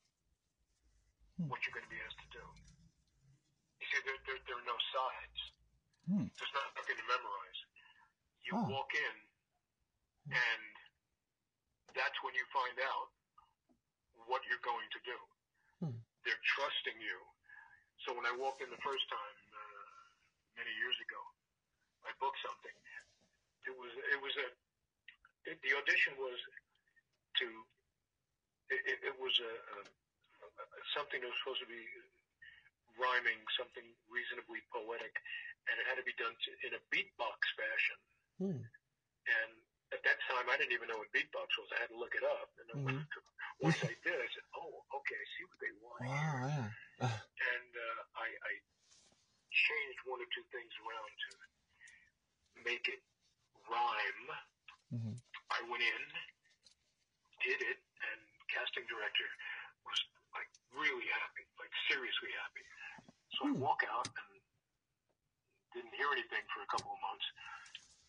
Hmm. 1.41 1.49
what 1.49 1.63
you're 1.65 1.73
going 1.73 1.87
to 1.89 1.95
be 1.95 2.03
asked 2.05 2.21
to 2.21 2.29
do. 2.37 2.45
You 3.81 3.87
see, 3.89 4.01
there, 4.05 4.19
there, 4.29 4.37
there 4.45 4.59
are 4.61 4.69
no 4.69 4.77
sides. 4.93 5.39
Hmm. 6.05 6.27
There's 6.37 6.53
not 6.53 6.69
nothing 6.77 6.99
to 7.01 7.07
memorize. 7.09 7.61
You 8.45 8.53
Oh. 8.61 8.67
walk 8.69 8.93
in, 8.93 9.15
and 10.37 10.73
that's 11.97 12.19
when 12.21 12.35
you 12.37 12.45
find 12.53 12.77
out 12.85 13.09
what 14.29 14.45
you're 14.51 14.61
going 14.61 14.85
to 14.93 15.01
do. 15.07 15.19
Hmm. 15.81 15.97
They're 16.25 16.45
trusting 16.57 16.99
you. 17.01 17.19
So 18.05 18.17
when 18.17 18.25
I 18.25 18.35
walked 18.37 18.65
in 18.65 18.71
the 18.73 18.81
first 18.81 19.05
time 19.09 19.37
uh, 19.53 20.05
many 20.57 20.73
years 20.81 20.97
ago, 21.05 21.21
I 22.05 22.13
booked 22.17 22.41
something. 22.45 22.77
It 23.69 23.75
was 23.77 23.93
it 23.93 24.21
was 24.25 24.35
a 24.41 24.49
it, 25.49 25.57
the 25.61 25.77
audition 25.77 26.17
was 26.17 26.37
to 27.41 27.47
it, 28.71 28.99
it, 29.03 29.17
was 29.19 29.35
a, 29.43 29.53
a, 29.53 29.79
a 29.83 30.65
something 30.95 31.19
that 31.21 31.29
was 31.29 31.39
supposed 31.43 31.61
to 31.61 31.69
be 31.69 31.83
rhyming, 32.95 33.41
something 33.59 33.85
reasonably 34.07 34.63
poetic, 34.71 35.13
and 35.67 35.75
it 35.77 35.85
had 35.91 35.99
to 35.99 36.07
be 36.07 36.15
done 36.17 36.33
to, 36.33 36.49
in 36.65 36.73
a 36.79 36.83
beatbox 36.95 37.41
fashion. 37.59 37.99
Hmm. 38.39 38.63
And 38.63 39.53
at 39.95 40.03
that 40.07 40.19
time, 40.31 40.47
I 40.51 40.57
didn't 40.59 40.75
even 40.75 40.89
know 40.89 40.99
what 41.03 41.11
beatbox 41.15 41.51
was. 41.59 41.71
I 41.75 41.83
had 41.87 41.91
to 41.93 41.99
look 41.99 42.15
it 42.15 42.25
up. 42.27 42.51
And 42.61 42.69
Mhm. 42.75 43.07
once 43.63 43.79
I 43.85 43.95
did, 44.05 44.17
I 44.19 44.29
said, 44.35 44.47
"Oh, 44.57 44.85
okay, 45.03 45.17
I 45.19 45.27
see 45.37 45.45
what 45.47 45.61
they 45.61 45.73
want." 45.83 46.07
Wow, 46.07 46.71
yeah. 47.01 47.19
And 47.41 47.73
uh, 47.75 48.01
I, 48.21 48.29
I 48.31 48.53
changed 49.53 50.01
one 50.07 50.21
or 50.23 50.29
two 50.35 50.47
things 50.53 50.73
around 50.85 51.13
to 51.15 51.31
make 52.65 52.87
it 52.89 53.03
rhyme. 53.69 54.29
mhm. 54.93 55.15
I 55.51 55.61
went 55.71 55.83
in, 55.83 56.05
did 57.45 57.61
it, 57.63 57.79
and 58.13 58.21
casting 58.53 58.87
director 58.89 59.29
was 59.87 59.99
like 60.37 60.51
really 60.75 61.07
happy, 61.23 61.45
like 61.61 61.73
seriously 61.91 62.33
happy. 62.39 62.65
So 63.39 63.49
I 63.49 63.53
Hmm. 63.53 63.63
walk 63.63 63.83
out 63.89 64.09
and 64.15 64.41
didn't 65.75 65.95
hear 65.97 66.11
anything 66.13 66.45
for 66.55 66.63
a 66.63 66.71
couple 66.71 66.93
of 66.93 67.01
months, 67.03 67.27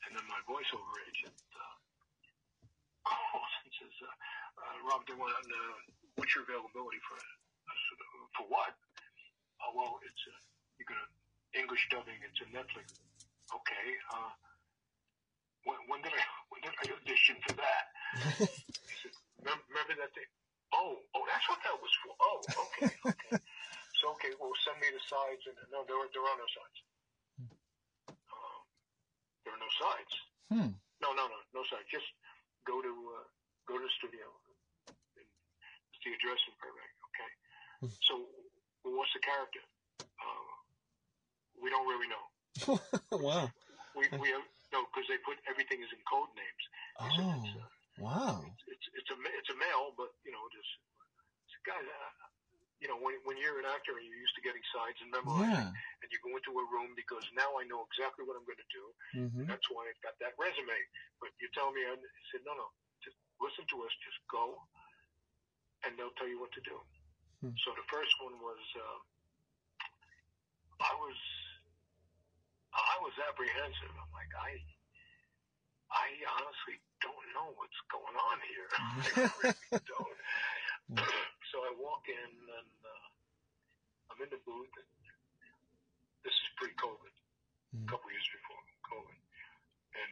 and 0.07 0.11
then 0.17 0.25
my 0.27 0.41
voiceover 0.49 0.93
agent 1.07 1.37
uh, 1.55 1.75
calls 3.05 3.53
and 3.65 3.71
says, 3.77 3.95
uh, 4.01 4.15
uh, 4.61 4.75
"Rob, 4.89 5.05
they 5.05 5.15
want 5.17 5.33
uh, 5.33 5.75
what's 6.17 6.33
your 6.33 6.45
availability 6.45 7.01
for 7.05 7.17
it?" 7.17 7.29
I 7.67 7.73
said, 7.75 7.99
"Uh, 8.01 8.25
"For 8.37 8.45
what?" 8.49 8.73
Oh 9.61 9.71
well, 9.77 10.01
it's 10.01 10.23
uh, 10.25 10.37
you're 10.77 10.89
gonna 10.89 11.09
English 11.53 11.83
dubbing. 11.91 12.17
It's 12.23 12.41
a 12.41 12.47
Netflix. 12.49 12.87
Okay. 13.51 13.87
Uh, 14.09 14.31
when, 15.67 15.77
when 15.87 15.99
did 16.01 16.13
I 16.15 16.23
when 16.51 16.61
did 16.63 16.73
I 16.81 16.85
audition 16.95 17.37
for 17.45 17.53
that? 17.59 17.85
He 18.41 18.95
said, 19.05 19.13
remember, 19.39 19.63
remember 19.69 19.93
that 20.01 20.11
thing? 20.15 20.27
Oh, 20.71 21.03
oh, 21.15 21.23
that's 21.27 21.45
what 21.51 21.59
that 21.67 21.75
was 21.83 21.93
for. 21.99 22.15
Oh, 22.15 22.39
okay, 22.47 22.91
okay. 23.03 23.35
so 23.99 24.15
okay, 24.15 24.31
well, 24.39 24.55
send 24.63 24.79
me 24.79 24.87
the 24.87 25.03
sides. 25.03 25.43
And 25.51 25.55
no, 25.67 25.83
there 25.83 25.99
are, 25.99 26.09
there 26.15 26.23
are 26.23 26.37
no 26.39 26.47
sides. 26.47 26.79
There 29.43 29.53
are 29.53 29.61
no 29.61 29.71
sides. 29.79 30.13
Hmm. 30.51 30.71
No, 31.01 31.09
no, 31.17 31.25
no, 31.25 31.39
no 31.57 31.61
sides. 31.65 31.87
Just 31.89 32.07
go 32.67 32.81
to 32.81 32.91
uh, 32.91 33.25
go 33.65 33.77
to 33.79 33.83
the 33.83 33.93
studio. 33.97 34.27
And 35.17 35.25
it's 35.89 36.01
the 36.05 36.13
address 36.13 36.41
in 36.45 36.53
Burbank. 36.61 36.93
Okay. 37.09 37.31
Hmm. 37.81 37.93
So, 38.05 38.13
well, 38.85 39.01
what's 39.01 39.13
the 39.17 39.23
character? 39.23 39.63
Uh, 40.21 40.51
we 41.57 41.69
don't 41.69 41.87
really 41.89 42.09
know. 42.09 42.25
wow. 43.17 43.49
We 43.97 44.07
we 44.17 44.29
have, 44.31 44.45
no 44.71 44.85
because 44.89 45.07
they 45.09 45.19
put 45.25 45.41
everything 45.49 45.81
is 45.81 45.91
in 45.91 46.01
code 46.05 46.31
names. 46.37 46.63
Oh, 47.01 47.07
it's, 47.07 47.53
uh, 47.57 47.67
wow. 47.99 48.45
it's, 48.45 48.63
it's 48.67 48.87
it's 49.03 49.11
a 49.11 49.17
it's 49.35 49.51
a 49.51 49.57
male, 49.57 49.91
but 49.97 50.13
you 50.23 50.31
know, 50.31 50.43
just 50.53 50.69
guys, 51.65 51.85
uh, 51.85 52.11
you 52.81 52.89
know, 52.89 52.97
when 52.97 53.13
when 53.29 53.37
you're 53.37 53.61
an 53.61 53.69
actor 53.69 53.93
and 53.95 54.03
you're 54.09 54.17
used 54.17 54.33
to 54.35 54.43
getting 54.43 54.65
sides 54.73 54.97
and 55.05 55.13
memorizing, 55.13 55.69
Yeah. 55.69 56.01
and 56.01 56.07
you 56.09 56.17
go 56.25 56.33
into 56.33 56.49
a 56.57 56.65
room 56.73 56.97
because 56.97 57.21
now 57.37 57.53
I 57.55 57.63
know 57.69 57.85
exactly 57.93 58.25
what 58.25 58.33
I'm 58.35 58.43
going 58.49 58.57
to 58.59 58.71
do. 58.73 58.83
hmm 59.13 59.45
That's 59.45 59.69
why 59.69 59.85
I've 59.85 60.01
got 60.01 60.17
that 60.17 60.33
resume. 60.41 60.73
But 61.21 61.29
you 61.37 61.45
tell 61.53 61.69
me, 61.69 61.85
I 61.85 61.93
said, 62.33 62.41
no, 62.41 62.57
no, 62.57 62.67
just 63.05 63.15
listen 63.37 63.69
to 63.69 63.77
us, 63.85 63.93
just 64.01 64.17
go, 64.33 64.57
and 65.85 65.93
they'll 65.93 66.13
tell 66.17 66.25
you 66.27 66.41
what 66.41 66.49
to 66.57 66.63
do. 66.65 66.77
Hmm. 67.45 67.53
So 67.61 67.73
the 67.77 67.85
first 67.93 68.13
one 68.25 68.41
was, 68.41 68.61
uh, 68.77 68.97
I 70.81 70.93
was, 70.97 71.17
I 72.73 72.95
was 73.05 73.13
apprehensive. 73.29 73.93
I'm 73.93 74.09
like, 74.17 74.33
I, 74.33 74.57
I 75.93 76.07
honestly 76.41 76.81
don't 77.05 77.27
know 77.37 77.53
what's 77.61 77.81
going 77.93 78.17
on 78.17 78.37
here. 78.49 78.69
I 78.81 79.29
really 79.45 79.85
don't. 79.85 80.17
so 81.51 81.59
I 81.67 81.71
walk 81.75 82.07
in 82.07 82.31
and 82.31 82.71
uh, 82.87 83.07
I'm 84.15 84.19
in 84.23 84.31
the 84.31 84.39
booth. 84.47 84.71
And 84.79 84.87
this 86.23 86.31
is 86.33 86.47
pre-COVID, 86.55 87.13
Mhm. 87.75 87.83
a 87.83 87.87
couple 87.91 88.07
years 88.11 88.29
before 88.31 88.63
COVID, 88.87 89.19
and 89.99 90.11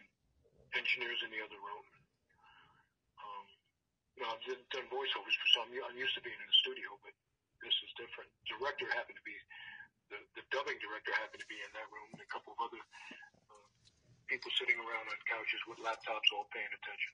engineers 0.75 1.19
in 1.23 1.31
the 1.31 1.41
other 1.41 1.59
room. 1.59 1.85
Um, 3.19 3.45
you 4.15 4.23
know, 4.23 4.29
I've 4.35 4.43
done, 4.43 4.87
voiceovers 4.91 5.35
for 5.35 5.47
some. 5.55 5.67
I'm 5.71 5.97
used 5.97 6.15
to 6.15 6.21
being 6.21 6.39
in 6.39 6.47
the 6.47 6.59
studio, 6.63 6.99
but 7.03 7.13
this 7.63 7.75
is 7.83 7.91
different. 7.95 8.31
Director 8.45 8.87
happened 8.91 9.17
to 9.17 9.23
be 9.23 9.35
the, 10.09 10.17
the 10.35 10.43
dubbing 10.49 10.79
director 10.81 11.13
happened 11.21 11.39
to 11.41 11.47
be 11.47 11.61
in 11.61 11.71
that 11.77 11.85
room, 11.93 12.09
and 12.13 12.21
a 12.21 12.29
couple 12.33 12.53
of 12.53 12.59
other 12.59 12.81
uh, 13.53 13.67
people 14.25 14.49
sitting 14.57 14.79
around 14.81 15.05
on 15.07 15.17
couches 15.29 15.61
with 15.69 15.77
laptops, 15.85 16.25
all 16.33 16.49
paying 16.49 16.71
attention. 16.73 17.13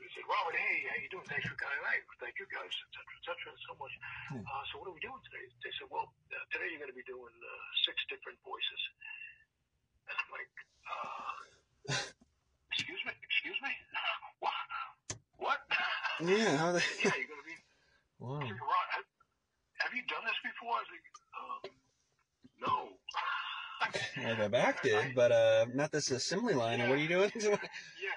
He 0.00 0.08
said, 0.16 0.24
Robert, 0.24 0.56
hey, 0.56 0.76
how 0.88 0.96
you 0.96 1.08
doing? 1.12 1.28
Thanks 1.28 1.44
for 1.44 1.56
coming. 1.60 1.76
Hey, 1.84 2.00
thank 2.24 2.40
you 2.40 2.48
guys, 2.48 2.72
et 2.72 2.90
cetera, 2.96 3.14
et 3.20 3.24
cetera, 3.28 3.50
so 3.68 3.72
much. 3.76 3.94
Hmm. 4.32 4.40
Uh, 4.40 4.64
so 4.72 4.80
what 4.80 4.88
are 4.88 4.96
we 4.96 5.02
doing 5.04 5.20
today? 5.28 5.44
They 5.60 5.72
said, 5.76 5.92
well, 5.92 6.08
uh, 6.32 6.44
today 6.48 6.72
you're 6.72 6.80
going 6.80 6.92
to 6.92 6.96
be 6.96 7.04
doing 7.04 7.28
uh, 7.36 7.68
six 7.84 8.00
different 8.08 8.40
voices. 8.40 8.80
And 10.08 10.16
I'm 10.16 10.30
like, 10.32 10.52
uh, 10.88 12.00
excuse 12.72 13.02
me, 13.04 13.12
excuse 13.20 13.60
me, 13.60 13.72
what? 14.44 14.56
What? 15.36 15.60
Yeah. 16.24 16.56
How 16.56 16.72
they, 16.72 16.80
yeah, 17.04 17.12
you're 17.20 17.28
going 17.28 17.44
to 17.44 17.48
be. 17.48 17.58
wow. 18.24 18.40
Said, 18.40 18.56
Ron, 18.56 18.86
have, 18.96 19.08
have 19.84 19.92
you 19.92 20.04
done 20.08 20.24
this 20.24 20.40
before? 20.40 20.74
I 20.74 20.80
was 20.80 20.90
like, 20.96 21.06
um, 21.36 21.62
no. 22.56 22.76
Well, 24.16 24.36
the 24.36 24.48
back 24.48 24.82
did, 24.82 25.14
but 25.14 25.32
uh, 25.32 25.66
not 25.72 25.92
this 25.92 26.10
assembly 26.10 26.54
line. 26.54 26.80
What 26.80 26.96
are 26.96 26.96
you 26.96 27.08
doing? 27.08 27.32
yeah. 27.36 28.16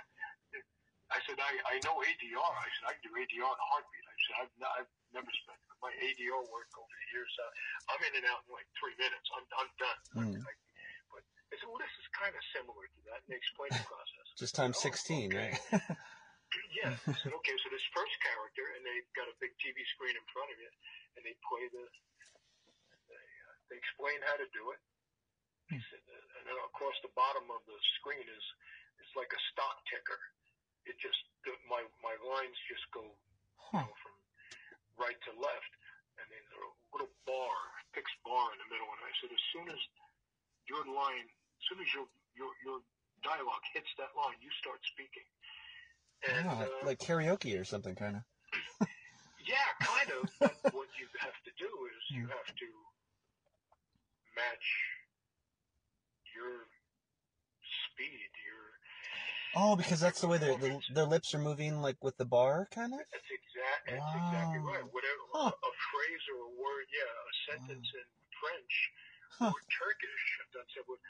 I 1.13 1.19
said, 1.29 1.37
I, 1.37 1.53
I 1.69 1.75
know 1.85 2.01
ADR. 2.01 2.41
I 2.57 2.67
said, 2.73 2.85
I 2.89 2.93
can 2.97 3.05
do 3.05 3.13
ADR 3.13 3.45
in 3.53 3.59
a 3.61 3.67
heartbeat. 3.69 4.05
I 4.09 4.15
said, 4.17 4.35
I've, 4.41 4.53
n- 4.57 4.73
I've 4.81 4.91
never 5.13 5.31
spent 5.45 5.59
my 5.77 5.93
ADR 6.01 6.41
work 6.49 6.69
over 6.73 6.89
the 6.89 7.07
years. 7.13 7.29
Uh, 7.37 7.93
I'm 7.93 8.01
in 8.09 8.13
and 8.17 8.25
out 8.33 8.41
in 8.49 8.51
like 8.57 8.65
three 8.81 8.97
minutes. 8.97 9.27
I'm, 9.37 9.45
I'm 9.61 9.71
done. 9.77 9.99
Hmm. 10.17 10.41
I, 10.41 10.51
but 11.13 11.21
they 11.53 11.55
said, 11.61 11.69
well, 11.69 11.77
this 11.77 11.93
is 12.01 12.07
kind 12.17 12.33
of 12.33 12.41
similar 12.57 12.81
to 12.89 12.99
that. 13.13 13.21
And 13.21 13.29
they 13.29 13.37
explained 13.37 13.77
the 13.77 13.85
process. 13.85 14.25
Just 14.41 14.57
times 14.57 14.81
Oh, 14.81 14.89
16, 14.89 15.29
okay. 15.29 15.37
right? 15.37 15.81
Yeah. 16.77 16.93
I 16.93 17.17
said, 17.17 17.33
okay, 17.33 17.55
so 17.65 17.67
this 17.73 17.81
first 17.97 18.13
character, 18.21 18.61
and 18.77 18.85
they've 18.85 19.09
got 19.17 19.25
a 19.25 19.33
big 19.41 19.49
TV 19.57 19.73
screen 19.97 20.13
in 20.13 20.25
front 20.29 20.53
of 20.53 20.57
you, 20.61 20.69
and 21.17 21.25
they 21.25 21.33
play 21.49 21.65
the, 21.73 21.81
they, 23.09 23.25
uh, 23.49 23.55
they 23.73 23.77
explain 23.81 24.21
how 24.21 24.37
to 24.37 24.45
do 24.53 24.69
it. 24.69 24.77
He 25.73 25.81
said, 25.89 26.03
uh, 26.05 26.37
and 26.37 26.43
then 26.45 26.57
across 26.69 26.93
the 27.01 27.09
bottom 27.17 27.49
of 27.49 27.61
the 27.65 27.73
screen 27.97 28.21
is, 28.21 28.45
it's 29.01 29.13
like 29.17 29.33
a 29.33 29.41
stock 29.49 29.81
ticker. 29.89 30.19
It 30.85 30.99
just, 30.99 31.19
my, 31.69 31.81
my 32.03 32.15
lines 32.27 32.57
just 32.67 32.83
go, 32.91 33.03
you 33.07 33.79
know, 33.79 33.95
from 34.03 34.15
right 34.99 35.15
to 35.27 35.31
left, 35.39 35.71
and 36.19 36.25
then 36.27 36.43
there's 36.51 36.67
a 36.67 36.73
little 36.93 37.13
bar, 37.25 37.55
fixed 37.95 38.15
bar 38.27 38.51
in 38.53 38.59
the 38.61 38.69
middle, 38.69 38.89
and 38.91 39.01
I 39.03 39.11
said, 39.23 39.31
as 39.31 39.43
soon 39.55 39.67
as 39.71 39.81
your 40.67 40.83
line, 40.85 41.27
as 41.27 41.63
soon 41.71 41.79
as 41.81 41.89
your, 41.95 42.07
your, 42.35 42.51
your 42.63 42.79
dialogue 43.23 43.63
hits 43.73 43.89
that 43.97 44.11
line, 44.15 44.37
you 44.43 44.51
start 44.59 44.79
speaking. 44.91 45.25
And, 46.23 46.47
Wow, 46.47 46.63
uh, 46.67 46.85
like 46.87 46.99
karaoke 46.99 47.55
or 47.59 47.63
something, 47.67 47.95
kind 47.95 48.17
of. 48.19 48.23
Yeah, 49.43 49.67
kind 49.83 50.07
of. 50.07 50.31
But 50.39 50.55
what 50.71 50.87
you 50.95 51.07
have 51.19 51.35
to 51.43 51.51
do 51.59 51.67
is 51.67 51.99
you 52.15 52.23
Hmm. 52.23 52.31
have 52.31 52.47
to 52.47 52.69
match 54.39 54.67
your 56.31 56.63
speed, 57.91 58.31
your. 58.47 58.62
Oh, 59.55 59.75
because 59.77 60.01
that's 60.01 60.21
the 60.21 60.27
way 60.27 60.37
their 60.41 60.57
the, 60.57 60.79
their 60.93 61.05
lips 61.05 61.33
are 61.33 61.41
moving, 61.41 61.81
like 61.81 62.01
with 62.01 62.17
the 62.17 62.25
bar, 62.25 62.67
kind 62.73 62.93
of. 62.93 62.99
That's 63.13 63.29
exact. 63.29 63.81
That's 63.85 64.13
exactly 64.17 64.61
right. 64.65 64.85
Whatever 64.89 65.21
Huh. 65.33 65.49
a, 65.49 65.53
a 65.53 65.73
phrase 65.93 66.23
or 66.33 66.39
a 66.45 66.53
word, 66.57 66.85
yeah, 66.93 67.09
a 67.09 67.33
sentence 67.49 67.89
in 67.89 68.07
French 68.37 68.73
Huh. 69.41 69.49
or 69.53 69.61
Turkish, 69.73 70.25
it. 70.77 70.85
would- 70.89 71.01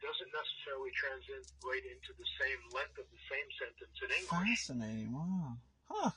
Doesn't 0.00 0.32
necessarily 0.32 0.88
translate 0.96 1.84
into 1.92 2.16
the 2.16 2.28
same 2.40 2.60
length 2.72 2.96
of 2.96 3.04
the 3.12 3.22
same 3.28 3.48
sentence 3.60 3.96
in 4.00 4.08
English. 4.16 4.48
Fascinating. 4.48 5.12
Wow. 5.12 5.60
Huh. 5.92 6.10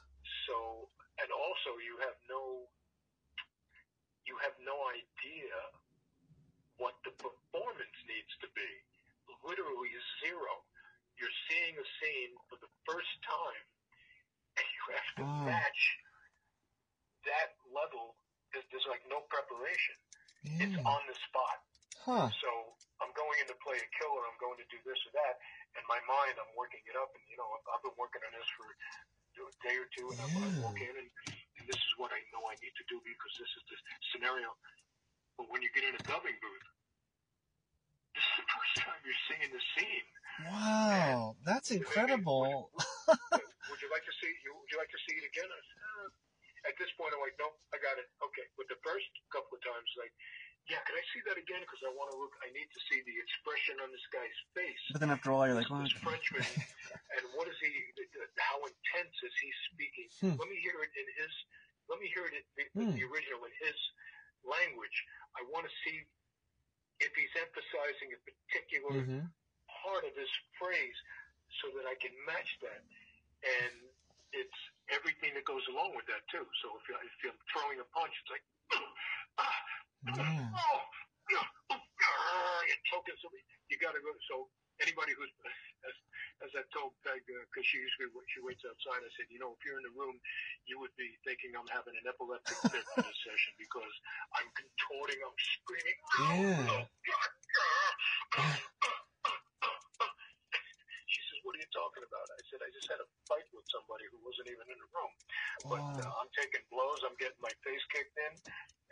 So, 0.47 0.87
and 1.19 1.27
also 1.35 1.75
you 1.83 1.99
have 1.99 2.15
no, 2.31 2.67
you 4.23 4.35
have 4.39 4.55
no 4.63 4.75
idea 4.95 5.51
what 6.79 6.95
the 7.03 7.11
performance 7.19 7.97
needs 8.07 8.31
to 8.39 8.47
be. 8.55 8.71
Literally 9.43 9.91
zero. 10.23 10.63
You're 11.19 11.37
seeing 11.49 11.75
a 11.77 11.87
scene 12.01 12.33
for 12.49 12.57
the 12.59 12.71
first 12.85 13.13
time, 13.25 13.65
and 14.59 14.65
you 14.65 14.81
have 14.95 15.09
to 15.19 15.23
Wow. 15.23 15.45
match 15.47 15.81
that 17.25 17.55
level. 17.71 18.17
There's, 18.51 18.65
there's 18.71 18.87
like 18.89 19.03
no 19.09 19.25
preparation. 19.31 19.95
It's 20.59 20.77
on 20.85 21.01
the 21.09 21.17
spot. 21.29 21.57
Huh. 22.05 22.27
So 22.43 22.49
I'm 23.01 23.11
going 23.15 23.37
in 23.41 23.47
to 23.49 23.57
play 23.63 23.79
a 23.79 23.89
killer. 23.99 24.23
I'm 24.27 24.37
going 24.39 24.59
to 24.59 24.67
do 24.69 24.79
this 24.85 24.99
or 25.09 25.13
that. 25.17 25.35
In 25.79 25.83
my 25.89 25.99
mind, 26.05 26.35
I'm 26.37 26.53
working 26.57 26.83
it 26.85 26.95
up, 26.99 27.09
and 27.15 27.23
you 27.31 27.37
know, 27.39 27.47
I've, 27.49 27.65
I've 27.77 27.83
been 27.83 27.97
working 27.97 28.21
on 28.25 28.31
this 28.35 28.49
for 28.57 28.67
a 28.69 29.53
day 29.65 29.75
or 29.79 29.87
two, 29.97 30.11
and 30.13 30.19
I'm, 30.21 30.33
I 30.37 30.47
walk 30.61 30.77
in, 30.83 30.93
and, 30.93 31.09
and 31.09 31.63
this 31.65 31.77
is 31.79 31.91
what 31.97 32.13
I 32.13 32.21
know 32.35 32.45
I 32.45 32.55
need 32.61 32.75
to 32.77 32.85
do 32.91 33.01
because 33.01 33.33
this 33.39 33.49
is 33.49 33.63
the 33.71 33.77
scenario. 34.13 34.51
But 35.39 35.49
when 35.49 35.65
you 35.65 35.69
get 35.73 35.87
in 35.87 35.95
a 35.97 36.03
dubbing 36.05 36.37
booth, 36.37 36.47
this 36.47 36.61
is 36.63 36.73
the 36.77 36.82
first 38.73 38.85
time 38.85 38.97
you're 39.05 39.23
seeing 39.29 39.49
the 39.53 39.63
scene. 39.77 40.07
Wow. 40.49 41.37
That's 41.45 41.69
incredible. 41.69 42.73
would 42.73 43.79
you 43.81 43.89
like 43.93 44.05
to 44.05 44.15
see? 44.17 44.31
You, 44.41 44.57
would 44.57 44.69
you 44.73 44.81
like 44.81 44.89
to 44.89 45.01
see 45.05 45.15
it 45.21 45.25
again? 45.29 45.45
I 45.45 45.61
said, 45.61 45.81
uh, 46.01 46.69
at 46.73 46.75
this 46.81 46.89
point, 46.97 47.13
I'm 47.13 47.21
like, 47.21 47.37
nope, 47.37 47.53
I 47.69 47.77
got 47.77 48.01
it. 48.01 48.09
Okay. 48.17 48.45
But 48.57 48.65
the 48.73 48.79
first 48.81 49.05
couple 49.29 49.53
of 49.53 49.61
times, 49.61 49.85
like, 50.01 50.09
yeah, 50.71 50.81
can 50.89 50.95
I 50.97 51.03
see 51.13 51.21
that 51.29 51.37
again? 51.37 51.61
Because 51.61 51.83
I 51.85 51.91
want 51.93 52.09
to 52.15 52.17
look. 52.17 52.33
I 52.41 52.49
need 52.55 52.65
to 52.71 52.81
see 52.89 53.03
the 53.03 53.13
expression 53.19 53.77
on 53.83 53.91
this 53.93 54.05
guy's 54.09 54.39
face. 54.55 54.83
But 54.95 55.03
then 55.03 55.11
after 55.11 55.29
all, 55.35 55.43
you're 55.43 55.59
like, 55.59 55.67
well, 55.67 55.83
this 55.83 55.91
Frenchman, 55.99 56.47
and 57.19 57.23
what 57.35 57.51
is 57.51 57.59
he? 57.59 57.69
How 58.39 58.57
intense 58.63 59.15
is 59.27 59.35
he 59.43 59.49
speaking? 59.69 60.07
Hmm. 60.23 60.35
Let 60.39 60.47
me 60.49 60.57
hear 60.63 60.79
it 60.81 60.91
in 60.95 61.07
his. 61.19 61.33
Let 61.91 61.99
me 61.99 62.07
hear 62.15 62.25
it 62.25 62.33
in 62.33 62.43
the, 62.57 62.63
Hmm. 62.73 62.95
the 62.95 63.03
original 63.05 63.43
in 63.43 63.53
his 63.59 63.75
language. 64.47 64.97
I 65.35 65.43
want 65.51 65.67
to 65.67 65.73
see 65.83 65.99
if 67.03 67.11
he's 67.15 67.33
emphasizing 67.37 68.15
a 68.15 68.19
particular 68.23 69.05
hmm 69.05 69.25
part 69.83 70.03
of 70.07 70.13
his 70.15 70.31
phrase, 70.59 70.97
so 71.61 71.69
that 71.77 71.85
I 71.87 71.95
can 72.01 72.13
match 72.25 72.49
that. 72.63 72.81
And 73.45 73.75
it's 74.33 74.59
everything 74.91 75.35
that 75.37 75.45
goes 75.45 75.63
along 75.69 75.95
with 75.95 76.07
that 76.09 76.23
too. 76.31 76.45
So 76.63 76.67
if, 76.79 76.83
you- 76.89 77.01
if 77.03 77.15
you're 77.23 77.39
throwing 77.53 77.79
a 77.79 77.87
punch, 77.93 78.13
it's 78.15 78.31
like, 78.31 78.45
ah, 79.43 79.59
yeah. 80.05 80.57
oh, 80.57 80.81
oh, 81.73 81.77
ah, 81.77 82.59
you're 82.67 82.85
choking 82.91 83.17
somebody. 83.21 83.43
You 83.69 83.77
got 83.79 83.93
to 83.95 84.01
go. 84.01 84.11
So 84.29 84.49
anybody 84.81 85.13
who's 85.13 85.29
as, 85.85 85.95
as 86.47 86.51
I 86.57 86.63
told 86.73 86.95
Peg, 87.05 87.21
because 87.27 87.65
she 87.67 87.77
usually 87.81 88.09
she 88.31 88.39
waits 88.41 88.63
outside, 88.65 89.03
I 89.03 89.11
said, 89.19 89.29
you 89.29 89.37
know, 89.37 89.53
if 89.53 89.61
you're 89.67 89.77
in 89.77 89.85
the 89.85 89.95
room, 89.95 90.17
you 90.65 90.79
would 90.81 90.93
be 90.97 91.13
thinking 91.27 91.53
I'm 91.53 91.67
having 91.69 91.93
an 91.99 92.05
epileptic 92.07 92.57
fit 92.71 92.81
in 92.81 92.99
this 93.03 93.19
session 93.23 93.53
because 93.59 93.93
I'm 94.39 94.49
contorting, 94.55 95.19
I'm 95.21 95.37
screaming. 95.37 95.97
Yeah. 96.17 96.67
Oh, 96.73 96.85
God, 96.87 97.29
ah, 97.59 97.91
ah, 98.39 98.57
ah, 98.89 99.01
ah, 99.29 99.79
ah. 100.07 100.13
She 101.09 101.21
says, 101.29 101.39
"What 101.45 101.53
are 101.53 101.61
you 101.61 101.69
talking 101.69 102.03
about?" 102.05 102.25
I 102.33 102.41
said, 102.49 102.59
"I 102.65 102.69
just 102.73 102.89
had 102.89 102.99
a 103.03 103.07
fight 103.29 103.45
with 103.53 103.67
somebody 103.69 104.09
who 104.09 104.17
wasn't 104.25 104.49
even 104.49 104.65
in 104.71 104.79
the 104.81 104.89
room, 104.95 105.13
but 105.69 105.83
Wow. 105.83 106.01
uh, 106.01 106.11
I'm 106.23 106.31
taking 106.33 106.63
blows. 106.73 107.01
I'm 107.05 107.15
getting 107.21 107.37
my 107.43 107.53
face 107.61 107.83
kicked 107.93 108.17
in, 108.17 108.33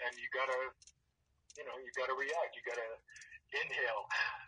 and 0.05 0.11
you 0.19 0.27
gotta, 0.35 0.59
you 1.57 1.65
know, 1.65 1.75
you 1.81 1.89
gotta 1.97 2.13
react. 2.13 2.53
You 2.53 2.63
gotta 2.67 2.89
inhale. 3.52 4.03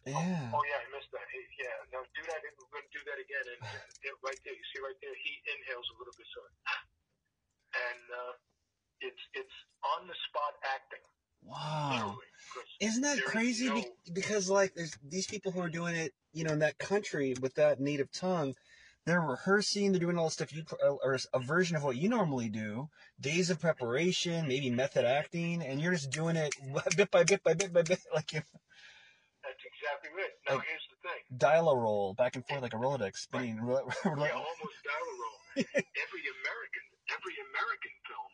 Yeah. 0.08 0.52
Oh 0.52 0.64
yeah, 0.68 0.84
I 0.84 0.88
missed 0.92 1.12
that. 1.16 1.24
Hey, 1.32 1.44
yeah, 1.60 1.76
now 1.96 2.04
do 2.12 2.24
that. 2.28 2.40
We're 2.44 2.72
gonna 2.72 2.92
do 2.92 3.04
that 3.08 3.20
again. 3.20 3.46
And 3.56 3.60
uh, 3.64 4.16
right 4.24 4.40
there, 4.44 4.56
you 4.56 4.66
see 4.76 4.80
right 4.84 4.98
there, 5.00 5.16
he 5.16 5.32
inhales 5.48 5.88
a 5.92 5.96
little 6.00 6.16
bit, 6.16 6.28
so, 6.32 6.42
and 6.44 8.04
uh, 8.12 8.34
it's 9.00 9.24
it's 9.36 9.56
on 9.96 10.08
the 10.08 10.18
spot 10.28 10.60
acting. 10.64 11.04
Wow. 11.44 12.18
Isn't 12.80 13.02
that 13.04 13.16
there 13.16 13.26
is 13.26 13.32
crazy? 13.32 13.68
no- 13.68 13.84
because 14.14 14.50
like 14.50 14.74
there's 14.76 14.98
these 15.04 15.28
people 15.28 15.52
who 15.52 15.62
are 15.62 15.70
doing 15.70 15.96
it, 15.96 16.14
you 16.32 16.44
know, 16.44 16.54
in 16.54 16.60
that 16.60 16.78
country 16.78 17.36
with 17.42 17.56
that 17.56 17.80
native 17.80 18.12
tongue. 18.12 18.56
They're 19.06 19.20
rehearsing. 19.20 19.92
They're 19.92 20.00
doing 20.00 20.18
all 20.18 20.26
the 20.26 20.32
stuff 20.32 20.54
you 20.54 20.64
uh, 20.82 20.92
or 21.04 21.18
a 21.34 21.40
version 21.40 21.76
of 21.76 21.84
what 21.84 21.98
you 21.98 22.08
normally 22.08 22.48
do. 22.48 22.88
Days 23.20 23.50
of 23.50 23.60
preparation, 23.60 24.48
maybe 24.48 24.70
method 24.70 25.04
acting, 25.04 25.62
and 25.62 25.82
you're 25.82 25.92
just 25.92 26.10
doing 26.12 26.38
it 26.38 26.56
bit 26.98 27.12
by 27.12 27.24
bit 27.24 27.44
by 27.44 27.54
bit 27.54 27.74
by 27.74 27.82
bit, 27.82 28.00
like 28.14 28.32
you 28.32 28.42
exactly 29.84 30.10
it. 30.24 30.34
Now 30.48 30.56
Like- 30.56 30.68
here's 30.68 30.88
the 30.88 31.00
thing. 31.04 31.22
dial 31.38 31.68
a 31.70 31.76
roll 31.76 32.14
back 32.16 32.36
and 32.40 32.46
forth 32.48 32.62
like 32.64 32.74
a 32.74 32.80
Rolodex 32.80 33.18
spinning. 33.28 33.60
roulette. 33.60 33.84
Yeah, 34.06 34.12
almost 34.16 34.80
dial 34.88 35.08
a 35.12 35.16
roll. 35.20 35.40
every 35.60 36.24
American, 36.24 36.84
every 37.12 37.36
American 37.52 37.94
film 38.08 38.32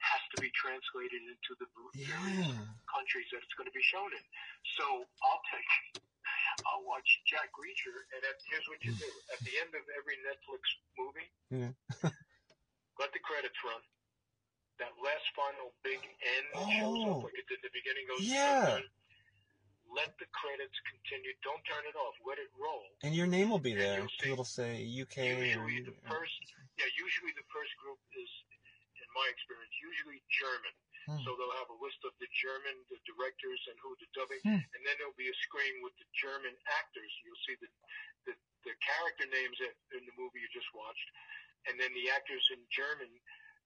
has 0.00 0.22
to 0.34 0.40
be 0.40 0.50
translated 0.56 1.20
into 1.28 1.52
the 1.60 1.68
various 1.76 2.48
Yeah. 2.48 2.64
countries 2.90 3.28
that 3.32 3.40
it's 3.44 3.54
going 3.56 3.68
to 3.68 3.76
be 3.76 3.84
shown 3.84 4.08
in. 4.12 4.24
So 4.76 4.84
I'll 5.22 5.44
take, 5.52 5.68
I'll 6.66 6.84
watch 6.84 7.06
Jack 7.28 7.52
Reacher, 7.56 7.94
and 8.16 8.20
at, 8.24 8.36
here's 8.48 8.66
what 8.68 8.80
you 8.84 8.92
hmm. 8.92 9.04
do: 9.04 9.10
at 9.32 9.40
the 9.46 9.54
end 9.62 9.72
of 9.76 9.84
every 9.96 10.16
Netflix 10.26 10.62
movie, 10.98 11.28
Yeah. 11.52 11.72
let 12.98 13.12
the 13.12 13.22
credits 13.22 13.56
run. 13.64 13.80
That 14.82 14.90
last 14.98 15.22
final 15.38 15.70
big 15.86 16.02
end 16.02 16.46
that 16.50 16.66
shows 16.82 16.98
Oh. 17.06 17.22
up 17.22 17.30
like 17.30 17.38
it 17.38 17.46
did 17.46 17.62
in 17.62 17.70
the 17.70 17.70
beginning 17.70 18.04
goes. 18.10 18.26
Yeah. 18.26 18.82
Let 19.94 20.10
the 20.18 20.26
credits 20.34 20.74
continue. 20.90 21.30
Don't 21.46 21.62
turn 21.64 21.86
it 21.86 21.94
off. 21.94 22.18
Let 22.26 22.42
it 22.42 22.50
roll. 22.58 22.82
And 23.06 23.14
your 23.14 23.30
name 23.30 23.48
will 23.50 23.62
be 23.62 23.74
there. 23.78 24.02
see- 24.20 24.30
It'll 24.34 24.44
say 24.44 24.82
UK 24.82 25.38
or 25.38 25.44
Usually 25.46 25.80
the 25.86 25.94
first, 26.10 26.40
yeah, 26.78 26.90
usually 26.98 27.30
the 27.38 27.46
first 27.54 27.70
group 27.78 28.00
is, 28.18 28.30
in 28.98 29.08
my 29.14 29.26
experience, 29.30 29.74
usually 29.78 30.18
German. 30.34 30.74
Hmm. 31.04 31.20
So 31.22 31.36
they'll 31.36 31.58
have 31.60 31.68
a 31.68 31.78
list 31.84 32.00
of 32.08 32.16
the 32.16 32.26
German, 32.32 32.74
the 32.88 32.96
directors, 33.04 33.60
and 33.68 33.76
who 33.84 33.92
the 34.00 34.08
dubbing, 34.16 34.40
Hmm. 34.42 34.56
and 34.72 34.80
then 34.88 34.94
there'll 34.98 35.14
be 35.20 35.28
a 35.28 35.36
screen 35.46 35.84
with 35.84 35.92
the 36.00 36.08
German 36.16 36.56
actors. 36.80 37.12
You'll 37.22 37.44
see 37.46 37.56
the 37.60 37.68
the, 38.24 38.32
the 38.64 38.72
character 38.80 39.28
names 39.28 39.58
that 39.60 39.76
in 40.00 40.00
the 40.08 40.16
movie 40.16 40.40
you 40.40 40.48
just 40.48 40.72
watched, 40.72 41.08
and 41.68 41.76
then 41.78 41.92
the 41.92 42.08
actors 42.08 42.40
in 42.56 42.64
German, 42.72 43.12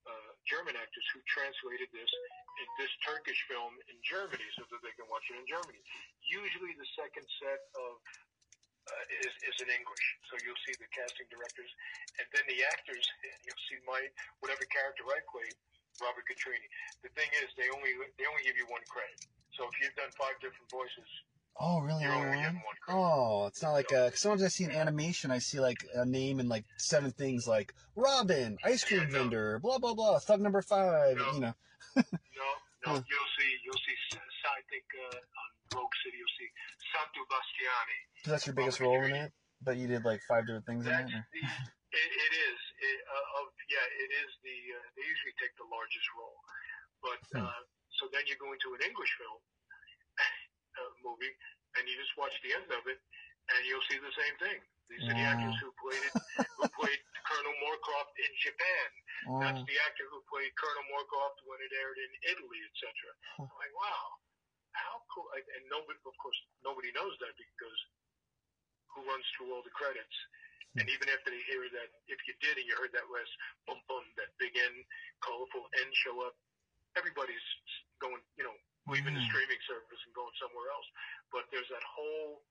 uh, 0.03 0.31
German 0.51 0.75
actors 0.75 1.07
who 1.15 1.23
translated 1.31 1.87
this 1.95 2.11
in 2.59 2.69
this 2.79 2.93
Turkish 3.07 3.39
film 3.47 3.79
in 3.87 3.97
Germany, 4.03 4.45
so 4.59 4.67
that 4.69 4.81
they 4.83 4.95
can 4.99 5.07
watch 5.09 5.25
it 5.31 5.39
in 5.39 5.47
Germany. 5.47 5.81
Usually, 6.23 6.75
the 6.75 6.89
second 6.99 7.27
set 7.39 7.61
of 7.79 8.03
uh, 8.89 9.05
is, 9.21 9.33
is 9.45 9.57
in 9.63 9.69
English. 9.69 10.07
So 10.31 10.41
you'll 10.43 10.63
see 10.65 10.75
the 10.81 10.89
casting 10.91 11.29
directors, 11.29 11.71
and 12.19 12.27
then 12.33 12.45
the 12.49 12.65
actors. 12.73 13.05
You'll 13.45 13.65
see 13.69 13.79
my 13.85 14.01
whatever 14.41 14.65
character 14.69 15.05
I 15.09 15.21
played, 15.29 15.57
Robert 16.01 16.25
Catrini. 16.29 16.69
The 17.05 17.13
thing 17.13 17.29
is, 17.45 17.49
they 17.57 17.69
only 17.73 17.93
they 18.17 18.25
only 18.29 18.45
give 18.45 18.57
you 18.57 18.69
one 18.69 18.85
credit. 18.89 19.25
So 19.57 19.67
if 19.69 19.75
you've 19.83 19.97
done 19.99 20.13
five 20.15 20.39
different 20.41 20.71
voices, 20.71 21.09
Oh, 21.61 21.81
really? 21.81 22.03
you're 22.05 22.13
only 22.13 22.29
one? 22.29 22.39
getting 22.39 22.63
one 22.63 22.79
credit. 22.83 23.01
Oh, 23.03 23.47
it's 23.47 23.63
not 23.63 23.73
like 23.73 23.93
uh 23.93 24.11
sometimes 24.15 24.43
I 24.45 24.49
see 24.49 24.65
an 24.65 24.71
animation, 24.71 25.31
I 25.31 25.39
see 25.39 25.59
like 25.61 25.85
a 25.95 26.05
name 26.07 26.39
and 26.41 26.49
like 26.49 26.65
seven 26.79 27.11
things 27.11 27.47
like 27.49 27.75
Robin, 27.97 28.57
ice 28.65 28.85
cream 28.85 29.01
Yeah, 29.03 29.07
no. 29.11 29.19
vendor, 29.19 29.59
blah 29.59 29.79
blah 29.79 29.95
blah, 29.95 30.19
thug 30.21 30.41
number 30.41 30.63
five, 30.63 31.17
No. 31.17 31.33
you 31.35 31.41
know. 31.41 31.55
No, 31.97 32.03
no. 32.07 32.47
Huh. 32.87 33.03
You'll 33.03 33.31
see 33.39 33.51
you'll 33.67 33.83
see. 33.83 33.97
S- 34.15 34.23
I 34.49 34.63
think 34.71 34.87
uh, 34.97 35.19
on 35.19 35.49
Rogue 35.83 35.93
City 36.07 36.17
you'll 36.19 36.37
see 36.39 36.49
Santo 36.95 37.21
Bastiani. 37.29 37.99
So 38.25 38.31
that's 38.33 38.47
your 38.47 38.55
biggest 38.57 38.79
role 38.81 39.03
in 39.05 39.13
it, 39.13 39.31
but 39.63 39.77
you 39.77 39.87
did 39.91 40.03
like 40.07 40.23
five 40.31 40.47
different 40.47 40.65
things 40.67 40.87
in 40.87 40.93
That's 40.95 41.11
it. 41.11 41.15
or- 41.21 41.27
the. 41.35 41.43
It, 41.89 42.05
it 42.13 42.33
is. 42.53 42.61
It, 42.85 42.99
uh, 43.09 43.41
of 43.43 43.51
yeah, 43.67 43.83
it 43.83 44.11
is 44.25 44.31
the. 44.47 44.57
Uh, 44.79 44.87
they 44.95 45.05
usually 45.09 45.35
take 45.43 45.53
the 45.59 45.67
largest 45.73 46.07
role, 46.15 46.39
but 47.03 47.21
Hmm. 47.35 47.45
uh, 47.51 47.61
so 47.99 48.07
then 48.15 48.23
you 48.31 48.37
go 48.39 48.53
into 48.55 48.71
an 48.79 48.83
English 48.87 49.11
film 49.19 49.41
movie, 51.05 51.33
and 51.79 51.87
you 51.89 51.95
just 51.99 52.15
watch 52.19 52.35
the 52.43 52.53
end 52.55 52.69
of 52.73 52.83
it, 52.87 52.99
and 53.55 53.61
you'll 53.67 53.85
see 53.89 53.99
the 54.01 54.15
same 54.17 54.37
thing. 54.43 54.59
These 54.89 55.05
are 55.05 55.13
the 55.15 55.21
Wow. 55.21 55.33
actors 55.37 55.57
who 55.61 55.69
played 55.81 56.01
it, 56.01 56.15
who 56.57 56.65
played 56.79 57.01
Colonel 57.29 57.55
Moorcroft 57.61 58.13
in 58.17 58.33
Japan. 58.41 58.89
That's 59.45 59.61
Oh, 59.61 59.69
the 59.69 59.77
actor 59.85 60.07
who 60.09 60.25
played 60.33 60.49
Colonel 60.57 60.85
Moorcroft 60.89 61.39
when 61.45 61.61
it 61.61 61.73
aired 61.77 61.99
in 62.01 62.11
Italy, 62.33 62.61
etc. 62.73 62.89
Huh. 63.37 63.45
I'm 63.45 63.59
like, 63.61 63.75
wow, 63.77 64.05
how 64.73 64.95
cool! 65.13 65.29
And 65.37 65.45
and 65.59 65.65
nobody, 65.69 65.99
of 66.09 66.17
course, 66.23 66.39
nobody 66.65 66.89
knows 66.97 67.13
that 67.21 67.37
because 67.37 67.79
who 68.97 69.05
runs 69.05 69.27
through 69.37 69.53
all 69.53 69.63
the 69.63 69.75
credits? 69.77 70.17
Hmm. 70.73 70.81
And 70.85 70.87
even 70.89 71.09
after 71.13 71.29
they 71.31 71.43
hear 71.49 71.65
that, 71.69 71.89
if 72.09 72.21
you 72.29 72.35
did 72.41 72.57
and 72.57 72.67
you 72.67 72.75
heard 72.81 72.93
that 72.97 73.07
last 73.13 73.33
bum 73.69 73.81
bum, 73.89 74.05
that 74.17 74.33
big 74.41 74.57
end, 74.57 74.77
colorful 75.21 75.69
end 75.85 75.91
show 75.93 76.17
up, 76.25 76.35
everybody's 76.97 77.45
going, 78.01 78.21
you 78.41 78.45
know, 78.49 78.57
leaving 78.89 79.15
the 79.15 79.21
Yeah. 79.21 79.29
streaming 79.31 79.63
service 79.69 80.01
and 80.05 80.13
going 80.17 80.33
somewhere 80.41 80.69
else. 80.73 80.89
But 81.33 81.45
there's 81.53 81.69
that 81.69 81.85
whole 81.85 82.43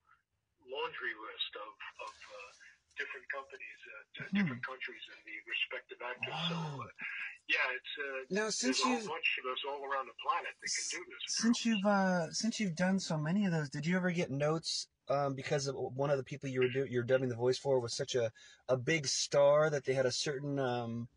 laundry 0.66 1.14
list 1.18 1.52
of 1.58 1.72
of 2.08 2.14
uh, 2.14 2.50
different 2.98 3.28
companies, 3.30 3.80
uh, 3.86 4.04
d- 4.14 4.30
Hmm. 4.32 4.38
different 4.42 4.64
countries, 4.66 5.04
and 5.14 5.20
the 5.26 5.36
respective 5.46 6.00
actors. 6.02 6.40
So, 6.50 6.58
uh, 6.58 6.90
yeah, 7.48 7.78
it's 7.78 7.94
uh, 7.98 8.20
now 8.30 8.50
since 8.50 8.82
there's 8.84 9.02
a 9.02 9.06
you 9.06 9.10
bunch 9.10 9.30
of 9.42 9.46
us 9.52 9.62
all 9.70 9.82
around 9.86 10.08
the 10.08 10.18
planet 10.22 10.54
that 10.62 10.72
can 10.74 10.88
do 11.00 11.02
this. 11.06 11.22
since 11.28 11.66
you've 11.66 11.86
uh 11.86 12.32
since 12.32 12.60
you've 12.60 12.76
done 12.76 13.00
so 13.00 13.18
many 13.18 13.46
of 13.46 13.52
those, 13.52 13.70
did 13.70 13.86
you 13.86 13.96
ever 13.96 14.12
get 14.12 14.30
notes 14.32 14.88
um 15.10 15.34
because 15.34 15.68
of 15.68 15.76
one 15.76 16.10
of 16.10 16.18
the 16.18 16.24
people 16.24 16.50
you 16.50 16.62
were 16.62 16.70
do, 16.70 16.86
you're 16.90 17.04
dubbing 17.04 17.30
the 17.30 17.36
voice 17.36 17.58
for 17.58 17.80
was 17.80 17.96
such 17.96 18.16
a 18.16 18.32
a 18.68 18.78
big 18.78 19.08
star 19.08 19.70
that 19.70 19.86
they 19.86 19.94
had 19.94 20.06
a 20.06 20.12
certain 20.12 20.60
um 20.60 21.08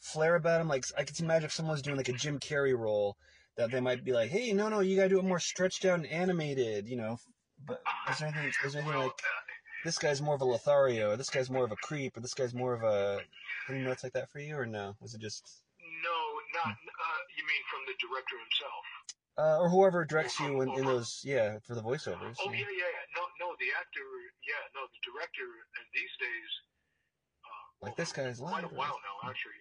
flair 0.00 0.34
about 0.34 0.60
him? 0.60 0.68
Like 0.68 0.84
I 0.96 1.04
can 1.04 1.24
imagine 1.24 1.46
if 1.46 1.52
someone 1.52 1.74
was 1.74 1.82
doing 1.82 1.96
like 1.96 2.08
a 2.08 2.12
Jim 2.14 2.38
Carrey 2.40 2.76
role 2.76 3.16
that 3.56 3.70
they 3.70 3.80
might 3.80 4.04
be 4.04 4.12
like, 4.12 4.30
hey, 4.30 4.52
no, 4.52 4.68
no, 4.68 4.80
you 4.80 4.96
gotta 4.96 5.08
do 5.08 5.18
it 5.18 5.24
more 5.24 5.40
stretched 5.40 5.84
out 5.84 5.98
and 5.98 6.06
animated, 6.06 6.88
you 6.88 6.96
know. 6.96 7.18
But 7.66 7.82
is 8.10 8.18
there 8.18 8.28
anything? 8.28 8.52
Is 8.64 8.72
there 8.72 8.82
anything 8.82 9.00
like 9.00 9.12
this 9.84 9.98
guy's 9.98 10.22
more 10.22 10.34
of 10.34 10.40
a 10.40 10.44
Lothario, 10.44 11.10
or 11.10 11.16
this 11.16 11.30
guy's 11.30 11.50
more 11.50 11.64
of 11.64 11.72
a 11.72 11.76
creep, 11.76 12.16
or 12.16 12.20
this 12.20 12.34
guy's 12.34 12.54
more 12.54 12.74
of 12.74 12.82
a 12.82 13.20
any 13.68 13.82
notes 13.82 14.02
like 14.02 14.14
that 14.14 14.30
for 14.30 14.40
you, 14.40 14.56
or 14.56 14.66
no? 14.66 14.96
Was 15.00 15.14
it 15.14 15.20
just 15.20 15.62
no, 15.80 16.16
not 16.64 16.72
uh, 16.72 17.20
you 17.36 17.44
mean 17.44 17.62
from 17.68 17.84
the 17.86 17.94
director 18.00 18.36
himself? 18.40 18.84
uh, 19.40 19.56
or 19.56 19.68
whoever 19.70 20.04
directs 20.04 20.38
you 20.40 20.60
in, 20.60 20.68
in 20.76 20.84
those 20.84 21.24
yeah 21.24 21.56
for 21.64 21.74
the 21.74 21.80
voiceovers? 21.80 22.36
Oh 22.44 22.52
yeah. 22.52 22.60
yeah, 22.60 22.90
yeah. 22.92 23.04
No, 23.16 23.24
no, 23.40 23.56
the 23.56 23.72
actor. 23.72 24.04
Yeah, 24.44 24.60
no, 24.76 24.84
the 24.84 25.00
director. 25.00 25.48
And 25.80 25.84
these 25.96 26.14
days, 26.20 26.50
uh, 27.40 27.88
Like 27.88 27.96
well, 27.96 28.04
this 28.04 28.12
guy's 28.12 28.38
quite 28.38 28.68
a 28.68 28.74
while 28.74 29.00
now, 29.00 29.28
actually. 29.28 29.56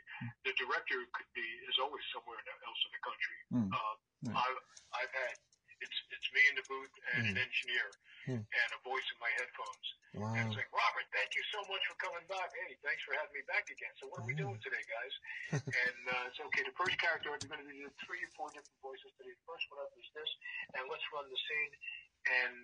The 0.45 0.53
director 0.59 0.99
could 1.15 1.29
be 1.35 1.45
is 1.69 1.77
always 1.79 2.03
somewhere 2.11 2.39
else 2.39 2.81
in 2.87 2.91
the 2.95 3.03
country. 3.03 3.37
Hmm. 3.53 3.69
Uh, 3.71 3.95
Right. 4.19 4.35
I've 4.35 4.59
I've 4.99 5.13
had 5.15 5.35
it's 5.79 5.99
it's 6.11 6.27
me 6.35 6.43
in 6.51 6.59
the 6.59 6.65
booth 6.67 6.91
and 7.15 7.23
an 7.31 7.37
engineer 7.39 7.87
Hmm. 8.27 8.43
and 8.43 8.69
a 8.75 8.79
voice 8.83 9.07
in 9.15 9.17
my 9.23 9.31
headphones. 9.39 9.87
And 10.35 10.43
it's 10.51 10.57
like, 10.59 10.67
Robert, 10.75 11.07
thank 11.15 11.31
you 11.39 11.43
so 11.55 11.63
much 11.71 11.79
for 11.87 11.95
coming 12.03 12.27
back. 12.27 12.51
Hey, 12.51 12.75
thanks 12.83 12.99
for 13.07 13.15
having 13.15 13.31
me 13.31 13.47
back 13.47 13.63
again. 13.71 13.93
So 14.01 14.11
what 14.11 14.19
are 14.21 14.27
we 14.27 14.35
Yeah. 14.35 14.43
doing 14.43 14.59
today, 14.59 14.83
guys? 14.91 15.13
and 15.87 15.99
uh, 16.11 16.27
it's 16.27 16.41
okay. 16.51 16.67
The 16.67 16.75
first 16.75 16.99
character, 16.99 17.31
we're 17.31 17.47
going 17.47 17.63
to 17.63 17.71
do 17.71 17.87
three 18.03 18.19
or 18.27 18.31
four 18.35 18.51
different 18.51 18.75
voices 18.83 19.07
today. 19.15 19.31
The 19.31 19.45
first 19.47 19.63
one 19.71 19.79
up 19.87 19.93
is 19.95 20.09
this, 20.11 20.31
and 20.75 20.83
let's 20.91 21.05
run 21.15 21.25
the 21.31 21.39
scene. 21.47 21.73
And 22.43 22.55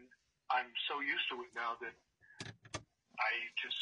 I'm 0.51 0.69
so 0.91 0.99
used 0.99 1.25
to 1.31 1.39
it 1.47 1.51
now 1.55 1.79
that 1.79 1.95
I 3.15 3.31
just 3.63 3.79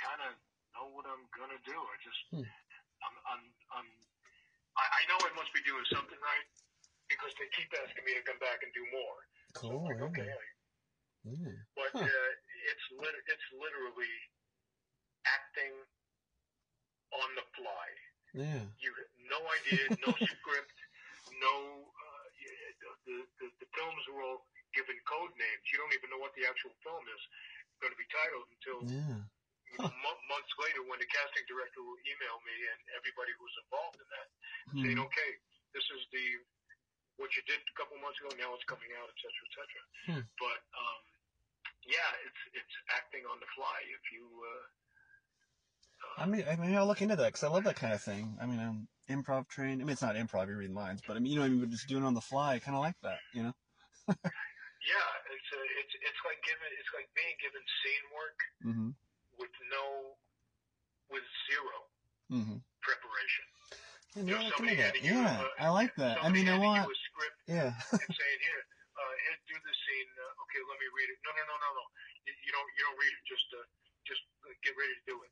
kind 0.00 0.24
of 0.24 0.32
know 0.80 0.88
what 0.96 1.04
I'm 1.04 1.28
to 1.28 1.60
do. 1.68 1.76
I 1.76 1.96
just, 2.00 2.20
Hmm. 2.32 2.48
I'm, 3.04 3.16
I'm, 3.28 3.42
I'm, 3.76 3.88
I, 4.80 4.84
I 4.88 5.00
know 5.12 5.20
I 5.20 5.32
must 5.36 5.52
be 5.52 5.60
doing 5.68 5.84
something 5.92 6.16
right 6.16 6.48
because 7.12 7.36
they 7.36 7.48
keep 7.52 7.68
asking 7.84 8.08
me 8.08 8.16
to 8.16 8.24
come 8.24 8.40
back 8.40 8.64
and 8.64 8.72
do 8.72 8.84
more. 8.88 9.18
Cool. 9.52 9.84
I'm 9.84 9.92
like, 9.92 10.00
okay, 10.08 10.30
Yeah. 11.28 11.52
But 11.76 11.92
Huh. 11.92 12.08
uh, 12.08 12.32
it's 12.72 12.86
lit- 12.96 13.24
it's 13.28 13.48
literally 13.52 14.14
acting 15.28 15.74
on 17.12 17.28
the 17.36 17.44
fly. 17.58 17.88
Yeah. 18.32 18.62
You 18.80 18.90
no 19.28 19.40
idea, 19.60 19.84
no 20.00 20.14
script, 20.32 20.76
no. 21.42 21.54
Uh, 21.92 22.24
the, 23.04 23.16
the 23.42 23.46
the 23.60 23.68
films 23.74 24.02
were 24.08 24.22
all 24.22 24.46
given 24.72 24.96
code 25.04 25.34
names. 25.36 25.64
You 25.74 25.82
don't 25.82 25.92
even 25.98 26.08
know 26.14 26.22
what 26.22 26.32
the 26.38 26.46
actual 26.46 26.72
film 26.80 27.02
is 27.10 27.22
going 27.82 27.90
to 27.92 27.98
be 28.00 28.06
titled 28.08 28.46
until 28.54 28.78
Yeah. 28.86 29.18
You 29.74 29.78
months 30.30 30.52
later 30.62 30.86
when 30.86 31.02
the 31.02 31.10
casting 31.10 31.42
director 31.50 31.82
will 31.82 31.98
email 32.06 32.38
me 32.46 32.54
and 32.70 32.80
everybody 32.94 33.34
who's 33.34 33.56
involved 33.66 33.98
in 33.98 34.08
that 34.08 34.28
saying, 34.82 34.98
Hmm. 34.98 35.06
okay, 35.10 35.30
this 35.74 35.86
is 35.90 36.02
the 36.14 36.26
what 37.18 37.28
you 37.36 37.42
did 37.44 37.60
a 37.60 37.74
couple 37.76 37.98
months 38.00 38.16
ago. 38.22 38.32
Now 38.40 38.54
it's 38.56 38.64
coming 38.64 38.88
out, 38.96 39.10
et 39.10 39.18
cetera, 39.20 39.44
et 39.44 39.52
cetera. 39.52 39.82
Hmm. 40.08 40.24
But 40.40 40.60
um, 40.72 41.00
yeah, 41.84 42.10
it's 42.24 42.42
it's 42.56 42.74
acting 42.94 43.26
on 43.28 43.36
the 43.42 43.50
fly. 43.52 43.78
If 43.90 44.04
you 44.14 44.24
uh, 44.24 44.64
I 46.16 46.24
mean, 46.26 46.44
I 46.48 46.56
mean, 46.56 46.74
I'll 46.74 46.88
look 46.88 47.02
into 47.02 47.16
that 47.16 47.28
because 47.36 47.44
I 47.44 47.52
love 47.52 47.64
that 47.64 47.76
kind 47.76 47.92
of 47.92 48.00
thing. 48.00 48.38
I 48.40 48.46
mean, 48.46 48.58
I'm 48.58 48.88
improv 49.10 49.48
trained. 49.48 49.80
I 49.80 49.84
mean, 49.84 49.92
it's 49.94 50.02
not 50.02 50.16
improv, 50.16 50.48
you 50.48 50.56
read 50.56 50.72
lines, 50.72 51.02
but 51.06 51.16
I 51.16 51.20
mean, 51.20 51.32
you 51.32 51.38
know, 51.38 51.44
I 51.44 51.48
mean, 51.48 51.60
we're 51.60 51.66
just 51.66 51.88
doing 51.88 52.02
it 52.02 52.06
on 52.06 52.14
the 52.14 52.24
fly. 52.24 52.54
I 52.54 52.58
kind 52.58 52.76
of 52.76 52.82
like 52.82 52.96
that, 53.02 53.20
you 53.34 53.42
know? 53.44 53.54
yeah, 54.08 55.08
it's 55.28 55.50
uh, 55.52 55.68
it's 55.80 55.94
it's 56.00 56.22
like 56.24 56.40
given 56.42 56.70
it's 56.72 56.92
like 56.96 57.08
being 57.14 57.36
given 57.40 57.62
scene 57.84 58.06
work 58.16 58.38
Mm-hmm. 58.60 58.90
With 59.40 59.54
no 59.72 59.84
with 61.10 61.24
zero 61.48 61.78
Mm-hmm. 62.30 62.62
preparation. 62.84 63.44
Yeah, 64.14 64.22
You 64.22 64.30
know, 64.38 64.54
somebody 64.54 64.78
handing 64.78 65.02
you, 65.02 65.18
Yeah, 65.18 65.42
I 65.58 65.68
like 65.74 65.90
that. 65.98 66.22
I 66.22 66.28
mean, 66.30 66.46
I 66.46 66.54
want, 66.58 66.86
you 66.86 66.94
a 66.94 66.98
script 67.10 67.38
yeah. 67.50 67.74
and 67.90 68.10
saying, 68.14 68.38
"Here, 68.46 68.62
uh, 68.94 69.14
here, 69.26 69.36
do 69.50 69.56
this 69.66 69.78
scene. 69.82 70.10
Uh, 70.14 70.42
okay, 70.46 70.62
let 70.70 70.78
me 70.78 70.86
read 70.94 71.10
it." 71.10 71.18
No, 71.26 71.30
no, 71.34 71.42
no, 71.50 71.56
no, 71.58 71.68
no. 71.74 71.84
You, 72.26 72.32
you 72.46 72.50
don't, 72.54 72.68
you 72.78 72.82
don't 72.86 72.98
read 73.02 73.10
it. 73.10 73.22
Just, 73.26 73.46
uh, 73.50 73.66
just 74.06 74.22
uh, 74.46 74.54
get 74.62 74.78
ready 74.78 74.94
to 74.94 75.04
do 75.10 75.16
it. 75.26 75.30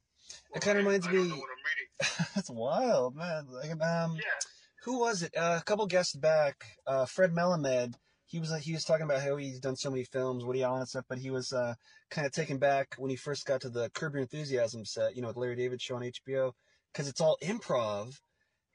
It 0.59 0.63
kinda 0.67 0.83
I- 0.83 0.83
reminds 0.83 1.07
I 1.07 1.13
don't 1.15 1.23
me- 1.23 1.31
know 1.31 1.39
what 1.39 1.55
I'm 1.55 1.63
reading. 1.71 1.91
That's 2.35 2.51
wild, 2.51 3.15
man. 3.15 3.47
Like, 3.47 3.71
um, 3.79 4.19
Yeah, 4.19 4.39
who 4.83 4.99
was 4.99 5.23
it? 5.23 5.37
Uh, 5.39 5.59
a 5.61 5.65
couple 5.65 5.87
guests 5.87 6.15
back, 6.19 6.79
uh, 6.87 7.07
Fred 7.07 7.31
Melamed. 7.31 7.95
He 8.29 8.39
was 8.39 8.55
he 8.63 8.75
was 8.75 8.85
talking 8.85 9.05
about 9.05 9.23
how 9.23 9.37
he's 9.37 9.59
done 9.59 9.77
so 9.77 9.91
many 9.91 10.05
films, 10.05 10.45
Woody 10.45 10.63
Allen 10.63 10.81
and 10.81 10.89
stuff, 10.89 11.07
but 11.09 11.17
he 11.17 11.31
was 11.31 11.51
uh, 11.53 11.75
kind 12.11 12.27
of 12.27 12.33
taken 12.33 12.59
back 12.59 12.95
when 12.99 13.09
he 13.11 13.17
first 13.17 13.47
got 13.47 13.63
to 13.63 13.71
the 13.71 13.89
Curb 13.91 14.13
Your 14.13 14.23
Enthusiasm 14.23 14.85
set, 14.85 15.17
you 15.17 15.23
know, 15.23 15.29
with 15.29 15.39
Larry 15.39 15.57
David 15.57 15.81
show 15.81 15.97
on 15.97 16.03
HBO, 16.03 16.53
because 16.93 17.09
it's 17.09 17.23
all 17.23 17.39
improv 17.43 18.21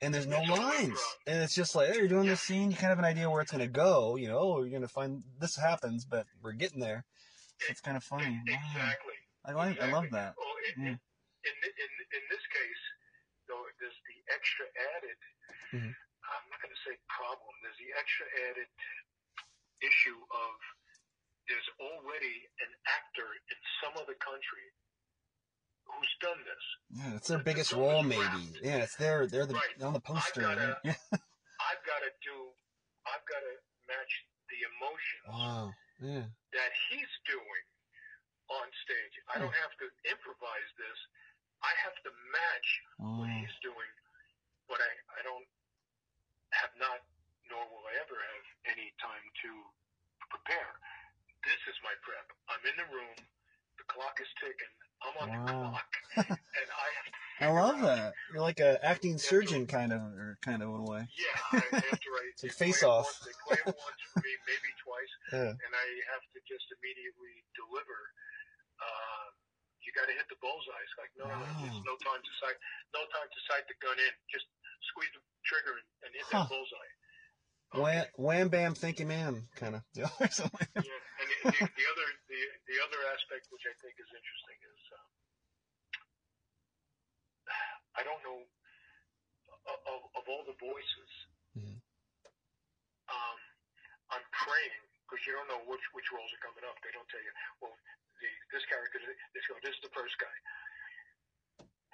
and 0.01 0.11
there's 0.11 0.25
no 0.25 0.41
lines, 0.41 0.99
and 1.27 1.41
it's 1.43 1.53
just 1.53 1.75
like, 1.75 1.89
hey, 1.89 1.97
you're 1.99 2.07
doing 2.09 2.25
this 2.25 2.41
scene, 2.41 2.71
you 2.71 2.75
kind 2.75 2.91
of 2.91 2.97
have 2.97 2.99
an 2.99 3.05
idea 3.05 3.29
where 3.29 3.41
it's 3.41 3.51
gonna 3.51 3.67
go, 3.67 4.15
you 4.15 4.27
know, 4.27 4.63
you're 4.63 4.73
gonna 4.73 4.87
find 4.87 5.23
this 5.39 5.55
happens, 5.55 6.03
but 6.03 6.25
we're 6.41 6.51
getting 6.51 6.79
there. 6.79 7.05
So 7.59 7.67
it's 7.69 7.81
kind 7.81 7.95
of 7.95 8.03
funny. 8.03 8.41
Wow. 8.47 8.57
exactly. 8.73 9.19
I 9.45 9.51
like, 9.53 9.79
I 9.79 9.91
love 9.91 10.09
that. 10.11 10.33
Well, 10.35 10.55
in, 10.75 10.83
Yeah. 10.83 10.97
in, 10.97 11.55
in, 11.61 11.91
in, 12.09 12.23
this 12.31 12.43
case, 12.49 12.83
though, 13.47 13.63
there's 13.79 13.99
the 14.07 14.17
extra 14.33 14.65
added. 14.97 15.19
Mhm. 15.75 15.93
I'm 15.93 16.45
not 16.49 16.59
going 16.63 16.71
to 16.73 16.83
say 16.87 16.95
problem. 17.11 17.51
There's 17.61 17.77
the 17.77 17.91
extra 17.99 18.25
added 18.49 18.71
issue 19.83 20.19
of 20.31 20.53
there's 21.51 21.69
already 21.83 22.35
an 22.63 22.71
actor 22.87 23.27
in 23.51 23.57
some 23.83 23.93
other 23.99 24.15
country 24.23 24.65
who's 25.83 26.13
done 26.23 26.39
this. 26.47 26.65
Yeah, 26.95 27.11
it's 27.19 27.27
their 27.27 27.43
biggest 27.43 27.75
role, 27.75 28.01
maybe. 28.01 28.55
Yeah, 28.63 28.87
it's 28.87 28.95
their, 28.95 29.27
they're 29.27 29.45
the 29.45 29.59
Right. 29.59 29.75
on 29.83 29.91
the 29.93 29.99
poster. 29.99 30.41
gotta- 30.41 30.79
right? 30.87 30.95
I've 31.69 31.83
got 31.83 31.99
to 32.03 32.11
do. 32.23 32.37
I've 33.07 33.23
got 33.27 33.43
to 33.43 33.53
match 33.91 34.13
the 34.47 34.59
emotions 34.71 35.27
Wow. 35.27 35.65
Yeah. 35.99 36.25
that 36.55 36.71
he's 36.89 37.13
doing 37.27 37.63
on 38.51 38.67
stage. 38.87 39.15
I 39.31 39.39
don't 39.39 39.53
have 39.55 39.73
to 39.83 39.87
improvise 40.07 40.69
this. 40.79 40.99
I 41.63 41.71
have 41.83 41.95
to 42.07 42.11
match 42.31 42.69
Oh. 43.03 43.19
what 43.23 43.29
he's 43.39 43.55
doing, 43.63 43.91
but 44.71 44.79
I, 44.79 44.91
I 45.19 45.21
don't 45.27 45.47
have 46.55 46.71
not, 46.79 46.99
nor 47.51 47.63
will 47.67 47.83
I 47.91 47.95
ever 47.99 48.15
have 48.15 48.45
any 48.73 48.89
time 48.97 49.25
to 49.45 49.49
prepare. 50.33 50.73
This 51.45 51.61
is 51.69 51.77
my 51.85 51.93
prep. 52.01 52.25
I'm 52.49 52.63
in 52.65 52.75
the 52.81 52.87
room. 52.89 53.13
The 53.77 53.85
clock 53.89 54.17
is 54.17 54.29
ticking. 54.41 54.73
I'm 55.03 55.15
on 55.19 55.27
the 55.29 55.41
clock, 55.43 55.89
and 56.31 56.69
I 56.71 56.87
have 56.95 57.07
to. 57.11 57.21
I 57.43 57.49
love 57.51 57.77
that. 57.83 58.13
You're 58.31 58.45
like 58.45 58.63
a 58.63 58.79
acting 58.79 59.19
surgeon, 59.19 59.67
kind 59.67 59.91
of, 59.91 59.99
or 60.15 60.39
kind 60.39 60.63
of 60.63 60.71
in 60.71 60.79
a 60.79 60.87
way. 60.87 61.03
Yeah, 61.19 61.59
I, 61.59 61.91
after 61.91 62.11
I 62.15 62.23
It's 62.33 62.41
they 62.45 62.53
face-off. 62.71 63.03
once- 63.09 63.25
They 63.27 63.35
play 63.43 63.59
it 63.67 63.75
once 63.75 63.99
for 64.15 64.21
me, 64.23 64.31
maybe 64.47 64.69
twice, 64.79 65.13
Yeah. 65.35 65.51
and 65.59 65.73
I 65.75 65.87
have 66.15 66.23
to 66.23 66.39
just 66.47 66.63
immediately 66.79 67.35
deliver. 67.59 67.99
Uh, 68.79 69.25
you 69.83 69.91
got 69.91 70.07
to 70.07 70.15
hit 70.15 70.29
the 70.31 70.39
bullseye. 70.39 70.83
It's 70.87 70.95
like 70.95 71.11
no, 71.19 71.27
no, 71.27 71.35
no, 71.35 71.51
there's 71.67 71.83
no 71.83 71.95
time 72.07 72.21
to 72.23 72.33
sight, 72.39 72.55
no 72.95 73.03
time 73.11 73.27
to 73.27 73.39
sight 73.51 73.67
the 73.67 73.75
gun 73.83 73.99
in. 73.99 74.13
Just 74.31 74.47
squeeze 74.95 75.11
the 75.11 75.19
trigger 75.43 75.75
and, 75.75 75.87
and 76.07 76.11
hit 76.15 76.23
Huh. 76.31 76.47
that 76.47 76.53
bullseye. 76.53 76.91
Wham, 77.73 78.05
wham, 78.21 78.47
bam, 78.53 78.77
thinky, 78.77 79.05
man, 79.05 79.49
kind 79.57 79.73
of. 79.73 79.81
deal 79.97 80.09
or 80.21 80.29
something. 80.29 80.67
Yeah, 80.77 80.85
and 80.85 81.27
the, 81.29 81.37
the, 81.49 81.65
the 81.65 81.85
other 81.89 82.07
the, 82.29 82.39
the 82.69 82.77
other 82.85 83.01
aspect 83.09 83.49
which 83.49 83.65
I 83.65 83.73
think 83.81 83.97
is 83.97 84.09
interesting 84.13 84.57
is 84.61 84.81
um, 84.93 85.09
I 87.97 88.01
don't 88.05 88.21
know 88.21 88.45
of, 89.65 90.01
of, 90.13 90.23
all 90.27 90.43
the 90.45 90.57
voices. 90.59 91.11
Mhm. 91.57 91.77
Um, 93.09 93.39
I'm 94.11 94.25
praying 94.33 94.81
because 95.05 95.21
you 95.25 95.33
don't 95.33 95.49
know 95.49 95.61
which 95.65 95.83
which 95.97 96.09
roles 96.13 96.29
are 96.29 96.43
coming 96.45 96.65
up. 96.69 96.77
They 96.85 96.93
don't 96.93 97.07
tell 97.09 97.21
you. 97.25 97.33
Well, 97.57 97.73
the, 98.21 98.29
this 98.53 98.65
character, 98.69 99.01
this 99.33 99.45
go, 99.49 99.57
this 99.65 99.73
is 99.73 99.81
the 99.81 99.93
first 99.97 100.13
guy. 100.21 100.35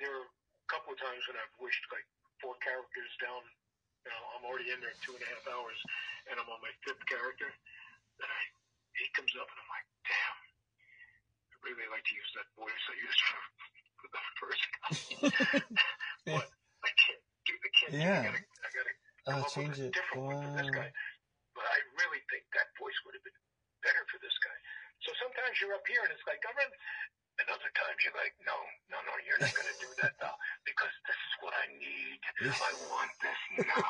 There 0.03 0.11
are 0.11 0.27
a 0.27 0.67
couple 0.67 0.91
of 0.91 0.99
times 0.99 1.23
when 1.27 1.39
I've 1.39 1.55
wished 1.59 1.83
like 1.91 2.07
four 2.43 2.55
characters 2.59 3.11
down. 3.23 3.43
You 4.05 4.09
know, 4.11 4.23
I'm 4.39 4.43
already 4.47 4.71
in 4.71 4.79
there 4.79 4.95
two 5.03 5.13
and 5.15 5.23
a 5.23 5.29
half 5.29 5.43
hours, 5.51 5.79
and 6.31 6.35
I'm 6.39 6.47
on 6.49 6.59
my 6.63 6.71
fifth 6.87 7.03
character. 7.09 7.49
And 7.49 8.29
I, 8.29 8.41
he 8.99 9.05
comes 9.15 9.31
up, 9.39 9.47
and 9.47 9.57
I'm 9.59 9.69
like, 9.71 9.87
damn. 10.07 10.37
I 11.51 11.55
really 11.67 11.87
like 11.91 12.03
to 12.07 12.15
use 12.15 12.31
that 12.39 12.47
voice 12.55 12.83
I 12.87 12.95
used 13.03 13.21
for, 13.27 13.41
for 13.99 14.07
the 14.15 14.23
first 14.39 14.63
guy. 14.71 14.91
but 16.39 16.47
I 16.47 16.91
can't 16.95 17.23
do. 17.45 17.53
I 17.59 17.69
can't. 17.75 17.91
do. 17.91 17.99
Yeah. 17.99 18.19
I 18.19 18.27
gotta. 18.31 18.43
I 18.65 18.69
gotta 18.71 18.93
Oh, 19.27 19.31
come 19.35 19.43
up 19.43 19.51
change 19.53 19.75
with 19.77 19.83
a 19.83 19.87
it. 19.91 19.93
different 19.93 20.23
one 20.25 20.39
for 20.41 20.51
this 20.57 20.71
guy. 20.73 20.89
But 21.53 21.65
I 21.67 21.77
really 21.99 22.21
think 22.31 22.47
that 22.55 22.71
voice 22.79 22.95
would 23.05 23.13
have 23.19 23.25
been 23.27 23.35
better 23.83 24.01
for 24.09 24.17
this 24.23 24.33
guy. 24.41 24.57
So 25.03 25.11
sometimes 25.19 25.59
you're 25.59 25.75
up 25.75 25.83
here 25.85 26.01
and 26.07 26.11
it's 26.15 26.23
like, 26.25 26.39
Governor, 26.41 26.71
and 27.39 27.47
other 27.51 27.71
times 27.75 27.99
you're 28.03 28.15
like, 28.19 28.35
no, 28.47 28.55
no, 28.91 28.97
no, 29.05 29.13
you're 29.27 29.39
not 29.39 29.51
going 29.55 29.67
to 29.71 29.77
do 29.79 29.91
that 30.03 30.15
now 30.19 30.35
because 30.67 30.91
this 31.07 31.19
is 31.19 31.33
what 31.43 31.53
I 31.55 31.65
need. 31.79 32.19
I 32.51 32.71
want 32.91 33.11
this 33.23 33.41
now. 33.63 33.88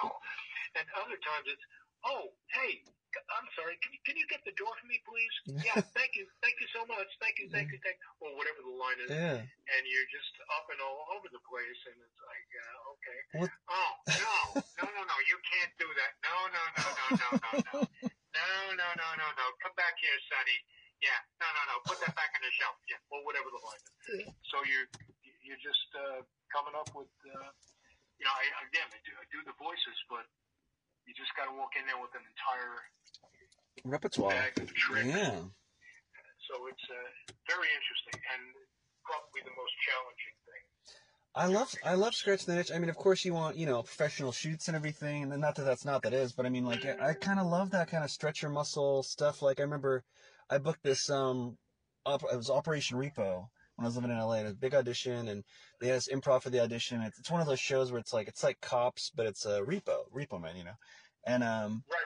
I 41.89 41.95
love 41.95 42.13
scratching 42.13 42.53
the 42.53 42.59
itch. 42.59 42.71
I 42.71 42.77
mean, 42.77 42.91
of 42.91 42.97
course, 42.97 43.25
you 43.25 43.33
want 43.33 43.57
you 43.57 43.65
know 43.65 43.81
professional 43.81 44.31
shoots 44.31 44.67
and 44.67 44.77
everything, 44.77 45.23
and 45.23 45.41
not 45.41 45.55
that 45.55 45.63
that's 45.63 45.85
not 45.85 46.03
that 46.03 46.13
is, 46.13 46.31
but 46.31 46.45
I 46.45 46.49
mean, 46.49 46.63
like 46.63 46.85
I, 46.85 47.09
I 47.09 47.13
kind 47.13 47.39
of 47.39 47.47
love 47.47 47.71
that 47.71 47.89
kind 47.89 48.03
of 48.03 48.11
stretch 48.11 48.43
your 48.43 48.51
muscle 48.51 49.01
stuff. 49.01 49.41
Like 49.41 49.59
I 49.59 49.63
remember, 49.63 50.03
I 50.51 50.59
booked 50.59 50.83
this 50.83 51.09
um, 51.09 51.57
op- 52.05 52.31
it 52.31 52.37
was 52.37 52.51
Operation 52.51 52.99
Repo 52.99 53.47
when 53.75 53.85
I 53.85 53.85
was 53.85 53.95
living 53.95 54.11
in 54.11 54.19
LA. 54.19 54.33
It 54.33 54.43
was 54.43 54.51
a 54.51 54.57
big 54.57 54.75
audition, 54.75 55.29
and 55.29 55.43
they 55.81 55.87
had 55.87 55.95
this 55.95 56.09
improv 56.13 56.43
for 56.43 56.51
the 56.51 56.59
audition. 56.59 57.01
It's, 57.01 57.17
it's 57.17 57.31
one 57.31 57.41
of 57.41 57.47
those 57.47 57.59
shows 57.59 57.91
where 57.91 57.99
it's 57.99 58.13
like 58.13 58.27
it's 58.27 58.43
like 58.43 58.61
cops, 58.61 59.11
but 59.15 59.25
it's 59.25 59.47
a 59.47 59.61
repo, 59.61 60.01
repo 60.15 60.39
man, 60.39 60.57
you 60.57 60.65
know. 60.65 60.77
And 61.25 61.43
um, 61.43 61.83
right. 61.91 61.98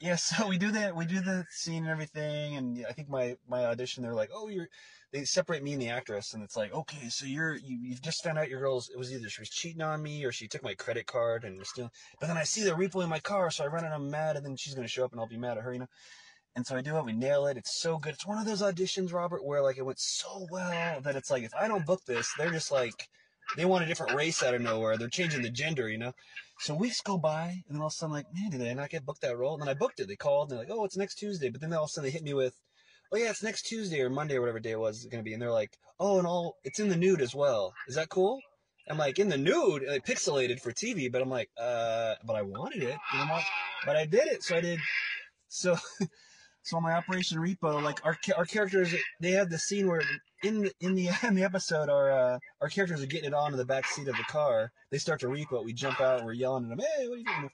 Yeah, 0.00 0.16
so 0.16 0.48
we 0.48 0.58
do 0.58 0.70
that. 0.72 0.94
We 0.94 1.06
do 1.06 1.20
the 1.20 1.46
scene 1.50 1.84
and 1.84 1.88
everything, 1.90 2.56
and 2.56 2.84
I 2.88 2.92
think 2.92 3.08
my 3.08 3.36
my 3.48 3.64
audition, 3.66 4.02
they're 4.02 4.14
like, 4.14 4.30
oh, 4.34 4.48
you're. 4.48 4.68
They 5.12 5.24
separate 5.24 5.62
me 5.62 5.72
and 5.72 5.80
the 5.80 5.88
actress, 5.88 6.34
and 6.34 6.42
it's 6.42 6.56
like, 6.56 6.74
okay, 6.74 7.08
so 7.08 7.26
you're 7.26 7.54
you, 7.54 7.78
you've 7.80 8.02
just 8.02 8.22
found 8.24 8.38
out 8.38 8.50
your 8.50 8.60
girl's. 8.60 8.90
It 8.90 8.98
was 8.98 9.12
either 9.12 9.28
she 9.28 9.40
was 9.40 9.48
cheating 9.48 9.80
on 9.80 10.02
me 10.02 10.24
or 10.24 10.32
she 10.32 10.48
took 10.48 10.64
my 10.64 10.74
credit 10.74 11.06
card 11.06 11.44
and 11.44 11.58
was 11.58 11.70
stealing. 11.70 11.92
But 12.20 12.26
then 12.26 12.36
I 12.36 12.42
see 12.42 12.64
the 12.64 12.72
repo 12.72 13.02
in 13.02 13.08
my 13.08 13.20
car, 13.20 13.50
so 13.50 13.64
I 13.64 13.68
run 13.68 13.84
and 13.84 13.94
I'm 13.94 14.10
mad, 14.10 14.36
and 14.36 14.44
then 14.44 14.56
she's 14.56 14.74
gonna 14.74 14.88
show 14.88 15.04
up 15.04 15.12
and 15.12 15.20
I'll 15.20 15.28
be 15.28 15.38
mad 15.38 15.58
at 15.58 15.64
her, 15.64 15.72
you 15.72 15.78
know. 15.78 15.88
And 16.56 16.66
so 16.66 16.76
I 16.76 16.82
do 16.82 16.96
it. 16.96 17.04
We 17.04 17.12
nail 17.12 17.46
it. 17.46 17.56
It's 17.56 17.80
so 17.80 17.98
good. 17.98 18.14
It's 18.14 18.26
one 18.26 18.38
of 18.38 18.46
those 18.46 18.62
auditions, 18.62 19.12
Robert, 19.12 19.44
where 19.44 19.62
like 19.62 19.78
it 19.78 19.86
went 19.86 20.00
so 20.00 20.46
well 20.50 21.00
that 21.02 21.16
it's 21.16 21.30
like 21.30 21.44
if 21.44 21.54
I 21.54 21.68
don't 21.68 21.86
book 21.86 22.04
this, 22.06 22.32
they're 22.36 22.50
just 22.50 22.72
like 22.72 23.08
they 23.56 23.64
want 23.64 23.84
a 23.84 23.86
different 23.86 24.14
race 24.14 24.42
out 24.42 24.54
of 24.54 24.60
nowhere. 24.60 24.96
They're 24.96 25.08
changing 25.08 25.42
the 25.42 25.50
gender, 25.50 25.88
you 25.88 25.98
know. 25.98 26.12
So 26.60 26.74
weeks 26.74 27.00
go 27.00 27.18
by, 27.18 27.62
and 27.68 27.76
then 27.76 27.80
all 27.80 27.88
of 27.88 27.92
a 27.92 27.96
sudden, 27.96 28.14
like, 28.14 28.26
man, 28.32 28.50
did 28.50 28.66
I 28.66 28.72
not 28.72 28.90
get 28.90 29.04
booked 29.04 29.20
that 29.22 29.36
role? 29.36 29.54
And 29.54 29.62
then 29.62 29.68
I 29.68 29.74
booked 29.74 30.00
it. 30.00 30.08
They 30.08 30.16
called, 30.16 30.50
and 30.50 30.58
they're 30.58 30.66
like, 30.66 30.76
oh, 30.76 30.84
it's 30.84 30.96
next 30.96 31.16
Tuesday. 31.16 31.50
But 31.50 31.60
then 31.60 31.70
they 31.70 31.76
all 31.76 31.84
of 31.84 31.90
a 31.90 31.92
sudden, 31.92 32.08
they 32.08 32.12
hit 32.12 32.24
me 32.24 32.34
with, 32.34 32.54
oh 33.12 33.16
yeah, 33.16 33.30
it's 33.30 33.42
next 33.42 33.62
Tuesday 33.62 34.00
or 34.00 34.10
Monday 34.10 34.36
or 34.36 34.40
whatever 34.40 34.60
day 34.60 34.72
it 34.72 34.80
was 34.80 35.04
going 35.04 35.22
to 35.22 35.24
be. 35.24 35.34
And 35.34 35.42
they're 35.42 35.52
like, 35.52 35.76
oh, 36.00 36.18
and 36.18 36.26
all 36.26 36.56
it's 36.64 36.80
in 36.80 36.88
the 36.88 36.96
nude 36.96 37.20
as 37.20 37.34
well. 37.34 37.74
Is 37.88 37.94
that 37.96 38.08
cool? 38.08 38.40
I'm 38.88 38.98
like, 38.98 39.18
in 39.18 39.28
the 39.28 39.36
nude, 39.36 39.84
like, 39.86 40.06
pixelated 40.06 40.60
for 40.60 40.72
TV. 40.72 41.10
But 41.10 41.20
I'm 41.22 41.28
like, 41.28 41.50
uh, 41.58 42.14
but 42.24 42.36
I 42.36 42.42
wanted 42.42 42.82
it. 42.82 42.96
But 43.84 43.96
I 43.96 44.06
did 44.06 44.26
it, 44.28 44.42
so 44.42 44.56
I 44.56 44.60
did. 44.60 44.80
So, 45.48 45.76
so 46.62 46.76
on 46.76 46.82
my 46.82 46.92
Operation 46.92 47.38
Repo, 47.38 47.82
like 47.82 48.04
our 48.04 48.16
our 48.36 48.44
characters, 48.44 48.94
they 49.20 49.32
have 49.32 49.50
the 49.50 49.58
scene 49.58 49.88
where 49.88 50.02
in 50.42 50.62
the, 50.62 50.72
in 50.80 50.94
the 50.94 51.08
in 51.22 51.34
the 51.34 51.44
episode, 51.44 51.88
our 51.88 52.10
uh, 52.10 52.38
our 52.60 52.68
characters 52.68 53.02
are 53.02 53.06
getting 53.06 53.28
it 53.28 53.34
on 53.34 53.52
in 53.52 53.58
the 53.58 53.64
back 53.64 53.86
seat 53.86 54.08
of 54.08 54.16
the 54.16 54.24
car. 54.24 54.72
They 54.90 54.98
start 54.98 55.20
to 55.20 55.28
repo. 55.28 55.64
We 55.64 55.72
jump 55.72 56.00
out 56.00 56.24
we're 56.24 56.32
yelling 56.32 56.64
at 56.64 56.70
them, 56.70 56.78
"Hey, 56.78 57.08
what 57.08 57.14
are 57.14 57.18
you 57.18 57.24
doing?" 57.24 57.50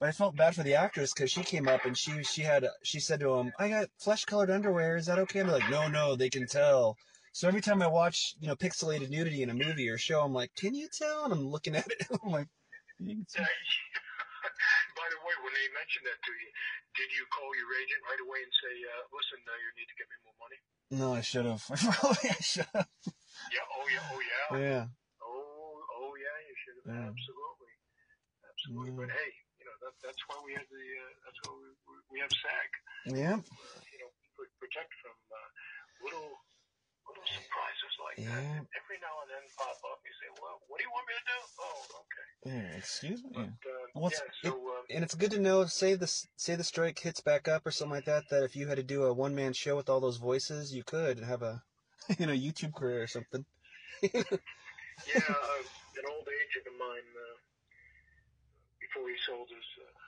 But 0.00 0.08
I 0.08 0.12
felt 0.12 0.36
bad 0.36 0.56
for 0.56 0.64
the 0.64 0.74
actress 0.74 1.12
because 1.12 1.30
she 1.30 1.42
came 1.42 1.68
up 1.68 1.84
and 1.84 1.96
she 1.96 2.22
she 2.24 2.42
had 2.42 2.66
she 2.82 3.00
said 3.00 3.20
to 3.20 3.34
him, 3.34 3.52
"I 3.58 3.68
got 3.68 3.88
flesh 3.98 4.24
colored 4.24 4.50
underwear. 4.50 4.96
Is 4.96 5.06
that 5.06 5.18
okay?" 5.20 5.40
And 5.40 5.48
they're 5.48 5.58
like, 5.58 5.70
"No, 5.70 5.88
no, 5.88 6.16
they 6.16 6.30
can 6.30 6.46
tell." 6.46 6.96
So 7.32 7.48
every 7.48 7.60
time 7.60 7.82
I 7.82 7.86
watch 7.86 8.34
you 8.40 8.48
know 8.48 8.56
pixelated 8.56 9.10
nudity 9.10 9.42
in 9.42 9.50
a 9.50 9.54
movie 9.54 9.88
or 9.88 9.98
show, 9.98 10.22
I'm 10.22 10.32
like, 10.32 10.54
"Can 10.56 10.74
you 10.74 10.88
tell?" 10.92 11.24
And 11.24 11.32
I'm 11.32 11.48
looking 11.48 11.76
at 11.76 11.86
it. 11.86 12.06
I'm 12.24 12.30
like. 12.30 12.48
By 14.98 15.06
the 15.10 15.20
way, 15.24 15.34
when 15.42 15.52
they 15.54 15.66
mentioned 15.74 16.06
that 16.06 16.18
to 16.22 16.32
you, 16.32 16.50
did 16.94 17.10
you 17.16 17.24
call 17.32 17.50
your 17.56 17.70
agent 17.80 18.02
right 18.06 18.22
away 18.22 18.40
and 18.44 18.52
say, 18.62 18.74
uh, 18.86 19.02
"Listen, 19.10 19.40
uh, 19.46 19.56
you 19.58 19.68
need 19.78 19.88
to 19.88 19.96
give 19.98 20.08
me 20.10 20.18
more 20.26 20.38
money"? 20.42 20.58
No, 20.92 21.08
I 21.16 21.22
should 21.24 21.46
have. 21.48 21.64
Probably 22.00 22.28
I 22.30 22.40
should 22.42 22.68
have. 22.76 22.88
Yeah. 23.50 23.66
Oh 23.72 23.86
yeah. 23.88 24.12
Oh 24.12 24.20
yeah. 24.20 24.46
Yeah. 24.60 24.84
Oh 25.24 25.80
oh 25.98 26.12
yeah. 26.20 26.36
You 26.46 26.56
should 26.60 26.76
have. 26.78 26.86
Yeah. 26.92 27.08
Absolutely. 27.10 27.72
Absolutely. 28.44 28.90
Yeah. 28.92 28.98
But 29.00 29.08
hey, 29.10 29.30
you 29.58 29.64
know 29.64 29.76
that 29.82 29.94
that's 30.04 30.22
why 30.28 30.36
we 30.44 30.52
have 30.54 30.68
the 30.68 30.84
uh, 30.84 31.12
that's 31.24 31.38
why 31.48 31.52
we, 31.56 31.96
we 32.12 32.18
have 32.20 32.32
SAG. 32.32 32.70
Yeah. 33.08 33.36
You 33.40 33.98
know, 34.04 34.10
protect 34.60 34.92
from 35.02 35.16
uh, 35.32 35.48
little 36.04 36.38
surprises 37.26 37.92
like 38.02 38.16
Yeah. 38.18 38.30
that. 38.34 38.66
Every 38.82 38.98
now 39.00 39.14
and 39.22 39.30
then 39.30 39.44
pop 39.56 39.78
up. 39.90 40.00
You 40.04 40.12
say, 40.22 40.28
"Well, 40.40 40.60
what 40.68 40.78
do 40.78 40.84
you 40.84 40.90
want 40.92 41.06
me 41.08 41.14
to 41.14 41.24
do?" 41.26 41.38
Oh, 41.58 41.86
okay. 42.02 42.28
Yeah. 42.50 42.76
Excuse 42.76 43.22
me. 43.24 43.30
But 43.34 43.42
uh, 43.70 44.06
it's- 44.08 44.22
yeah. 44.42 44.50
So. 44.50 44.76
um, 44.76 44.84
And 44.90 45.04
it's 45.04 45.14
good 45.14 45.30
to 45.30 45.38
know, 45.38 45.64
say 45.66 45.94
the 45.94 46.06
say 46.36 46.54
the 46.56 46.64
strike 46.64 46.98
hits 46.98 47.20
back 47.20 47.48
up 47.48 47.66
or 47.66 47.70
something 47.70 47.94
like 47.96 48.04
that. 48.06 48.28
That 48.28 48.42
if 48.42 48.56
you 48.56 48.66
had 48.68 48.76
to 48.76 48.82
do 48.82 49.04
a 49.04 49.12
one 49.12 49.34
man 49.34 49.52
show 49.54 49.76
with 49.76 49.88
all 49.88 50.00
those 50.00 50.18
voices, 50.18 50.74
you 50.74 50.82
could 50.84 51.18
and 51.18 51.26
have 51.26 51.42
a 51.42 51.62
you 52.18 52.26
know 52.26 52.32
YouTube 52.34 52.74
career 52.74 53.02
or 53.02 53.06
something. 53.06 53.44
Yeah, 55.06 55.18
uh, 55.18 55.62
an 55.98 56.06
old 56.14 56.28
agent 56.30 56.64
of 56.70 56.76
mine, 56.78 57.08
uh, 57.16 57.36
before 58.78 59.08
he 59.10 59.16
sold 59.26 59.48
his 59.50 59.68
uh, 59.82 59.98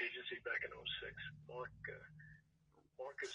agency 0.00 0.40
back 0.46 0.60
in 0.64 0.72
'06, 0.72 1.12
Mark, 1.48 1.72
uh, 1.90 2.06
Marcus 2.96 3.34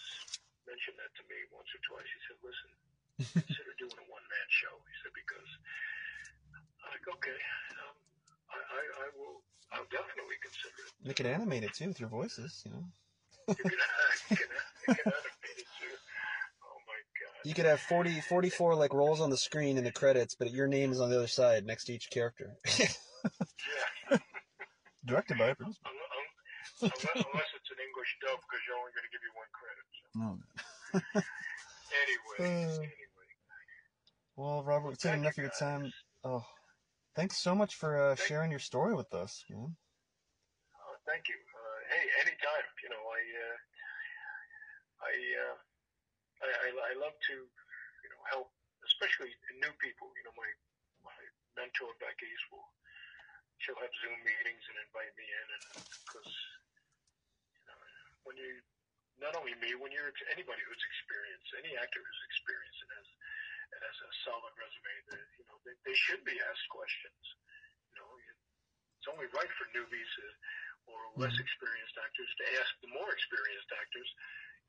mentioned 0.65 0.97
that 0.97 1.11
to 1.21 1.23
me 1.29 1.37
once 1.53 1.69
or 1.69 1.81
twice. 1.85 2.07
He 2.07 2.19
said, 2.27 2.39
listen, 2.41 2.71
consider 3.17 3.73
doing 3.81 3.97
a 3.97 4.05
one-man 4.11 4.47
show. 4.49 4.73
He 4.85 4.93
said, 5.01 5.13
because 5.17 5.49
I'm 6.55 6.91
like, 6.93 7.05
okay, 7.17 7.37
um, 7.81 7.95
I, 8.53 8.57
I, 8.61 8.81
I 9.03 9.07
will, 9.17 9.41
I'll 9.73 9.89
definitely 9.89 10.37
consider 10.41 10.77
it. 10.85 10.93
You 11.07 11.13
could 11.13 11.25
animate 11.25 11.63
it 11.63 11.73
too 11.73 11.87
with 11.89 11.99
your 11.99 12.09
voices. 12.09 12.61
You 12.65 12.71
know, 12.71 12.85
You 13.49 13.55
can, 13.55 13.71
you 14.29 14.37
can, 14.37 14.49
you 14.87 14.95
can 14.95 15.07
animate 15.07 15.57
it 15.57 15.69
too. 15.81 15.93
Oh 16.63 16.79
my 16.85 16.99
God. 17.17 17.41
you 17.45 17.53
could 17.53 17.65
have 17.65 17.79
40, 17.81 18.21
44 18.21 18.75
like 18.75 18.93
roles 18.93 19.21
on 19.21 19.29
the 19.29 19.37
screen 19.37 19.77
in 19.77 19.83
the 19.83 19.91
credits, 19.91 20.35
but 20.35 20.51
your 20.51 20.67
name 20.67 20.91
is 20.91 20.99
on 21.01 21.09
the 21.09 21.17
other 21.17 21.27
side 21.27 21.65
next 21.65 21.85
to 21.85 21.93
each 21.93 22.09
character. 22.09 22.55
Yeah. 23.27 24.17
Directed 25.03 25.37
by 25.37 25.47
a 25.51 25.55
producer. 25.55 25.79
Un- 25.83 25.91
un- 25.91 26.91
Unless, 26.93 27.03
unless 27.15 27.51
it's 27.57 27.71
an 27.73 27.79
English 27.83 28.11
dub, 28.21 28.39
because 28.39 28.61
you're 28.63 28.77
only 28.77 28.93
going 28.95 29.03
to 29.03 29.11
give 29.11 29.23
you 29.25 29.33
one 29.35 29.51
credit. 29.51 29.85
So. 29.91 30.05
No. 30.21 30.29
Anyway, 31.87 32.37
Uh, 32.39 32.77
anyway. 32.77 33.06
Well, 34.37 34.61
Robert, 34.61 34.93
we've 34.93 35.01
taken 35.01 35.25
enough 35.25 35.33
of 35.33 35.49
your 35.49 35.57
time. 35.57 35.89
Oh, 36.21 36.45
thanks 37.17 37.41
so 37.41 37.57
much 37.57 37.73
for 37.73 37.97
uh, 37.97 38.13
sharing 38.13 38.53
your 38.53 38.61
story 38.61 38.93
with 38.93 39.09
us, 39.17 39.41
man. 39.49 39.73
Uh, 40.77 40.95
thank 41.09 41.25
you. 41.25 41.41
Uh, 41.41 41.79
hey, 41.89 42.05
anytime. 42.21 42.67
You 42.85 42.89
know, 42.93 43.01
I, 43.01 43.21
uh, 43.25 43.57
I, 45.09 45.13
uh, 45.41 45.57
I, 46.45 46.49
I, 46.53 46.69
I 46.69 46.93
love 47.01 47.17
to, 47.17 47.35
you 47.49 48.09
know, 48.13 48.21
help, 48.29 48.53
especially 48.85 49.33
new 49.57 49.73
people. 49.81 50.13
You 50.13 50.29
know, 50.29 50.35
my, 50.37 50.49
my 51.01 51.17
mentor 51.57 51.89
back 51.97 52.21
east 52.21 52.45
will, 52.53 52.69
she'll 53.57 53.81
have 53.81 53.89
Zoom 54.05 54.21
meetings 54.21 54.61
and 54.69 54.77
invite 54.85 55.17
me 55.17 55.25
in, 55.25 55.47
and 55.49 55.63
because, 56.05 56.29
you 57.57 57.65
know, 57.65 57.79
when 58.29 58.37
you, 58.37 58.61
not 59.17 59.33
only 59.33 59.57
me, 59.57 59.73
when 59.81 59.89
you're 59.89 60.13
anybody 60.29 60.61
who's 60.61 60.85
experienced, 60.93 61.49
any 61.57 61.73
actor 61.73 62.05
who's 62.05 62.23
experienced 62.29 62.85
and 62.85 62.91
has, 63.01 63.09
has 63.71 63.95
a 64.03 64.09
solid 64.23 64.53
resume, 64.55 64.95
that 65.11 65.23
you 65.37 65.45
know, 65.47 65.57
they, 65.67 65.75
they 65.83 65.97
should 65.97 66.23
be 66.23 66.35
asked 66.47 66.67
questions. 66.71 67.23
You 67.91 67.95
know, 67.99 68.09
it's 68.99 69.09
only 69.11 69.27
right 69.35 69.51
for 69.59 69.65
newbies. 69.75 70.13
Or 70.87 71.03
less 71.19 71.35
experienced 71.35 71.99
actors 71.99 72.31
to 72.39 72.45
ask 72.63 72.71
the 72.79 72.87
more 72.95 73.11
experienced 73.11 73.67
actors, 73.75 74.07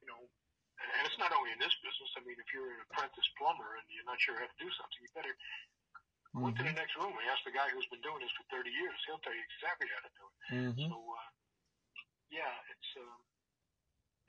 you 0.02 0.10
know, 0.10 0.18
and, 0.18 1.06
it's 1.06 1.14
not 1.14 1.30
only 1.30 1.54
in 1.54 1.62
this 1.62 1.70
business. 1.78 2.10
I 2.18 2.26
mean, 2.26 2.34
if 2.42 2.50
you're 2.50 2.74
an 2.74 2.82
apprentice 2.90 3.28
plumber 3.38 3.78
and 3.78 3.86
you're 3.86 4.02
not 4.02 4.18
sure 4.18 4.34
how 4.34 4.50
to 4.50 4.58
do 4.58 4.66
something, 4.66 4.98
you 4.98 5.10
better 5.14 5.30
go 6.34 6.50
into 6.50 6.66
the 6.66 6.74
next 6.74 6.98
room 6.98 7.14
and 7.14 7.22
ask 7.30 7.46
the 7.46 7.54
guy 7.54 7.70
who's 7.70 7.86
been 7.86 8.02
doing 8.02 8.18
this 8.18 8.34
for 8.34 8.42
30 8.50 8.66
years. 8.66 8.98
He'll 9.06 9.22
tell 9.22 9.30
you 9.30 9.46
exactly 9.46 9.86
how 9.94 10.00
to 10.02 10.10
do 10.10 10.24
it. 10.26 10.34
Mhm. 10.50 10.86
So, 10.90 10.98
uh, 10.98 11.28
yeah, 12.34 12.70
it's 12.74 12.90
um, 12.98 13.18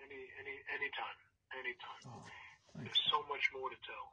any 0.06 0.30
any 0.46 0.56
anytime, 0.70 1.20
anytime. 1.58 2.04
Oh, 2.06 2.22
There's 2.86 3.02
so 3.10 3.26
much 3.26 3.50
more 3.50 3.74
to 3.74 3.80
tell. 3.82 4.06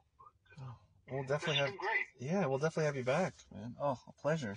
Uh, 0.59 0.73
we'll 1.11 1.25
definitely 1.25 1.57
have. 1.61 1.77
great. 1.77 2.07
Yeah, 2.19 2.47
we'll 2.47 2.59
definitely 2.59 2.87
have 2.87 2.97
you 2.97 3.05
back, 3.05 3.35
man. 3.53 3.77
Oh, 3.81 3.99
a 4.09 4.13
pleasure. 4.21 4.57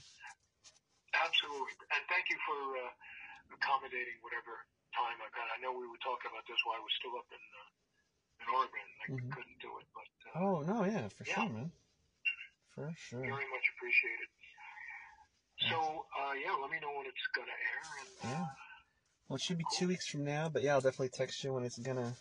Absolutely. 1.14 1.76
And 1.92 2.04
thank 2.08 2.30
you 2.30 2.38
for 2.48 2.56
uh, 2.80 2.92
accommodating 3.56 4.18
whatever 4.24 4.64
time 4.96 5.18
I 5.20 5.30
got. 5.36 5.48
I 5.52 5.58
know 5.60 5.76
we 5.76 5.88
were 5.90 6.00
talking 6.00 6.32
about 6.32 6.46
this 6.48 6.58
while 6.64 6.80
I 6.80 6.84
was 6.84 6.94
still 6.96 7.16
up 7.20 7.28
in 7.34 7.44
uh, 7.44 7.68
in 8.40 8.48
Oregon. 8.56 8.88
I 9.04 9.06
Mhm. 9.12 9.32
couldn't 9.36 9.60
do 9.60 9.72
it, 9.84 9.88
but 9.92 10.10
uh, 10.32 10.40
Oh 10.40 10.56
no, 10.64 10.86
yeah, 10.86 11.08
for 11.10 11.26
Yeah. 11.26 11.44
sure, 11.44 11.50
man. 11.50 11.72
For 12.72 12.94
sure. 12.96 13.26
very 13.26 13.50
much 13.52 13.66
appreciated. 13.76 14.30
So, 15.68 16.06
uh, 16.16 16.32
yeah, 16.40 16.54
let 16.56 16.72
me 16.72 16.80
know 16.80 16.96
when 16.96 17.06
it's 17.06 17.28
going 17.36 17.48
to 17.48 17.52
air. 17.52 17.84
And, 18.00 18.12
uh, 18.24 18.28
Yeah. 18.30 18.48
Well, 19.28 19.36
it 19.36 19.42
should 19.42 19.58
be 19.58 19.66
two 19.78 19.88
weeks 19.90 20.08
from 20.08 20.24
now, 20.24 20.48
but 20.50 20.64
yeah, 20.64 20.74
I'll 20.74 20.82
definitely 20.82 21.10
text 21.10 21.44
you 21.44 21.54
when 21.54 21.64
it's 21.64 21.78
gonna 21.78 22.16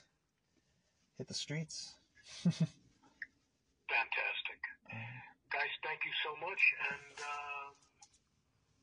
hit 1.17 1.29
the 1.29 1.35
streets. 1.35 1.95
Fantastic. 3.89 4.60
Guys, 5.52 5.73
thank 5.82 6.01
you 6.05 6.12
so 6.24 6.36
much. 6.44 6.62
And, 6.93 7.16
um, 7.24 7.69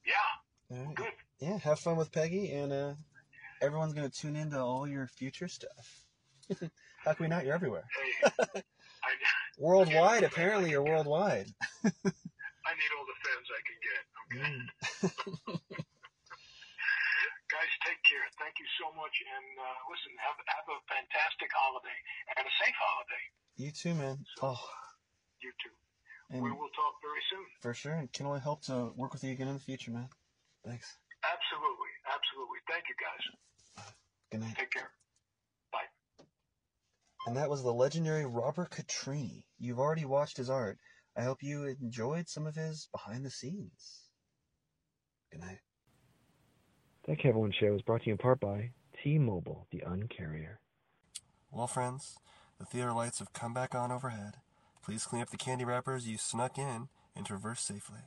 yeah, 0.06 0.86
right. 0.86 0.96
good. 0.96 1.14
Yeah, 1.40 1.58
have 1.60 1.80
fun 1.80 1.96
with 1.96 2.12
Peggy, 2.12 2.52
and 2.52 2.74
uh, 2.74 2.94
everyone's 3.62 3.94
gonna 3.94 4.10
tune 4.10 4.36
into 4.36 4.60
all 4.60 4.88
your 4.88 5.08
future 5.08 5.48
stuff. 5.48 6.06
How 7.06 7.14
can 7.14 7.26
we 7.26 7.30
not? 7.30 7.46
You're 7.46 7.54
everywhere. 7.54 7.86
Hey, 8.24 8.62
I, 9.04 9.10
Worldwide, 9.58 10.24
apparently, 10.24 10.72
you're 10.72 10.84
worldwide. 10.84 11.48
I 12.66 12.74
need 12.74 12.92
all 12.98 13.06
the 13.06 13.18
fans 13.24 13.48
I 13.54 13.62
can 13.64 13.78
get. 13.86 14.04
Okay. 14.26 14.42
Mm. 14.42 14.66
Guys, 17.54 17.72
take 17.88 18.02
care. 18.04 18.26
Thank 18.42 18.58
you 18.60 18.68
so 18.82 18.90
much. 18.98 19.16
And 19.22 19.48
uh, 19.56 19.80
listen, 19.88 20.12
have, 20.20 20.36
have 20.44 20.68
a 20.68 20.82
fantastic 20.90 21.48
holiday 21.56 22.00
and 22.36 22.44
a 22.44 22.54
safe 22.60 22.76
holiday. 22.76 23.24
You 23.56 23.72
too, 23.72 23.94
man. 23.96 24.26
Oh, 24.42 24.60
uh, 24.60 24.95
you 25.42 25.52
too. 25.64 25.76
and 26.36 26.42
we 26.42 26.52
will 26.52 26.70
talk 26.76 26.96
very 27.02 27.22
soon. 27.32 27.46
For 27.62 27.74
sure, 27.74 27.94
and 27.94 28.12
can 28.12 28.26
only 28.26 28.40
hope 28.40 28.62
to 28.64 28.92
work 28.96 29.14
with 29.14 29.24
you 29.24 29.32
again 29.32 29.48
in 29.48 29.54
the 29.56 29.60
future, 29.60 29.92
man. 29.92 30.10
Thanks. 30.66 30.98
Absolutely, 31.24 31.94
absolutely. 32.06 32.60
Thank 32.70 32.86
you, 32.90 32.96
guys. 33.00 33.86
Good 34.32 34.42
night. 34.42 34.56
Take 34.58 34.72
care. 34.72 34.90
Bye. 35.72 36.26
And 37.28 37.38
that 37.38 37.50
was 37.50 37.64
the 37.64 37.74
legendary 37.74 38.26
Robert 38.26 38.72
Catrini. 38.72 39.44
You've 39.60 39.80
already 39.80 40.06
watched 40.06 40.38
his 40.38 40.50
art. 40.50 40.78
I 41.18 41.22
hope 41.24 41.42
you 41.42 41.66
enjoyed 41.66 42.28
some 42.28 42.46
of 42.46 42.56
his 42.56 42.88
behind 42.92 43.26
the 43.26 43.30
scenes. 43.32 44.10
Good 45.32 45.42
night. 45.42 45.60
That 47.08 47.20
Kev 47.20 47.36
One 47.36 47.54
Show 47.60 47.74
is 47.76 47.82
brought 47.84 48.02
to 48.02 48.08
you 48.08 48.14
in 48.14 48.18
part 48.18 48.40
by 48.40 48.72
T-Mobile, 49.04 49.68
the 49.72 49.84
uncarrier. 49.88 50.58
Well, 51.52 51.68
friends, 51.68 52.18
the 52.60 52.66
theater 52.66 52.92
lights 52.92 53.20
have 53.20 53.32
come 53.32 53.54
back 53.54 53.76
on 53.76 53.92
overhead. 53.92 54.38
Please 54.86 55.06
clean 55.06 55.24
up 55.24 55.32
the 55.32 55.38
candy 55.38 55.66
wrappers 55.66 56.08
you 56.08 56.16
snuck 56.20 56.60
in 56.60 56.90
and 57.16 57.26
traverse 57.26 57.62
safely. 57.62 58.02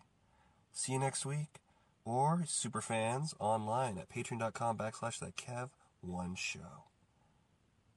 See 0.73 0.93
you 0.93 1.01
next 1.01 1.27
week, 1.27 1.59
or 2.05 2.45
superfans 2.47 3.35
online 3.41 3.99
at 3.99 4.09
patreon.com 4.09 4.79
backslash 4.79 5.19
that 5.19 5.35
Kev 5.35 5.71
One 6.03 6.37
Show. 6.37 6.85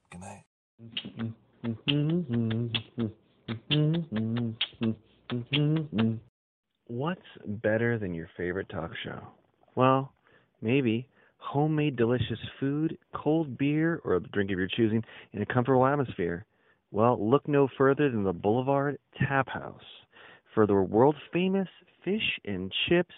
Good 0.09 0.21
night. 0.21 0.45
What's 6.87 7.21
better 7.45 7.99
than 7.99 8.15
your 8.15 8.29
favorite 8.35 8.69
talk 8.69 8.89
show? 9.03 9.27
Well, 9.75 10.11
maybe 10.63 11.07
homemade 11.37 11.97
delicious 11.97 12.39
food, 12.59 12.97
cold 13.13 13.59
beer, 13.59 14.01
or 14.03 14.15
a 14.15 14.19
drink 14.19 14.49
of 14.51 14.57
your 14.57 14.69
choosing 14.75 15.03
in 15.33 15.43
a 15.43 15.45
comfortable 15.45 15.85
atmosphere. 15.85 16.47
Well, 16.91 17.30
look 17.30 17.47
no 17.47 17.68
further 17.77 18.09
than 18.09 18.23
the 18.23 18.34
Boulevard 18.34 18.97
Tap 19.18 19.47
House 19.47 19.81
for 20.53 20.68
the 20.68 20.76
world 20.76 21.15
famous 21.31 21.69
fish 22.03 22.39
and 22.45 22.72
chips, 22.88 23.13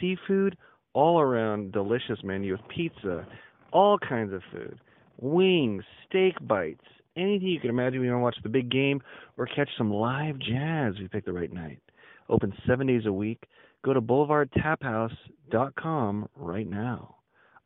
seafood, 0.00 0.56
all 0.94 1.20
around 1.20 1.72
delicious 1.72 2.18
menu 2.24 2.52
with 2.52 2.62
pizza, 2.74 3.26
all 3.72 3.98
kinds 3.98 4.32
of 4.32 4.40
food, 4.50 4.80
wings, 5.20 5.84
steak 6.08 6.34
bites, 6.46 6.84
anything 7.16 7.48
you 7.48 7.58
can 7.60 7.70
imagine 7.70 8.02
you 8.02 8.10
want 8.10 8.20
to 8.20 8.24
watch 8.24 8.36
the 8.42 8.48
big 8.48 8.70
game 8.70 9.00
or 9.36 9.46
catch 9.46 9.68
some 9.76 9.92
live 9.92 10.38
jazz 10.38 10.94
if 10.96 11.02
you 11.02 11.08
pick 11.08 11.26
the 11.26 11.32
right 11.32 11.52
night. 11.52 11.80
Open 12.28 12.52
seven 12.66 12.86
days 12.86 13.06
a 13.06 13.12
week. 13.12 13.42
Go 13.84 13.92
to 13.92 14.00
boulevardtaphouse.com 14.00 16.28
right 16.36 16.68
now. 16.68 17.16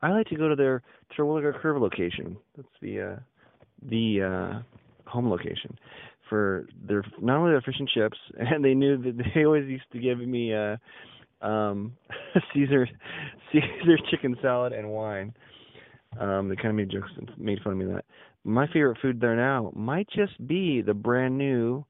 I 0.01 0.09
like 0.11 0.27
to 0.27 0.35
go 0.35 0.49
to 0.49 0.55
their 0.55 0.83
Terwilliger 1.17 1.57
Curve 1.59 1.81
location. 1.81 2.37
That's 2.55 2.67
the 2.81 3.01
uh, 3.01 3.15
the 3.89 4.21
uh, 4.21 4.59
home 5.07 5.29
location 5.29 5.77
for 6.29 6.67
their 6.87 7.03
not 7.21 7.37
only 7.37 7.51
their 7.51 7.61
fish 7.61 7.75
and 7.79 7.89
chips, 7.89 8.17
and 8.39 8.63
they 8.63 8.73
knew 8.73 8.97
that 8.97 9.23
they 9.33 9.45
always 9.45 9.69
used 9.69 9.91
to 9.93 9.99
give 9.99 10.19
me 10.19 10.53
uh, 10.53 10.77
um, 11.45 11.93
Caesar 12.53 12.87
Caesar 13.51 13.97
chicken 14.11 14.35
salad 14.41 14.73
and 14.73 14.89
wine. 14.89 15.33
Um, 16.19 16.47
they 16.47 16.55
kind 16.55 16.69
of 16.69 16.75
made 16.75 16.91
jokes 16.91 17.11
and 17.17 17.29
made 17.37 17.59
fun 17.61 17.73
of 17.73 17.79
me 17.79 17.85
that. 17.85 18.05
My 18.43 18.67
favorite 18.67 18.97
food 19.01 19.19
there 19.19 19.35
now 19.35 19.71
might 19.75 20.07
just 20.15 20.47
be 20.47 20.81
the 20.81 20.93
brand 20.93 21.37
new 21.37 21.83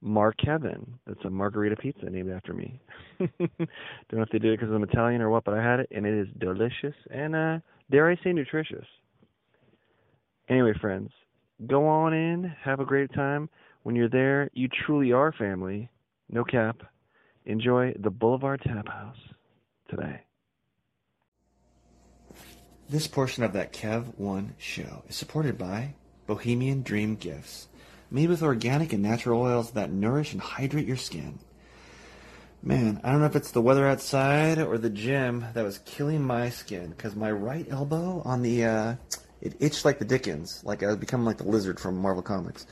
Mark 0.00 0.34
Kevin. 0.44 0.94
That's 1.06 1.24
a 1.24 1.30
margarita 1.30 1.76
pizza 1.76 2.06
named 2.06 2.30
after 2.30 2.52
me. 2.52 2.80
Don't 3.18 3.30
know 3.38 4.22
if 4.22 4.30
they 4.32 4.38
do 4.38 4.52
it 4.52 4.58
because 4.58 4.74
I'm 4.74 4.82
Italian 4.82 5.20
or 5.20 5.30
what, 5.30 5.44
but 5.44 5.54
I 5.54 5.62
had 5.62 5.80
it 5.80 5.88
and 5.92 6.04
it 6.04 6.14
is 6.14 6.26
delicious 6.40 6.94
and 7.10 7.36
uh, 7.36 7.58
dare 7.90 8.10
I 8.10 8.16
say 8.24 8.32
nutritious. 8.32 8.86
Anyway, 10.48 10.72
friends, 10.80 11.10
go 11.66 11.86
on 11.86 12.12
in, 12.12 12.44
have 12.62 12.80
a 12.80 12.84
great 12.84 13.12
time. 13.12 13.48
When 13.82 13.96
you're 13.96 14.08
there, 14.08 14.50
you 14.54 14.68
truly 14.68 15.12
are 15.12 15.32
family. 15.32 15.90
No 16.28 16.44
cap. 16.44 16.82
Enjoy 17.44 17.94
the 17.98 18.10
Boulevard 18.10 18.62
Tap 18.64 18.88
House 18.88 19.18
today. 19.88 20.20
This 22.88 23.06
portion 23.06 23.42
of 23.42 23.52
that 23.54 23.72
Kev 23.72 24.18
One 24.18 24.54
show 24.58 25.02
is 25.08 25.16
supported 25.16 25.58
by 25.58 25.94
Bohemian 26.26 26.82
Dream 26.82 27.16
Gifts, 27.16 27.68
made 28.10 28.28
with 28.28 28.42
organic 28.42 28.92
and 28.92 29.02
natural 29.02 29.40
oils 29.40 29.72
that 29.72 29.90
nourish 29.90 30.32
and 30.32 30.40
hydrate 30.40 30.86
your 30.86 30.96
skin. 30.96 31.38
Man, 32.62 33.00
I 33.02 33.10
don't 33.10 33.20
know 33.20 33.26
if 33.26 33.34
it's 33.34 33.50
the 33.50 33.60
weather 33.60 33.88
outside 33.88 34.60
or 34.60 34.78
the 34.78 34.90
gym 34.90 35.46
that 35.54 35.64
was 35.64 35.78
killing 35.80 36.22
my 36.22 36.50
skin 36.50 36.90
because 36.90 37.16
my 37.16 37.30
right 37.32 37.66
elbow 37.68 38.22
on 38.24 38.42
the 38.42 38.64
uh, 38.64 38.94
it 39.42 39.56
itched 39.60 39.84
like 39.84 39.98
the 39.98 40.04
Dickens, 40.04 40.62
like 40.64 40.82
I 40.82 40.86
was 40.86 40.96
becoming 40.96 41.26
like 41.26 41.38
the 41.38 41.44
lizard 41.44 41.78
from 41.78 42.00
Marvel 42.00 42.22
Comics. 42.22 42.66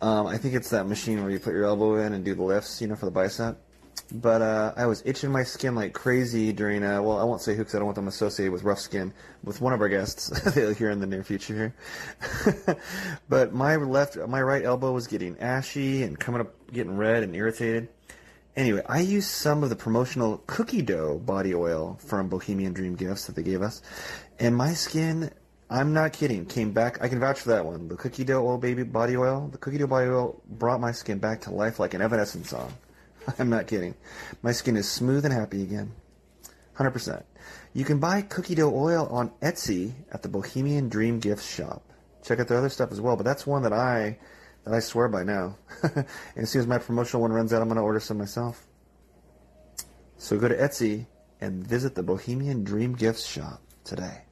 Um, 0.00 0.26
I 0.26 0.38
think 0.38 0.54
it's 0.54 0.70
that 0.70 0.86
machine 0.86 1.20
where 1.22 1.30
you 1.30 1.38
put 1.38 1.54
your 1.54 1.64
elbow 1.64 1.96
in 1.96 2.12
and 2.12 2.24
do 2.24 2.34
the 2.34 2.42
lifts, 2.42 2.80
you 2.80 2.86
know, 2.86 2.94
for 2.94 3.06
the 3.06 3.10
bicep. 3.10 3.58
But 4.12 4.42
uh, 4.42 4.72
I 4.76 4.86
was 4.86 5.02
itching 5.04 5.32
my 5.32 5.44
skin 5.44 5.74
like 5.74 5.92
crazy 5.92 6.52
during, 6.52 6.84
uh, 6.84 7.00
well, 7.00 7.18
I 7.18 7.24
won't 7.24 7.40
say 7.40 7.52
who 7.52 7.58
because 7.58 7.74
I 7.74 7.78
don't 7.78 7.86
want 7.86 7.96
them 7.96 8.08
associated 8.08 8.52
with 8.52 8.62
rough 8.62 8.80
skin, 8.80 9.12
with 9.42 9.60
one 9.60 9.72
of 9.72 9.80
our 9.80 9.88
guests 9.88 10.54
hear 10.78 10.90
in 10.90 11.00
the 11.00 11.06
near 11.06 11.24
future 11.24 11.54
here. 11.54 12.78
but 13.28 13.54
my 13.54 13.76
left, 13.76 14.16
my 14.28 14.42
right 14.42 14.64
elbow 14.64 14.92
was 14.92 15.06
getting 15.06 15.38
ashy 15.38 16.02
and 16.02 16.18
coming 16.18 16.42
up, 16.42 16.52
getting 16.72 16.96
red 16.96 17.22
and 17.22 17.34
irritated. 17.34 17.88
Anyway, 18.56 18.82
I 18.88 19.00
used 19.00 19.30
some 19.30 19.64
of 19.64 19.70
the 19.70 19.76
promotional 19.76 20.42
cookie 20.46 20.82
dough 20.82 21.18
body 21.18 21.54
oil 21.54 21.98
from 22.04 22.28
Bohemian 22.28 22.72
Dream 22.72 22.94
Gifts 22.94 23.26
that 23.26 23.34
they 23.34 23.42
gave 23.42 23.62
us, 23.62 23.82
and 24.38 24.54
my 24.54 24.74
skin 24.74 25.30
I'm 25.74 25.92
not 25.92 26.12
kidding. 26.12 26.46
Came 26.46 26.70
back. 26.70 27.02
I 27.02 27.08
can 27.08 27.18
vouch 27.18 27.40
for 27.40 27.48
that 27.48 27.66
one. 27.66 27.88
The 27.88 27.96
cookie 27.96 28.22
dough 28.22 28.46
oil 28.46 28.58
baby 28.58 28.84
body 28.84 29.16
oil. 29.16 29.48
The 29.50 29.58
cookie 29.58 29.78
dough 29.78 29.88
body 29.88 30.06
oil 30.06 30.40
brought 30.46 30.80
my 30.80 30.92
skin 30.92 31.18
back 31.18 31.40
to 31.42 31.50
life 31.50 31.80
like 31.80 31.94
an 31.94 32.00
Evanescence 32.00 32.50
song. 32.50 32.72
I'm 33.40 33.50
not 33.50 33.66
kidding. 33.66 33.96
My 34.40 34.52
skin 34.52 34.76
is 34.76 34.88
smooth 34.88 35.24
and 35.24 35.34
happy 35.34 35.64
again. 35.64 35.90
100%. 36.76 37.24
You 37.72 37.84
can 37.84 37.98
buy 37.98 38.22
cookie 38.22 38.54
dough 38.54 38.72
oil 38.72 39.08
on 39.10 39.30
Etsy 39.42 39.94
at 40.12 40.22
the 40.22 40.28
Bohemian 40.28 40.88
Dream 40.88 41.18
Gifts 41.18 41.52
shop. 41.52 41.82
Check 42.22 42.38
out 42.38 42.46
their 42.46 42.58
other 42.58 42.68
stuff 42.68 42.92
as 42.92 43.00
well, 43.00 43.16
but 43.16 43.24
that's 43.24 43.44
one 43.44 43.62
that 43.62 43.72
I 43.72 44.16
that 44.62 44.74
I 44.74 44.78
swear 44.78 45.08
by 45.08 45.24
now. 45.24 45.58
and 45.82 46.06
as 46.36 46.50
soon 46.50 46.60
as 46.60 46.68
my 46.68 46.78
promotional 46.78 47.22
one 47.22 47.32
runs 47.32 47.52
out, 47.52 47.62
I'm 47.62 47.68
going 47.68 47.78
to 47.78 47.82
order 47.82 47.98
some 47.98 48.18
myself. 48.18 48.64
So 50.18 50.38
go 50.38 50.46
to 50.46 50.56
Etsy 50.56 51.06
and 51.40 51.66
visit 51.66 51.96
the 51.96 52.04
Bohemian 52.04 52.62
Dream 52.62 52.94
Gifts 52.94 53.26
shop 53.26 53.60
today. 53.82 54.22